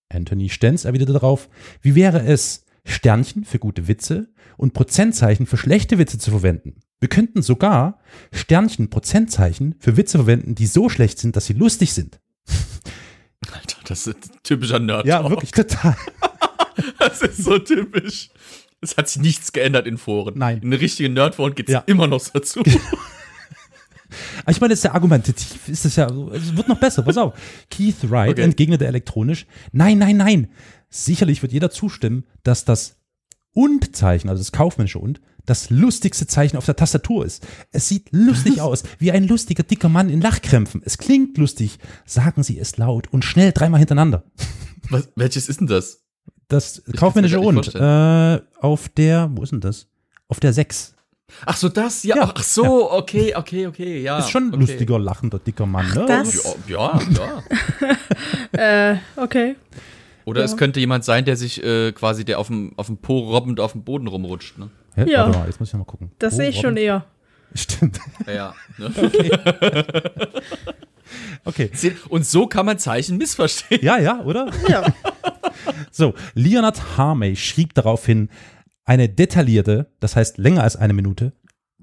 Anthony 0.09 0.49
Stenz 0.49 0.85
erwiderte 0.85 1.13
darauf, 1.13 1.49
wie 1.83 1.95
wäre 1.95 2.23
es, 2.25 2.65
Sternchen 2.85 3.45
für 3.45 3.59
gute 3.59 3.89
Witze 3.89 4.29
und 4.57 4.75
Prozentzeichen 4.75 5.47
für 5.47 5.57
schlechte 5.57 5.99
Witze 5.99 6.19
zu 6.19 6.31
verwenden? 6.31 6.84
Wir 7.05 7.11
könnten 7.11 7.43
sogar 7.43 7.99
Sternchen, 8.33 8.89
Prozentzeichen 8.89 9.75
für 9.79 9.99
Witze 9.99 10.17
verwenden, 10.17 10.55
die 10.55 10.65
so 10.65 10.89
schlecht 10.89 11.19
sind, 11.19 11.37
dass 11.37 11.45
sie 11.45 11.53
lustig 11.53 11.93
sind. 11.93 12.19
Alter, 13.53 13.77
das 13.87 14.07
ist 14.07 14.17
ein 14.33 14.39
typischer 14.43 14.79
Nerd. 14.79 15.05
Ja, 15.05 15.29
wirklich 15.29 15.51
total. 15.51 15.95
Das 16.99 17.21
ist 17.21 17.45
so 17.45 17.59
typisch. 17.59 18.31
Es 18.81 18.97
hat 18.97 19.11
sich 19.11 19.21
nichts 19.21 19.53
geändert 19.53 19.87
in 19.87 19.99
Foren. 19.99 20.39
Nein. 20.39 20.61
In 20.63 20.73
richtigen 20.73 21.13
Nerdforen 21.13 21.55
geht 21.55 21.69
es 21.69 21.75
Ja. 21.75 21.81
immer 21.87 22.07
noch 22.07 22.27
dazu. 22.31 22.63
Ich 24.49 24.61
meine, 24.63 24.71
das 24.73 24.79
ist 24.79 24.85
ja 24.85 24.95
argumentativ, 24.95 25.69
ist 25.69 25.85
es 25.85 25.97
ja, 25.97 26.07
es 26.33 26.57
wird 26.57 26.69
noch 26.69 26.79
besser, 26.81 27.03
pass 27.03 27.19
auf. 27.19 27.35
Keith 27.71 27.97
Wright 28.09 28.31
Okay. 28.31 28.43
entgegnete 28.43 28.87
elektronisch, 28.87 29.45
nein, 29.73 29.99
nein, 29.99 30.17
nein. 30.17 30.49
Sicherlich 30.89 31.43
wird 31.43 31.53
jeder 31.53 31.71
zustimmen, 31.71 32.25
dass 32.45 32.65
das 32.65 32.97
Und-Zeichen, 33.53 34.29
also 34.31 34.41
das 34.41 34.53
kaufmännische 34.53 34.99
Und, 35.01 35.21
das 35.47 35.71
lustigste 35.71 36.27
Zeichen 36.27 36.57
auf 36.57 36.65
der 36.67 36.77
Tastatur 36.77 37.25
ist. 37.25 37.47
Es 37.73 37.89
sieht 37.89 38.09
lustig 38.13 38.61
aus, 38.61 38.83
wie 38.99 39.13
ein 39.13 39.27
lustiger 39.29 39.63
dicker 39.63 39.89
Mann 39.89 40.09
in 40.09 40.21
Lachkrämpfen. 40.21 40.83
Es 40.85 40.99
klingt 40.99 41.37
lustig. 41.39 41.79
Sagen 42.07 42.43
Sie 42.43 42.59
es 42.59 42.77
laut 42.77 43.13
und 43.13 43.25
schnell 43.25 43.53
dreimal 43.53 43.79
hintereinander. 43.79 44.25
Was, 44.91 45.09
welches 45.17 45.49
ist 45.49 45.61
denn 45.61 45.67
das? 45.67 46.03
Das 46.49 46.83
kann's 46.85 46.99
kaufmännische 47.01 47.41
Und, 47.41 47.75
äh, 47.75 48.41
auf 48.61 48.89
der, 48.91 49.31
wo 49.35 49.43
ist 49.43 49.53
denn 49.53 49.61
das? 49.61 49.87
Auf 50.29 50.41
der 50.41 50.53
6. 50.53 50.95
Ach 51.47 51.57
so, 51.57 51.69
das? 51.69 52.03
Ja, 52.05 52.17
Ja, 52.17 52.33
ach 52.35 52.43
so, 52.43 52.93
okay, 52.93 53.35
okay, 53.35 53.67
okay, 53.67 54.03
ja. 54.03 54.19
ist 54.19 54.31
schon 54.31 54.45
ein 54.45 54.55
okay. 54.55 54.61
lustiger, 54.61 54.99
lachender, 54.99 55.39
dicker 55.39 55.67
Mann, 55.67 55.89
ne? 55.95 56.05
das? 56.07 56.35
Ja, 56.69 57.01
ja, 57.01 57.01
ja. 57.17 57.43
Äh, 58.93 58.99
okay. 59.17 59.57
Oder 60.27 60.41
Ja. 60.41 60.45
es 60.47 60.57
könnte 60.57 60.81
jemand 60.81 61.05
sein, 61.05 61.25
der 61.25 61.37
sich 61.37 61.63
äh, 61.63 61.93
quasi, 61.93 62.25
der 62.25 62.39
auf 62.39 62.47
dem, 62.49 62.73
auf 62.77 62.87
dem 62.87 62.99
Po 62.99 63.19
robbend 63.19 63.59
auf 63.61 63.73
dem 63.73 63.85
Boden 63.85 64.07
rumrutscht. 64.07 64.59
Ne? 64.59 64.71
Hä? 64.95 65.11
Ja. 65.11 65.25
Warte 65.27 65.39
mal, 65.39 65.47
jetzt 65.47 65.61
muss 65.61 65.69
ich 65.69 65.73
noch 65.75 65.81
mal 65.81 65.85
gucken. 65.85 66.13
Das 66.19 66.35
Oh, 66.35 66.37
sehe 66.39 66.49
ich 66.51 66.57
schon 66.57 66.71
Robin. 66.71 66.85
eher. 66.85 67.05
Stimmt. 67.55 68.01
Ja, 68.27 68.33
ja. 68.33 68.55
Ne? 68.79 68.91
Okay. 71.45 71.71
Und 72.09 72.27
so 72.27 72.47
kann 72.47 72.65
man 72.67 72.79
Zeichen 72.79 73.19
missverstehen. 73.19 73.85
Ja, 73.85 73.99
ja, 73.99 74.21
oder? 74.23 74.51
Ja. 74.69 74.93
So, 75.91 76.15
Leonard 76.35 76.97
Harmey 76.99 77.37
schrieb 77.37 77.75
daraufhin 77.75 78.29
eine 78.85 79.09
detaillierte, 79.09 79.93
das 80.01 80.17
heißt 80.17 80.37
länger 80.39 80.63
als 80.65 80.75
eine 80.77 80.93
Minute, 80.93 81.33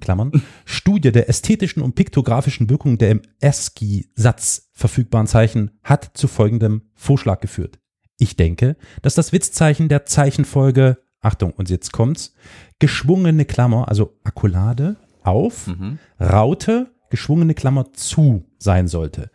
Klammern, 0.01 0.43
Studie 0.66 1.12
der 1.12 1.30
ästhetischen 1.30 1.82
und 1.82 1.95
piktografischen 1.95 2.70
Wirkung 2.70 2.97
der 2.97 3.12
im 3.12 3.22
ASCII-Satz 3.41 4.70
verfügbaren 4.74 5.28
Zeichen 5.28 5.72
hat 5.84 6.12
zu 6.16 6.28
folgendem 6.28 6.82
Vorschlag 6.93 7.39
geführt. 7.39 7.80
Ich 8.18 8.36
denke, 8.36 8.76
dass 9.01 9.16
das 9.16 9.32
Witzzeichen 9.32 9.88
der 9.88 10.05
Zeichenfolge, 10.05 10.97
Achtung, 11.22 11.51
und 11.53 11.70
jetzt 11.70 11.93
kommt's, 11.93 12.34
geschwungene 12.82 13.45
Klammer, 13.45 13.88
also 13.88 14.17
Akkulade, 14.25 14.97
auf, 15.23 15.67
Mhm. 15.67 15.99
Raute, 16.19 16.91
geschwungene 17.09 17.53
Klammer 17.53 17.93
zu 17.93 18.43
sein 18.57 18.88
sollte. 18.89 19.29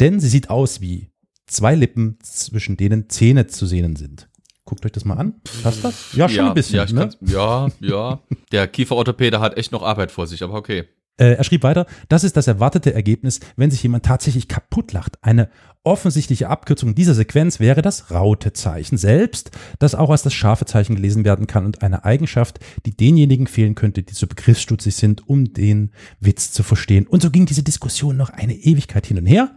Denn 0.00 0.20
sie 0.20 0.28
sieht 0.28 0.48
aus 0.48 0.80
wie 0.80 1.10
zwei 1.46 1.74
Lippen, 1.74 2.18
zwischen 2.22 2.76
denen 2.78 3.10
Zähne 3.10 3.46
zu 3.48 3.66
sehen 3.66 3.96
sind. 3.96 4.28
Guckt 4.64 4.86
euch 4.86 4.92
das 4.92 5.04
mal 5.04 5.16
an. 5.18 5.34
Passt 5.62 5.84
das? 5.84 6.12
Ja, 6.14 6.28
schon 6.28 6.46
ein 6.46 6.54
bisschen. 6.54 6.86
Ja, 6.86 6.92
ne? 7.06 7.10
ja, 7.20 7.68
ja. 7.80 8.20
Der 8.52 8.68
Kieferorthopäde 8.68 9.40
hat 9.40 9.56
echt 9.58 9.72
noch 9.72 9.82
Arbeit 9.82 10.12
vor 10.12 10.26
sich, 10.26 10.42
aber 10.42 10.54
okay. 10.54 10.84
Äh, 11.22 11.34
er 11.34 11.44
schrieb 11.44 11.62
weiter, 11.62 11.86
das 12.08 12.24
ist 12.24 12.36
das 12.36 12.48
erwartete 12.48 12.92
Ergebnis, 12.94 13.38
wenn 13.54 13.70
sich 13.70 13.80
jemand 13.84 14.04
tatsächlich 14.04 14.48
kaputt 14.48 14.92
lacht. 14.92 15.22
Eine 15.22 15.50
offensichtliche 15.84 16.48
Abkürzung 16.48 16.96
dieser 16.96 17.14
Sequenz 17.14 17.60
wäre 17.60 17.80
das 17.80 18.10
Rautezeichen 18.10 18.96
selbst, 18.96 19.52
das 19.78 19.94
auch 19.94 20.10
als 20.10 20.22
das 20.22 20.34
scharfe 20.34 20.64
Zeichen 20.64 20.96
gelesen 20.96 21.24
werden 21.24 21.46
kann 21.46 21.64
und 21.64 21.82
eine 21.82 22.04
Eigenschaft, 22.04 22.58
die 22.86 22.96
denjenigen 22.96 23.46
fehlen 23.46 23.76
könnte, 23.76 24.02
die 24.02 24.14
so 24.14 24.26
begriffsstutzig 24.26 24.96
sind, 24.96 25.28
um 25.28 25.52
den 25.52 25.92
Witz 26.18 26.50
zu 26.50 26.64
verstehen. 26.64 27.06
Und 27.06 27.22
so 27.22 27.30
ging 27.30 27.46
diese 27.46 27.62
Diskussion 27.62 28.16
noch 28.16 28.30
eine 28.30 28.54
Ewigkeit 28.54 29.06
hin 29.06 29.18
und 29.18 29.26
her, 29.26 29.52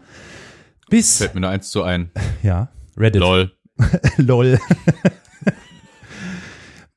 bis, 0.92 1.18
Fällt 1.18 1.34
mir 1.34 1.42
nur 1.42 1.50
eins 1.50 1.72
zu 1.72 1.82
ein. 1.82 2.12
ja, 2.44 2.70
Reddit. 2.96 3.22
Lol. 3.22 3.52
Lol. 4.18 4.60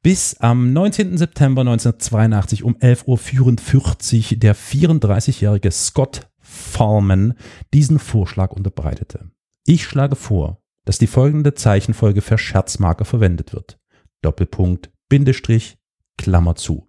Bis 0.08 0.36
am 0.40 0.72
19. 0.72 1.18
September 1.18 1.60
1982 1.60 2.64
um 2.64 2.78
11.44 2.78 4.32
Uhr 4.32 4.38
der 4.38 4.56
34-jährige 4.56 5.70
Scott 5.70 6.30
Fallman 6.40 7.34
diesen 7.74 7.98
Vorschlag 7.98 8.52
unterbreitete. 8.52 9.30
Ich 9.66 9.84
schlage 9.84 10.16
vor, 10.16 10.62
dass 10.86 10.96
die 10.96 11.08
folgende 11.08 11.52
Zeichenfolge 11.52 12.22
für 12.22 12.38
Scherzmarker 12.38 13.04
verwendet 13.04 13.52
wird. 13.52 13.78
Doppelpunkt, 14.22 14.90
Bindestrich, 15.10 15.76
Klammer 16.16 16.54
zu. 16.54 16.88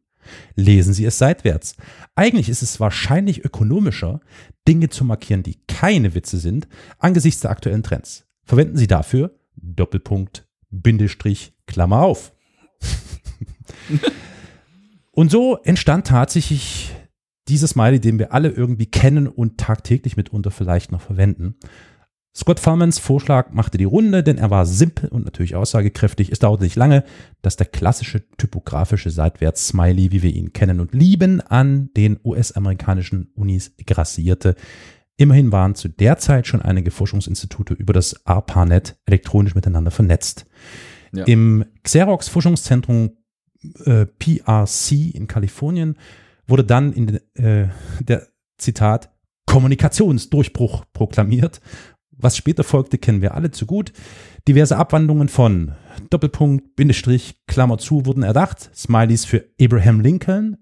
Lesen 0.55 0.93
Sie 0.93 1.03
es 1.03 1.17
seitwärts. 1.17 1.75
Eigentlich 2.15 2.47
ist 2.47 2.61
es 2.61 2.79
wahrscheinlich 2.79 3.43
ökonomischer, 3.43 4.21
Dinge 4.65 4.87
zu 4.87 5.03
markieren, 5.03 5.43
die 5.43 5.59
keine 5.67 6.15
Witze 6.15 6.37
sind, 6.37 6.69
angesichts 6.99 7.41
der 7.41 7.51
aktuellen 7.51 7.83
Trends. 7.83 8.25
Verwenden 8.45 8.77
Sie 8.77 8.87
dafür 8.87 9.37
Doppelpunkt, 9.57 10.47
Bindestrich, 10.69 11.53
Klammer 11.67 12.03
auf. 12.03 12.31
Und 15.11 15.31
so 15.31 15.57
entstand 15.63 16.07
tatsächlich 16.07 16.95
dieses 17.47 17.71
Smiley, 17.71 17.99
den 17.99 18.19
wir 18.19 18.33
alle 18.33 18.49
irgendwie 18.49 18.85
kennen 18.85 19.27
und 19.27 19.57
tagtäglich 19.57 20.17
mitunter 20.17 20.51
vielleicht 20.51 20.91
noch 20.91 21.01
verwenden. 21.01 21.55
Scott 22.35 22.59
Fallmans 22.59 22.99
Vorschlag 22.99 23.51
machte 23.51 23.77
die 23.77 23.85
Runde, 23.85 24.23
denn 24.23 24.37
er 24.37 24.51
war 24.51 24.65
simpel 24.65 25.09
und 25.09 25.25
natürlich 25.25 25.55
aussagekräftig. 25.55 26.31
Es 26.31 26.39
dauerte 26.39 26.63
nicht 26.63 26.75
lange, 26.75 27.03
dass 27.41 27.57
der 27.57 27.65
klassische 27.65 28.29
typografische 28.37 29.09
Seitwärts-Smiley, 29.09 30.11
wie 30.11 30.21
wir 30.21 30.33
ihn 30.33 30.53
kennen 30.53 30.79
und 30.79 30.93
lieben, 30.93 31.41
an 31.41 31.89
den 31.97 32.19
US-amerikanischen 32.23 33.31
Unis 33.35 33.73
grassierte. 33.85 34.55
Immerhin 35.17 35.51
waren 35.51 35.75
zu 35.75 35.89
der 35.89 36.17
Zeit 36.17 36.47
schon 36.47 36.61
einige 36.61 36.91
Forschungsinstitute 36.91 37.73
über 37.73 37.91
das 37.91 38.25
ARPANET 38.25 38.97
elektronisch 39.05 39.55
miteinander 39.55 39.91
vernetzt. 39.91 40.45
Ja. 41.11 41.25
Im 41.25 41.65
Xerox-Forschungszentrum 41.83 43.11
äh, 43.85 44.05
PRC 44.05 44.91
in 45.13 45.27
Kalifornien 45.27 45.97
wurde 46.47 46.63
dann 46.63 46.93
in 46.93 47.19
äh, 47.35 47.67
der 48.01 48.27
Zitat 48.57 49.11
Kommunikationsdurchbruch 49.45 50.85
proklamiert. 50.93 51.61
Was 52.11 52.35
später 52.35 52.63
folgte, 52.63 52.97
kennen 52.97 53.21
wir 53.21 53.33
alle 53.33 53.51
zu 53.51 53.65
gut. 53.65 53.93
Diverse 54.47 54.75
Abwandlungen 54.77 55.29
von 55.29 55.73
Doppelpunkt, 56.09 56.75
Bindestrich, 56.75 57.37
Klammer 57.47 57.77
zu 57.77 58.05
wurden 58.05 58.23
erdacht. 58.23 58.69
Smileys 58.75 59.25
für 59.25 59.45
Abraham 59.59 60.01
Lincoln. 60.01 60.57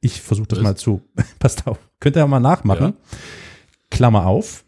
Ich 0.00 0.20
versuche 0.20 0.48
das 0.48 0.58
Was? 0.58 0.64
mal 0.64 0.76
zu. 0.76 1.02
Passt 1.38 1.66
auf. 1.66 1.78
Könnt 2.00 2.16
ihr 2.16 2.20
ja 2.20 2.26
mal 2.26 2.40
nachmachen. 2.40 2.94
Klammer 3.90 4.26
auf. 4.26 4.64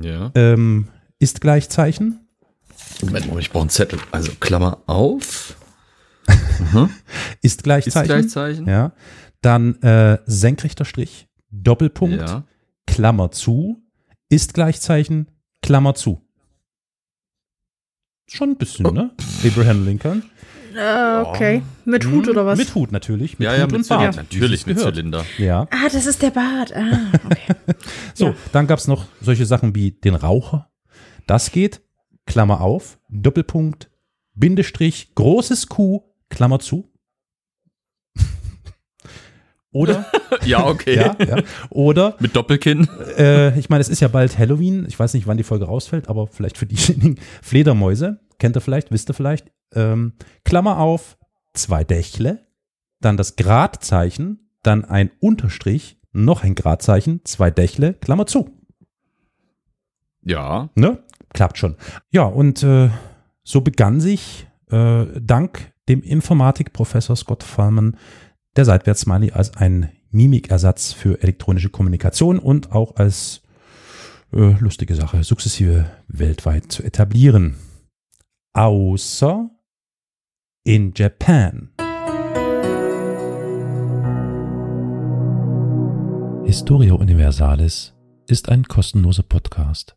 Ja. 0.00 0.30
Ähm, 0.34 0.88
ist 1.18 1.40
Gleichzeichen. 1.40 2.23
Moment, 3.02 3.26
Moment, 3.26 3.42
ich 3.46 3.50
brauche 3.50 3.62
einen 3.62 3.70
Zettel. 3.70 3.98
Also 4.10 4.32
Klammer 4.40 4.82
auf. 4.86 5.56
Ist 7.42 7.62
Gleichzeichen. 7.62 8.00
Ist 8.02 8.08
Gleichzeichen. 8.32 8.66
Ja. 8.68 8.92
Dann 9.42 9.80
äh, 9.82 10.18
senkrechter 10.26 10.84
Strich, 10.84 11.28
Doppelpunkt, 11.50 12.20
Ja. 12.20 12.44
Klammer 12.86 13.30
zu, 13.30 13.82
ist 14.28 14.54
Gleichzeichen, 14.54 15.30
Klammer 15.62 15.94
zu. 15.94 16.22
Schon 18.26 18.50
ein 18.50 18.56
bisschen, 18.56 18.92
ne? 18.94 19.10
Abraham 19.44 19.84
Lincoln. 19.84 20.22
Äh, 20.74 21.20
okay. 21.20 21.62
Mit 21.84 22.06
Hut 22.06 22.26
oder 22.28 22.46
was? 22.46 22.58
Mit 22.58 22.74
Hut 22.74 22.90
natürlich. 22.90 23.38
Mit 23.38 23.46
Ja, 23.46 23.54
ja, 23.54 23.64
Hut 23.64 23.72
mit 23.72 23.80
und 23.82 23.88
Bart. 23.88 24.16
Natürlich 24.16 24.66
mit 24.66 24.76
gehört. 24.76 24.94
Zylinder. 24.96 25.24
Ja. 25.38 25.68
Ah, 25.70 25.88
das 25.92 26.06
ist 26.06 26.20
der 26.22 26.30
Bart. 26.30 26.74
Ah, 26.74 27.12
okay. 27.24 27.54
So, 28.14 28.26
Ja. 28.28 28.34
dann 28.52 28.66
gab's 28.66 28.88
noch 28.88 29.06
solche 29.20 29.46
Sachen 29.46 29.74
wie 29.74 29.92
den 29.92 30.14
Raucher. 30.14 30.70
Das 31.26 31.52
geht, 31.52 31.80
Klammer 32.26 32.60
auf, 32.60 32.98
Doppelpunkt, 33.08 33.90
Bindestrich, 34.34 35.14
großes 35.14 35.68
Q, 35.68 36.02
Klammer 36.28 36.58
zu. 36.58 36.92
Oder, 39.72 40.06
Ja, 40.44 40.66
okay. 40.66 40.96
ja, 40.96 41.16
ja, 41.24 41.36
oder 41.70 42.16
Mit 42.20 42.36
Doppelkinn. 42.36 42.88
Äh, 43.16 43.58
ich 43.58 43.68
meine, 43.68 43.80
es 43.80 43.88
ist 43.88 44.00
ja 44.00 44.08
bald 44.08 44.38
Halloween. 44.38 44.84
Ich 44.88 44.98
weiß 44.98 45.14
nicht, 45.14 45.26
wann 45.26 45.36
die 45.36 45.42
Folge 45.42 45.66
rausfällt, 45.66 46.08
aber 46.08 46.26
vielleicht 46.26 46.58
für 46.58 46.66
diejenigen 46.66 47.16
Fledermäuse. 47.42 48.20
Kennt 48.38 48.56
ihr 48.56 48.60
vielleicht, 48.60 48.90
wisst 48.90 49.10
ihr 49.10 49.14
vielleicht. 49.14 49.50
Ähm, 49.74 50.14
Klammer 50.44 50.78
auf, 50.78 51.16
zwei 51.52 51.84
Dächle, 51.84 52.46
dann 53.00 53.16
das 53.16 53.36
Gradzeichen, 53.36 54.50
dann 54.62 54.84
ein 54.84 55.10
Unterstrich, 55.20 55.98
noch 56.12 56.42
ein 56.42 56.54
Gradzeichen, 56.54 57.20
zwei 57.24 57.50
Dächle, 57.50 57.94
Klammer 57.94 58.26
zu. 58.26 58.50
Ja. 60.22 60.70
Ne? 60.74 61.02
Klappt 61.34 61.58
schon. 61.58 61.76
Ja, 62.10 62.22
und 62.22 62.62
äh, 62.62 62.88
so 63.42 63.60
begann 63.60 64.00
sich 64.00 64.46
äh, 64.70 65.04
dank 65.20 65.72
dem 65.88 66.00
Informatikprofessor 66.02 67.16
Scott 67.16 67.42
Fallman 67.42 67.98
der 68.56 68.64
Seitwärts-Smiley 68.64 69.32
als 69.32 69.56
ein 69.56 69.90
Mimikersatz 70.10 70.92
für 70.92 71.22
elektronische 71.22 71.70
Kommunikation 71.70 72.38
und 72.38 72.72
auch 72.72 72.96
als 72.96 73.42
äh, 74.32 74.54
lustige 74.60 74.94
Sache 74.94 75.24
sukzessive 75.24 75.90
weltweit 76.06 76.70
zu 76.70 76.84
etablieren. 76.84 77.56
Außer 78.52 79.50
in 80.62 80.92
Japan. 80.94 81.70
Historia 86.46 86.94
Universalis 86.94 87.92
ist 88.28 88.48
ein 88.48 88.62
kostenloser 88.64 89.24
Podcast. 89.24 89.96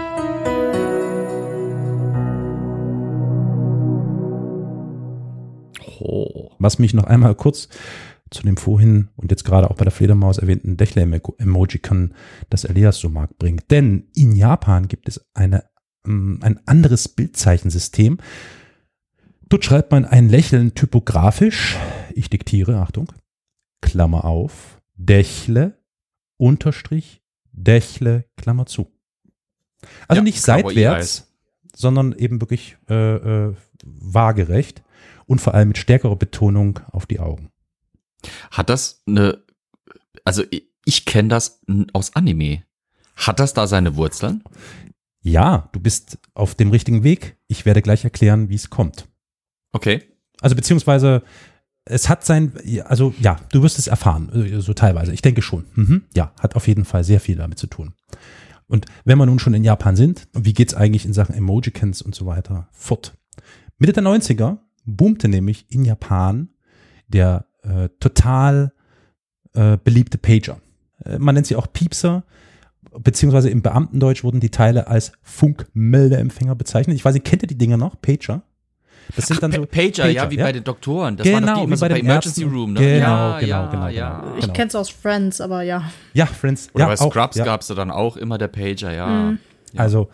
Was 6.59 6.79
mich 6.79 6.93
noch 6.93 7.05
einmal 7.05 7.35
kurz 7.35 7.69
zu 8.31 8.43
dem 8.43 8.57
vorhin 8.57 9.09
und 9.17 9.29
jetzt 9.29 9.43
gerade 9.43 9.69
auch 9.69 9.75
bei 9.75 9.83
der 9.83 9.91
Fledermaus 9.91 10.37
erwähnten 10.37 10.77
Dächler-Emojicon, 10.77 12.13
das 12.49 12.63
Elias 12.63 12.97
so 12.97 13.09
mag, 13.09 13.37
bringt. 13.37 13.69
Denn 13.69 14.07
in 14.15 14.35
Japan 14.35 14.87
gibt 14.87 15.09
es 15.09 15.25
eine, 15.33 15.65
ähm, 16.07 16.39
ein 16.41 16.59
anderes 16.65 17.09
Bildzeichensystem. 17.09 18.19
Dort 19.49 19.65
schreibt 19.65 19.91
man 19.91 20.05
ein 20.05 20.29
Lächeln 20.29 20.73
typografisch. 20.73 21.77
Ich 22.15 22.29
diktiere, 22.29 22.79
Achtung, 22.79 23.11
Klammer 23.81 24.23
auf, 24.23 24.81
Dächle, 24.95 25.77
Unterstrich, 26.37 27.21
Dächle, 27.51 28.25
Klammer 28.37 28.65
zu. 28.65 28.87
Also 30.07 30.19
Ja, 30.19 30.23
nicht 30.23 30.41
seitwärts, 30.41 31.33
sondern 31.75 32.13
eben 32.13 32.39
wirklich 32.39 32.77
äh, 32.89 33.49
äh, 33.49 33.55
waagerecht 33.83 34.83
und 35.31 35.39
vor 35.39 35.53
allem 35.53 35.69
mit 35.69 35.77
stärkerer 35.77 36.17
Betonung 36.17 36.81
auf 36.91 37.05
die 37.05 37.21
Augen. 37.21 37.51
Hat 38.51 38.69
das 38.69 39.01
eine, 39.07 39.41
also 40.25 40.43
ich, 40.83 41.05
kenne 41.05 41.29
das 41.29 41.61
aus 41.93 42.17
Anime. 42.17 42.63
Hat 43.15 43.39
das 43.39 43.53
da 43.53 43.65
seine 43.65 43.95
Wurzeln? 43.95 44.43
Ja, 45.21 45.69
du 45.71 45.79
bist 45.79 46.19
auf 46.33 46.53
dem 46.55 46.69
richtigen 46.69 47.05
Weg. 47.05 47.37
Ich 47.47 47.65
werde 47.65 47.81
gleich 47.81 48.03
erklären, 48.03 48.49
wie 48.49 48.55
es 48.55 48.69
kommt. 48.69 49.07
Okay. 49.71 50.03
Also 50.41 50.57
beziehungsweise 50.57 51.23
es 51.85 52.09
hat 52.09 52.25
sein, 52.25 52.51
also 52.83 53.13
ja, 53.21 53.39
du 53.53 53.63
wirst 53.63 53.79
es 53.79 53.87
erfahren, 53.87 54.29
äh, 54.33 54.59
so 54.59 54.73
teilweise. 54.73 55.13
Ich 55.13 55.21
denke 55.21 55.41
schon. 55.41 55.65
Mhm. 55.75 56.03
Ja, 56.13 56.33
hat 56.41 56.57
auf 56.57 56.67
jeden 56.67 56.83
Fall 56.83 57.05
sehr 57.05 57.21
viel 57.21 57.37
damit 57.37 57.57
zu 57.57 57.67
tun. 57.67 57.93
Und 58.67 58.85
wenn 59.05 59.17
wir 59.17 59.25
nun 59.25 59.39
schon 59.39 59.53
in 59.53 59.63
Japan 59.63 59.95
sind, 59.95 60.27
wie 60.33 60.53
geht's 60.53 60.73
eigentlich 60.73 61.05
in 61.05 61.13
Sachen 61.13 61.35
Emojicons 61.35 62.01
und 62.01 62.15
so 62.15 62.25
weiter 62.25 62.67
fort? 62.73 63.17
Mitte 63.77 63.93
der 63.93 64.03
90er 64.03 64.57
boomte 64.95 65.27
nämlich 65.27 65.65
in 65.69 65.85
Japan 65.85 66.49
der 67.07 67.45
äh, 67.63 67.89
total 67.99 68.71
äh, 69.53 69.77
beliebte 69.83 70.17
Pager. 70.17 70.59
Äh, 71.05 71.19
man 71.19 71.35
nennt 71.35 71.47
sie 71.47 71.55
auch 71.55 71.67
Piepser, 71.71 72.23
beziehungsweise 72.97 73.49
im 73.49 73.61
Beamtendeutsch 73.61 74.23
wurden 74.23 74.39
die 74.39 74.49
Teile 74.49 74.87
als 74.87 75.11
Funkmeldeempfänger 75.21 76.55
bezeichnet. 76.55 76.95
Ich 76.95 77.05
weiß 77.05 77.13
nicht, 77.13 77.25
kennt 77.25 77.43
ihr 77.43 77.47
die 77.47 77.57
Dinger 77.57 77.77
noch? 77.77 78.01
Pager? 78.01 78.43
Das 79.15 79.27
sind 79.27 79.41
dann 79.43 79.51
Pa- 79.51 79.57
so 79.57 79.65
Pager, 79.65 80.09
ja, 80.09 80.29
wie 80.31 80.37
bei 80.37 80.51
den 80.51 80.63
Doktoren. 80.63 81.17
Das 81.17 81.27
waren 81.27 81.33
doch 81.33 81.39
die 81.39 81.45
Genau, 81.53 81.63
immer 81.63 81.71
wie 81.71 81.77
so 81.77 81.85
bei 81.85 81.89
bei 81.89 81.99
Emergency 81.99 82.41
Ärzten. 82.43 82.55
Room, 82.55 82.73
ne? 82.73 82.79
Genau, 82.79 82.97
ja, 83.07 83.39
genau, 83.39 83.47
ja, 83.47 83.65
genau, 83.69 83.87
ja. 83.87 84.19
genau. 84.21 84.37
Ich 84.37 84.53
kenn's 84.53 84.75
aus 84.75 84.89
Friends, 84.89 85.41
aber 85.41 85.63
ja. 85.63 85.91
Ja, 86.13 86.25
Friends. 86.27 86.69
Oder 86.73 86.83
ja, 86.83 86.95
bei 86.95 86.99
auch, 87.01 87.11
Scrubs 87.11 87.35
ja. 87.35 87.43
gab's 87.43 87.67
da 87.67 87.75
dann 87.75 87.91
auch 87.91 88.15
immer 88.15 88.37
der 88.37 88.47
Pager, 88.47 88.93
ja. 88.93 89.07
Mhm. 89.07 89.39
Ja. 89.73 89.81
Also, 89.81 90.09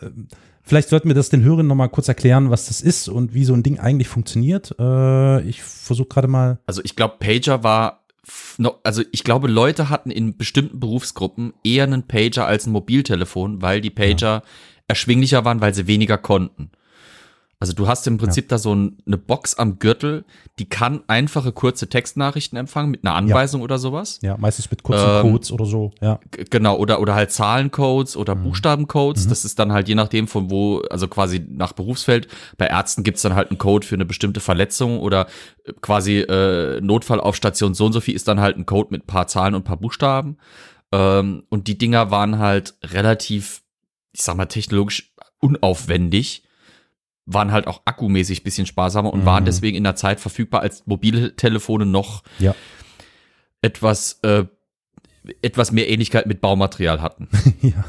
ähm, 0.00 0.28
vielleicht 0.62 0.88
sollten 0.88 1.08
wir 1.08 1.14
das 1.14 1.28
den 1.28 1.42
Hörern 1.42 1.66
nochmal 1.66 1.88
kurz 1.88 2.08
erklären, 2.08 2.50
was 2.50 2.66
das 2.66 2.80
ist 2.80 3.08
und 3.08 3.34
wie 3.34 3.44
so 3.44 3.54
ein 3.54 3.62
Ding 3.62 3.78
eigentlich 3.78 4.08
funktioniert. 4.08 4.74
Äh, 4.78 5.42
ich 5.42 5.62
versuche 5.62 6.08
gerade 6.08 6.28
mal. 6.28 6.58
Also 6.66 6.82
ich 6.84 6.96
glaube, 6.96 7.16
Pager 7.18 7.62
war, 7.62 8.04
also 8.84 9.02
ich 9.12 9.24
glaube, 9.24 9.48
Leute 9.48 9.90
hatten 9.90 10.10
in 10.10 10.36
bestimmten 10.36 10.80
Berufsgruppen 10.80 11.52
eher 11.64 11.84
einen 11.84 12.06
Pager 12.06 12.46
als 12.46 12.66
ein 12.66 12.72
Mobiltelefon, 12.72 13.62
weil 13.62 13.80
die 13.80 13.90
Pager 13.90 14.42
erschwinglicher 14.88 15.44
waren, 15.44 15.60
weil 15.60 15.74
sie 15.74 15.86
weniger 15.86 16.18
konnten. 16.18 16.70
Also 17.62 17.72
du 17.74 17.86
hast 17.88 18.06
im 18.06 18.18
Prinzip 18.18 18.48
da 18.48 18.58
so 18.58 18.74
ein, 18.74 18.98
eine 19.06 19.16
Box 19.16 19.54
am 19.54 19.78
Gürtel, 19.78 20.24
die 20.58 20.68
kann 20.68 21.02
einfache 21.06 21.52
kurze 21.52 21.88
Textnachrichten 21.88 22.58
empfangen 22.58 22.90
mit 22.90 23.04
einer 23.04 23.14
Anweisung 23.14 23.62
oder 23.62 23.78
sowas. 23.78 24.18
Ja, 24.20 24.36
meistens 24.36 24.70
mit 24.70 24.82
kurzen 24.82 25.06
Ähm, 25.08 25.22
Codes 25.32 25.52
oder 25.52 25.64
so. 25.64 25.92
Ja, 26.00 26.18
Genau, 26.50 26.76
oder, 26.76 27.00
oder 27.00 27.14
halt 27.14 27.30
Zahlencodes 27.30 28.16
oder 28.16 28.34
Mhm. 28.34 28.42
Buchstabencodes. 28.42 29.28
Das 29.28 29.44
ist 29.44 29.58
dann 29.58 29.72
halt 29.72 29.88
je 29.88 29.94
nachdem 29.94 30.26
von 30.28 30.50
wo, 30.50 30.80
also 30.90 31.06
quasi 31.08 31.44
nach 31.48 31.72
Berufsfeld. 31.72 32.26
Bei 32.58 32.66
Ärzten 32.66 33.04
gibt's 33.04 33.22
dann 33.22 33.34
halt 33.34 33.50
einen 33.50 33.58
Code 33.58 33.86
für 33.86 33.94
eine 33.94 34.04
bestimmte 34.04 34.40
Verletzung 34.40 34.98
oder 34.98 35.28
äh, 35.64 35.72
quasi 35.80 36.18
äh, 36.18 36.80
Notfall 36.80 37.20
auf 37.20 37.36
Station 37.36 37.74
so 37.74 37.86
und 37.86 37.92
so 37.92 38.00
viel 38.00 38.14
ist 38.16 38.26
dann 38.28 38.40
halt 38.40 38.56
ein 38.56 38.66
Code 38.66 38.88
mit 38.90 39.04
ein 39.04 39.06
paar 39.06 39.28
Zahlen 39.28 39.54
und 39.54 39.60
ein 39.60 39.64
paar 39.64 39.76
Buchstaben. 39.76 40.36
Ähm, 40.90 41.44
und 41.48 41.68
die 41.68 41.78
Dinger 41.78 42.10
waren 42.10 42.38
halt 42.38 42.74
relativ, 42.82 43.62
ich 44.12 44.22
sag 44.22 44.36
mal, 44.36 44.46
technologisch 44.46 45.14
unaufwendig. 45.40 46.42
Waren 47.26 47.52
halt 47.52 47.66
auch 47.66 47.82
akkumäßig 47.84 48.42
bisschen 48.42 48.66
sparsamer 48.66 49.12
und 49.12 49.20
Mhm. 49.20 49.26
waren 49.26 49.44
deswegen 49.44 49.76
in 49.76 49.84
der 49.84 49.96
Zeit 49.96 50.20
verfügbar, 50.20 50.60
als 50.62 50.86
mobile 50.86 51.36
Telefone 51.36 51.86
noch 51.86 52.22
ja. 52.38 52.54
etwas, 53.60 54.18
äh, 54.22 54.44
etwas 55.40 55.70
mehr 55.70 55.88
Ähnlichkeit 55.88 56.26
mit 56.26 56.40
Baumaterial 56.40 57.00
hatten. 57.00 57.28
ja. 57.62 57.84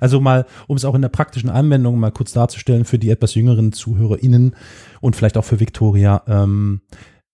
Also 0.00 0.20
mal, 0.20 0.46
um 0.68 0.76
es 0.76 0.84
auch 0.84 0.94
in 0.94 1.02
der 1.02 1.08
praktischen 1.10 1.50
Anwendung 1.50 1.98
mal 1.98 2.12
kurz 2.12 2.32
darzustellen 2.32 2.84
für 2.84 2.98
die 2.98 3.10
etwas 3.10 3.34
jüngeren 3.34 3.72
ZuhörerInnen 3.72 4.56
und 5.00 5.16
vielleicht 5.16 5.36
auch 5.36 5.44
für 5.44 5.60
Victoria, 5.60 6.22
ähm, 6.26 6.80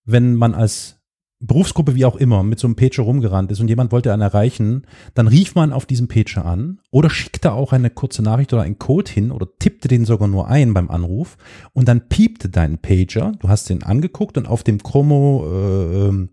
wenn 0.05 0.35
man 0.35 0.55
als 0.55 0.98
Berufsgruppe 1.41 1.95
wie 1.95 2.05
auch 2.05 2.17
immer 2.17 2.43
mit 2.43 2.59
so 2.59 2.67
einem 2.67 2.75
Pager 2.75 3.03
rumgerannt 3.03 3.53
ist 3.53 3.61
und 3.61 3.69
jemand 3.69 3.93
wollte 3.93 4.13
einen 4.13 4.23
erreichen, 4.23 4.83
dann 5.15 5.29
rief 5.29 5.55
man 5.55 5.73
auf 5.73 5.87
diesem 5.87 6.09
Pager 6.09 6.45
an 6.45 6.81
oder 6.91 7.11
schickte 7.11 7.53
auch 7.53 7.73
eine 7.73 7.91
kurze 7.91 8.23
Nachricht 8.23 8.53
oder 8.53 8.63
einen 8.63 8.79
Code 8.79 9.11
hin 9.11 9.31
oder 9.31 9.47
tippte 9.59 9.87
den 9.87 10.05
sogar 10.05 10.27
nur 10.27 10.49
ein 10.49 10.75
beim 10.75 10.91
Anruf 10.91 11.37
und 11.73 11.87
dann 11.87 12.09
piepte 12.09 12.49
dein 12.49 12.79
Pager. 12.79 13.33
Du 13.39 13.49
hast 13.49 13.71
den 13.71 13.85
angeguckt 13.85 14.37
und 14.37 14.49
auf 14.49 14.65
dem 14.65 14.83
Chromo, 14.83 15.47
äh, 15.47 16.09
ähm, 16.09 16.31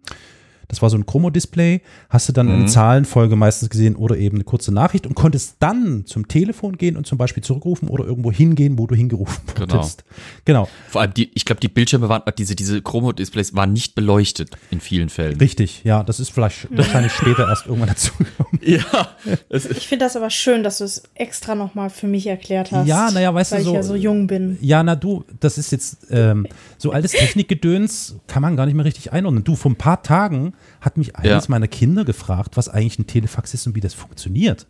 das 0.67 0.81
war 0.81 0.89
so 0.89 0.97
ein 0.97 1.05
Chromo-Display, 1.05 1.81
hast 2.09 2.27
du 2.29 2.33
dann 2.33 2.49
eine 2.49 2.63
Mhm. 2.63 2.67
Zahlenfolge 2.67 3.35
meistens 3.35 3.69
gesehen 3.69 3.95
oder 3.95 4.17
eben 4.17 4.37
eine 4.37 4.43
kurze 4.43 4.73
Nachricht 4.73 5.05
und 5.07 5.13
konntest 5.15 5.57
dann 5.59 6.05
zum 6.05 6.27
Telefon 6.27 6.77
gehen 6.77 6.97
und 6.97 7.05
zum 7.07 7.17
Beispiel 7.17 7.43
zurückrufen 7.43 7.87
oder 7.87 8.05
irgendwo 8.05 8.31
hingehen, 8.31 8.77
wo 8.79 8.87
du 8.87 8.95
hingerufen 8.95 9.43
Genau. 9.55 9.73
wurdest. 9.75 10.03
Genau. 10.45 10.67
Vor 10.89 11.01
allem 11.01 11.13
die, 11.13 11.29
ich 11.33 11.45
glaube, 11.45 11.61
die 11.61 11.67
Bildschirme 11.67 12.09
waren, 12.09 12.21
diese, 12.37 12.55
diese 12.55 12.81
Chromo-Displays 12.81 13.55
waren 13.55 13.73
nicht 13.73 13.95
beleuchtet 13.95 14.51
in 14.71 14.79
vielen 14.79 15.09
Fällen. 15.09 15.37
Richtig, 15.37 15.83
ja, 15.83 16.03
das 16.03 16.19
ist 16.19 16.29
vielleicht 16.31 16.67
wahrscheinlich 16.75 17.11
später 17.13 17.47
erst 17.47 17.65
irgendwann 17.67 17.89
dazu 17.89 18.11
gekommen. 18.17 18.49
Ja, 18.65 19.09
Ich 19.49 19.87
finde 19.87 20.05
das 20.05 20.15
aber 20.15 20.31
schön, 20.31 20.63
dass 20.63 20.79
du 20.79 20.85
es 20.85 21.03
extra 21.13 21.53
nochmal 21.53 21.91
für 21.91 22.07
mich 22.07 22.25
erklärt 22.25 22.71
hast. 22.71 22.87
Ja, 22.87 23.11
na 23.13 23.21
ja, 23.21 23.31
weißt 23.31 23.51
du, 23.51 23.55
weil 23.57 23.63
so- 23.63 23.69
ich 23.69 23.75
ja 23.75 23.83
so 23.83 23.95
jung 23.95 24.25
bin. 24.25 24.57
Ja, 24.59 24.81
na 24.81 24.95
du, 24.95 25.23
das 25.39 25.59
ist 25.59 25.71
jetzt 25.71 26.07
ähm, 26.09 26.47
so 26.79 26.91
altes 26.91 27.11
Technikgedöns 27.11 28.15
kann 28.27 28.41
man 28.41 28.55
gar 28.55 28.65
nicht 28.65 28.73
mehr 28.75 28.85
richtig 28.85 29.13
einordnen. 29.13 29.43
Du, 29.43 29.55
vor 29.55 29.71
ein 29.71 29.75
paar 29.75 30.01
Tagen 30.01 30.53
hat 30.81 30.97
mich 30.97 31.15
eines 31.15 31.45
Ja. 31.45 31.49
meiner 31.51 31.67
Kinder 31.67 32.05
gefragt, 32.05 32.57
was 32.57 32.69
eigentlich 32.69 32.99
ein 32.99 33.07
Telefax 33.07 33.53
ist 33.53 33.67
und 33.67 33.75
wie 33.75 33.81
das 33.81 33.93
funktioniert. 33.93 34.67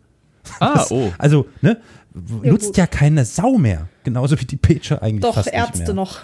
ah, 0.60 0.74
Das, 0.74 0.90
oh. 0.90 1.12
Also, 1.18 1.46
ne, 1.62 1.80
Ja, 2.42 2.50
nutzt 2.52 2.66
gut. 2.68 2.76
ja 2.76 2.86
keine 2.86 3.24
Sau 3.24 3.58
mehr. 3.58 3.88
Genauso 4.04 4.40
wie 4.40 4.44
die 4.44 4.56
Pager 4.56 5.02
eigentlich 5.02 5.22
Doch, 5.22 5.34
fast 5.34 5.48
Ärzte 5.52 5.78
nicht 5.78 5.86
mehr. 5.88 5.94
noch. 5.94 6.20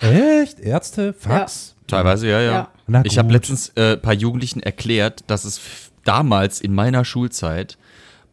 Echt? 0.00 0.60
Ärzte? 0.60 1.12
Fax? 1.12 1.74
Teilweise, 1.86 2.28
ja, 2.28 2.40
ja. 2.40 2.68
Ja. 2.88 3.02
Ich 3.04 3.18
habe 3.18 3.32
letztens 3.32 3.70
äh, 3.76 3.96
paar 3.96 4.14
Jugendlichen 4.14 4.60
erklärt, 4.60 5.24
dass 5.28 5.44
es 5.44 5.60
damals 6.04 6.60
in 6.60 6.74
meiner 6.74 7.04
Schulzeit 7.04 7.78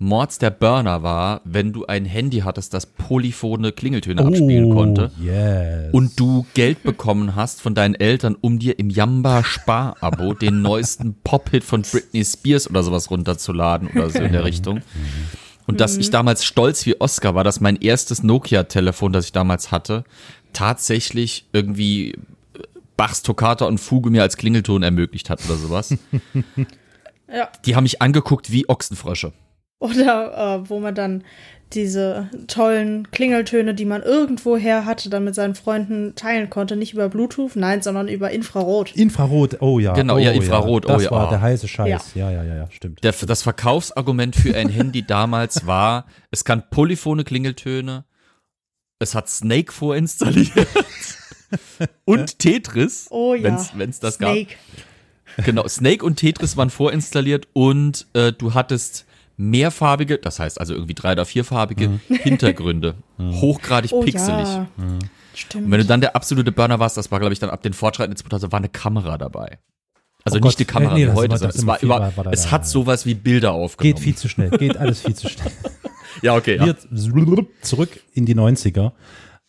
Mords 0.01 0.39
der 0.39 0.49
Burner 0.49 1.03
war, 1.03 1.41
wenn 1.43 1.73
du 1.73 1.85
ein 1.85 2.05
Handy 2.05 2.39
hattest, 2.39 2.73
das 2.73 2.87
polyphone 2.87 3.73
Klingeltöne 3.75 4.25
abspielen 4.25 4.73
konnte. 4.73 5.11
Oh, 5.15 5.23
Yes. 5.23 5.93
Und 5.93 6.19
du 6.19 6.47
Geld 6.55 6.81
bekommen 6.81 7.35
hast 7.35 7.61
von 7.61 7.75
deinen 7.75 7.93
Eltern, 7.93 8.35
um 8.41 8.57
dir 8.57 8.79
im 8.79 8.89
Jamba 8.89 9.43
Spar-Abo 9.43 10.33
den 10.41 10.63
neuesten 10.63 11.15
Pop-Hit 11.23 11.63
von 11.63 11.83
Britney 11.83 12.25
Spears 12.25 12.67
oder 12.67 12.81
sowas 12.81 13.11
runterzuladen 13.11 13.89
oder 13.89 14.09
so 14.09 14.19
in 14.19 14.31
der 14.31 14.43
Richtung. 14.43 14.81
Und 15.67 15.79
dass 15.79 15.97
ich 15.97 16.09
damals 16.09 16.45
stolz 16.45 16.85
wie 16.87 16.99
Oscar 16.99 17.35
war, 17.35 17.43
dass 17.43 17.61
mein 17.61 17.75
erstes 17.75 18.23
Nokia-Telefon, 18.23 19.13
das 19.13 19.25
ich 19.25 19.31
damals 19.33 19.71
hatte, 19.71 20.03
tatsächlich 20.51 21.45
irgendwie 21.53 22.15
Bachs 22.97 23.21
Toccata 23.21 23.65
und 23.65 23.77
Fuge 23.77 24.09
mir 24.09 24.23
als 24.23 24.35
Klingelton 24.35 24.81
ermöglicht 24.81 25.29
hat 25.29 25.45
oder 25.45 25.57
sowas. 25.57 25.95
Ja. 27.33 27.49
Die 27.65 27.77
haben 27.77 27.83
mich 27.83 28.01
angeguckt 28.01 28.51
wie 28.51 28.67
Ochsenfrösche. 28.67 29.31
Oder 29.81 30.61
äh, 30.63 30.69
wo 30.69 30.79
man 30.79 30.93
dann 30.93 31.23
diese 31.73 32.29
tollen 32.47 33.09
Klingeltöne, 33.09 33.73
die 33.73 33.85
man 33.85 34.03
irgendwoher 34.03 34.85
hatte, 34.85 35.09
dann 35.09 35.23
mit 35.23 35.33
seinen 35.33 35.55
Freunden 35.55 36.13
teilen 36.15 36.51
konnte. 36.51 36.75
Nicht 36.75 36.93
über 36.93 37.09
Bluetooth, 37.09 37.55
nein, 37.55 37.81
sondern 37.81 38.07
über 38.07 38.29
Infrarot. 38.29 38.95
Infrarot, 38.95 39.59
oh 39.61 39.79
ja. 39.79 39.93
Genau, 39.93 40.15
oh, 40.15 40.19
ja, 40.19 40.31
Infrarot, 40.31 40.85
ja. 40.85 40.93
Das 40.93 41.01
oh 41.01 41.05
ja. 41.05 41.11
war 41.11 41.29
der 41.29 41.41
heiße 41.41 41.67
Scheiß. 41.67 42.13
Ja, 42.13 42.29
ja, 42.29 42.43
ja, 42.43 42.55
ja, 42.55 42.71
stimmt. 42.71 43.03
Der, 43.03 43.11
das 43.11 43.41
Verkaufsargument 43.41 44.35
für 44.35 44.55
ein 44.55 44.69
Handy 44.69 45.01
damals 45.07 45.65
war, 45.65 46.05
es 46.29 46.45
kann 46.45 46.63
polyphone 46.69 47.23
Klingeltöne, 47.23 48.05
es 48.99 49.15
hat 49.15 49.29
Snake 49.29 49.71
vorinstalliert 49.71 50.67
und 52.05 52.37
Tetris, 52.37 53.07
Oh 53.09 53.33
ja. 53.33 53.67
wenn 53.73 53.89
es 53.89 53.99
das 53.99 54.19
gab. 54.19 54.33
Snake. 54.35 54.55
Genau, 55.45 55.67
Snake 55.67 56.05
und 56.05 56.17
Tetris 56.17 56.55
waren 56.55 56.69
vorinstalliert 56.69 57.47
und 57.53 58.05
äh, 58.13 58.31
du 58.31 58.53
hattest 58.53 59.05
mehrfarbige, 59.41 60.17
das 60.17 60.39
heißt 60.39 60.59
also 60.59 60.73
irgendwie 60.73 60.93
drei- 60.93 61.13
oder 61.13 61.25
vierfarbige 61.25 61.99
Hintergründe. 62.07 62.95
Hochgradig 63.19 63.91
Oh 63.93 64.01
pixelig. 64.01 64.47
ja. 64.47 64.67
Stimmt. 65.33 65.65
Und 65.65 65.71
wenn 65.71 65.79
du 65.79 65.85
dann 65.85 66.01
der 66.01 66.15
absolute 66.15 66.51
Burner 66.51 66.79
warst, 66.79 66.97
das 66.97 67.09
war, 67.11 67.19
glaube 67.19 67.33
ich, 67.33 67.39
dann 67.39 67.49
ab 67.49 67.61
den 67.63 67.73
fortschreitenden 67.73 68.17
2000, 68.17 68.51
war 68.51 68.57
eine 68.59 68.69
Kamera 68.69 69.17
dabei. 69.17 69.59
Also 70.23 70.37
Oh 70.37 70.41
nicht 70.41 70.51
Gott, 70.53 70.59
die 70.59 70.65
Kamera 70.65 70.91
äh, 70.95 70.99
nee, 70.99 71.07
wie 71.07 71.13
heute, 71.13 71.37
sondern 71.37 71.57
es 71.57 71.65
war 71.65 71.79
über, 71.81 72.11
war- 72.15 72.27
es 72.33 72.51
hat 72.51 72.67
sowas 72.67 73.05
wie 73.05 73.15
Bilder 73.15 73.53
aufgenommen. 73.53 73.95
Geht 73.95 74.03
viel 74.03 74.15
zu 74.15 74.27
schnell, 74.29 74.49
geht 74.51 74.77
alles 74.77 75.01
viel 75.01 75.15
zu 75.15 75.29
schnell. 75.29 75.51
Ja, 76.21 76.35
okay. 76.35 76.57
Ja. 76.57 76.65
Wir 76.65 77.47
zurück 77.61 78.01
in 78.13 78.25
die 78.25 78.35
90er. 78.35 78.91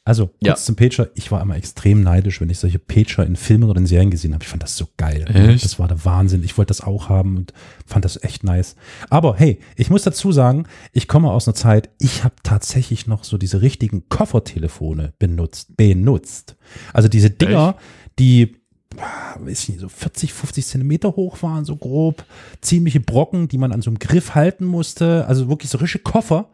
Also, 0.04 0.26
kurz 0.26 0.36
Ja. 0.42 0.54
zum 0.56 0.74
Pager. 0.74 1.10
Ich 1.14 1.30
war 1.30 1.40
immer 1.40 1.56
extrem 1.56 2.02
neidisch, 2.02 2.40
wenn 2.40 2.50
ich 2.50 2.58
solche 2.58 2.80
Pager 2.80 3.24
in 3.24 3.36
Filmen 3.36 3.70
oder 3.70 3.78
in 3.78 3.86
Serien 3.86 4.10
gesehen 4.10 4.34
habe. 4.34 4.42
Ich 4.42 4.48
fand 4.48 4.62
das 4.62 4.76
so 4.76 4.88
geil. 4.96 5.24
Echt? 5.32 5.64
Das 5.64 5.78
war 5.78 5.86
der 5.86 6.04
Wahnsinn. 6.04 6.42
Ich 6.42 6.58
wollte 6.58 6.70
das 6.70 6.80
auch 6.80 7.08
haben 7.08 7.36
und 7.36 7.52
fand 7.86 8.04
das 8.04 8.22
echt 8.24 8.42
nice. 8.42 8.74
Aber 9.10 9.36
hey, 9.36 9.60
ich 9.76 9.90
muss 9.90 10.02
dazu 10.02 10.32
sagen, 10.32 10.66
ich 10.92 11.06
komme 11.06 11.30
aus 11.30 11.46
einer 11.46 11.54
Zeit, 11.54 11.90
ich 12.00 12.24
habe 12.24 12.34
tatsächlich 12.42 13.06
noch 13.06 13.22
so 13.22 13.38
diese 13.38 13.62
richtigen 13.62 14.08
Koffertelefone 14.08 15.12
benutzt, 15.20 15.76
benutzt. 15.76 16.56
Also 16.92 17.08
diese 17.08 17.30
Dinger, 17.30 17.76
die 18.18 18.56
ah, 18.98 19.36
weiß 19.38 19.62
ich 19.62 19.68
nicht, 19.68 19.80
so 19.80 19.88
40, 19.88 20.32
50 20.32 20.66
Zentimeter 20.66 21.14
hoch 21.14 21.42
waren, 21.42 21.64
so 21.64 21.76
grob. 21.76 22.24
Ziemliche 22.60 23.00
Brocken, 23.00 23.46
die 23.48 23.58
man 23.58 23.70
an 23.72 23.82
so 23.82 23.90
einem 23.90 23.98
Griff 24.00 24.34
halten 24.34 24.64
musste. 24.64 25.26
Also 25.28 25.48
wirklich 25.48 25.70
so 25.70 25.78
richtige 25.78 26.02
Koffer. 26.02 26.48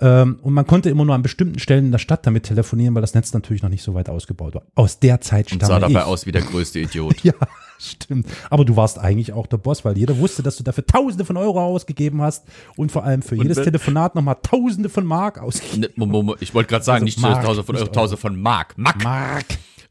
Ähm, 0.00 0.38
und 0.42 0.54
man 0.54 0.66
konnte 0.66 0.90
immer 0.90 1.04
nur 1.04 1.14
an 1.14 1.22
bestimmten 1.22 1.58
Stellen 1.58 1.86
in 1.86 1.92
der 1.92 1.98
Stadt 1.98 2.24
damit 2.26 2.44
telefonieren, 2.44 2.94
weil 2.94 3.00
das 3.02 3.14
Netz 3.14 3.32
natürlich 3.32 3.62
noch 3.62 3.68
nicht 3.68 3.82
so 3.82 3.94
weit 3.94 4.08
ausgebaut 4.08 4.54
war. 4.54 4.62
Aus 4.76 5.00
der 5.00 5.20
Zeit 5.20 5.50
Und 5.50 5.56
stamme 5.58 5.66
sah 5.66 5.78
dabei 5.80 6.00
ich. 6.00 6.06
aus 6.06 6.24
wie 6.26 6.32
der 6.32 6.42
größte 6.42 6.78
Idiot. 6.78 7.16
Ja, 7.24 7.32
stimmt. 7.78 8.26
Aber 8.50 8.64
du 8.64 8.76
warst 8.76 8.98
eigentlich 8.98 9.32
auch 9.32 9.46
der 9.48 9.56
Boss, 9.56 9.84
weil 9.84 9.98
jeder 9.98 10.18
wusste, 10.18 10.42
dass 10.42 10.56
du 10.56 10.62
dafür 10.62 10.86
Tausende 10.86 11.24
von 11.24 11.36
Euro 11.36 11.60
ausgegeben 11.60 12.22
hast 12.22 12.44
und 12.76 12.92
vor 12.92 13.04
allem 13.04 13.22
für 13.22 13.34
jedes 13.36 13.56
wenn- 13.58 13.64
Telefonat 13.64 14.14
nochmal 14.14 14.36
Tausende 14.42 14.88
von 14.88 15.04
Mark 15.04 15.38
ausgegeben. 15.38 15.80
Ne, 15.96 16.06
Mo- 16.06 16.22
Mo- 16.22 16.36
Ich 16.40 16.54
wollte 16.54 16.68
gerade 16.70 16.84
sagen, 16.84 16.96
Also 16.96 17.04
nicht 17.06 17.20
Mark, 17.20 17.42
tausende 17.44 17.64
von 17.64 17.76
Euro. 17.76 17.86
tausende 17.88 18.20
von 18.20 18.40
Mark. 18.40 18.74
Mark. 18.78 19.02
Mark. 19.02 19.44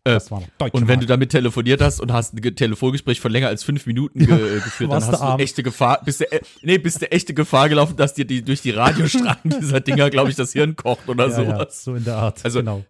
Deutsche 0.08 0.78
Und 0.78 0.88
wenn 0.88 0.99
du 0.99 1.05
damit 1.05 1.32
telefoniert 1.32 1.82
hast 1.82 1.99
und 1.99 2.12
hast 2.14 2.34
ein 2.34 2.41
Ge- 2.41 2.51
Telefongespräch 2.51 3.20
von 3.20 3.32
länger 3.32 3.47
als 3.47 3.64
fünf 3.64 3.86
Minuten 3.86 4.20
ge 4.26 4.34
äh, 4.36 4.60
geführt, 4.62 4.91
dann 4.91 5.03
hast 5.03 5.12
du 5.14 5.18
arm. 5.22 5.39
echte 5.39 5.64
Gefahr, 5.64 6.01
bist 6.05 6.22
du, 6.22 6.32
äh, 6.32 6.41
nee, 6.62 6.78
bist 6.78 7.01
du 7.01 7.12
echte 7.12 7.34
Gefahr 7.34 7.70
gelaufen, 7.70 7.95
dass 7.97 8.14
dir 8.14 8.26
die 8.26 8.41
durch 8.43 8.62
die 8.62 8.72
Radiostrahlen 8.72 9.38
dieser 9.62 9.80
Dinger, 9.82 10.10
glaube 10.10 10.30
ich, 10.30 10.36
das 10.36 10.53
Hirn 10.53 10.76
kocht 10.76 11.08
oder 11.10 11.28
ja, 11.30 11.41
ja, 11.41 11.45
sowas. 11.58 11.84
so 11.84 11.95
in 11.95 12.03
der 12.05 12.16
Art. 12.18 12.43
Also 12.45 12.60
genau. 12.60 12.84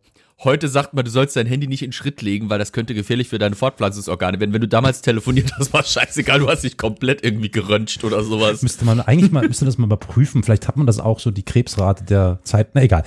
heute 0.43 0.67
sagt 0.67 0.93
man, 0.93 1.03
du 1.05 1.11
sollst 1.11 1.35
dein 1.35 1.47
Handy 1.47 1.67
nicht 1.67 1.81
in 1.83 1.91
Schritt 1.91 2.21
legen, 2.21 2.49
weil 2.49 2.59
das 2.59 2.71
könnte 2.71 2.93
gefährlich 2.93 3.27
für 3.29 3.39
deine 3.39 3.55
Fortpflanzungsorgane 3.55 4.39
werden. 4.39 4.53
Wenn 4.53 4.61
du 4.61 4.67
damals 4.67 5.01
telefoniert 5.01 5.53
hast, 5.57 5.73
war 5.73 5.83
scheißegal, 5.83 6.39
du 6.39 6.47
hast 6.47 6.63
dich 6.63 6.77
komplett 6.77 7.23
irgendwie 7.23 7.49
geröntgt 7.49 8.03
oder 8.03 8.23
sowas. 8.23 8.61
Müsste 8.61 8.85
man 8.85 9.01
eigentlich 9.01 9.31
mal, 9.31 9.47
müsste 9.47 9.65
das 9.65 9.77
mal 9.77 9.85
überprüfen. 9.85 10.43
Vielleicht 10.43 10.67
hat 10.67 10.77
man 10.77 10.85
das 10.85 10.99
auch 10.99 11.19
so, 11.19 11.31
die 11.31 11.43
Krebsrate 11.43 12.03
der 12.03 12.39
Zeit. 12.43 12.69
Na 12.75 12.83
egal. 12.83 13.03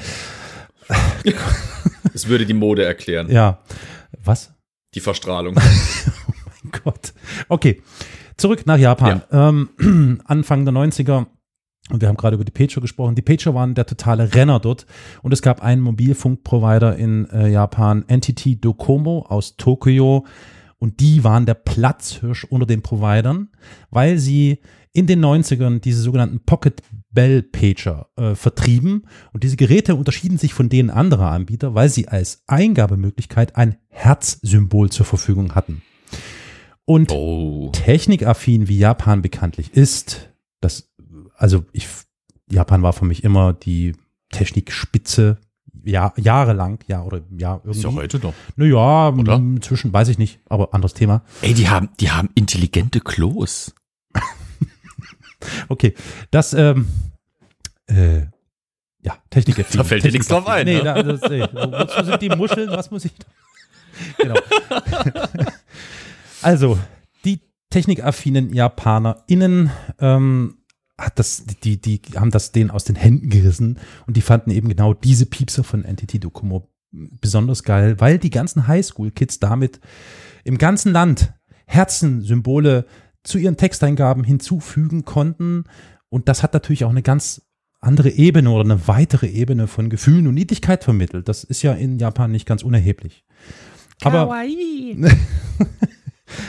Das 2.12 2.26
würde 2.28 2.46
die 2.46 2.54
Mode 2.54 2.84
erklären, 2.84 3.30
Ja. 3.30 3.58
Was? 4.24 4.54
die 4.94 5.00
Verstrahlung. 5.00 5.54
Mein 6.62 6.72
Gott. 6.84 7.12
Okay. 7.48 7.82
Zurück 8.36 8.66
nach 8.66 8.78
Japan. 8.78 9.22
Ähm, 9.30 10.20
Anfang 10.24 10.64
der 10.64 10.74
90er. 10.74 11.26
Und 11.90 12.00
wir 12.00 12.08
haben 12.08 12.16
gerade 12.16 12.36
über 12.36 12.44
die 12.44 12.52
Pager 12.52 12.80
gesprochen. 12.80 13.14
Die 13.14 13.22
Pager 13.22 13.54
waren 13.54 13.74
der 13.74 13.86
totale 13.86 14.34
Renner 14.34 14.60
dort. 14.60 14.86
Und 15.22 15.32
es 15.32 15.42
gab 15.42 15.62
einen 15.62 15.82
Mobilfunkprovider 15.82 16.96
in 16.96 17.28
äh, 17.30 17.48
Japan, 17.48 18.04
NTT 18.08 18.64
Docomo 18.64 19.26
aus 19.28 19.56
Tokio. 19.56 20.26
Und 20.78 21.00
die 21.00 21.24
waren 21.24 21.44
der 21.44 21.54
Platzhirsch 21.54 22.44
unter 22.44 22.64
den 22.66 22.80
Providern, 22.80 23.50
weil 23.90 24.16
sie 24.18 24.60
in 24.92 25.06
den 25.06 25.24
90ern 25.24 25.80
diese 25.80 26.02
sogenannten 26.02 26.40
Pocket 26.40 26.82
Bell 27.10 27.42
Pager 27.42 28.08
äh, 28.16 28.34
vertrieben. 28.34 29.06
Und 29.32 29.42
diese 29.44 29.56
Geräte 29.56 29.94
unterschieden 29.94 30.38
sich 30.38 30.54
von 30.54 30.68
denen 30.68 30.90
anderer 30.90 31.30
Anbieter, 31.30 31.74
weil 31.74 31.88
sie 31.88 32.08
als 32.08 32.42
Eingabemöglichkeit 32.46 33.56
ein 33.56 33.76
Herzsymbol 33.88 34.90
zur 34.90 35.06
Verfügung 35.06 35.54
hatten. 35.54 35.82
Und 36.84 37.12
Oh. 37.12 37.70
technikaffin 37.72 38.66
wie 38.68 38.78
Japan 38.78 39.22
bekanntlich 39.22 39.74
ist, 39.74 40.30
das, 40.60 40.90
also 41.36 41.64
ich, 41.72 41.86
Japan 42.50 42.82
war 42.82 42.92
für 42.92 43.04
mich 43.04 43.22
immer 43.22 43.52
die 43.52 43.94
Technikspitze, 44.32 45.38
ja, 45.84 46.12
jahrelang, 46.16 46.80
ja, 46.88 47.02
oder 47.02 47.20
ja, 47.36 47.56
Ist 47.64 47.76
ja 47.82 47.88
irgendwie. 47.88 48.02
heute 48.02 48.18
noch. 48.18 48.34
Naja, 48.56 49.08
Oder? 49.10 49.36
inzwischen 49.36 49.92
weiß 49.92 50.08
ich 50.08 50.18
nicht, 50.18 50.40
aber 50.48 50.74
anderes 50.74 50.94
Thema. 50.94 51.22
Ey, 51.42 51.54
die 51.54 51.68
haben, 51.68 51.88
die 52.00 52.10
haben 52.10 52.28
intelligente 52.34 53.00
Klos. 53.00 53.72
Okay, 55.68 55.94
das, 56.30 56.52
ähm, 56.54 56.88
äh, 57.86 58.22
ja, 59.02 59.16
Technikaffin. 59.30 59.78
Da 59.78 59.84
fällt 59.84 60.04
dir 60.04 60.12
nichts 60.12 60.28
drauf 60.28 60.46
ein, 60.46 60.66
Nee, 60.66 60.78
ne? 60.78 60.84
da, 60.84 61.02
das, 61.02 61.22
ey, 61.22 61.40
wozu 61.40 62.04
sind 62.04 62.22
die 62.22 62.28
Muscheln? 62.28 62.70
Was 62.70 62.90
muss 62.90 63.04
ich 63.04 63.12
da? 63.16 63.26
Genau. 64.18 64.34
also, 66.40 66.78
die 67.24 67.40
technikaffinen 67.68 68.54
JapanerInnen 68.54 69.70
ähm, 69.98 70.58
hat 70.96 71.18
das, 71.18 71.44
die, 71.44 71.80
die 71.80 72.00
haben 72.16 72.30
das 72.30 72.52
denen 72.52 72.70
aus 72.70 72.84
den 72.84 72.96
Händen 72.96 73.28
gerissen 73.28 73.78
und 74.06 74.16
die 74.16 74.22
fanden 74.22 74.50
eben 74.50 74.68
genau 74.68 74.94
diese 74.94 75.26
Piepser 75.26 75.64
von 75.64 75.82
NTT 75.82 76.24
Docomo 76.24 76.70
besonders 76.92 77.62
geil, 77.62 78.00
weil 78.00 78.18
die 78.18 78.30
ganzen 78.30 78.66
Highschool-Kids 78.66 79.38
damit 79.38 79.80
im 80.44 80.58
ganzen 80.58 80.92
Land 80.92 81.32
Herzensymbole 81.66 82.86
zu 83.22 83.38
ihren 83.38 83.56
Texteingaben 83.56 84.24
hinzufügen 84.24 85.04
konnten. 85.04 85.64
Und 86.08 86.28
das 86.28 86.42
hat 86.42 86.54
natürlich 86.54 86.84
auch 86.84 86.90
eine 86.90 87.02
ganz 87.02 87.42
andere 87.80 88.10
Ebene 88.10 88.50
oder 88.50 88.64
eine 88.64 88.88
weitere 88.88 89.26
Ebene 89.26 89.66
von 89.66 89.88
Gefühlen 89.88 90.26
und 90.26 90.34
Niedlichkeit 90.34 90.84
vermittelt. 90.84 91.28
Das 91.28 91.44
ist 91.44 91.62
ja 91.62 91.72
in 91.72 91.98
Japan 91.98 92.30
nicht 92.30 92.46
ganz 92.46 92.62
unerheblich. 92.62 93.24
Aber, 94.02 94.28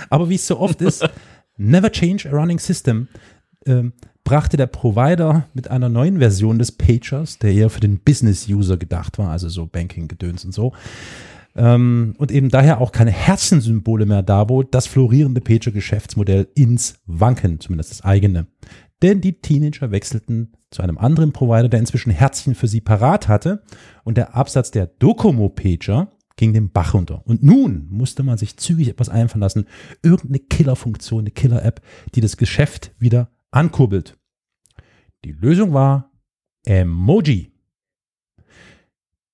aber 0.10 0.30
wie 0.30 0.36
es 0.36 0.48
so 0.48 0.60
oft 0.60 0.82
ist, 0.82 1.08
never 1.58 1.92
change 1.92 2.30
a 2.30 2.32
running 2.32 2.60
system, 2.60 3.08
ähm, 3.66 3.94
brachte 4.24 4.58
der 4.58 4.68
Provider 4.68 5.48
mit 5.54 5.70
einer 5.70 5.90
neuen 5.90 6.20
Version 6.20 6.60
des 6.60 6.72
Pagers, 6.72 7.40
der 7.40 7.54
eher 7.54 7.70
für 7.70 7.80
den 7.80 8.00
Business-User 8.00 8.78
gedacht 8.78 9.18
war, 9.18 9.32
also 9.32 9.50
so 9.50 9.66
Banking-Gedöns 9.66 10.46
und 10.46 10.54
so, 10.54 10.74
ähm, 11.56 12.16
und 12.18 12.32
eben 12.32 12.50
daher 12.50 12.82
auch 12.82 12.92
keine 12.92 13.12
Herzensymbole 13.12 14.06
mehr 14.06 14.24
darbot, 14.24 14.74
das 14.74 14.88
florierende 14.88 15.42
Pager-Geschäftsmodell 15.42 16.48
ins 16.56 16.96
Wanken, 17.06 17.60
zumindest 17.60 17.92
das 17.92 18.04
eigene. 18.04 18.48
Denn 19.02 19.22
die 19.22 19.42
Teenager 19.42 19.92
wechselten 19.92 20.54
zu 20.70 20.84
einem 20.84 20.98
anderen 20.98 21.34
Provider, 21.34 21.70
der 21.70 21.80
inzwischen 21.80 22.12
Herzchen 22.12 22.56
für 22.56 22.68
sie 22.68 22.82
parat 22.82 23.28
hatte 23.28 23.64
und 24.04 24.18
der 24.18 24.36
Absatz 24.36 24.72
der 24.72 24.86
Docomo-Pager 24.88 26.12
ging 26.38 26.54
den 26.54 26.72
Bach 26.72 26.94
runter. 26.94 27.22
Und 27.26 27.44
nun 27.44 27.88
musste 27.90 28.24
man 28.24 28.38
sich 28.38 28.58
zügig 28.58 28.90
etwas 28.90 29.10
einfallen 29.10 29.42
lassen, 29.42 29.68
irgendeine 30.02 30.40
Killerfunktion, 30.40 31.22
eine 31.22 31.32
Killer-App, 31.32 31.82
die 32.16 32.22
das 32.22 32.38
Geschäft 32.38 32.94
wieder 33.00 33.30
ankurbelt. 33.52 34.18
Die 35.26 35.34
Lösung 35.34 35.74
war 35.74 36.12
Emoji. 36.66 37.51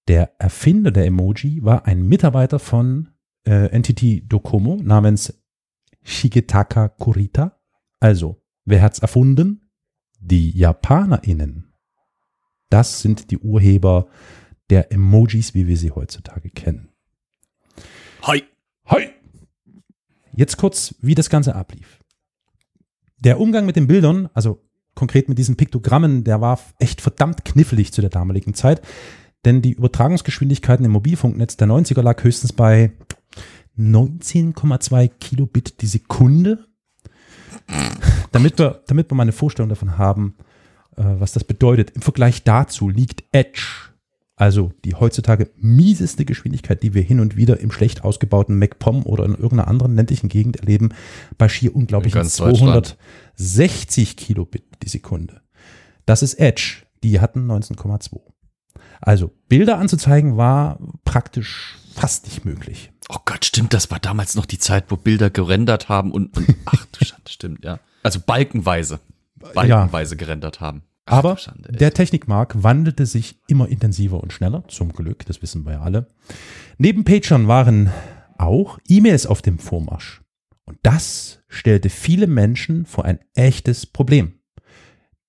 Der 0.08 0.39
Erfinder 0.39 0.91
der 0.91 1.05
Emoji 1.05 1.64
war 1.64 1.86
ein 1.86 2.08
Mitarbeiter 2.08 2.60
von 2.60 3.10
äh, 3.45 3.78
NTT 3.78 4.32
Docomo 4.32 4.78
namens 4.82 5.43
Shigetaka 6.03 6.88
Kurita. 6.88 7.60
Also, 7.99 8.41
wer 8.64 8.82
hat's 8.82 8.99
erfunden? 8.99 9.70
Die 10.20 10.58
JapanerInnen. 10.58 11.74
Das 12.70 13.01
sind 13.01 13.32
die 13.32 13.38
Urheber 13.38 14.08
der 14.70 14.91
Emojis, 14.91 15.53
wie 15.53 15.68
wir 15.68 15.78
sie 15.78 15.91
heutzutage 15.91 16.49
kennen. 16.49 16.89
Hi. 18.24 18.43
Hi! 18.86 19.10
Jetzt 20.34 20.58
kurz, 20.58 20.95
wie 21.01 21.16
das 21.16 21.30
Ganze 21.30 21.55
ablief. 21.55 21.99
Der 23.20 23.39
Umgang 23.39 23.66
mit 23.66 23.76
den 23.76 23.88
Bildern, 23.88 24.30
also 24.34 24.64
konkret 24.95 25.28
mit 25.28 25.38
diesen 25.38 25.58
Piktogrammen, 25.58 26.24
der 26.24 26.39
war 26.39 26.60
echt 26.80 27.01
verdammt 27.01 27.43
knifflig 27.43 27.91
zu 27.91 28.01
der 28.01 28.10
damaligen 28.10 28.53
Zeit, 28.53 28.82
denn 29.47 29.61
die 29.61 29.71
Übertragungsgeschwindigkeiten 29.71 30.85
im 30.85 30.91
Mobilfunknetz 30.91 31.55
der 31.55 31.69
90er 31.69 32.01
lag 32.01 32.21
höchstens 32.21 32.51
bei 32.51 32.91
19,2 33.79 35.09
Kilobit 35.19 35.81
die 35.81 35.87
Sekunde. 35.87 36.65
damit 38.31 38.59
wir, 38.59 38.83
damit 38.87 39.09
wir 39.09 39.15
mal 39.15 39.23
eine 39.23 39.31
Vorstellung 39.31 39.69
davon 39.69 39.97
haben, 39.97 40.35
äh, 40.97 41.03
was 41.17 41.31
das 41.31 41.45
bedeutet. 41.45 41.91
Im 41.91 42.01
Vergleich 42.01 42.43
dazu 42.43 42.89
liegt 42.89 43.23
Edge, 43.31 43.91
also 44.35 44.73
die 44.83 44.95
heutzutage 44.95 45.49
mieseste 45.55 46.25
Geschwindigkeit, 46.25 46.83
die 46.83 46.93
wir 46.93 47.01
hin 47.01 47.21
und 47.21 47.37
wieder 47.37 47.61
im 47.61 47.71
schlecht 47.71 48.03
ausgebauten 48.03 48.59
MacPom 48.59 49.05
oder 49.05 49.23
in 49.23 49.31
irgendeiner 49.31 49.69
anderen 49.69 49.95
ländlichen 49.95 50.27
Gegend 50.27 50.57
erleben, 50.57 50.89
bei 51.37 51.47
schier 51.47 51.73
unglaublichen 51.73 52.25
260 52.25 54.17
Kilobit 54.17 54.65
die 54.83 54.89
Sekunde. 54.89 55.41
Das 56.05 56.21
ist 56.21 56.33
Edge. 56.35 56.83
Die 57.01 57.21
hatten 57.21 57.49
19,2. 57.49 58.19
Also 59.01 59.31
Bilder 59.47 59.77
anzuzeigen 59.77 60.37
war 60.37 60.79
praktisch 61.05 61.77
fast 61.93 62.25
nicht 62.25 62.45
möglich. 62.45 62.91
Oh 63.09 63.17
Gott, 63.25 63.45
stimmt, 63.45 63.73
das 63.73 63.89
war 63.89 63.99
damals 63.99 64.35
noch 64.35 64.45
die 64.45 64.59
Zeit, 64.59 64.85
wo 64.89 64.97
Bilder 64.97 65.29
gerendert 65.29 65.89
haben 65.89 66.11
und, 66.11 66.35
und 66.35 66.47
ach 66.65 66.85
du 66.91 67.05
Schande, 67.05 67.29
stimmt, 67.29 67.63
ja. 67.63 67.79
Also 68.03 68.19
balkenweise, 68.25 68.99
balkenweise 69.53 70.15
ja. 70.15 70.19
gerendert 70.19 70.59
haben. 70.59 70.83
Ach, 71.05 71.19
Aber 71.19 71.37
Schande, 71.37 71.71
der 71.71 71.93
Technikmarkt 71.93 72.63
wandelte 72.63 73.05
sich 73.05 73.39
immer 73.47 73.69
intensiver 73.69 74.21
und 74.21 74.33
schneller, 74.33 74.63
zum 74.67 74.91
Glück, 74.91 75.25
das 75.25 75.41
wissen 75.41 75.65
wir 75.65 75.73
ja 75.73 75.81
alle. 75.81 76.07
Neben 76.77 77.05
Pagern 77.05 77.47
waren 77.47 77.91
auch 78.37 78.77
E-Mails 78.87 79.25
auf 79.25 79.41
dem 79.41 79.57
Vormarsch. 79.57 80.21
Und 80.65 80.77
das 80.83 81.39
stellte 81.47 81.89
viele 81.89 82.27
Menschen 82.27 82.85
vor 82.85 83.05
ein 83.05 83.19
echtes 83.35 83.85
Problem. 83.85 84.33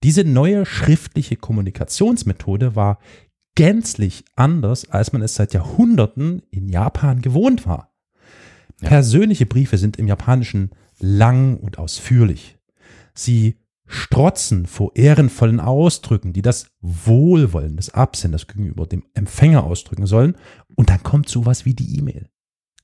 Diese 0.03 0.25
neue 0.25 0.67
schriftliche 0.67 1.37
Kommunikationsmethode 1.37 2.77
war 2.77 2.99
gänzlich 3.55 4.25
anders, 4.37 4.89
als 4.91 5.13
man 5.13 5.23
es 5.23 5.35
seit 5.35 5.55
Jahrhunderten 5.55 6.43
in 6.51 6.69
Japan 6.69 7.21
gewohnt 7.21 7.67
war. 7.67 7.93
Ja. 8.81 8.89
Persönliche 8.89 9.47
Briefe 9.47 9.79
sind 9.79 9.97
im 9.97 10.07
Japanischen 10.07 10.71
lang 10.99 11.57
und 11.57 11.79
ausführlich. 11.79 12.59
Sie 13.15 13.57
strotzen 13.87 14.67
vor 14.67 14.93
ehrenvollen 14.95 15.61
Ausdrücken, 15.61 16.33
die 16.33 16.43
das 16.43 16.71
Wohlwollen 16.81 17.77
des 17.77 17.91
Absenders 17.91 18.47
gegenüber 18.47 18.87
dem 18.87 19.05
Empfänger 19.15 19.65
ausdrücken 19.65 20.07
sollen. 20.07 20.37
Und 20.77 20.91
dann 20.91 21.03
kommt 21.03 21.29
sowas 21.29 21.65
wie 21.65 21.75
die 21.75 21.99
E-Mail. 21.99 22.29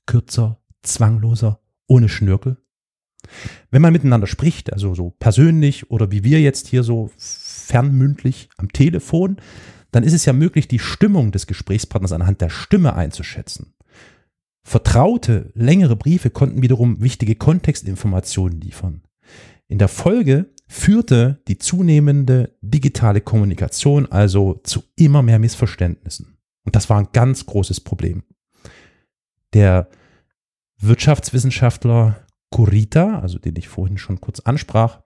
Kürzer, 0.07 0.59
zwangloser, 0.81 1.61
ohne 1.87 2.09
Schnörkel. 2.09 2.57
Wenn 3.71 3.81
man 3.81 3.93
miteinander 3.93 4.27
spricht, 4.27 4.73
also 4.73 4.93
so 4.93 5.11
persönlich 5.11 5.89
oder 5.89 6.11
wie 6.11 6.23
wir 6.23 6.41
jetzt 6.41 6.67
hier 6.67 6.83
so 6.83 7.11
fernmündlich 7.17 8.49
am 8.57 8.71
Telefon, 8.71 9.37
dann 9.95 10.03
ist 10.03 10.11
es 10.11 10.25
ja 10.25 10.33
möglich, 10.33 10.67
die 10.67 10.79
Stimmung 10.79 11.31
des 11.31 11.47
Gesprächspartners 11.47 12.11
anhand 12.11 12.41
der 12.41 12.49
Stimme 12.49 12.97
einzuschätzen. 12.97 13.75
Vertraute, 14.61 15.53
längere 15.53 15.95
Briefe 15.95 16.29
konnten 16.29 16.61
wiederum 16.61 17.01
wichtige 17.01 17.35
Kontextinformationen 17.35 18.59
liefern. 18.59 19.03
In 19.69 19.77
der 19.77 19.87
Folge 19.87 20.49
führte 20.67 21.41
die 21.47 21.59
zunehmende 21.59 22.57
digitale 22.59 23.21
Kommunikation 23.21 24.11
also 24.11 24.59
zu 24.65 24.83
immer 24.97 25.21
mehr 25.21 25.39
Missverständnissen. 25.39 26.39
Und 26.65 26.75
das 26.75 26.89
war 26.89 26.99
ein 26.99 27.09
ganz 27.13 27.45
großes 27.45 27.79
Problem. 27.79 28.23
Der 29.53 29.87
Wirtschaftswissenschaftler 30.77 32.17
Kurita, 32.49 33.19
also 33.21 33.39
den 33.39 33.55
ich 33.55 33.69
vorhin 33.69 33.97
schon 33.97 34.19
kurz 34.19 34.41
ansprach, 34.41 35.03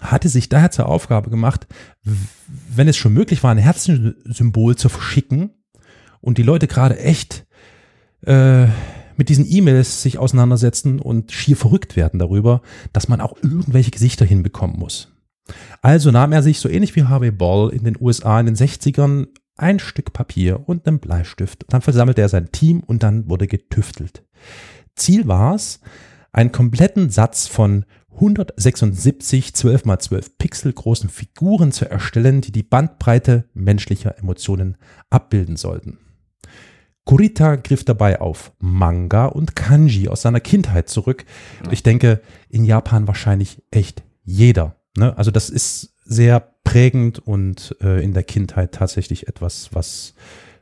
hatte 0.00 0.28
sich 0.28 0.48
daher 0.48 0.70
zur 0.70 0.88
Aufgabe 0.88 1.30
gemacht, 1.30 1.66
wenn 2.02 2.88
es 2.88 2.96
schon 2.96 3.12
möglich 3.12 3.42
war, 3.42 3.50
ein 3.50 3.58
Herzsymbol 3.58 4.76
zu 4.76 4.88
verschicken 4.88 5.50
und 6.20 6.38
die 6.38 6.42
Leute 6.42 6.66
gerade 6.66 6.98
echt 6.98 7.46
äh, 8.26 8.66
mit 9.16 9.28
diesen 9.28 9.46
E-Mails 9.46 10.02
sich 10.02 10.18
auseinandersetzen 10.18 10.98
und 10.98 11.32
schier 11.32 11.56
verrückt 11.56 11.96
werden 11.96 12.18
darüber, 12.18 12.62
dass 12.92 13.08
man 13.08 13.20
auch 13.20 13.36
irgendwelche 13.42 13.90
Gesichter 13.90 14.24
hinbekommen 14.24 14.78
muss. 14.78 15.12
Also 15.82 16.10
nahm 16.10 16.32
er 16.32 16.42
sich 16.42 16.60
so 16.60 16.68
ähnlich 16.68 16.96
wie 16.96 17.04
Harvey 17.04 17.30
Ball 17.30 17.70
in 17.70 17.84
den 17.84 17.96
USA 18.00 18.40
in 18.40 18.46
den 18.46 18.56
60ern 18.56 19.26
ein 19.56 19.78
Stück 19.78 20.12
Papier 20.12 20.66
und 20.66 20.86
einen 20.86 21.00
Bleistift. 21.00 21.66
Dann 21.68 21.82
versammelte 21.82 22.22
er 22.22 22.28
sein 22.28 22.50
Team 22.50 22.80
und 22.80 23.02
dann 23.02 23.28
wurde 23.28 23.46
getüftelt. 23.46 24.24
Ziel 24.96 25.28
war 25.28 25.54
es, 25.54 25.80
einen 26.32 26.52
kompletten 26.52 27.10
Satz 27.10 27.46
von 27.46 27.84
176 28.14 29.54
12 29.54 29.84
mal 29.84 29.98
12 29.98 30.38
Pixel 30.38 30.72
großen 30.72 31.08
Figuren 31.08 31.72
zu 31.72 31.90
erstellen, 31.90 32.40
die 32.40 32.52
die 32.52 32.62
Bandbreite 32.62 33.48
menschlicher 33.54 34.18
Emotionen 34.18 34.76
abbilden 35.08 35.56
sollten. 35.56 35.98
Kurita 37.04 37.56
griff 37.56 37.84
dabei 37.84 38.20
auf 38.20 38.52
Manga 38.58 39.26
und 39.26 39.56
Kanji 39.56 40.08
aus 40.08 40.22
seiner 40.22 40.40
Kindheit 40.40 40.88
zurück. 40.88 41.24
Ich 41.70 41.82
denke, 41.82 42.20
in 42.48 42.64
Japan 42.64 43.08
wahrscheinlich 43.08 43.62
echt 43.70 44.02
jeder. 44.22 44.76
Ne? 44.96 45.16
Also 45.16 45.30
das 45.30 45.50
ist 45.50 45.94
sehr 46.04 46.54
prägend 46.62 47.18
und 47.18 47.74
äh, 47.80 48.02
in 48.04 48.12
der 48.12 48.22
Kindheit 48.22 48.72
tatsächlich 48.72 49.28
etwas, 49.28 49.70
was 49.72 50.14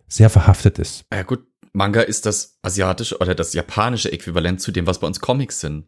sehr 0.07 0.31
verhaftet 0.31 0.79
ist. 0.79 1.05
Ja 1.13 1.23
gut, 1.23 1.45
Manga 1.73 2.01
ist 2.01 2.25
das 2.25 2.59
asiatische 2.63 3.19
oder 3.19 3.35
das 3.35 3.53
japanische 3.53 4.11
Äquivalent 4.13 4.61
zu 4.61 4.73
dem, 4.73 4.87
was 4.87 5.01
bei 5.01 5.07
uns 5.07 5.21
Comics 5.21 5.61
sind 5.61 5.87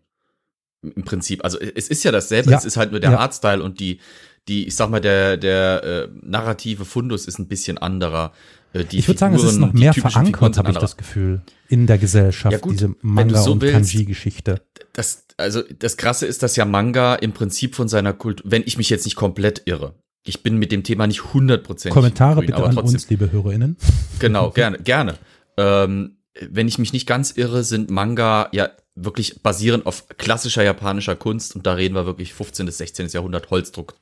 im 0.82 1.04
Prinzip. 1.04 1.44
Also 1.44 1.58
es 1.58 1.88
ist 1.88 2.04
ja 2.04 2.12
dasselbe, 2.12 2.50
ja. 2.50 2.58
es 2.58 2.64
ist 2.64 2.76
halt 2.76 2.90
nur 2.90 3.00
der 3.00 3.12
ja. 3.12 3.18
Artstyle 3.18 3.62
und 3.62 3.80
die, 3.80 4.00
die, 4.48 4.66
ich 4.66 4.76
sag 4.76 4.90
mal, 4.90 5.00
der, 5.00 5.36
der 5.36 5.84
äh, 5.84 6.08
narrative 6.22 6.84
Fundus 6.84 7.26
ist 7.26 7.38
ein 7.38 7.48
bisschen 7.48 7.78
anderer. 7.78 8.32
Äh, 8.72 8.84
die 8.84 8.98
ich 8.98 9.08
würde 9.08 9.18
sagen, 9.18 9.34
es 9.34 9.44
ist 9.44 9.58
noch 9.58 9.72
mehr 9.72 9.92
verankert, 9.92 10.56
habe 10.56 10.70
ich 10.70 10.78
das 10.78 10.96
Gefühl, 10.96 11.42
in 11.68 11.86
der 11.86 11.98
Gesellschaft, 11.98 12.52
ja 12.52 12.58
gut, 12.58 12.74
diese 12.74 12.94
Manga- 13.02 13.40
so 13.40 13.52
und 13.52 13.62
Kanji-Geschichte. 13.62 14.62
Das, 14.92 15.24
also 15.36 15.62
das 15.78 15.96
Krasse 15.96 16.26
ist, 16.26 16.42
dass 16.42 16.56
ja 16.56 16.64
Manga 16.64 17.14
im 17.14 17.32
Prinzip 17.32 17.74
von 17.74 17.88
seiner 17.88 18.12
Kultur, 18.12 18.50
wenn 18.50 18.62
ich 18.64 18.76
mich 18.78 18.90
jetzt 18.90 19.04
nicht 19.04 19.16
komplett 19.16 19.62
irre, 19.66 19.94
ich 20.24 20.42
bin 20.42 20.58
mit 20.58 20.72
dem 20.72 20.82
Thema 20.82 21.06
nicht 21.06 21.32
hundertprozentig 21.32 21.94
Kommentare 21.94 22.36
grün, 22.36 22.46
bitte 22.46 22.64
an 22.64 22.74
trotzdem, 22.74 22.94
uns, 22.94 23.08
liebe 23.08 23.32
HörerInnen. 23.32 23.76
Genau, 24.18 24.50
gerne, 24.54 24.78
gerne. 24.78 25.14
Ähm, 25.56 26.16
wenn 26.48 26.68
ich 26.68 26.78
mich 26.78 26.92
nicht 26.92 27.06
ganz 27.06 27.32
irre, 27.36 27.64
sind 27.64 27.90
Manga 27.90 28.48
ja 28.52 28.70
wirklich 29.04 29.42
basierend 29.42 29.86
auf 29.86 30.08
klassischer 30.16 30.62
japanischer 30.62 31.16
Kunst 31.16 31.56
und 31.56 31.66
da 31.66 31.74
reden 31.74 31.94
wir 31.94 32.06
wirklich 32.06 32.34
15. 32.34 32.66
bis 32.66 32.78
16. 32.78 33.08
Jahrhundert 33.08 33.50
Holzdruck 33.50 33.94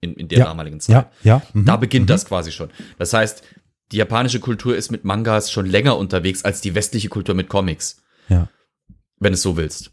in, 0.00 0.14
in 0.14 0.28
der 0.28 0.40
ja, 0.40 0.44
damaligen 0.46 0.80
Zeit. 0.80 0.94
Ja, 0.94 1.10
ja. 1.22 1.42
Mhm, 1.52 1.64
da 1.64 1.76
beginnt 1.76 2.04
mhm. 2.04 2.08
das 2.08 2.24
quasi 2.24 2.52
schon. 2.52 2.70
Das 2.98 3.12
heißt, 3.12 3.42
die 3.92 3.96
japanische 3.96 4.40
Kultur 4.40 4.76
ist 4.76 4.90
mit 4.90 5.04
Mangas 5.04 5.50
schon 5.50 5.66
länger 5.66 5.96
unterwegs 5.96 6.44
als 6.44 6.60
die 6.60 6.74
westliche 6.74 7.08
Kultur 7.08 7.34
mit 7.34 7.48
Comics. 7.48 8.02
Ja. 8.28 8.48
Wenn 9.18 9.34
es 9.34 9.42
so 9.42 9.56
willst. 9.56 9.92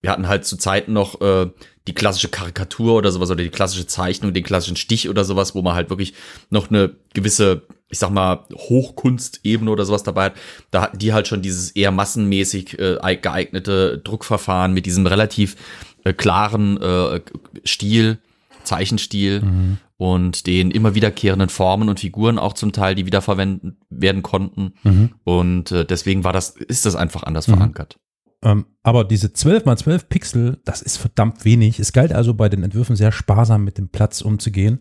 Wir 0.00 0.10
hatten 0.10 0.28
halt 0.28 0.44
zu 0.44 0.56
Zeiten 0.56 0.92
noch 0.92 1.20
äh, 1.20 1.50
die 1.86 1.94
klassische 1.94 2.28
Karikatur 2.28 2.94
oder 2.94 3.10
sowas 3.10 3.30
oder 3.30 3.42
die 3.42 3.50
klassische 3.50 3.86
Zeichnung, 3.86 4.34
den 4.34 4.44
klassischen 4.44 4.76
Stich 4.76 5.08
oder 5.08 5.24
sowas, 5.24 5.54
wo 5.54 5.62
man 5.62 5.74
halt 5.74 5.90
wirklich 5.90 6.14
noch 6.50 6.68
eine 6.68 6.96
gewisse 7.14 7.66
ich 7.94 8.00
sag 8.00 8.10
mal, 8.10 8.44
Hochkunstebene 8.52 9.70
oder 9.70 9.84
sowas 9.84 10.02
dabei 10.02 10.24
hat, 10.26 10.34
da 10.72 10.82
hatten 10.82 10.98
die 10.98 11.12
halt 11.12 11.28
schon 11.28 11.42
dieses 11.42 11.70
eher 11.70 11.92
massenmäßig 11.92 12.76
äh, 12.80 13.16
geeignete 13.22 13.98
Druckverfahren 13.98 14.74
mit 14.74 14.84
diesem 14.84 15.06
relativ 15.06 15.54
äh, 16.02 16.12
klaren 16.12 16.76
äh, 16.82 17.20
Stil, 17.64 18.18
Zeichenstil 18.64 19.42
mhm. 19.42 19.78
und 19.96 20.48
den 20.48 20.72
immer 20.72 20.96
wiederkehrenden 20.96 21.50
Formen 21.50 21.88
und 21.88 22.00
Figuren 22.00 22.40
auch 22.40 22.54
zum 22.54 22.72
Teil, 22.72 22.96
die 22.96 23.06
wiederverwendet 23.06 23.76
werden 23.90 24.24
konnten. 24.24 24.74
Mhm. 24.82 25.10
Und 25.22 25.70
äh, 25.70 25.84
deswegen 25.84 26.24
war 26.24 26.32
das, 26.32 26.50
ist 26.50 26.86
das 26.86 26.96
einfach 26.96 27.22
anders 27.22 27.46
mhm. 27.46 27.54
verankert. 27.54 28.00
Ähm, 28.42 28.66
aber 28.82 29.04
diese 29.04 29.32
12 29.32 29.66
mal 29.66 29.78
12 29.78 30.08
Pixel, 30.08 30.58
das 30.64 30.82
ist 30.82 30.96
verdammt 30.96 31.44
wenig. 31.44 31.78
Es 31.78 31.92
galt 31.92 32.12
also 32.12 32.34
bei 32.34 32.48
den 32.48 32.64
Entwürfen 32.64 32.96
sehr 32.96 33.12
sparsam 33.12 33.62
mit 33.62 33.78
dem 33.78 33.88
Platz 33.88 34.20
umzugehen. 34.20 34.80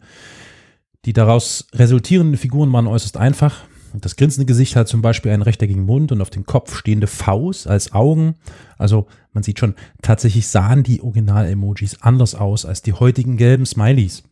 Die 1.05 1.13
daraus 1.13 1.67
resultierenden 1.73 2.37
Figuren 2.37 2.71
waren 2.71 2.87
äußerst 2.87 3.17
einfach. 3.17 3.65
Das 3.93 4.15
grinsende 4.15 4.45
Gesicht 4.45 4.75
hat 4.75 4.87
zum 4.87 5.01
Beispiel 5.01 5.31
einen 5.31 5.43
rechteckigen 5.43 5.85
Mund 5.85 6.11
und 6.11 6.21
auf 6.21 6.31
dem 6.31 6.45
Kopf 6.45 6.75
stehende 6.75 7.07
Faust 7.07 7.67
als 7.67 7.93
Augen. 7.93 8.35
Also 8.77 9.07
man 9.33 9.43
sieht 9.43 9.59
schon, 9.59 9.75
tatsächlich 10.01 10.47
sahen 10.47 10.83
die 10.83 11.01
Original-Emojis 11.01 12.01
anders 12.01 12.33
aus 12.33 12.65
als 12.65 12.81
die 12.81 12.93
heutigen 12.93 13.37
gelben 13.37 13.65
Smileys. 13.65 14.23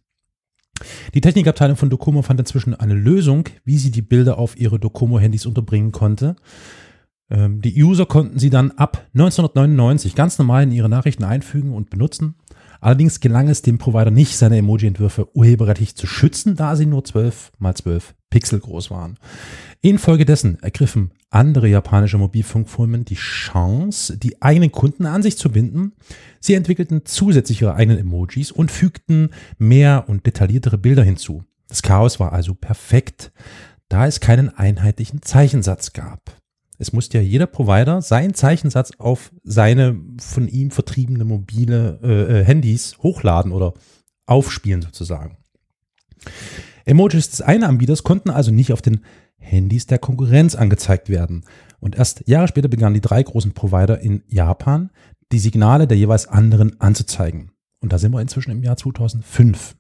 Die 1.14 1.22
Technikabteilung 1.22 1.78
von 1.78 1.92
Docomo 1.92 2.24
fand 2.24 2.40
inzwischen 2.40 2.74
eine 2.74 2.96
Lösung, 2.96 3.44
wie 3.64 3.78
sie 3.78 3.92
die 3.92 4.02
Bilder 4.02 4.40
auf 4.40 4.60
ihre 4.60 4.80
Docomo-Handys 4.80 5.46
unterbringen 5.46 5.92
konnte. 5.92 6.36
Ähm, 7.30 7.62
die 7.62 7.84
User 7.84 8.08
konnten 8.08 8.40
sie 8.40 8.50
dann 8.50 8.72
ab 8.72 9.06
1999 9.14 10.16
ganz 10.16 10.40
normal 10.40 10.64
in 10.64 10.72
ihre 10.72 10.90
Nachrichten 10.90 11.24
einfügen 11.24 11.74
und 11.74 11.92
benutzen. 11.92 12.36
Allerdings 12.82 13.20
gelang 13.20 13.48
es 13.48 13.62
dem 13.62 13.78
Provider 13.78 14.12
nicht, 14.12 14.36
seine 14.36 14.58
Emoji-Entwürfe 14.58 15.30
urheberrechtlich 15.36 15.96
zu 15.96 16.08
schützen, 16.08 16.56
da 16.56 16.76
sie 16.76 16.88
nur 16.88 17.06
12 17.06 17.54
mal 17.60 17.76
12 17.76 18.16
Pixel 18.32 18.60
groß 18.60 18.90
waren. 18.90 19.18
Infolgedessen 19.82 20.58
ergriffen 20.62 21.12
andere 21.30 21.68
japanische 21.68 22.18
Mobilfunkfirmen 22.18 23.06
die 23.06 23.16
Chance, 23.16 24.18
die 24.18 24.42
eigenen 24.42 24.72
Kunden 24.72 25.06
an 25.06 25.24
sich 25.24 25.38
zu 25.38 25.50
binden. 25.50 25.94
Sie 26.40 26.56
entwickelten 26.56 27.04
zusätzlich 27.06 27.62
ihre 27.62 27.76
eigenen 27.76 28.00
Emojis 28.00 28.52
und 28.52 28.70
fügten 28.70 29.30
mehr 29.58 30.06
und 30.08 30.26
detailliertere 30.26 30.78
Bilder 30.78 31.04
hinzu. 31.04 31.44
Das 31.68 31.84
Chaos 31.84 32.20
war 32.20 32.34
also 32.34 32.54
perfekt, 32.54 33.32
da 33.88 34.08
es 34.08 34.20
keinen 34.20 34.50
einheitlichen 34.50 35.22
Zeichensatz 35.22 35.94
gab. 35.94 36.41
Es 36.82 36.94
musste 36.94 37.20
ja 37.20 37.24
jeder 37.24 37.46
Provider 37.46 38.02
seinen 38.02 38.34
Zeichensatz 38.34 38.94
auf 38.98 39.32
seine 39.44 40.02
von 40.20 40.48
ihm 40.48 40.72
vertriebene 40.72 41.24
mobile 41.26 42.00
äh, 42.02 42.40
äh, 42.40 42.44
Handys 42.44 42.98
hochladen 43.04 43.52
oder 43.52 43.76
aufspielen 44.26 44.82
sozusagen. 44.82 45.38
Emojis 46.84 47.30
des 47.30 47.44
einen 47.44 47.66
Anbieters 47.66 48.02
konnten 48.02 48.32
also 48.32 48.50
nicht 48.50 48.74
auf 48.74 48.82
den 48.82 49.02
Handys 49.38 49.86
der 49.86 50.00
Konkurrenz 50.00 50.56
angezeigt 50.56 51.10
werden. 51.10 51.46
Und 51.80 51.96
erst 51.96 52.28
Jahre 52.28 52.48
später 52.48 52.68
begannen 52.68 52.96
die 52.96 53.02
drei 53.02 53.22
großen 53.22 53.52
Provider 53.54 54.00
in 54.00 54.24
Japan, 54.26 54.90
die 55.32 55.38
Signale 55.38 55.86
der 55.86 56.00
jeweils 56.00 56.26
anderen 56.26 56.82
anzuzeigen. 56.82 57.52
Und 57.80 57.94
da 57.94 58.00
sind 58.00 58.12
wir 58.12 58.22
inzwischen 58.22 58.50
im 58.50 58.64
Jahr 58.64 58.78
2005. 58.78 59.76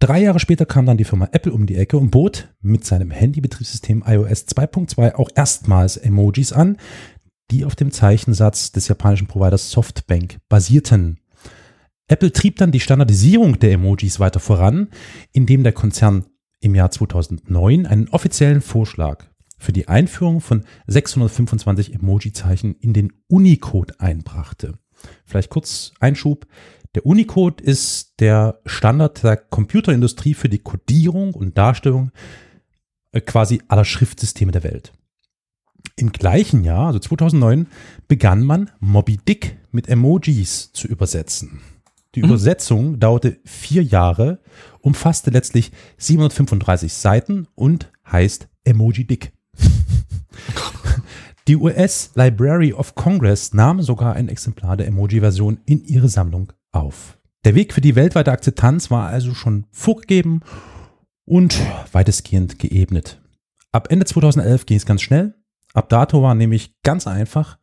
Drei 0.00 0.22
Jahre 0.22 0.40
später 0.40 0.64
kam 0.64 0.86
dann 0.86 0.96
die 0.96 1.04
Firma 1.04 1.28
Apple 1.30 1.52
um 1.52 1.66
die 1.66 1.76
Ecke 1.76 1.98
und 1.98 2.10
bot 2.10 2.48
mit 2.62 2.86
seinem 2.86 3.10
Handybetriebssystem 3.10 4.02
iOS 4.06 4.48
2.2 4.48 5.14
auch 5.14 5.28
erstmals 5.34 5.98
Emojis 5.98 6.54
an, 6.54 6.78
die 7.50 7.66
auf 7.66 7.76
dem 7.76 7.90
Zeichensatz 7.90 8.72
des 8.72 8.88
japanischen 8.88 9.26
Providers 9.26 9.70
Softbank 9.70 10.38
basierten. 10.48 11.20
Apple 12.08 12.32
trieb 12.32 12.56
dann 12.56 12.72
die 12.72 12.80
Standardisierung 12.80 13.58
der 13.58 13.72
Emojis 13.72 14.18
weiter 14.18 14.40
voran, 14.40 14.88
indem 15.32 15.64
der 15.64 15.72
Konzern 15.72 16.24
im 16.60 16.74
Jahr 16.74 16.90
2009 16.90 17.84
einen 17.84 18.08
offiziellen 18.08 18.62
Vorschlag 18.62 19.26
für 19.58 19.72
die 19.72 19.88
Einführung 19.88 20.40
von 20.40 20.64
625 20.86 21.94
Emoji-Zeichen 21.94 22.74
in 22.76 22.94
den 22.94 23.12
Unicode 23.28 24.00
einbrachte. 24.00 24.78
Vielleicht 25.26 25.50
kurz 25.50 25.92
Einschub. 26.00 26.46
Der 26.96 27.06
Unicode 27.06 27.62
ist 27.62 28.14
der 28.18 28.60
Standard 28.66 29.22
der 29.22 29.36
Computerindustrie 29.36 30.34
für 30.34 30.48
die 30.48 30.58
Codierung 30.58 31.34
und 31.34 31.56
Darstellung 31.56 32.10
äh, 33.12 33.20
quasi 33.20 33.62
aller 33.68 33.84
Schriftsysteme 33.84 34.50
der 34.50 34.64
Welt. 34.64 34.92
Im 35.94 36.10
gleichen 36.10 36.64
Jahr, 36.64 36.88
also 36.88 36.98
2009, 36.98 37.68
begann 38.08 38.42
man 38.42 38.70
Moby 38.80 39.18
Dick 39.18 39.58
mit 39.70 39.88
Emojis 39.88 40.72
zu 40.72 40.88
übersetzen. 40.88 41.60
Die 42.16 42.22
mhm. 42.22 42.30
Übersetzung 42.30 42.98
dauerte 42.98 43.38
vier 43.44 43.84
Jahre, 43.84 44.40
umfasste 44.80 45.30
letztlich 45.30 45.70
735 45.98 46.92
Seiten 46.92 47.46
und 47.54 47.92
heißt 48.10 48.48
Emoji 48.64 49.06
Dick. 49.06 49.32
Die 51.46 51.56
US 51.56 52.10
Library 52.14 52.72
of 52.72 52.96
Congress 52.96 53.54
nahm 53.54 53.80
sogar 53.80 54.14
ein 54.14 54.28
Exemplar 54.28 54.76
der 54.76 54.88
Emoji-Version 54.88 55.60
in 55.66 55.84
ihre 55.84 56.08
Sammlung 56.08 56.52
auf. 56.72 57.18
Der 57.44 57.54
Weg 57.54 57.72
für 57.72 57.80
die 57.80 57.96
weltweite 57.96 58.32
Akzeptanz 58.32 58.90
war 58.90 59.08
also 59.08 59.34
schon 59.34 59.66
vorgegeben 59.72 60.40
und 61.24 61.58
weitestgehend 61.92 62.58
geebnet. 62.58 63.20
Ab 63.72 63.88
Ende 63.90 64.04
2011 64.04 64.66
ging 64.66 64.76
es 64.76 64.86
ganz 64.86 65.02
schnell. 65.02 65.34
Ab 65.72 65.88
dato 65.88 66.22
war 66.22 66.34
nämlich 66.34 66.82
ganz 66.82 67.06
einfach. 67.06 67.58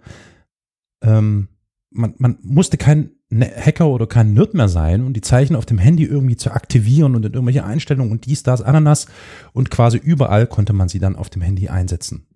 Ähm, 1.01 1.49
man, 1.89 2.16
man 2.18 2.38
musste 2.41 2.78
kein 2.78 3.12
ne-, 3.30 3.51
Hacker 3.55 3.88
oder 3.88 4.08
kein 4.08 4.34
Nerd 4.34 4.53
mehr 4.53 4.70
sein 4.70 5.03
und 5.03 5.14
die 5.14 5.22
Zeichen 5.22 5.55
auf 5.55 5.66
dem 5.66 5.78
Handy 5.78 6.05
irgendwie 6.05 6.38
zu 6.38 6.51
aktivieren 6.51 7.16
und 7.16 7.26
in 7.26 7.34
irgendwelche 7.34 7.66
Einstellungen 7.66 8.12
und 8.12 8.26
dies, 8.26 8.43
das, 8.43 8.62
Ananas 8.62 9.08
und 9.53 9.70
quasi 9.70 9.97
überall 9.97 10.47
konnte 10.47 10.74
man 10.74 10.89
sie 10.89 10.99
dann 10.99 11.16
auf 11.16 11.30
dem 11.30 11.41
Handy 11.41 11.68
einsetzen. 11.68 12.28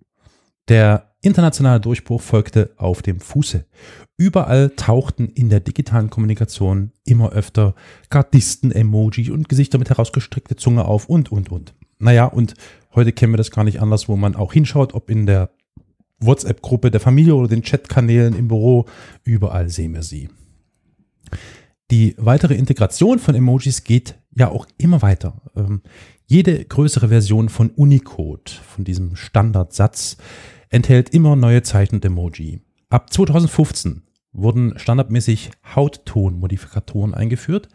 Der 0.68 1.11
internationale 1.22 1.80
Durchbruch 1.80 2.20
folgte 2.20 2.70
auf 2.76 3.00
dem 3.00 3.20
Fuße. 3.20 3.64
Überall 4.16 4.70
tauchten 4.76 5.28
in 5.28 5.48
der 5.48 5.60
digitalen 5.60 6.10
Kommunikation 6.10 6.92
immer 7.04 7.30
öfter 7.30 7.74
Gardisten-Emoji 8.10 9.30
und 9.30 9.48
Gesichter 9.48 9.78
mit 9.78 9.88
herausgestreckter 9.88 10.56
Zunge 10.56 10.84
auf 10.84 11.08
und, 11.08 11.32
und, 11.32 11.50
und. 11.50 11.74
Naja, 11.98 12.26
und 12.26 12.54
heute 12.94 13.12
kennen 13.12 13.32
wir 13.32 13.38
das 13.38 13.50
gar 13.50 13.64
nicht 13.64 13.80
anders, 13.80 14.08
wo 14.08 14.16
man 14.16 14.36
auch 14.36 14.52
hinschaut, 14.52 14.94
ob 14.94 15.08
in 15.08 15.26
der 15.26 15.50
WhatsApp-Gruppe 16.18 16.90
der 16.90 17.00
Familie 17.00 17.34
oder 17.34 17.48
den 17.48 17.62
Chatkanälen 17.62 18.36
im 18.36 18.48
Büro, 18.48 18.86
überall 19.24 19.68
sehen 19.68 19.94
wir 19.94 20.02
sie. 20.02 20.28
Die 21.90 22.14
weitere 22.18 22.54
Integration 22.54 23.18
von 23.18 23.34
Emojis 23.34 23.84
geht 23.84 24.16
ja 24.34 24.50
auch 24.50 24.66
immer 24.78 25.02
weiter. 25.02 25.42
Ähm, 25.56 25.82
jede 26.26 26.64
größere 26.64 27.08
Version 27.08 27.48
von 27.48 27.70
Unicode, 27.70 28.50
von 28.50 28.84
diesem 28.84 29.16
Standardsatz, 29.16 30.16
enthält 30.72 31.10
immer 31.10 31.36
neue 31.36 31.62
Zeichen 31.62 31.96
und 31.96 32.04
Emoji. 32.04 32.60
Ab 32.88 33.12
2015 33.12 34.02
wurden 34.32 34.78
standardmäßig 34.78 35.50
Hauttonmodifikatoren 35.76 37.14
eingeführt. 37.14 37.68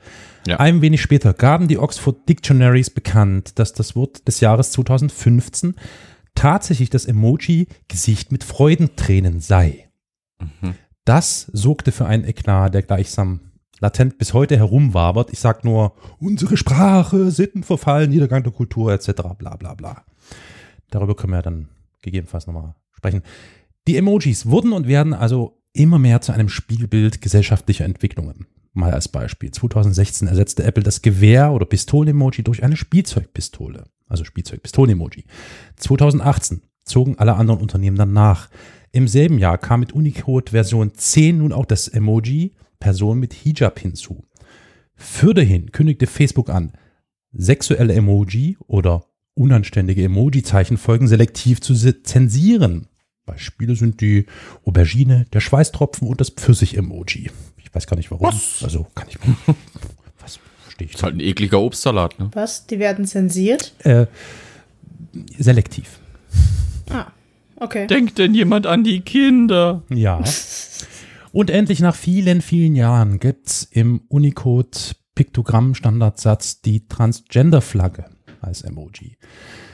Ja. 0.47 0.59
Ein 0.59 0.81
wenig 0.81 1.01
später 1.01 1.33
gaben 1.33 1.67
die 1.67 1.77
Oxford 1.77 2.27
Dictionaries 2.27 2.89
bekannt, 2.89 3.59
dass 3.59 3.73
das 3.73 3.95
Wort 3.95 4.27
des 4.27 4.39
Jahres 4.39 4.71
2015 4.71 5.75
tatsächlich 6.33 6.89
das 6.89 7.05
Emoji 7.05 7.67
Gesicht 7.87 8.31
mit 8.31 8.43
Freudentränen 8.43 9.39
sei. 9.39 9.89
Mhm. 10.39 10.73
Das 11.05 11.49
sorgte 11.53 11.91
für 11.91 12.07
einen 12.07 12.25
Eklat, 12.25 12.73
der 12.73 12.81
gleichsam 12.81 13.51
latent 13.79 14.17
bis 14.17 14.33
heute 14.33 14.57
herumwabert. 14.57 15.31
Ich 15.31 15.39
sag 15.39 15.63
nur, 15.63 15.93
unsere 16.19 16.57
Sprache, 16.57 17.29
Sitten 17.29 17.63
verfallen, 17.63 18.09
Niedergang 18.09 18.41
der 18.43 18.51
Kultur 18.51 18.91
etc. 18.91 19.11
bla 19.37 19.55
bla 19.55 19.75
bla. 19.75 20.03
Darüber 20.89 21.15
können 21.15 21.33
wir 21.33 21.41
dann 21.43 21.69
gegebenenfalls 22.01 22.47
nochmal 22.47 22.73
sprechen. 22.97 23.21
Die 23.87 23.95
Emojis 23.95 24.47
wurden 24.47 24.73
und 24.73 24.87
werden 24.87 25.13
also 25.13 25.61
immer 25.73 25.99
mehr 25.99 26.21
zu 26.21 26.33
einem 26.33 26.49
Spiegelbild 26.49 27.21
gesellschaftlicher 27.21 27.85
Entwicklungen. 27.85 28.47
Mal 28.73 28.91
als 28.91 29.07
Beispiel. 29.07 29.51
2016 29.51 30.27
ersetzte 30.27 30.63
Apple 30.63 30.83
das 30.83 31.01
Gewehr- 31.01 31.53
oder 31.53 31.65
Pistolen-Emoji 31.65 32.43
durch 32.43 32.63
eine 32.63 32.75
Spielzeugpistole. 32.75 33.85
Also 34.07 34.23
Spielzeugpistolen-Emoji. 34.23 35.25
2018 35.77 36.61
zogen 36.83 37.17
alle 37.17 37.35
anderen 37.35 37.61
Unternehmen 37.61 37.97
dann 37.97 38.13
nach. 38.13 38.49
Im 38.91 39.07
selben 39.07 39.37
Jahr 39.39 39.57
kam 39.57 39.79
mit 39.79 39.93
Unicode 39.93 40.51
Version 40.51 40.93
10 40.93 41.37
nun 41.37 41.53
auch 41.53 41.65
das 41.65 41.87
Emoji 41.87 42.55
Person 42.79 43.19
mit 43.19 43.33
Hijab 43.33 43.79
hinzu. 43.79 44.25
Fürderhin 44.95 45.71
kündigte 45.71 46.07
Facebook 46.07 46.49
an, 46.49 46.73
sexuelle 47.31 47.93
Emoji 47.93 48.57
oder 48.67 49.05
unanständige 49.37 50.03
Emoji-Zeichen 50.03 50.77
folgen 50.77 51.07
selektiv 51.07 51.61
zu 51.61 51.73
zensieren. 51.75 52.87
Beispiele 53.25 53.75
sind 53.75 54.01
die 54.01 54.25
Aubergine, 54.65 55.25
der 55.33 55.41
Schweißtropfen 55.41 56.07
und 56.07 56.19
das 56.21 56.29
Pfirsich-Emoji. 56.29 57.29
Ich 57.57 57.75
weiß 57.75 57.85
gar 57.85 57.97
nicht 57.97 58.09
warum. 58.09 58.27
Was? 58.27 58.63
Also 58.63 58.87
kann 58.95 59.07
ich. 59.09 59.17
Was 60.19 60.39
verstehe 60.63 60.85
ich? 60.85 60.93
Das 60.93 61.01
ist 61.01 61.03
halt 61.03 61.15
ein 61.15 61.19
ekliger 61.19 61.59
Obstsalat, 61.59 62.17
ne? 62.19 62.29
Was? 62.33 62.65
Die 62.67 62.79
werden 62.79 63.05
zensiert? 63.05 63.73
Äh, 63.85 64.07
selektiv. 65.37 65.99
Ah, 66.89 67.07
okay. 67.57 67.85
Denkt 67.87 68.17
denn 68.17 68.33
jemand 68.33 68.65
an 68.65 68.83
die 68.83 69.01
Kinder? 69.01 69.83
Ja. 69.89 70.23
Und 71.33 71.49
endlich 71.49 71.81
nach 71.81 71.95
vielen, 71.95 72.41
vielen 72.41 72.75
Jahren 72.75 73.19
gibt 73.19 73.47
es 73.47 73.63
im 73.63 74.01
Unicode 74.07 74.95
Piktogramm-Standardsatz 75.13 76.61
die 76.61 76.87
Transgender-Flagge 76.87 78.05
als 78.41 78.61
Emoji. 78.61 79.17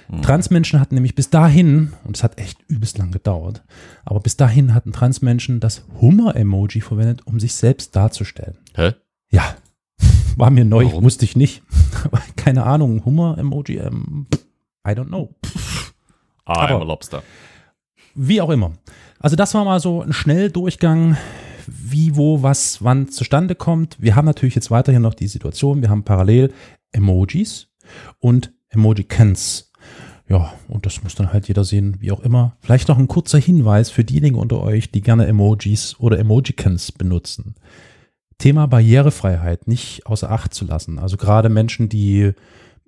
Mhm. 0.10 0.22
Transmenschen 0.22 0.80
hatten 0.80 0.96
nämlich 0.96 1.16
bis 1.16 1.30
dahin, 1.30 1.94
und 2.04 2.16
es 2.16 2.24
hat 2.24 2.38
echt 2.38 2.60
übelst 2.68 2.98
lang 2.98 3.12
gedauert, 3.12 3.64
aber 4.06 4.20
bis 4.20 4.38
dahin 4.38 4.74
hatten 4.74 4.92
Transmenschen 4.92 5.60
das 5.60 5.86
Hummer-Emoji 6.02 6.82
verwendet, 6.82 7.26
um 7.26 7.40
sich 7.40 7.54
selbst 7.54 7.96
darzustellen. 7.96 8.58
Hä? 8.76 8.94
Ja. 9.30 9.56
War 10.36 10.50
mir 10.50 10.66
neu, 10.66 10.86
Warum? 10.86 11.04
wusste 11.04 11.26
ich 11.26 11.36
nicht. 11.36 11.64
Keine 12.36 12.64
Ahnung, 12.64 13.06
Hummer-Emoji, 13.06 13.78
ähm, 13.78 14.28
I 14.88 14.92
don't 14.92 15.08
know. 15.08 15.34
Ah, 16.46 16.68
aber, 16.68 16.86
Lobster. 16.86 17.24
Wie 18.16 18.42
auch 18.42 18.50
immer. 18.50 18.74
Also 19.20 19.36
das 19.36 19.54
war 19.54 19.64
mal 19.64 19.80
so 19.80 20.02
ein 20.02 20.12
Schnelldurchgang, 20.12 21.18
wie, 21.68 22.16
wo, 22.16 22.44
was, 22.44 22.84
wann 22.84 23.08
zustande 23.08 23.56
kommt. 23.56 23.96
Wir 24.00 24.16
haben 24.16 24.26
natürlich 24.26 24.56
jetzt 24.56 24.70
weiterhin 24.72 25.02
noch 25.02 25.14
die 25.14 25.28
Situation, 25.28 25.82
wir 25.82 25.90
haben 25.90 26.04
parallel 26.04 26.54
Emojis 26.92 27.70
und 28.20 28.54
Emoji-Cans. 28.70 29.72
Ja, 30.30 30.54
und 30.68 30.86
das 30.86 31.04
muss 31.04 31.16
dann 31.16 31.34
halt 31.34 31.48
jeder 31.48 31.64
sehen, 31.64 31.98
wie 32.00 32.12
auch 32.12 32.22
immer. 32.22 32.56
Vielleicht 32.62 32.88
noch 32.88 32.98
ein 32.98 33.08
kurzer 33.08 33.40
Hinweis 33.40 33.90
für 33.90 34.04
diejenigen 34.04 34.36
unter 34.36 34.62
euch, 34.62 34.90
die 34.92 35.02
gerne 35.02 35.28
Emojis 35.28 36.00
oder 36.00 36.18
Emoji-Cans 36.18 36.94
benutzen. 36.94 37.56
Thema 38.38 38.66
Barrierefreiheit 38.68 39.68
nicht 39.68 40.06
außer 40.08 40.32
Acht 40.32 40.54
zu 40.54 40.66
lassen. 40.66 40.98
Also 41.00 41.18
gerade 41.18 41.50
Menschen, 41.50 41.90
die 41.90 42.34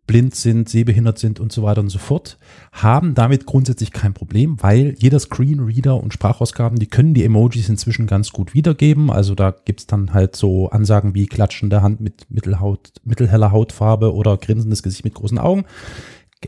blind 0.08 0.36
sind, 0.36 0.70
sehbehindert 0.70 1.18
sind 1.18 1.40
und 1.40 1.52
so 1.52 1.64
weiter 1.64 1.82
und 1.82 1.90
so 1.90 2.00
fort, 2.00 2.38
haben 2.72 3.16
damit 3.16 3.46
grundsätzlich 3.46 3.92
kein 3.92 4.14
Problem, 4.14 4.62
weil 4.62 4.96
jeder 4.98 5.20
Screenreader 5.20 6.02
und 6.02 6.14
Sprachausgaben, 6.14 6.78
die 6.78 6.88
können 6.88 7.14
die 7.14 7.24
Emojis 7.24 7.70
inzwischen 7.70 8.08
ganz 8.08 8.32
gut 8.32 8.54
wiedergeben. 8.54 9.10
Also 9.10 9.36
da 9.36 9.52
gibt's 9.52 9.88
dann 9.88 10.14
halt 10.14 10.36
so 10.36 10.70
Ansagen 10.70 11.16
wie 11.16 11.26
klatschende 11.26 11.82
Hand 11.82 12.02
mit 12.02 12.30
Mittelhaut, 12.30 12.94
mittelheller 13.04 13.52
Hautfarbe 13.52 14.14
oder 14.14 14.38
grinsendes 14.38 14.84
Gesicht 14.84 15.06
mit 15.06 15.16
großen 15.16 15.40
Augen. 15.40 15.66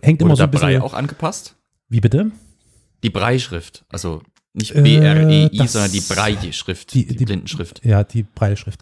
Hängt 0.02 0.22
Wurde 0.22 0.30
immer 0.30 0.36
so 0.36 0.44
ein 0.44 0.52
bisschen. 0.52 0.70
Brei 0.70 0.82
auch 0.82 0.94
angepasst? 0.94 1.56
Wie 1.90 2.02
bitte? 2.02 2.32
Die 3.04 3.10
Breischrift, 3.10 3.86
also 3.90 4.22
nicht 4.54 4.74
B-R-E-I, 4.74 5.60
äh, 5.60 5.68
sondern 5.68 5.92
die 5.92 6.02
Breie-Schrift, 6.02 6.94
die, 6.94 7.06
die, 7.06 7.16
die 7.16 7.26
Blindenschrift. 7.26 7.86
Ja, 7.86 8.04
die 8.04 8.24
Breie-Schrift. 8.24 8.82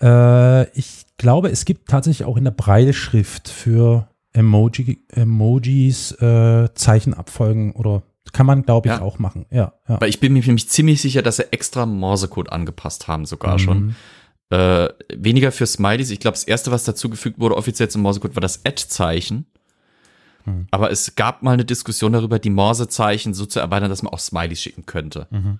Äh, 0.00 0.70
ich 0.78 1.06
glaube, 1.16 1.48
es 1.50 1.64
gibt 1.64 1.88
tatsächlich 1.88 2.26
auch 2.26 2.36
in 2.36 2.44
der 2.44 2.50
Breilschrift 2.52 3.48
für 3.48 4.08
Emoji, 4.32 5.04
Emojis 5.08 6.12
äh, 6.12 6.68
Zeichenabfolgen 6.74 7.72
oder 7.72 8.02
Kann 8.32 8.44
man, 8.44 8.62
glaube 8.62 8.88
ich, 8.88 8.94
Ja. 8.94 9.00
auch 9.00 9.18
machen. 9.18 9.46
Ja, 9.50 9.72
ja. 9.88 9.98
Weil 10.02 10.10
ich 10.10 10.20
bin 10.20 10.34
mir 10.34 10.42
nämlich 10.44 10.68
ziemlich 10.68 11.00
sicher, 11.00 11.22
dass 11.22 11.36
sie 11.36 11.50
extra 11.50 11.86
Morsecode 11.86 12.52
angepasst 12.52 13.08
haben, 13.08 13.24
sogar 13.24 13.54
Mhm. 13.54 13.58
schon. 13.58 13.94
Äh, 14.50 14.88
weniger 15.16 15.50
für 15.50 15.66
Smileys. 15.66 16.10
Ich 16.10 16.20
glaube, 16.20 16.34
das 16.34 16.44
erste, 16.44 16.70
was 16.70 16.84
dazugefügt 16.84 17.38
wurde, 17.40 17.56
offiziell 17.56 17.88
zum 17.88 18.02
Morsecode, 18.02 18.36
war 18.36 18.42
das 18.42 18.64
Ad-Zeichen. 18.66 19.46
Mhm. 20.44 20.66
Aber 20.70 20.90
es 20.90 21.14
gab 21.16 21.42
mal 21.42 21.52
eine 21.52 21.64
Diskussion 21.64 22.12
darüber, 22.12 22.38
die 22.38 22.50
Morsezeichen 22.50 23.32
so 23.32 23.46
zu 23.46 23.60
erweitern, 23.60 23.88
dass 23.90 24.02
man 24.02 24.12
auch 24.12 24.18
Smileys 24.18 24.60
schicken 24.60 24.84
könnte. 24.84 25.26
Mhm. 25.30 25.58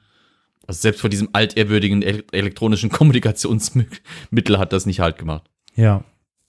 Also 0.69 0.83
selbst 0.83 1.01
vor 1.01 1.11
diesem 1.11 1.31
altehrwürdigen 1.33 2.03
el 2.03 2.25
elektronischen 2.31 2.91
Kommunikationsmittel 2.91 4.59
hat 4.59 4.73
das 4.73 4.87
nicht 4.87 5.01
halt 5.01 5.17
gemacht. 5.19 5.51
Ja. 5.75 6.05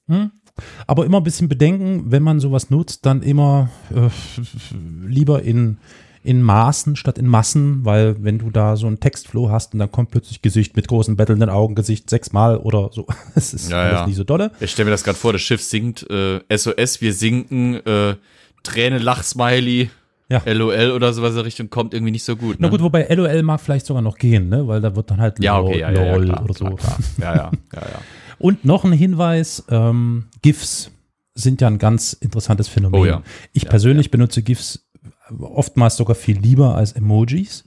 Hm? 0.08 0.32
Aber 0.88 1.06
immer 1.06 1.18
ein 1.22 1.24
bisschen 1.24 1.48
bedenken, 1.48 2.12
wenn 2.12 2.22
man 2.22 2.42
sowas 2.42 2.70
nutzt, 2.70 3.06
dann 3.06 3.22
immer 3.22 3.70
äh, 3.96 4.10
lieber 5.08 5.42
in, 5.42 5.78
in 6.22 6.44
Maßen 6.44 6.98
statt 6.98 7.18
in 7.18 7.28
Massen, 7.28 7.86
weil 7.86 8.22
wenn 8.22 8.40
du 8.40 8.50
da 8.50 8.76
so 8.76 8.88
einen 8.88 9.00
Textflow 9.00 9.50
hast 9.50 9.72
und 9.74 9.80
dann 9.80 9.90
kommt 9.90 10.12
plötzlich 10.12 10.42
Gesicht 10.42 10.76
mit 10.76 10.90
großen 10.90 11.16
bettelnden 11.16 11.50
Augen, 11.50 11.76
Gesicht 11.76 12.10
sechsmal 12.10 12.58
oder 12.58 12.90
so, 12.92 13.08
das 13.36 13.54
ist 13.54 13.72
Ja, 13.72 13.90
ja. 13.90 14.06
nicht 14.06 14.18
so 14.18 14.26
dolle. 14.26 14.52
Ich 14.60 14.72
stelle 14.72 14.86
mir 14.88 14.92
das 14.92 15.06
gerade 15.06 15.18
vor, 15.18 15.32
das 15.32 15.42
Schiff 15.42 15.64
sinkt, 15.64 16.10
äh, 16.10 16.42
SOS, 16.54 17.00
wir 17.00 17.14
sinken, 17.14 17.76
äh, 17.86 18.16
Träne, 18.64 18.98
Lachsmiley, 18.98 19.90
Ja. 20.30 20.42
LOL 20.46 20.92
oder 20.92 21.12
sowas 21.12 21.32
in 21.32 21.36
der 21.38 21.46
Richtung 21.46 21.70
kommt 21.70 21.94
irgendwie 21.94 22.12
nicht 22.12 22.24
so 22.24 22.36
gut. 22.36 22.58
Na 22.60 22.68
ne? 22.68 22.72
gut, 22.72 22.82
wobei 22.82 23.08
LOL 23.14 23.42
mag 23.44 23.60
vielleicht 23.62 23.86
sogar 23.88 24.02
noch 24.04 24.18
gehen, 24.18 24.48
ne? 24.50 24.68
weil 24.68 24.80
da 24.80 24.96
wird 24.96 25.10
dann 25.10 25.20
halt 25.20 25.42
ja, 25.44 25.58
LOL, 25.58 25.68
okay, 25.70 25.80
ja, 25.80 25.92
ja, 25.92 26.04
ja, 26.06 26.16
LOL 26.16 26.26
klar, 26.26 26.44
oder 26.44 26.54
so. 26.54 26.66
klar, 26.66 26.78
klar. 26.78 27.00
Ja, 27.18 27.36
ja, 27.36 27.52
ja, 27.74 27.82
ja. 27.82 28.02
Und 28.38 28.64
noch 28.64 28.86
ein 28.86 28.92
Hinweis, 28.94 29.66
ähm, 29.70 30.28
GIFs 30.42 30.92
sind 31.36 31.62
ja 31.62 31.68
ein 31.68 31.78
ganz 31.80 32.14
interessantes 32.14 32.68
Phänomen. 32.68 33.00
Oh 33.02 33.06
ja. 33.06 33.22
Ich 33.54 33.64
Ja, 33.64 33.70
persönlich 33.70 34.12
benutze 34.12 34.42
GIFs 34.44 34.88
oftmals 35.40 35.98
sogar 35.98 36.16
viel 36.16 36.38
lieber 36.40 36.76
als 36.76 36.92
Emojis, 36.94 37.64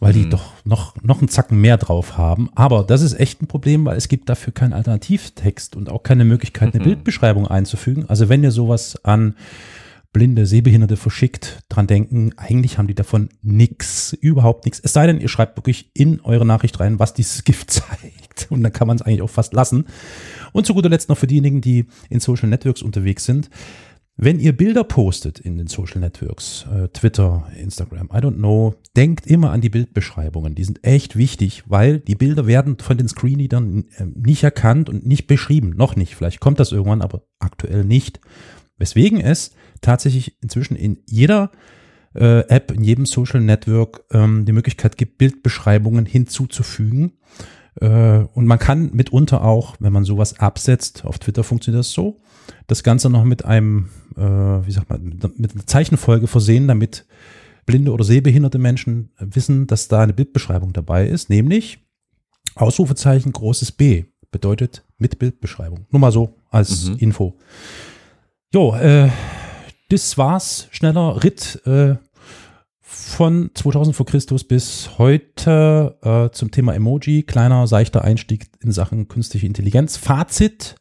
weil 0.00 0.12
Mhm. 0.12 0.16
die 0.22 0.28
doch 0.30 0.52
noch, 0.64 0.94
noch 1.02 1.18
einen 1.20 1.28
Zacken 1.28 1.60
mehr 1.60 1.76
drauf 1.76 2.16
haben. 2.18 2.50
Aber 2.54 2.82
das 2.84 3.02
ist 3.02 3.14
echt 3.18 3.42
ein 3.42 3.46
Problem, 3.46 3.84
weil 3.84 3.96
es 3.96 4.08
gibt 4.08 4.28
dafür 4.28 4.52
keinen 4.52 4.72
Alternativtext 4.72 5.76
und 5.76 5.90
auch 5.90 6.02
keine 6.02 6.24
Möglichkeit, 6.24 6.74
Mhm. 6.74 6.80
eine 6.80 6.84
Bildbeschreibung 6.88 7.46
einzufügen. 7.46 8.04
Also 8.08 8.28
wenn 8.28 8.42
ihr 8.42 8.50
sowas 8.52 8.98
an 9.04 9.36
Blinde, 10.16 10.46
Sehbehinderte 10.46 10.96
verschickt, 10.96 11.60
dran 11.68 11.86
denken, 11.86 12.32
eigentlich 12.38 12.78
haben 12.78 12.86
die 12.86 12.94
davon 12.94 13.28
nix, 13.42 14.14
überhaupt 14.14 14.64
nichts. 14.64 14.80
Es 14.82 14.94
sei 14.94 15.06
denn, 15.06 15.20
ihr 15.20 15.28
schreibt 15.28 15.58
wirklich 15.58 15.90
in 15.92 16.22
eure 16.22 16.46
Nachricht 16.46 16.80
rein, 16.80 16.98
was 16.98 17.12
dieses 17.12 17.44
Gift 17.44 17.70
zeigt. 17.70 18.46
Und 18.48 18.62
dann 18.62 18.72
kann 18.72 18.88
man 18.88 18.96
es 18.96 19.02
eigentlich 19.02 19.20
auch 19.20 19.28
fast 19.28 19.52
lassen. 19.52 19.84
Und 20.52 20.64
zu 20.64 20.72
guter 20.72 20.88
Letzt 20.88 21.10
noch 21.10 21.18
für 21.18 21.26
diejenigen, 21.26 21.60
die 21.60 21.84
in 22.08 22.20
Social 22.20 22.48
Networks 22.48 22.80
unterwegs 22.80 23.26
sind. 23.26 23.50
Wenn 24.16 24.40
ihr 24.40 24.56
Bilder 24.56 24.84
postet 24.84 25.38
in 25.38 25.58
den 25.58 25.66
Social 25.66 26.00
Networks, 26.00 26.64
äh, 26.74 26.88
Twitter, 26.88 27.46
Instagram, 27.54 28.06
I 28.06 28.16
don't 28.16 28.36
know, 28.36 28.74
denkt 28.96 29.26
immer 29.26 29.50
an 29.50 29.60
die 29.60 29.68
Bildbeschreibungen. 29.68 30.54
Die 30.54 30.64
sind 30.64 30.82
echt 30.82 31.16
wichtig, 31.16 31.64
weil 31.66 31.98
die 31.98 32.14
Bilder 32.14 32.46
werden 32.46 32.78
von 32.78 32.96
den 32.96 33.08
Screenreadern 33.08 33.84
äh, 33.98 34.06
nicht 34.14 34.42
erkannt 34.44 34.88
und 34.88 35.06
nicht 35.06 35.26
beschrieben. 35.26 35.74
Noch 35.76 35.94
nicht. 35.94 36.16
Vielleicht 36.16 36.40
kommt 36.40 36.58
das 36.58 36.72
irgendwann, 36.72 37.02
aber 37.02 37.24
aktuell 37.38 37.84
nicht. 37.84 38.18
Weswegen 38.78 39.20
es 39.20 39.50
tatsächlich 39.80 40.36
inzwischen 40.42 40.76
in 40.76 40.98
jeder 41.06 41.50
äh, 42.14 42.40
App, 42.48 42.70
in 42.70 42.82
jedem 42.82 43.06
Social 43.06 43.40
Network 43.40 44.04
ähm, 44.10 44.44
die 44.44 44.52
Möglichkeit 44.52 44.96
gibt, 44.96 45.18
Bildbeschreibungen 45.18 46.06
hinzuzufügen. 46.06 47.12
Äh, 47.80 48.24
und 48.34 48.46
man 48.46 48.58
kann 48.58 48.90
mitunter 48.92 49.44
auch, 49.44 49.76
wenn 49.80 49.92
man 49.92 50.04
sowas 50.04 50.38
absetzt, 50.40 51.04
auf 51.04 51.18
Twitter 51.18 51.44
funktioniert 51.44 51.80
das 51.80 51.92
so, 51.92 52.20
das 52.66 52.82
Ganze 52.82 53.10
noch 53.10 53.24
mit 53.24 53.44
einem, 53.44 53.90
äh, 54.16 54.20
wie 54.20 54.72
sagt 54.72 54.88
man, 54.88 55.20
mit, 55.36 55.54
einer 55.54 55.66
Zeichenfolge 55.66 56.26
versehen, 56.26 56.68
damit 56.68 57.06
blinde 57.66 57.92
oder 57.92 58.04
sehbehinderte 58.04 58.58
Menschen 58.58 59.10
wissen, 59.18 59.66
dass 59.66 59.88
da 59.88 60.02
eine 60.02 60.12
Bildbeschreibung 60.14 60.72
dabei 60.72 61.06
ist, 61.06 61.28
nämlich 61.28 61.80
Ausrufezeichen 62.54 63.32
großes 63.32 63.72
B 63.72 64.04
bedeutet 64.30 64.84
mit 64.98 65.18
Bildbeschreibung. 65.18 65.86
Nur 65.90 66.00
mal 66.00 66.12
so 66.12 66.34
als 66.50 66.88
Mhm. 66.88 66.96
Info. 66.98 67.34
Jo, 68.54 68.74
äh, 68.76 69.10
das 69.88 70.18
war's. 70.18 70.68
Schneller 70.70 71.22
Ritt 71.22 71.62
äh, 71.66 71.96
von 72.80 73.50
2000 73.54 73.94
vor 73.94 74.06
Christus 74.06 74.44
bis 74.44 74.98
heute 74.98 75.98
äh, 76.02 76.34
zum 76.34 76.50
Thema 76.50 76.74
Emoji. 76.74 77.22
Kleiner, 77.22 77.66
seichter 77.66 78.02
Einstieg 78.02 78.46
in 78.60 78.72
Sachen 78.72 79.08
künstliche 79.08 79.46
Intelligenz. 79.46 79.96
Fazit. 79.96 80.76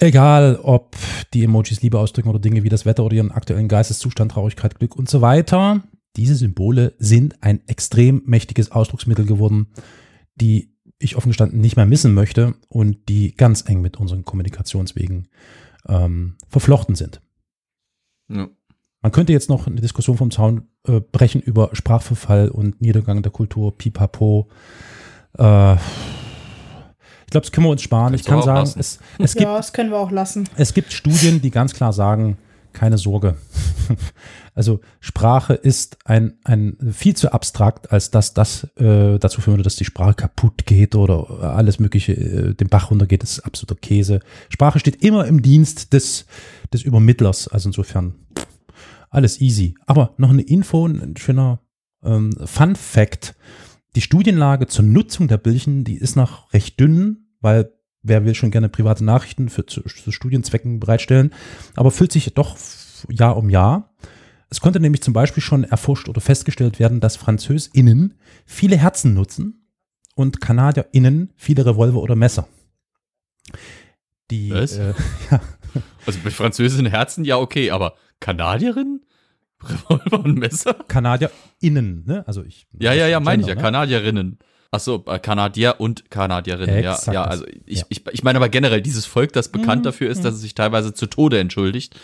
Egal, 0.00 0.60
ob 0.62 0.96
die 1.34 1.42
Emojis 1.42 1.82
Liebe 1.82 1.98
ausdrücken 1.98 2.28
oder 2.28 2.38
Dinge 2.38 2.62
wie 2.62 2.68
das 2.68 2.86
Wetter 2.86 3.04
oder 3.04 3.16
ihren 3.16 3.32
aktuellen 3.32 3.66
Geisteszustand, 3.66 4.30
Traurigkeit, 4.32 4.78
Glück 4.78 4.94
und 4.94 5.08
so 5.08 5.20
weiter. 5.20 5.82
Diese 6.16 6.36
Symbole 6.36 6.94
sind 6.98 7.42
ein 7.42 7.66
extrem 7.66 8.22
mächtiges 8.24 8.70
Ausdrucksmittel 8.70 9.26
geworden, 9.26 9.68
die 10.36 10.72
ich 11.00 11.16
offen 11.16 11.30
gestanden 11.30 11.60
nicht 11.60 11.76
mehr 11.76 11.86
missen 11.86 12.14
möchte 12.14 12.54
und 12.68 13.08
die 13.08 13.34
ganz 13.34 13.68
eng 13.68 13.80
mit 13.80 13.96
unseren 13.98 14.24
Kommunikationswegen 14.24 15.28
ähm, 15.88 16.36
verflochten 16.48 16.94
sind. 16.94 17.20
Ja. 18.28 18.48
Man 19.00 19.12
könnte 19.12 19.32
jetzt 19.32 19.48
noch 19.48 19.66
eine 19.66 19.80
Diskussion 19.80 20.16
vom 20.16 20.30
Zaun 20.30 20.68
äh, 20.86 21.00
brechen 21.00 21.40
über 21.40 21.70
Sprachverfall 21.72 22.48
und 22.48 22.80
Niedergang 22.80 23.22
der 23.22 23.30
Kultur, 23.30 23.76
pipapo. 23.76 24.48
Äh, 25.38 25.74
ich 25.74 27.30
glaube, 27.30 27.44
das 27.44 27.52
können 27.52 27.66
wir 27.66 27.70
uns 27.70 27.82
sparen. 27.82 28.12
Kannst 28.12 28.24
ich 28.24 28.30
kann 28.30 28.42
sagen, 28.42 28.70
es, 28.78 28.98
es, 29.18 29.34
gibt, 29.34 29.44
Ja, 29.44 29.56
das 29.56 29.72
können 29.72 29.90
wir 29.90 29.98
auch 29.98 30.10
lassen. 30.10 30.48
es 30.56 30.74
gibt 30.74 30.92
Studien, 30.92 31.40
die 31.40 31.50
ganz 31.50 31.74
klar 31.74 31.92
sagen, 31.92 32.38
keine 32.72 32.98
Sorge. 32.98 33.36
Also 34.58 34.80
Sprache 34.98 35.54
ist 35.54 35.98
ein, 36.04 36.34
ein 36.42 36.76
viel 36.90 37.14
zu 37.14 37.32
abstrakt, 37.32 37.92
als 37.92 38.10
dass 38.10 38.34
das 38.34 38.64
äh, 38.74 39.16
dazu 39.20 39.40
führen 39.40 39.54
würde, 39.54 39.62
dass 39.62 39.76
die 39.76 39.84
Sprache 39.84 40.14
kaputt 40.14 40.66
geht 40.66 40.96
oder 40.96 41.54
alles 41.54 41.78
Mögliche 41.78 42.14
äh, 42.14 42.54
den 42.54 42.68
Bach 42.68 42.90
runtergeht. 42.90 43.22
Das 43.22 43.30
ist 43.30 43.44
absoluter 43.44 43.76
Käse. 43.80 44.18
Sprache 44.48 44.80
steht 44.80 45.04
immer 45.04 45.28
im 45.28 45.42
Dienst 45.42 45.92
des, 45.92 46.26
des 46.72 46.82
Übermittlers. 46.82 47.46
Also 47.46 47.68
insofern 47.68 48.16
alles 49.10 49.40
easy. 49.40 49.76
Aber 49.86 50.14
noch 50.16 50.30
eine 50.30 50.42
Info, 50.42 50.84
ein 50.88 51.16
schöner 51.16 51.60
ähm, 52.02 52.32
Fun 52.44 52.74
Fact. 52.74 53.36
Die 53.94 54.00
Studienlage 54.00 54.66
zur 54.66 54.84
Nutzung 54.84 55.28
der 55.28 55.38
Bildchen, 55.38 55.84
die 55.84 55.98
ist 55.98 56.16
noch 56.16 56.52
recht 56.52 56.80
dünn, 56.80 57.28
weil 57.40 57.70
wer 58.02 58.24
will 58.24 58.34
schon 58.34 58.50
gerne 58.50 58.68
private 58.68 59.04
Nachrichten 59.04 59.50
für 59.50 59.66
zu, 59.66 59.82
zu 59.82 60.10
Studienzwecken 60.10 60.80
bereitstellen, 60.80 61.32
aber 61.76 61.92
füllt 61.92 62.10
sich 62.10 62.34
doch 62.34 62.56
Jahr 63.08 63.36
um 63.36 63.50
Jahr. 63.50 63.94
Es 64.50 64.60
konnte 64.60 64.80
nämlich 64.80 65.02
zum 65.02 65.12
Beispiel 65.12 65.42
schon 65.42 65.64
erforscht 65.64 66.08
oder 66.08 66.20
festgestellt 66.20 66.78
werden, 66.78 67.00
dass 67.00 67.16
FranzösInnen 67.16 68.14
viele 68.46 68.76
Herzen 68.76 69.14
nutzen 69.14 69.66
und 70.14 70.40
KanadierInnen 70.40 71.32
viele 71.36 71.66
Revolver 71.66 72.00
oder 72.00 72.16
Messer. 72.16 72.48
Die, 74.30 74.50
Was? 74.50 74.72
Äh, 74.76 74.94
ja, 75.30 75.40
Also 76.06 76.18
mit 76.24 76.32
französischen 76.32 76.86
Herzen, 76.86 77.24
ja, 77.24 77.38
okay, 77.38 77.70
aber 77.70 77.94
Kanadierin? 78.20 79.00
Revolver 79.62 80.20
und 80.24 80.38
Messer? 80.38 80.74
KanadierInnen, 80.86 82.04
ne? 82.06 82.24
Also 82.26 82.42
ich. 82.44 82.68
Ja, 82.78 82.92
ja, 82.92 83.06
ja, 83.08 83.20
meine 83.20 83.42
ich 83.42 83.48
ja, 83.48 83.54
ne? 83.54 83.60
Kanadierinnen. 83.60 84.38
Achso, 84.70 85.02
äh, 85.06 85.18
Kanadier 85.18 85.76
und 85.78 86.10
Kanadierinnen, 86.10 86.82
ja, 86.84 86.92
Exakt 86.92 87.14
ja, 87.14 87.24
das. 87.24 87.30
also 87.32 87.46
ich, 87.64 87.78
Ja. 87.80 87.84
ich, 87.88 88.06
ich 88.12 88.22
meine 88.22 88.36
aber 88.38 88.50
generell 88.50 88.82
dieses 88.82 89.06
Volk, 89.06 89.32
das 89.32 89.50
bekannt 89.50 89.80
Mhm, 89.80 89.84
dafür 89.84 90.10
ist, 90.10 90.18
mhm. 90.18 90.24
dass 90.24 90.34
es 90.34 90.42
sich 90.42 90.54
teilweise 90.54 90.92
zu 90.92 91.06
Tode 91.06 91.38
entschuldigt. 91.38 91.98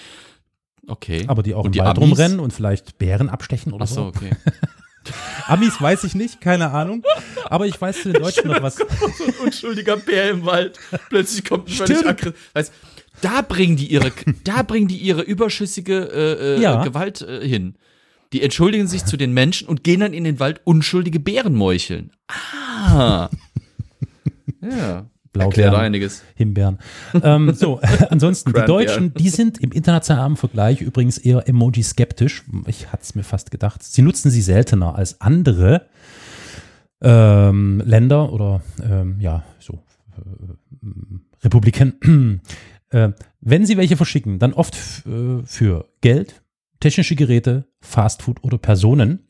Okay. 0.86 1.24
Aber 1.28 1.42
die 1.42 1.54
auch 1.54 1.60
und 1.64 1.66
im 1.66 1.72
die 1.72 1.78
Wald 1.80 1.96
Amis? 1.96 2.10
rumrennen 2.10 2.40
und 2.40 2.52
vielleicht 2.52 2.98
Bären 2.98 3.28
abstechen 3.28 3.72
oder 3.72 3.84
Achso, 3.84 3.94
so. 3.94 4.06
okay. 4.08 4.30
Amis 5.46 5.80
weiß 5.80 6.04
ich 6.04 6.14
nicht, 6.14 6.40
keine 6.40 6.70
Ahnung. 6.70 7.02
Aber 7.44 7.66
ich 7.66 7.78
weiß 7.80 8.02
zu 8.02 8.12
den 8.12 8.22
Deutschen 8.22 8.48
noch 8.48 8.62
was. 8.62 8.76
so 8.76 8.84
ein 8.84 9.34
unschuldiger 9.44 9.96
Bär 9.98 10.30
im 10.30 10.44
Wald. 10.46 10.78
Plötzlich 11.10 11.44
kommt 11.44 11.68
ein 11.68 11.72
völlig 11.72 12.06
aggressiv. 12.06 12.72
Da 13.20 13.42
bringen 13.42 13.76
die 13.76 13.86
ihre, 13.86 14.12
da 14.44 14.62
bringen 14.62 14.88
die 14.88 14.96
ihre 14.96 15.22
überschüssige 15.22 16.08
äh, 16.12 16.56
äh, 16.56 16.60
Ja. 16.62 16.82
Gewalt 16.82 17.20
äh, 17.22 17.46
hin. 17.46 17.76
Die 18.32 18.42
entschuldigen 18.42 18.88
sich 18.88 19.04
zu 19.04 19.16
den 19.16 19.32
Menschen 19.32 19.68
und 19.68 19.84
gehen 19.84 20.00
dann 20.00 20.12
in 20.12 20.24
den 20.24 20.40
Wald 20.40 20.60
unschuldige 20.64 21.20
Bären 21.20 21.54
meucheln. 21.54 22.10
Ah. 22.28 23.28
ja. 24.60 25.06
Blaubeeren. 25.34 25.74
Einiges. 25.74 26.22
Himbeeren. 26.34 26.78
ähm, 27.22 27.52
so, 27.52 27.80
ansonsten, 28.08 28.52
die. 28.54 28.64
Deutschen, 28.64 29.12
die 29.12 29.28
sind 29.28 29.58
im 29.58 29.72
internationalen 29.72 30.36
Vergleich 30.36 30.80
übrigens 30.80 31.18
eher 31.18 31.46
Emoji-skeptisch. 31.46 32.44
Ich 32.66 32.90
hatte 32.90 33.02
es 33.02 33.14
mir 33.14 33.24
fast 33.24 33.50
gedacht. 33.50 33.82
Sie 33.82 34.00
nutzen 34.00 34.30
sie 34.30 34.40
seltener 34.40 34.94
als 34.94 35.20
andere 35.20 35.86
ähm, 37.02 37.82
Länder 37.84 38.32
oder 38.32 38.62
ähm, 38.82 39.16
ja, 39.20 39.44
so 39.58 39.82
äh, 40.16 41.44
Republiken. 41.44 42.40
äh, 42.90 43.10
wenn 43.40 43.66
sie 43.66 43.76
welche 43.76 43.96
verschicken, 43.96 44.38
dann 44.38 44.54
oft 44.54 44.76
äh, 45.06 45.42
für 45.44 45.88
Geld, 46.00 46.42
technische 46.80 47.16
Geräte, 47.16 47.66
Fastfood 47.80 48.42
oder 48.42 48.56
Personen. 48.56 49.26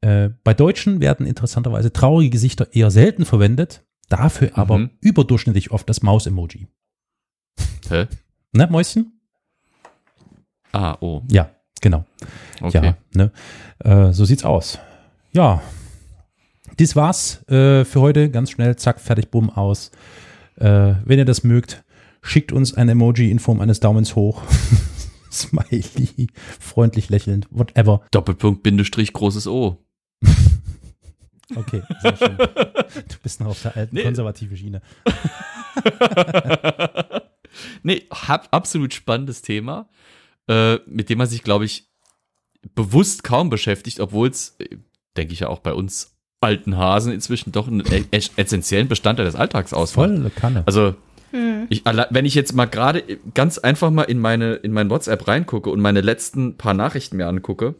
Äh, 0.00 0.30
bei 0.42 0.54
Deutschen 0.54 1.00
werden 1.00 1.26
interessanterweise 1.26 1.92
traurige 1.92 2.30
Gesichter 2.30 2.68
eher 2.72 2.90
selten 2.90 3.24
verwendet, 3.24 3.84
dafür 4.08 4.50
aber 4.56 4.78
Mhm. 4.78 4.90
überdurchschnittlich 5.00 5.70
oft 5.70 5.88
das 5.88 6.02
Maus-Emoji. 6.02 6.66
Hä? 7.88 8.06
Ne, 8.52 8.66
Mäuschen? 8.70 9.20
Ah, 10.72 10.96
oh. 11.00 11.22
Ja. 11.30 11.50
Genau. 11.80 12.04
Okay. 12.60 12.84
Ja, 12.86 12.96
ne? 13.14 13.32
Äh, 13.84 14.12
so 14.12 14.24
sieht's 14.24 14.44
aus. 14.44 14.78
Ja. 15.32 15.62
Das 16.76 16.96
war's 16.96 17.42
äh, 17.48 17.84
für 17.84 18.00
heute. 18.00 18.30
Ganz 18.30 18.50
schnell, 18.50 18.76
zack, 18.76 19.00
fertig, 19.00 19.30
bumm, 19.30 19.50
aus. 19.50 19.90
Äh, 20.56 20.94
wenn 21.04 21.18
ihr 21.18 21.24
das 21.24 21.44
mögt, 21.44 21.84
schickt 22.22 22.52
uns 22.52 22.74
ein 22.74 22.88
Emoji 22.88 23.30
in 23.30 23.38
Form 23.38 23.60
eines 23.60 23.80
Daumens 23.80 24.16
hoch. 24.16 24.42
Smiley, 25.30 26.28
freundlich 26.58 27.10
lächelnd, 27.10 27.46
whatever. 27.50 28.00
Doppelpunkt, 28.10 28.62
Bindestrich, 28.62 29.12
großes 29.12 29.46
O. 29.46 29.84
Okay, 31.54 31.82
sehr 32.02 32.16
schön. 32.16 32.36
Du 33.08 33.16
bist 33.22 33.40
noch 33.40 33.48
auf 33.48 33.62
der 33.62 33.76
alten 33.76 33.94
Nee. 33.96 34.02
konservativen 34.02 34.56
Schiene. 34.56 34.80
nee, 37.82 38.04
hab 38.10 38.48
absolut 38.50 38.94
spannendes 38.94 39.42
Thema, 39.42 39.88
äh, 40.48 40.76
mit 40.86 41.10
dem 41.10 41.18
man 41.18 41.26
sich, 41.26 41.42
glaube 41.42 41.64
ich, 41.64 41.86
bewusst 42.74 43.24
kaum 43.24 43.50
beschäftigt, 43.50 44.00
obwohl 44.00 44.28
es, 44.28 44.56
äh, 44.58 44.76
denke 45.16 45.32
ich 45.32 45.40
ja 45.40 45.48
auch 45.48 45.60
bei 45.60 45.72
uns 45.72 46.16
alten 46.40 46.76
Hasen 46.76 47.12
inzwischen 47.12 47.52
doch 47.52 47.66
einen 47.68 47.82
e 47.90 48.04
essentiellen 48.36 48.88
Bestandteil 48.88 49.26
des 49.26 49.34
Alltags 49.34 49.72
ausmacht. 49.72 50.08
Volle 50.10 50.30
Kanne. 50.30 50.62
Also, 50.66 50.94
ich, 51.68 51.86
alle- 51.86 52.06
wenn 52.10 52.24
ich 52.24 52.34
jetzt 52.34 52.54
mal 52.54 52.64
gerade 52.66 53.02
ganz 53.34 53.58
einfach 53.58 53.90
mal 53.90 54.04
in 54.04 54.18
meine, 54.18 54.54
in 54.54 54.72
mein 54.72 54.88
WhatsApp 54.88 55.28
reingucke 55.28 55.68
und 55.68 55.80
meine 55.80 56.00
letzten 56.00 56.56
paar 56.56 56.72
Nachrichten 56.74 57.16
mir 57.18 57.26
angucke, 57.26 57.74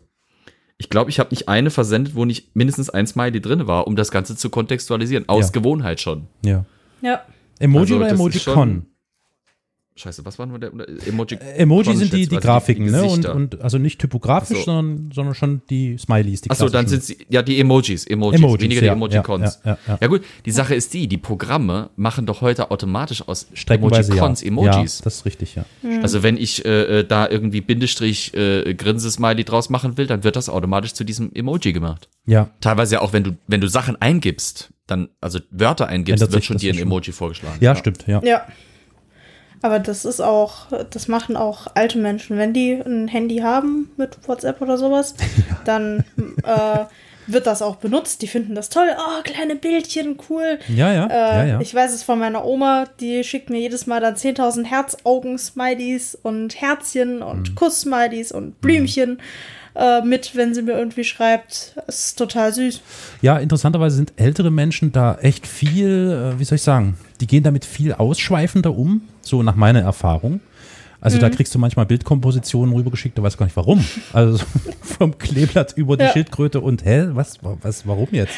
ich 0.78 0.88
glaube, 0.90 1.10
ich 1.10 1.18
habe 1.18 1.30
nicht 1.30 1.48
eine 1.48 1.70
versendet, 1.70 2.14
wo 2.14 2.24
nicht 2.24 2.54
mindestens 2.56 2.88
ein 2.88 3.06
Smiley 3.06 3.40
drin 3.40 3.66
war, 3.66 3.86
um 3.86 3.96
das 3.96 4.10
Ganze 4.10 4.36
zu 4.36 4.48
kontextualisieren. 4.48 5.28
Aus 5.28 5.46
Ja. 5.46 5.50
Gewohnheit 5.52 6.00
schon. 6.00 6.28
ja. 6.44 6.64
Ja. 7.00 7.22
Emoji 7.60 7.82
Also, 7.92 7.96
oder 7.96 8.08
Emojicon? 8.10 8.86
Schon- 9.98 10.08
Scheiße, 10.08 10.24
was 10.24 10.38
war 10.38 10.46
nur 10.46 10.58
der 10.58 10.70
Emoji? 11.06 11.36
Äh, 11.36 11.62
Emoji 11.62 11.96
sind 11.96 12.12
die, 12.12 12.28
die 12.28 12.36
also 12.36 12.46
Grafiken, 12.46 12.90
ne? 12.90 13.04
Und, 13.04 13.26
und 13.26 13.60
also 13.60 13.78
nicht 13.78 14.00
typografisch, 14.00 14.58
so. 14.58 14.64
sondern, 14.64 15.10
sondern 15.12 15.34
schon 15.34 15.62
die 15.68 15.98
Smileys, 15.98 16.42
die 16.42 16.50
Achso, 16.50 16.68
dann 16.68 16.86
sind 16.86 17.02
sie, 17.02 17.18
ja, 17.28 17.42
die 17.42 17.60
Emojis, 17.60 18.06
Emojis, 18.06 18.38
Emojis, 18.38 18.62
weniger 18.62 18.80
die 18.80 18.86
ja, 18.86 18.92
Emojicons. 18.92 19.60
ja, 19.64 19.72
ja, 19.72 19.78
ja. 19.86 19.98
Ja 20.00 20.06
gut, 20.06 20.22
die 20.44 20.50
Sache 20.50 20.74
ist 20.74 20.94
die, 20.94 21.08
die 21.08 21.18
Programme 21.18 21.90
machen 21.96 22.26
doch 22.26 22.40
heute 22.40 22.70
automatisch 22.70 23.26
aus 23.26 23.48
Emojicons 23.68 24.42
ja. 24.42 24.48
Emojis. 24.48 24.98
Ja, 24.98 25.04
das 25.04 25.14
ist 25.16 25.24
richtig, 25.24 25.56
ja. 25.56 25.64
Also 26.02 26.22
wenn 26.22 26.36
ich 26.36 26.64
äh, 26.64 27.00
äh, 27.00 27.04
da 27.04 27.28
irgendwie 27.28 27.60
Bindestrich 27.60 28.34
äh, 28.34 28.74
Grinse-Smiley 28.74 29.44
draus 29.44 29.70
machen 29.70 29.96
will, 29.96 30.06
dann 30.06 30.24
wird 30.24 30.36
das 30.36 30.48
automatisch 30.48 30.94
zu 30.94 31.04
diesem 31.04 31.32
Emoji 31.34 31.72
gemacht. 31.72 32.08
Ja, 32.26 32.50
Teilweise 32.60 32.96
ja 32.96 33.00
auch, 33.00 33.12
wenn 33.12 33.24
du, 33.24 33.36
wenn 33.46 33.60
du 33.60 33.68
Sachen 33.68 34.00
eingibst, 34.00 34.70
dann, 34.86 35.08
also 35.20 35.38
Wörter 35.50 35.86
eingibst, 35.88 36.22
Ändert 36.22 36.32
wird 36.32 36.42
sich 36.42 36.46
schon 36.46 36.56
dir 36.58 36.72
ein 36.72 36.78
schon. 36.78 36.86
Emoji 36.86 37.12
vorgeschlagen. 37.12 37.58
ja, 37.60 37.74
stimmt, 37.76 38.06
ja. 38.06 38.20
Ja. 38.24 38.46
Aber 39.62 39.78
das 39.78 40.04
ist 40.04 40.20
auch, 40.20 40.66
das 40.90 41.08
machen 41.08 41.36
auch 41.36 41.66
alte 41.74 41.98
Menschen. 41.98 42.36
Wenn 42.38 42.52
die 42.52 42.72
ein 42.74 43.08
Handy 43.08 43.38
haben 43.38 43.90
mit 43.96 44.16
WhatsApp 44.28 44.60
oder 44.60 44.78
sowas, 44.78 45.14
dann 45.64 46.04
äh, 46.44 46.84
wird 47.26 47.46
das 47.46 47.60
auch 47.60 47.76
benutzt. 47.76 48.22
Die 48.22 48.26
finden 48.28 48.54
das 48.54 48.68
toll. 48.70 48.86
Oh, 48.96 49.22
kleine 49.22 49.56
Bildchen, 49.56 50.16
cool. 50.30 50.58
Ja, 50.68 50.92
ja, 50.92 51.06
Äh, 51.06 51.10
ja, 51.38 51.44
ja. 51.44 51.60
Ich 51.60 51.74
weiß 51.74 51.92
es 51.92 52.02
von 52.02 52.18
meiner 52.18 52.44
Oma, 52.44 52.84
die 53.00 53.22
schickt 53.24 53.50
mir 53.50 53.58
jedes 53.60 53.86
Mal 53.86 54.00
dann 54.00 54.14
10.000 54.14 54.64
Herzaugen-Smileys 54.64 56.16
und 56.22 56.60
Herzchen 56.60 57.16
Mhm. 57.16 57.22
und 57.22 57.54
Kuss-Smileys 57.54 58.32
und 58.32 58.60
Blümchen 58.60 59.20
äh, 59.74 60.00
mit, 60.02 60.34
wenn 60.36 60.54
sie 60.54 60.62
mir 60.62 60.72
irgendwie 60.78 61.04
schreibt. 61.04 61.74
Es 61.86 62.06
ist 62.06 62.18
total 62.18 62.52
süß. 62.52 62.80
Ja, 63.22 63.38
interessanterweise 63.38 63.96
sind 63.96 64.12
ältere 64.16 64.50
Menschen 64.50 64.92
da 64.92 65.16
echt 65.20 65.46
viel, 65.46 66.32
äh, 66.34 66.38
wie 66.40 66.44
soll 66.44 66.56
ich 66.56 66.62
sagen, 66.62 66.96
die 67.20 67.26
gehen 67.26 67.42
damit 67.42 67.64
viel 67.64 67.92
ausschweifender 67.92 68.76
um, 68.76 69.02
so 69.20 69.42
nach 69.42 69.56
meiner 69.56 69.80
Erfahrung. 69.80 70.40
Also 71.00 71.16
Mhm. 71.16 71.20
da 71.20 71.30
kriegst 71.30 71.54
du 71.54 71.58
manchmal 71.60 71.86
Bildkompositionen 71.86 72.74
rübergeschickt, 72.74 73.16
du 73.16 73.22
weißt 73.22 73.38
gar 73.38 73.46
nicht 73.46 73.56
warum. 73.56 73.84
Also 74.12 74.38
vom 74.80 75.16
Kleeblatt 75.16 75.74
über 75.76 75.96
die 75.96 76.04
Ja. 76.04 76.12
Schildkröte 76.12 76.60
und 76.60 76.84
hä, 76.84 77.08
was, 77.12 77.38
was, 77.42 77.86
warum 77.86 78.08
jetzt? 78.12 78.34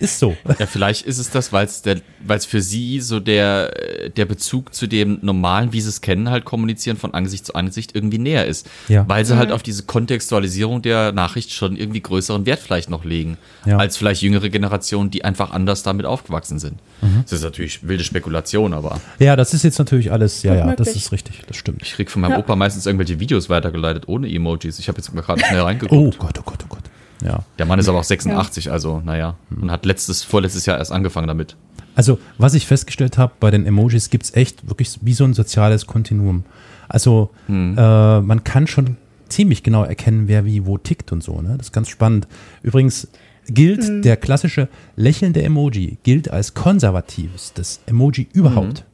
Ist 0.00 0.18
so. 0.18 0.36
Ja, 0.58 0.66
vielleicht 0.66 1.06
ist 1.06 1.18
es 1.18 1.30
das, 1.30 1.52
weil 1.52 1.66
es 1.66 2.44
für 2.46 2.60
sie 2.60 3.00
so 3.00 3.18
der, 3.20 3.72
äh, 4.04 4.10
der 4.10 4.26
Bezug 4.26 4.74
zu 4.74 4.86
dem 4.86 5.20
normalen, 5.22 5.72
wie 5.72 5.80
sie 5.80 5.88
es 5.88 6.00
kennen, 6.02 6.28
halt 6.28 6.44
kommunizieren 6.44 6.96
von 6.98 7.14
Angesicht 7.14 7.46
zu 7.46 7.54
Angesicht 7.54 7.94
irgendwie 7.94 8.18
näher 8.18 8.46
ist. 8.46 8.68
Ja. 8.88 9.08
Weil 9.08 9.24
sie 9.24 9.36
halt 9.36 9.50
auf 9.50 9.62
diese 9.62 9.84
Kontextualisierung 9.84 10.82
der 10.82 11.12
Nachricht 11.12 11.52
schon 11.52 11.76
irgendwie 11.76 12.00
größeren 12.02 12.44
Wert 12.46 12.60
vielleicht 12.60 12.90
noch 12.90 13.04
legen, 13.04 13.38
Ja. 13.64 13.78
als 13.78 13.96
vielleicht 13.96 14.20
jüngere 14.22 14.50
Generationen, 14.50 15.10
die 15.10 15.24
einfach 15.24 15.50
anders 15.52 15.82
damit 15.82 16.04
aufgewachsen 16.06 16.58
sind. 16.58 16.74
Mhm. 17.00 17.22
Das 17.24 17.32
ist 17.32 17.42
natürlich 17.42 17.86
wilde 17.88 18.04
Spekulation, 18.04 18.74
aber 18.74 19.00
Ja, 19.18 19.34
das 19.36 19.54
ist 19.54 19.64
jetzt 19.64 19.78
natürlich 19.78 20.12
alles, 20.12 20.42
ja, 20.42 20.54
ja, 20.54 20.76
das 20.76 20.94
ist 20.94 21.10
richtig, 21.12 21.42
das 21.46 21.56
stimmt. 21.56 21.80
ich 21.82 21.98
krieg 22.04 22.10
von 22.10 22.22
meinem 22.22 22.32
Ja. 22.32 22.38
Opa 22.38 22.56
meistens 22.56 22.86
irgendwelche 22.86 23.20
Videos 23.20 23.48
weitergeleitet 23.48 24.08
ohne 24.08 24.32
Emojis. 24.32 24.78
Ich 24.78 24.88
habe 24.88 24.98
jetzt 24.98 25.14
mal 25.14 25.20
gerade 25.22 25.40
schnell 25.44 25.60
reingeguckt. 25.60 25.92
Oh 25.92 26.10
Gott, 26.18 26.38
oh 26.38 26.42
Gott, 26.44 26.58
oh 26.64 26.68
Gott. 26.68 26.82
Ja. 27.24 27.44
Der 27.58 27.66
Mann 27.66 27.78
ist 27.78 27.88
aber 27.88 28.00
auch 28.00 28.04
86, 28.04 28.70
also 28.70 29.00
naja, 29.04 29.36
und 29.50 29.70
hat 29.70 29.86
letztes, 29.86 30.24
vorletztes 30.24 30.66
Jahr 30.66 30.78
erst 30.78 30.90
angefangen 30.90 31.28
damit. 31.28 31.56
Also, 31.94 32.18
was 32.38 32.54
ich 32.54 32.66
festgestellt 32.66 33.16
habe, 33.18 33.32
bei 33.38 33.50
den 33.50 33.64
Emojis 33.64 34.10
gibt 34.10 34.24
es 34.24 34.34
echt 34.34 34.68
wirklich 34.68 34.98
wie 35.02 35.12
so 35.12 35.24
ein 35.24 35.34
soziales 35.34 35.86
Kontinuum. 35.86 36.44
Also, 36.88 37.30
äh, 37.48 37.52
man 37.52 38.44
kann 38.44 38.66
schon 38.66 38.96
ziemlich 39.28 39.62
genau 39.62 39.84
erkennen, 39.84 40.26
wer 40.26 40.44
wie 40.44 40.66
wo 40.66 40.78
tickt 40.78 41.12
und 41.12 41.22
so. 41.22 41.40
Ne? 41.40 41.54
Das 41.58 41.68
ist 41.68 41.72
ganz 41.72 41.88
spannend. 41.88 42.26
Übrigens 42.62 43.08
gilt 43.46 44.04
der 44.04 44.16
klassische 44.16 44.68
lächelnde 44.96 45.42
Emoji 45.42 45.98
gilt 46.02 46.30
als 46.30 46.54
konservativstes 46.54 47.80
Emoji 47.86 48.28
überhaupt. 48.32 48.84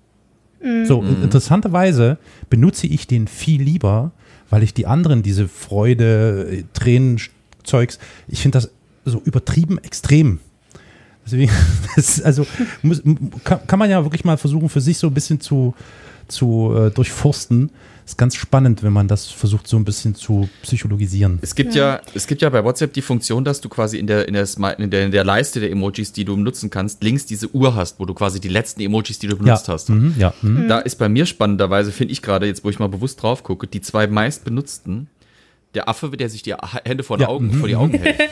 So, 0.61 1.03
in- 1.03 1.23
interessanterweise 1.23 2.19
benutze 2.51 2.87
ich 2.87 3.07
den 3.07 3.29
viel 3.29 3.63
lieber, 3.63 4.11
weil 4.51 4.63
ich 4.63 4.75
die 4.75 4.87
anderen, 4.87 5.23
diese 5.23 5.47
Freude, 5.49 6.49
äh, 6.51 6.65
Tränen, 6.75 7.21
Zeugs, 7.65 7.99
ich 8.27 8.41
finde 8.43 8.59
das 8.59 8.71
so 9.05 9.21
übertrieben 9.25 9.79
extrem. 9.79 10.41
Deswegen, 11.25 11.53
das 11.97 12.19
ist 12.19 12.23
also 12.25 12.47
muss, 12.83 13.03
kann, 13.45 13.61
kann 13.67 13.79
man 13.79 13.91
ja 13.91 14.03
wirklich 14.05 14.25
mal 14.25 14.37
versuchen, 14.39 14.69
für 14.69 14.81
sich 14.81 14.99
so 14.99 15.07
ein 15.09 15.15
bisschen 15.15 15.41
zu, 15.41 15.75
zu 16.27 16.75
äh, 16.77 16.91
durchforsten. 16.91 17.71
Ist 18.09 18.17
ganz 18.17 18.37
spannend, 18.37 18.83
wenn 18.83 18.95
man 18.95 19.07
das 19.07 19.27
versucht, 19.27 19.69
so 19.69 19.77
ein 19.77 19.85
bisschen 19.85 20.15
zu 20.15 20.49
psychologisieren. 20.63 21.39
Es 21.43 21.55
gibt 21.55 21.75
ja. 21.75 22.01
es 22.15 22.27
gibt 22.27 22.41
ja 22.41 22.49
bei 22.49 22.65
WhatsApp 22.65 22.95
die 22.95 23.03
Funktion, 23.03 23.45
dass 23.45 23.61
du 23.61 23.69
quasi 23.69 23.99
in 23.99 24.07
der, 24.07 24.27
in 24.27 24.33
der, 24.33 24.47
Smi- 24.47 24.79
in 24.81 24.91
der, 24.91 25.05
in 25.05 25.11
der 25.11 25.25
Leiste 25.25 25.61
der 25.61 25.71
Emojis, 25.71 26.13
die 26.15 26.25
du 26.25 26.35
nutzen 26.35 26.71
kannst, 26.71 27.03
links 27.03 27.27
diese 27.27 27.55
Uhr 27.55 27.75
hast, 27.75 28.01
wo 28.01 28.07
du 28.07 28.15
quasi 28.15 28.41
die 28.41 28.49
letzten 28.49 28.81
Emojis, 28.81 29.19
die 29.19 29.27
du 29.27 29.37
benutzt 29.37 29.69
ja, 29.69 29.75
hast. 29.75 29.91
mhm, 29.91 30.15
ja, 30.17 30.33
mhm. 30.41 30.69
Da 30.69 30.79
ist 30.79 30.97
bei 30.97 31.11
mir 31.11 31.27
spannenderweise, 31.27 31.93
finde 31.93 32.13
ich 32.13 32.23
gerade, 32.23 32.47
jetzt 32.47 32.65
wo 32.65 32.71
ich 32.71 32.79
mal 32.79 32.89
bewusst 32.89 33.23
drauf 33.23 33.43
gucke, 33.43 33.67
die 33.67 33.83
zwei 33.83 34.07
meist 34.07 34.43
benutzten, 34.43 35.09
der 35.75 35.87
Affe, 35.91 36.09
der 36.09 36.31
sich 36.31 36.43
die 36.43 36.55
Hände 36.87 37.05
vor, 37.05 37.19
die 37.19 37.25
Ja, 37.25 37.29
Augen, 37.29 37.49
mhm, 37.49 37.59
vor 37.59 37.69
die 37.69 37.77
Augen 37.77 37.93
hält. 37.93 38.17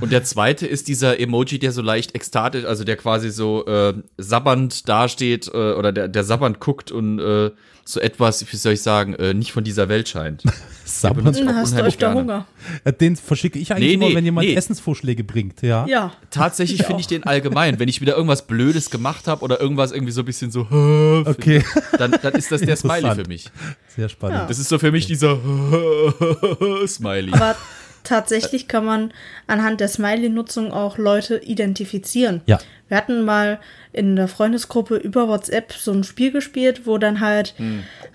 Und 0.00 0.12
der 0.12 0.22
zweite 0.24 0.66
ist 0.66 0.88
dieser 0.88 1.18
Emoji, 1.18 1.58
der 1.58 1.72
so 1.72 1.82
leicht 1.82 2.14
ekstatisch, 2.14 2.64
also 2.64 2.84
der 2.84 2.96
quasi 2.96 3.30
so 3.30 3.66
äh, 3.66 3.94
sabbernd 4.16 4.88
dasteht 4.88 5.48
äh, 5.52 5.72
oder 5.72 5.92
der, 5.92 6.08
der 6.08 6.24
sabbernd 6.24 6.60
guckt 6.60 6.90
und 6.92 7.18
äh, 7.18 7.50
so 7.84 8.00
etwas, 8.00 8.44
wie 8.52 8.56
soll 8.56 8.74
ich 8.74 8.82
sagen, 8.82 9.14
äh, 9.14 9.32
nicht 9.34 9.50
von 9.52 9.64
dieser 9.64 9.88
Welt 9.88 10.08
scheint. 10.08 10.42
Sabber. 10.84 11.22
benutzt- 11.22 11.40
Dann 11.40 11.54
hast 11.56 11.72
du 11.76 11.82
öfter 11.82 11.98
gerne. 12.14 12.20
Hunger. 12.20 12.46
Den 13.00 13.16
verschicke 13.16 13.58
ich 13.58 13.72
eigentlich 13.72 13.88
Nee, 13.88 13.94
immer, 13.94 14.08
nee, 14.08 14.14
wenn 14.14 14.24
jemand 14.24 14.46
nee. 14.46 14.54
Essensvorschläge 14.54 15.22
bringt. 15.24 15.60
Ja. 15.62 15.86
Ja. 15.86 16.12
Tatsächlich 16.30 16.80
Ich 16.80 16.86
finde 16.86 17.00
ich 17.00 17.06
den 17.06 17.24
allgemein. 17.24 17.78
Wenn 17.78 17.88
ich 17.88 18.00
wieder 18.00 18.14
irgendwas 18.14 18.46
Blödes 18.46 18.90
gemacht 18.90 19.26
habe 19.26 19.42
oder 19.42 19.60
irgendwas 19.60 19.92
irgendwie 19.92 20.12
so 20.12 20.22
ein 20.22 20.24
bisschen 20.26 20.50
so, 20.50 20.60
Okay, 21.26 21.62
dann, 21.98 22.12
dann 22.22 22.34
ist 22.34 22.50
das 22.52 22.60
der 22.62 22.76
Smiley 22.76 23.14
für 23.14 23.26
mich. 23.28 23.50
sehr 23.96 24.08
spannend. 24.08 24.48
Das 24.48 24.58
ist 24.58 24.68
so 24.68 24.78
für 24.78 24.92
mich 24.92 25.06
dieser 25.06 25.38
Smiley. 26.86 27.32
Aber 27.32 27.56
tatsächlich 28.08 28.68
kann 28.68 28.84
man 28.84 29.12
anhand 29.46 29.80
der 29.80 29.88
Smiley-Nutzung 29.88 30.72
auch 30.72 30.98
Leute 30.98 31.36
identifizieren. 31.36 32.40
Ja. 32.46 32.58
Wir 32.88 32.96
hatten 32.96 33.24
mal 33.24 33.58
in 33.92 34.16
der 34.16 34.28
Freundesgruppe 34.28 34.96
über 34.96 35.28
WhatsApp 35.28 35.72
so 35.72 35.92
ein 35.92 36.04
Spiel 36.04 36.32
gespielt, 36.32 36.86
wo 36.86 36.98
dann 36.98 37.20
halt 37.20 37.54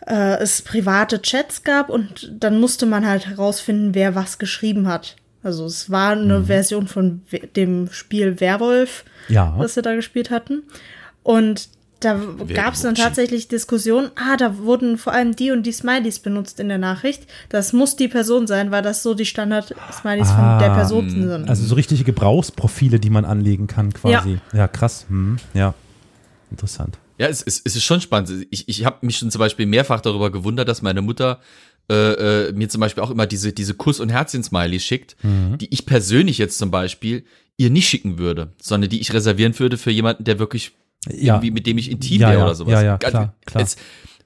äh, 0.08 0.38
es 0.40 0.62
private 0.64 1.22
Chats 1.22 1.64
gab 1.64 1.90
und 1.90 2.32
dann 2.40 2.60
musste 2.60 2.86
man 2.86 3.08
halt 3.08 3.28
herausfinden, 3.28 3.94
wer 3.94 4.16
was 4.16 4.40
geschrieben 4.40 4.88
hat. 4.88 5.16
Also 5.44 5.66
es 5.66 5.90
war 5.92 6.14
eine 6.14 6.46
Version 6.46 6.88
von 6.88 7.22
dem 7.56 7.90
Spiel 7.92 8.40
Werwolf, 8.40 9.04
Ja. 9.28 9.54
was 9.58 9.76
wir 9.76 9.84
da 9.84 9.94
gespielt 9.94 10.32
hatten. 10.32 10.64
Und 11.22 11.68
da 12.04 12.20
gab 12.54 12.74
es 12.74 12.82
dann 12.82 12.96
tatsächlich 12.96 13.48
Diskussionen, 13.48 14.12
ah, 14.16 14.38
da 14.38 14.58
wurden 14.58 14.98
vor 14.98 15.14
allem 15.14 15.36
die 15.36 15.52
und 15.52 15.64
die 15.64 15.72
Smileys 15.72 16.20
benutzt 16.20 16.60
in 16.60 16.70
der 16.70 16.78
Nachricht. 16.78 17.28
Das 17.50 17.74
muss 17.74 17.96
die 17.96 18.08
Person 18.08 18.48
sein, 18.48 18.72
weil 18.72 18.82
das 18.82 19.04
so 19.04 19.14
die 19.14 19.26
Standard-Smileys 19.26 20.30
von 20.32 20.60
der 20.60 20.72
Ah, 20.72 20.76
Person 20.76 21.10
sind. 21.10 21.50
Also 21.50 21.66
so 21.66 21.76
richtige 21.76 22.04
Gebrauchsprofile, 22.04 23.00
die 23.00 23.10
man 23.10 23.26
anlegen 23.26 23.68
kann, 23.68 23.94
quasi. 23.94 24.40
Ja, 24.54 24.68
krass. 24.68 25.06
Hm, 25.10 25.38
ja. 25.54 25.74
Interessant. 26.52 26.98
Ja, 27.18 27.28
es, 27.28 27.42
es, 27.42 27.62
es 27.64 27.76
ist 27.76 27.84
schon 27.84 28.02
spannend. 28.02 28.48
Ich, 28.50 28.68
ich 28.68 28.86
habe 28.86 29.06
mich 29.06 29.18
schon 29.18 29.32
zum 29.32 29.40
Beispiel 29.40 29.66
mehrfach 29.66 30.02
darüber 30.02 30.32
gewundert, 30.32 30.68
dass 30.68 30.82
meine 30.82 31.02
Mutter 31.02 31.40
äh, 31.90 32.48
äh, 32.48 32.52
mir 32.54 32.70
zum 32.70 32.82
Beispiel 32.82 33.04
auch 33.04 33.12
immer 33.12 33.28
diese, 33.28 33.54
diese 33.54 33.74
Kuss- 33.74 34.00
und 34.00 34.10
Herzchen-Smileys 34.10 34.84
schickt, 34.84 35.16
die 35.24 35.68
ich 35.72 35.86
persönlich 35.86 36.38
jetzt 36.38 36.58
zum 36.58 36.72
Beispiel 36.72 37.24
ihr 37.58 37.70
nicht 37.70 37.88
schicken 37.88 38.18
würde, 38.18 38.54
sondern 38.62 38.90
die 38.90 39.00
ich 39.00 39.14
reservieren 39.14 39.58
würde 39.60 39.78
für 39.78 39.92
jemanden, 39.92 40.24
der 40.24 40.40
wirklich 40.40 40.72
Ja. 41.10 41.36
irgendwie, 41.36 41.52
mit 41.52 41.66
dem 41.68 41.78
ich 41.78 41.92
intim 41.92 42.22
Ja, 42.22 42.30
wäre 42.30 42.40
ja, 42.40 42.46
oder 42.46 42.56
sowas. 42.56 42.74
ja, 42.74 42.82
ja, 42.84 42.94
Also, 42.94 43.08
klar, 43.10 43.36
klar. 43.46 43.64
Es, 43.64 43.76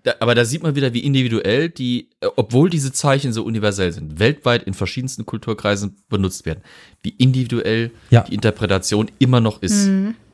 da, 0.03 0.13
aber 0.19 0.35
da 0.35 0.45
sieht 0.45 0.63
man 0.63 0.75
wieder, 0.75 0.93
wie 0.93 0.99
individuell 0.99 1.69
die, 1.69 2.09
äh, 2.21 2.27
obwohl 2.35 2.69
diese 2.69 2.91
Zeichen 2.93 3.33
so 3.33 3.43
universell 3.43 3.91
sind, 3.91 4.19
weltweit 4.19 4.63
in 4.63 4.73
verschiedensten 4.73 5.25
Kulturkreisen 5.25 5.97
benutzt 6.07 6.45
werden, 6.45 6.61
wie 7.03 7.09
individuell 7.09 7.91
Ja. 8.09 8.21
die 8.21 8.33
Interpretation 8.35 9.09
immer 9.19 9.41
noch 9.41 9.61
ist. 9.61 9.89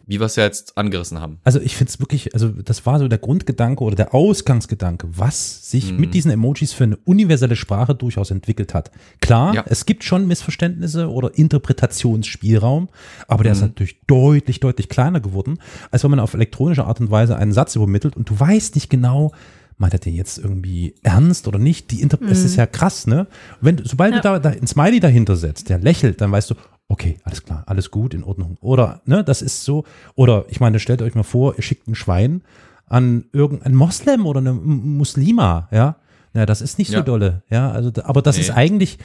Wie 0.06 0.20
wir 0.20 0.26
es 0.26 0.36
ja 0.36 0.44
jetzt 0.44 0.78
angerissen 0.78 1.22
haben. 1.22 1.40
Also 1.46 1.62
ich 1.62 1.78
finde 1.78 1.90
es 1.92 2.00
wirklich, 2.02 2.34
also 2.34 2.50
das 2.50 2.86
war 2.86 3.00
so 3.00 3.08
der 3.08 3.20
Grundgedanke 3.20 3.84
oder 3.86 3.96
der 3.96 4.14
Ausgangsgedanke, 4.14 5.08
was 5.12 5.72
sich 5.72 5.94
Mhm. 5.94 6.00
mit 6.00 6.14
diesen 6.14 6.30
Emojis 6.30 6.74
für 6.74 6.84
eine 6.84 6.98
universelle 7.06 7.56
Sprache 7.56 7.96
durchaus 7.96 8.30
entwickelt 8.30 8.74
hat. 8.74 8.92
Klar, 9.22 9.56
Ja. 9.56 9.64
es 9.68 9.86
gibt 9.86 10.04
schon 10.04 10.28
Missverständnisse 10.28 11.10
oder 11.10 11.38
Interpretationsspielraum, 11.38 12.90
aber 13.28 13.44
der 13.44 13.54
Mhm. 13.54 13.58
ist 13.58 13.62
natürlich 13.62 14.02
deutlich, 14.08 14.60
deutlich 14.60 14.90
kleiner 14.90 15.20
geworden, 15.22 15.60
als 15.92 16.04
wenn 16.04 16.12
man 16.12 16.20
auf 16.20 16.34
elektronische 16.34 16.86
Art 16.86 17.00
und 17.00 17.12
Weise 17.12 17.38
einen 17.38 17.54
Satz 17.54 17.76
übermittelt 17.76 18.16
und 18.18 18.30
du 18.30 18.40
weißt 18.40 18.76
nicht 18.76 18.90
genau, 18.90 19.32
meint 19.78 19.94
er 19.94 20.00
den 20.00 20.16
jetzt 20.16 20.38
irgendwie 20.38 20.96
ernst 21.04 21.48
oder 21.48 21.60
nicht? 21.60 21.92
Die 21.92 22.02
Inter 22.02 22.20
Es 22.30 22.44
ist 22.44 22.56
ja 22.56 22.66
krass, 22.68 23.08
ne? 23.08 23.28
Wenn, 23.60 23.82
sobald 23.84 24.14
Ja. 24.14 24.18
du 24.20 24.24
da, 24.24 24.40
da 24.40 24.50
ein 24.50 24.68
Smiley 24.68 25.00
dahinter 25.00 25.36
setzt, 25.36 25.70
der 25.70 25.80
lächelt, 25.80 26.22
dann 26.22 26.32
weißt 26.32 26.52
du, 26.52 26.56
okay, 26.90 27.18
alles 27.24 27.44
klar, 27.44 27.64
alles 27.68 27.92
gut, 27.92 28.14
in 28.14 28.24
Ordnung. 28.24 28.58
Oder, 28.62 29.02
ne, 29.06 29.24
das 29.24 29.42
ist 29.42 29.64
so, 29.64 29.84
oder 30.16 30.46
ich 30.50 30.60
meine, 30.60 30.80
stellt 30.80 31.02
euch 31.02 31.16
mal 31.16 31.24
vor, 31.24 31.56
ihr 31.56 31.64
schickt 31.64 31.88
ein 31.88 31.96
Schwein 31.96 32.44
an 32.86 33.26
irgendein 33.34 33.74
Moslem 33.76 34.26
oder 34.26 34.40
eine 34.40 34.54
Muslima, 34.54 35.68
ja. 35.72 35.98
Na, 36.34 36.46
das 36.46 36.62
ist 36.62 36.78
nicht 36.80 36.90
so 36.90 36.98
Ja. 36.98 37.02
dolle, 37.04 37.44
ja. 37.50 37.72
Also, 37.72 37.92
aber 38.04 38.22
das 38.22 38.36
Nee. 38.38 38.42
ist 38.44 38.50
eigentlich, 38.52 38.98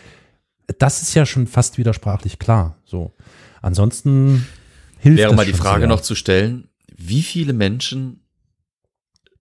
das 0.78 1.02
ist 1.02 1.14
ja 1.14 1.24
schon 1.26 1.46
fast 1.46 1.78
widersprachlich 1.78 2.38
klar, 2.38 2.76
so. 2.84 3.14
Ansonsten 3.62 4.46
hilft 4.98 5.18
Wäre 5.18 5.34
mal 5.34 5.46
die 5.46 5.52
Frage 5.52 5.80
sehr. 5.82 5.88
noch 5.88 6.00
zu 6.00 6.14
stellen, 6.14 6.68
wie 6.96 7.22
viele 7.22 7.52
Menschen 7.52 8.20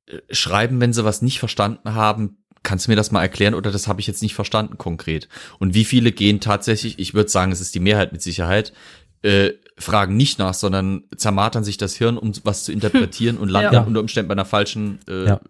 äh, 0.07 0.19
schreiben, 0.33 0.79
wenn 0.79 0.93
sie 0.93 1.03
was 1.05 1.21
nicht 1.21 1.39
verstanden 1.39 1.93
haben, 1.93 2.37
kannst 2.63 2.87
du 2.87 2.91
mir 2.91 2.95
das 2.95 3.11
mal 3.11 3.21
erklären 3.21 3.53
oder 3.53 3.71
das 3.71 3.87
habe 3.87 3.99
ich 4.01 4.07
jetzt 4.07 4.21
nicht 4.21 4.35
verstanden 4.35 4.77
konkret? 4.77 5.27
Und 5.59 5.73
wie 5.73 5.85
viele 5.85 6.11
gehen 6.11 6.39
tatsächlich, 6.39 6.99
ich 6.99 7.13
würde 7.13 7.29
sagen, 7.29 7.51
es 7.51 7.61
ist 7.61 7.75
die 7.75 7.79
Mehrheit 7.79 8.11
mit 8.11 8.21
Sicherheit, 8.21 8.73
äh, 9.23 9.51
fragen 9.79 10.17
nicht 10.17 10.39
nach, 10.39 10.53
sondern 10.53 11.03
zermartern 11.15 11.63
sich 11.63 11.77
das 11.77 11.95
Hirn, 11.95 12.17
um 12.17 12.31
was 12.43 12.63
zu 12.63 12.71
interpretieren 12.73 13.37
und 13.37 13.49
landen 13.49 13.73
Ja. 13.73 13.83
unter 13.83 13.99
Umständen 13.99 14.27
bei 14.27 14.33
einer 14.33 14.45
falschen 14.45 14.99
äh, 15.07 15.25
Ja. 15.27 15.41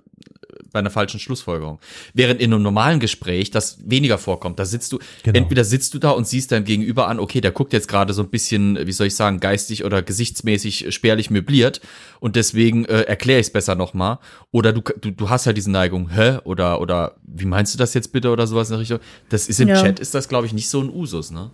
Bei 0.71 0.79
einer 0.79 0.89
falschen 0.89 1.19
Schlussfolgerung. 1.19 1.79
Während 2.13 2.41
in 2.41 2.53
einem 2.53 2.63
normalen 2.63 2.99
Gespräch 2.99 3.51
das 3.51 3.77
weniger 3.85 4.17
vorkommt. 4.17 4.59
Da 4.59 4.65
sitzt 4.65 4.91
du, 4.91 4.99
Genau. 5.23 5.37
entweder 5.37 5.63
sitzt 5.63 5.93
du 5.93 5.99
da 5.99 6.11
und 6.11 6.27
siehst 6.27 6.51
deinem 6.51 6.65
Gegenüber 6.65 7.07
an, 7.07 7.19
okay, 7.19 7.41
der 7.41 7.51
guckt 7.51 7.73
jetzt 7.73 7.87
gerade 7.87 8.13
so 8.13 8.21
ein 8.23 8.29
bisschen, 8.29 8.85
wie 8.85 8.91
soll 8.91 9.07
ich 9.07 9.15
sagen, 9.15 9.39
geistig 9.39 9.83
oder 9.85 10.01
gesichtsmäßig 10.01 10.93
spärlich 10.93 11.29
möbliert 11.29 11.81
und 12.19 12.35
deswegen 12.35 12.85
äh, 12.85 13.01
erkläre 13.03 13.39
ich 13.39 13.47
es 13.47 13.53
besser 13.53 13.75
nochmal. 13.75 14.19
Oder 14.51 14.73
du, 14.73 14.81
du, 15.01 15.11
du 15.11 15.29
hast 15.29 15.45
halt 15.45 15.57
diese 15.57 15.71
Neigung, 15.71 16.09
hä? 16.09 16.39
Oder, 16.43 16.81
oder 16.81 17.15
wie 17.23 17.45
meinst 17.45 17.73
du 17.73 17.77
das 17.77 17.93
jetzt 17.93 18.11
bitte 18.11 18.29
oder 18.31 18.47
sowas 18.47 18.69
in 18.69 18.73
der 18.73 18.79
Richtung? 18.81 18.99
Das 19.29 19.47
ist 19.47 19.59
im 19.59 19.67
Ja. 19.69 19.81
Chat, 19.81 19.99
ist 19.99 20.13
das, 20.15 20.27
glaube 20.29 20.45
ich, 20.47 20.53
nicht 20.53 20.69
so 20.69 20.81
ein 20.81 20.89
Usus, 20.89 21.31
ne? 21.31 21.49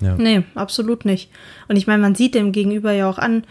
Nee, 0.00 0.42
absolut 0.54 1.04
nicht. 1.06 1.30
Und 1.68 1.76
ich 1.76 1.86
meine, 1.86 2.02
man 2.02 2.14
sieht 2.14 2.34
dem 2.34 2.52
Gegenüber 2.52 2.92
ja 2.92 3.08
auch 3.08 3.16
an, 3.16 3.44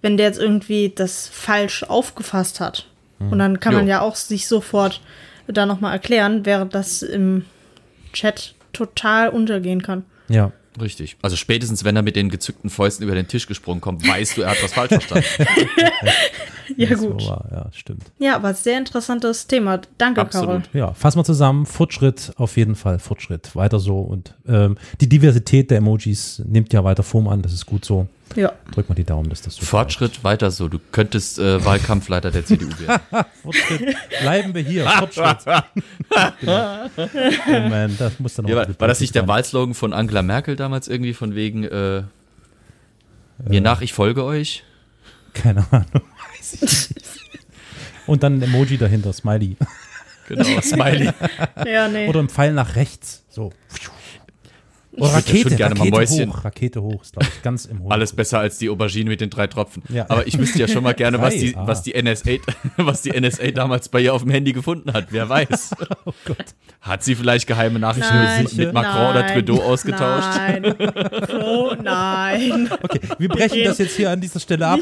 wenn 0.00 0.16
der 0.16 0.26
jetzt 0.26 0.38
irgendwie 0.38 0.90
das 0.94 1.28
falsch 1.28 1.82
aufgefasst 1.82 2.60
hat. 2.60 2.86
Und 3.18 3.38
dann 3.38 3.60
kann 3.60 3.74
man 3.74 3.84
Jo. 3.84 3.90
ja 3.90 4.00
auch 4.00 4.16
sich 4.16 4.46
sofort 4.46 5.00
da 5.48 5.66
nochmal 5.66 5.92
erklären, 5.92 6.44
während 6.46 6.74
das 6.74 7.02
im 7.02 7.44
Chat 8.12 8.54
total 8.72 9.28
untergehen 9.30 9.82
kann. 9.82 10.04
Ja. 10.28 10.52
Richtig. 10.80 11.16
Also 11.22 11.34
spätestens, 11.34 11.82
wenn 11.82 11.96
er 11.96 12.02
mit 12.02 12.14
den 12.14 12.28
gezückten 12.28 12.70
Fäusten 12.70 13.02
über 13.04 13.16
den 13.16 13.26
Tisch 13.26 13.48
gesprungen 13.48 13.80
kommt, 13.80 14.06
weißt 14.06 14.36
du, 14.36 14.42
er 14.42 14.50
hat 14.50 14.62
was 14.62 14.72
falsch 14.72 14.90
verstanden. 14.90 15.24
Ja, 16.76 16.90
das 16.90 17.00
gut. 17.00 17.26
war- 17.26 17.48
ja, 17.50 17.66
stimmt. 17.72 18.04
Ja, 18.18 18.36
aber 18.36 18.52
sehr 18.54 18.76
interessantes 18.78 19.46
Thema. 19.46 19.80
Danke, 19.96 20.20
Absolut. 20.20 20.48
Carol. 20.48 20.62
Ja, 20.74 20.92
fassen 20.92 21.18
wir 21.18 21.24
zusammen. 21.24 21.64
Fortschritt, 21.64 22.32
auf 22.36 22.56
jeden 22.58 22.74
Fall 22.74 22.98
Fortschritt. 22.98 23.56
Weiter 23.56 23.78
so. 23.78 23.98
Und 24.00 24.34
ähm, 24.46 24.76
die 25.00 25.08
Diversität 25.08 25.70
der 25.70 25.78
Emojis 25.78 26.42
nimmt 26.46 26.72
ja 26.74 26.84
weiter 26.84 27.02
Form 27.02 27.26
an. 27.26 27.40
Das 27.40 27.54
ist 27.54 27.64
gut 27.64 27.86
so. 27.86 28.06
Ja. 28.36 28.52
Drück 28.72 28.88
mal 28.88 28.94
die 28.94 29.04
Daumen, 29.04 29.30
dass 29.30 29.42
das 29.42 29.56
so 29.56 29.64
Fortschritt 29.64 30.22
weiter 30.22 30.50
so. 30.50 30.68
Du 30.68 30.78
könntest 30.92 31.38
äh, 31.38 31.64
Wahlkampfleiter 31.64 32.30
der 32.30 32.44
CDU 32.44 32.68
werden. 32.78 33.00
bleibt. 33.10 33.36
Fortschritt. 33.42 33.96
Bleiben 34.20 34.54
wir 34.54 34.62
hier. 34.62 34.86
Fortschritt. 34.86 35.38
genau. 36.40 36.90
Oh 36.96 37.68
man, 37.68 37.96
das 37.98 38.20
muss 38.20 38.34
dann 38.34 38.44
noch 38.44 38.50
Ja, 38.50 38.56
war, 38.56 38.80
war 38.80 38.88
das 38.88 39.00
nicht 39.00 39.14
der. 39.14 39.26
Wahlslogan 39.28 39.74
von 39.74 39.92
Angela 39.92 40.22
Merkel 40.22 40.56
damals 40.56 40.88
irgendwie 40.88 41.14
von 41.14 41.34
wegen 41.34 41.64
äh, 41.64 42.02
mir 43.46 43.60
nach, 43.60 43.80
ich 43.82 43.92
folge 43.92 44.24
euch? 44.24 44.64
Keine 45.34 45.66
Ahnung. 45.70 45.86
Weiß 46.38 46.54
ich 46.54 46.62
nicht. 46.62 46.94
Und 48.06 48.22
dann 48.22 48.38
ein 48.38 48.42
Emoji 48.42 48.78
dahinter, 48.78 49.12
Smiley. 49.12 49.56
Genau, 50.28 50.60
Smiley. 50.60 51.10
Ja, 51.66 51.88
nee. 51.88 52.08
Oder 52.08 52.20
ein 52.20 52.28
Pfeil 52.28 52.52
nach 52.52 52.76
rechts. 52.76 53.24
So. 53.28 53.52
Oder 54.98 55.08
ja 55.10 55.14
Rakete, 55.16 55.48
schon 55.48 55.56
gerne 55.56 55.74
mal 55.74 55.84
Rakete 55.88 55.96
Mäuschen. 56.14 56.32
hoch. 56.32 56.44
Rakete 56.44 56.82
hoch 56.82 57.02
ist, 57.02 57.12
glaube 57.12 57.28
ich, 57.34 57.42
ganz 57.42 57.64
im 57.66 57.82
Hohen. 57.82 57.92
Alles 57.92 58.12
besser 58.12 58.38
als 58.40 58.58
die 58.58 58.68
Aubergine 58.68 59.10
mit 59.10 59.20
den 59.20 59.30
drei 59.30 59.46
Tropfen. 59.46 59.82
Ja. 59.88 60.06
Aber 60.08 60.26
ich 60.26 60.38
wüsste 60.38 60.58
ja 60.58 60.68
schon 60.68 60.82
mal 60.82 60.94
gerne, 60.94 61.20
was 61.20 61.34
die, 61.38 61.56
ah. 61.56 61.66
was 61.66 61.82
die 61.82 62.00
NSA, 62.00 62.32
was 62.76 63.02
die 63.02 63.10
NSA 63.18 63.50
damals 63.52 63.88
bei 63.88 64.00
ihr 64.00 64.12
auf 64.14 64.22
dem 64.22 64.30
Handy 64.30 64.52
gefunden 64.52 64.92
hat. 64.92 65.06
Wer 65.10 65.28
weiß. 65.28 65.70
Oh 66.04 66.12
Gott. 66.24 66.36
Hat 66.80 67.02
sie 67.04 67.14
vielleicht 67.14 67.46
geheime 67.46 67.78
Nachrichten 67.78 68.14
Nein, 68.14 68.44
mit, 68.44 68.56
mit 68.56 68.72
Macron 68.72 69.10
oder 69.10 69.20
nein, 69.22 69.34
Trudeau 69.34 69.62
ausgetauscht? 69.62 70.28
Nein. 70.38 70.74
Oh 71.42 71.74
nein. 71.82 72.70
Okay, 72.82 73.00
wir 73.18 73.28
brechen 73.28 73.54
gehen- 73.56 73.64
das 73.66 73.78
jetzt 73.78 73.96
hier 73.96 74.10
an 74.10 74.20
dieser 74.20 74.40
Stelle 74.40 74.66
ab. 74.66 74.80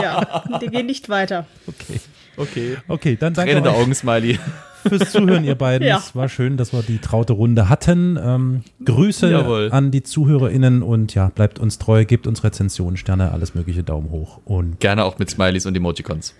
Ja, 0.00 0.44
wir 0.60 0.68
gehen 0.70 0.86
nicht 0.86 1.08
weiter. 1.08 1.46
Okay. 1.66 2.00
Okay. 2.38 2.76
Okay, 2.86 3.16
dann 3.16 3.34
danke 3.34 3.52
Tränende 3.52 3.70
euch 3.70 3.82
Augen-Smiley. 3.82 4.38
fürs 4.88 5.10
Zuhören, 5.10 5.44
ihr 5.44 5.54
beiden. 5.54 5.86
Ja. 5.88 5.98
Es 5.98 6.14
war 6.14 6.28
schön, 6.28 6.56
dass 6.56 6.72
wir 6.72 6.82
die 6.82 6.98
traute 6.98 7.32
Runde 7.32 7.68
hatten. 7.68 8.18
Ähm, 8.22 8.62
Grüße 8.84 9.30
Jawohl. 9.30 9.70
an 9.72 9.90
die 9.90 10.02
ZuhörerInnen 10.02 10.82
und 10.82 11.14
ja, 11.14 11.28
bleibt 11.28 11.58
uns 11.58 11.78
treu, 11.78 12.04
gebt 12.04 12.26
uns 12.26 12.44
Rezensionen, 12.44 12.96
Sterne, 12.96 13.32
alles 13.32 13.54
mögliche, 13.54 13.82
Daumen 13.82 14.10
hoch. 14.10 14.40
Und 14.44 14.80
Gerne 14.80 15.04
auch 15.04 15.18
mit 15.18 15.30
Smileys 15.30 15.66
und 15.66 15.76
Emojicons. 15.76 16.34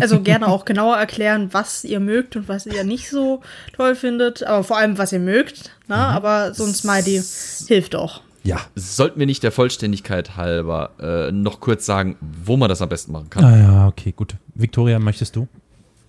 Also 0.00 0.20
gerne 0.22 0.48
auch 0.48 0.64
genauer 0.64 0.96
erklären, 0.96 1.50
was 1.52 1.84
ihr 1.84 2.00
mögt 2.00 2.36
und 2.36 2.48
was 2.48 2.64
ihr 2.66 2.84
nicht 2.84 3.10
so 3.10 3.42
toll 3.74 3.94
findet. 3.94 4.42
Aber 4.44 4.64
vor 4.64 4.78
allem, 4.78 4.96
was 4.96 5.12
ihr 5.12 5.18
mögt. 5.18 5.72
Ne? 5.88 5.96
Aber 5.96 6.54
so 6.54 6.64
ein 6.64 6.72
Smiley 6.72 7.22
hilft 7.66 7.94
auch. 7.94 8.22
Ja. 8.42 8.60
Sollten 8.74 9.18
wir 9.18 9.26
nicht 9.26 9.42
der 9.42 9.52
Vollständigkeit 9.52 10.36
halber 10.36 10.90
äh, 11.00 11.32
noch 11.32 11.60
kurz 11.60 11.86
sagen, 11.86 12.16
wo 12.20 12.56
man 12.56 12.68
das 12.68 12.82
am 12.82 12.88
besten 12.88 13.12
machen 13.12 13.30
kann? 13.30 13.44
Ah 13.44 13.58
ja, 13.58 13.88
okay, 13.88 14.12
gut. 14.12 14.36
Victoria, 14.54 14.98
möchtest 14.98 15.36
du? 15.36 15.48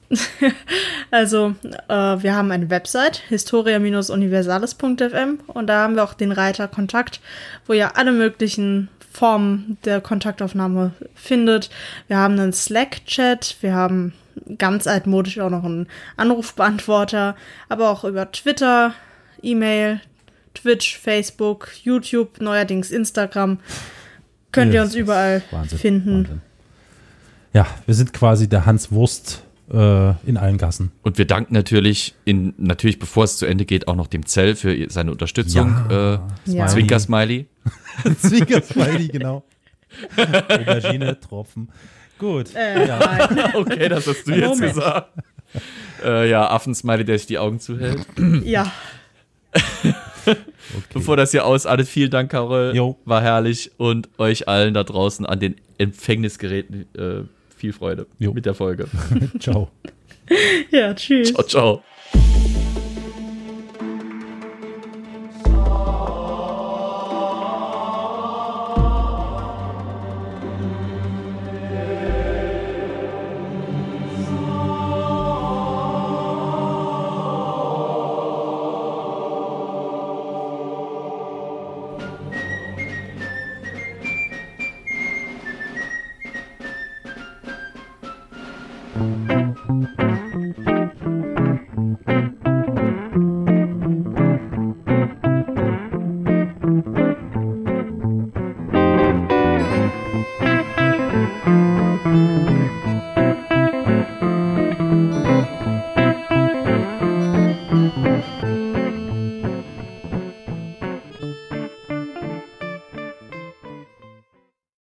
Also, 1.13 1.55
äh, 1.89 2.23
wir 2.23 2.35
haben 2.35 2.51
eine 2.51 2.69
Website, 2.69 3.17
historia-universales.fm 3.27 5.39
und 5.47 5.67
da 5.67 5.83
haben 5.83 5.95
wir 5.95 6.05
auch 6.05 6.13
den 6.13 6.31
Reiter 6.31 6.69
Kontakt, 6.69 7.19
wo 7.67 7.73
ihr 7.73 7.97
alle 7.97 8.13
möglichen 8.13 8.87
Formen 9.11 9.77
der 9.83 9.99
Kontaktaufnahme 9.99 10.93
findet. 11.15 11.69
Wir 12.07 12.15
haben 12.15 12.39
einen 12.39 12.53
Slack-Chat, 12.53 13.57
wir 13.59 13.75
haben 13.75 14.13
ganz 14.57 14.87
altmodisch 14.87 15.37
auch 15.39 15.49
noch 15.49 15.65
einen 15.65 15.87
Anrufbeantworter, 16.15 17.35
aber 17.67 17.89
auch 17.89 18.05
über 18.05 18.31
Twitter, 18.31 18.93
E-Mail, 19.41 19.99
Twitch, 20.53 20.97
Facebook, 20.97 21.69
YouTube, 21.83 22.39
neuerdings 22.41 22.91
Instagram. 22.91 23.59
Könnt 24.51 24.71
ihr 24.73 24.75
Ja, 24.75 24.81
uns 24.83 24.91
das 24.91 24.95
ist 24.97 25.01
überall 25.01 25.43
Wahnsinn, 25.51 25.77
finden. 25.79 26.15
Wahnsinn. 26.23 26.41
Ja, 27.53 27.67
wir 27.85 27.95
sind 27.95 28.13
quasi 28.13 28.47
der 28.49 28.65
Hans 28.65 28.91
Wurst 28.91 29.43
äh, 29.71 30.11
in 30.25 30.37
allen 30.37 30.57
Gassen. 30.57 30.91
Und 31.03 31.17
wir 31.17 31.25
danken 31.25 31.53
natürlich, 31.53 32.15
in, 32.25 32.53
natürlich 32.57 32.99
bevor 32.99 33.23
es 33.25 33.37
zu 33.37 33.45
Ende 33.45 33.65
geht, 33.65 33.87
auch 33.87 33.95
noch 33.95 34.07
dem 34.07 34.25
Zell 34.25 34.55
für 34.55 34.89
seine 34.89 35.11
Unterstützung. 35.11 35.75
Ja. 35.89 36.15
Äh, 36.15 36.51
Ja. 36.51 36.67
Zwinker-Smiley. 36.67 37.47
Zwinker-Smiley, 38.21 39.07
genau. 39.09 39.43
Aubergine, 40.17 41.19
Tropfen. 41.19 41.69
Gut. 42.17 42.53
Äh, 42.55 42.87
ja. 42.87 43.29
Okay, 43.53 43.89
das 43.89 44.07
hast 44.07 44.25
du 44.27 44.33
jetzt 44.33 44.61
gesagt. 44.61 45.09
Äh, 46.03 46.29
ja, 46.29 46.49
Affensmiley, 46.49 47.03
der 47.03 47.17
sich 47.17 47.27
die 47.27 47.37
Augen 47.39 47.59
zuhält. 47.59 48.05
ja. 48.43 48.71
Bevor 50.93 51.17
das 51.17 51.31
hier 51.31 51.45
ausartet, 51.45 51.87
vielen 51.87 52.11
Dank, 52.11 52.31
Carol. 52.31 52.73
Jo. 52.75 52.97
War 53.05 53.21
herrlich. 53.21 53.71
Und 53.77 54.09
euch 54.17 54.47
allen 54.47 54.73
da 54.73 54.83
draußen 54.83 55.25
an 55.25 55.39
den 55.39 55.55
Empfängnisgeräten 55.77 56.85
äh, 56.95 57.23
viel 57.55 57.73
Freude 57.73 58.07
Jo. 58.19 58.33
mit 58.33 58.45
der 58.45 58.53
Folge. 58.53 58.87
Ciao. 59.39 59.69
Ja, 60.69 60.93
tschüss. 60.93 61.33
Ciao, 61.33 61.43
ciao. 61.43 61.83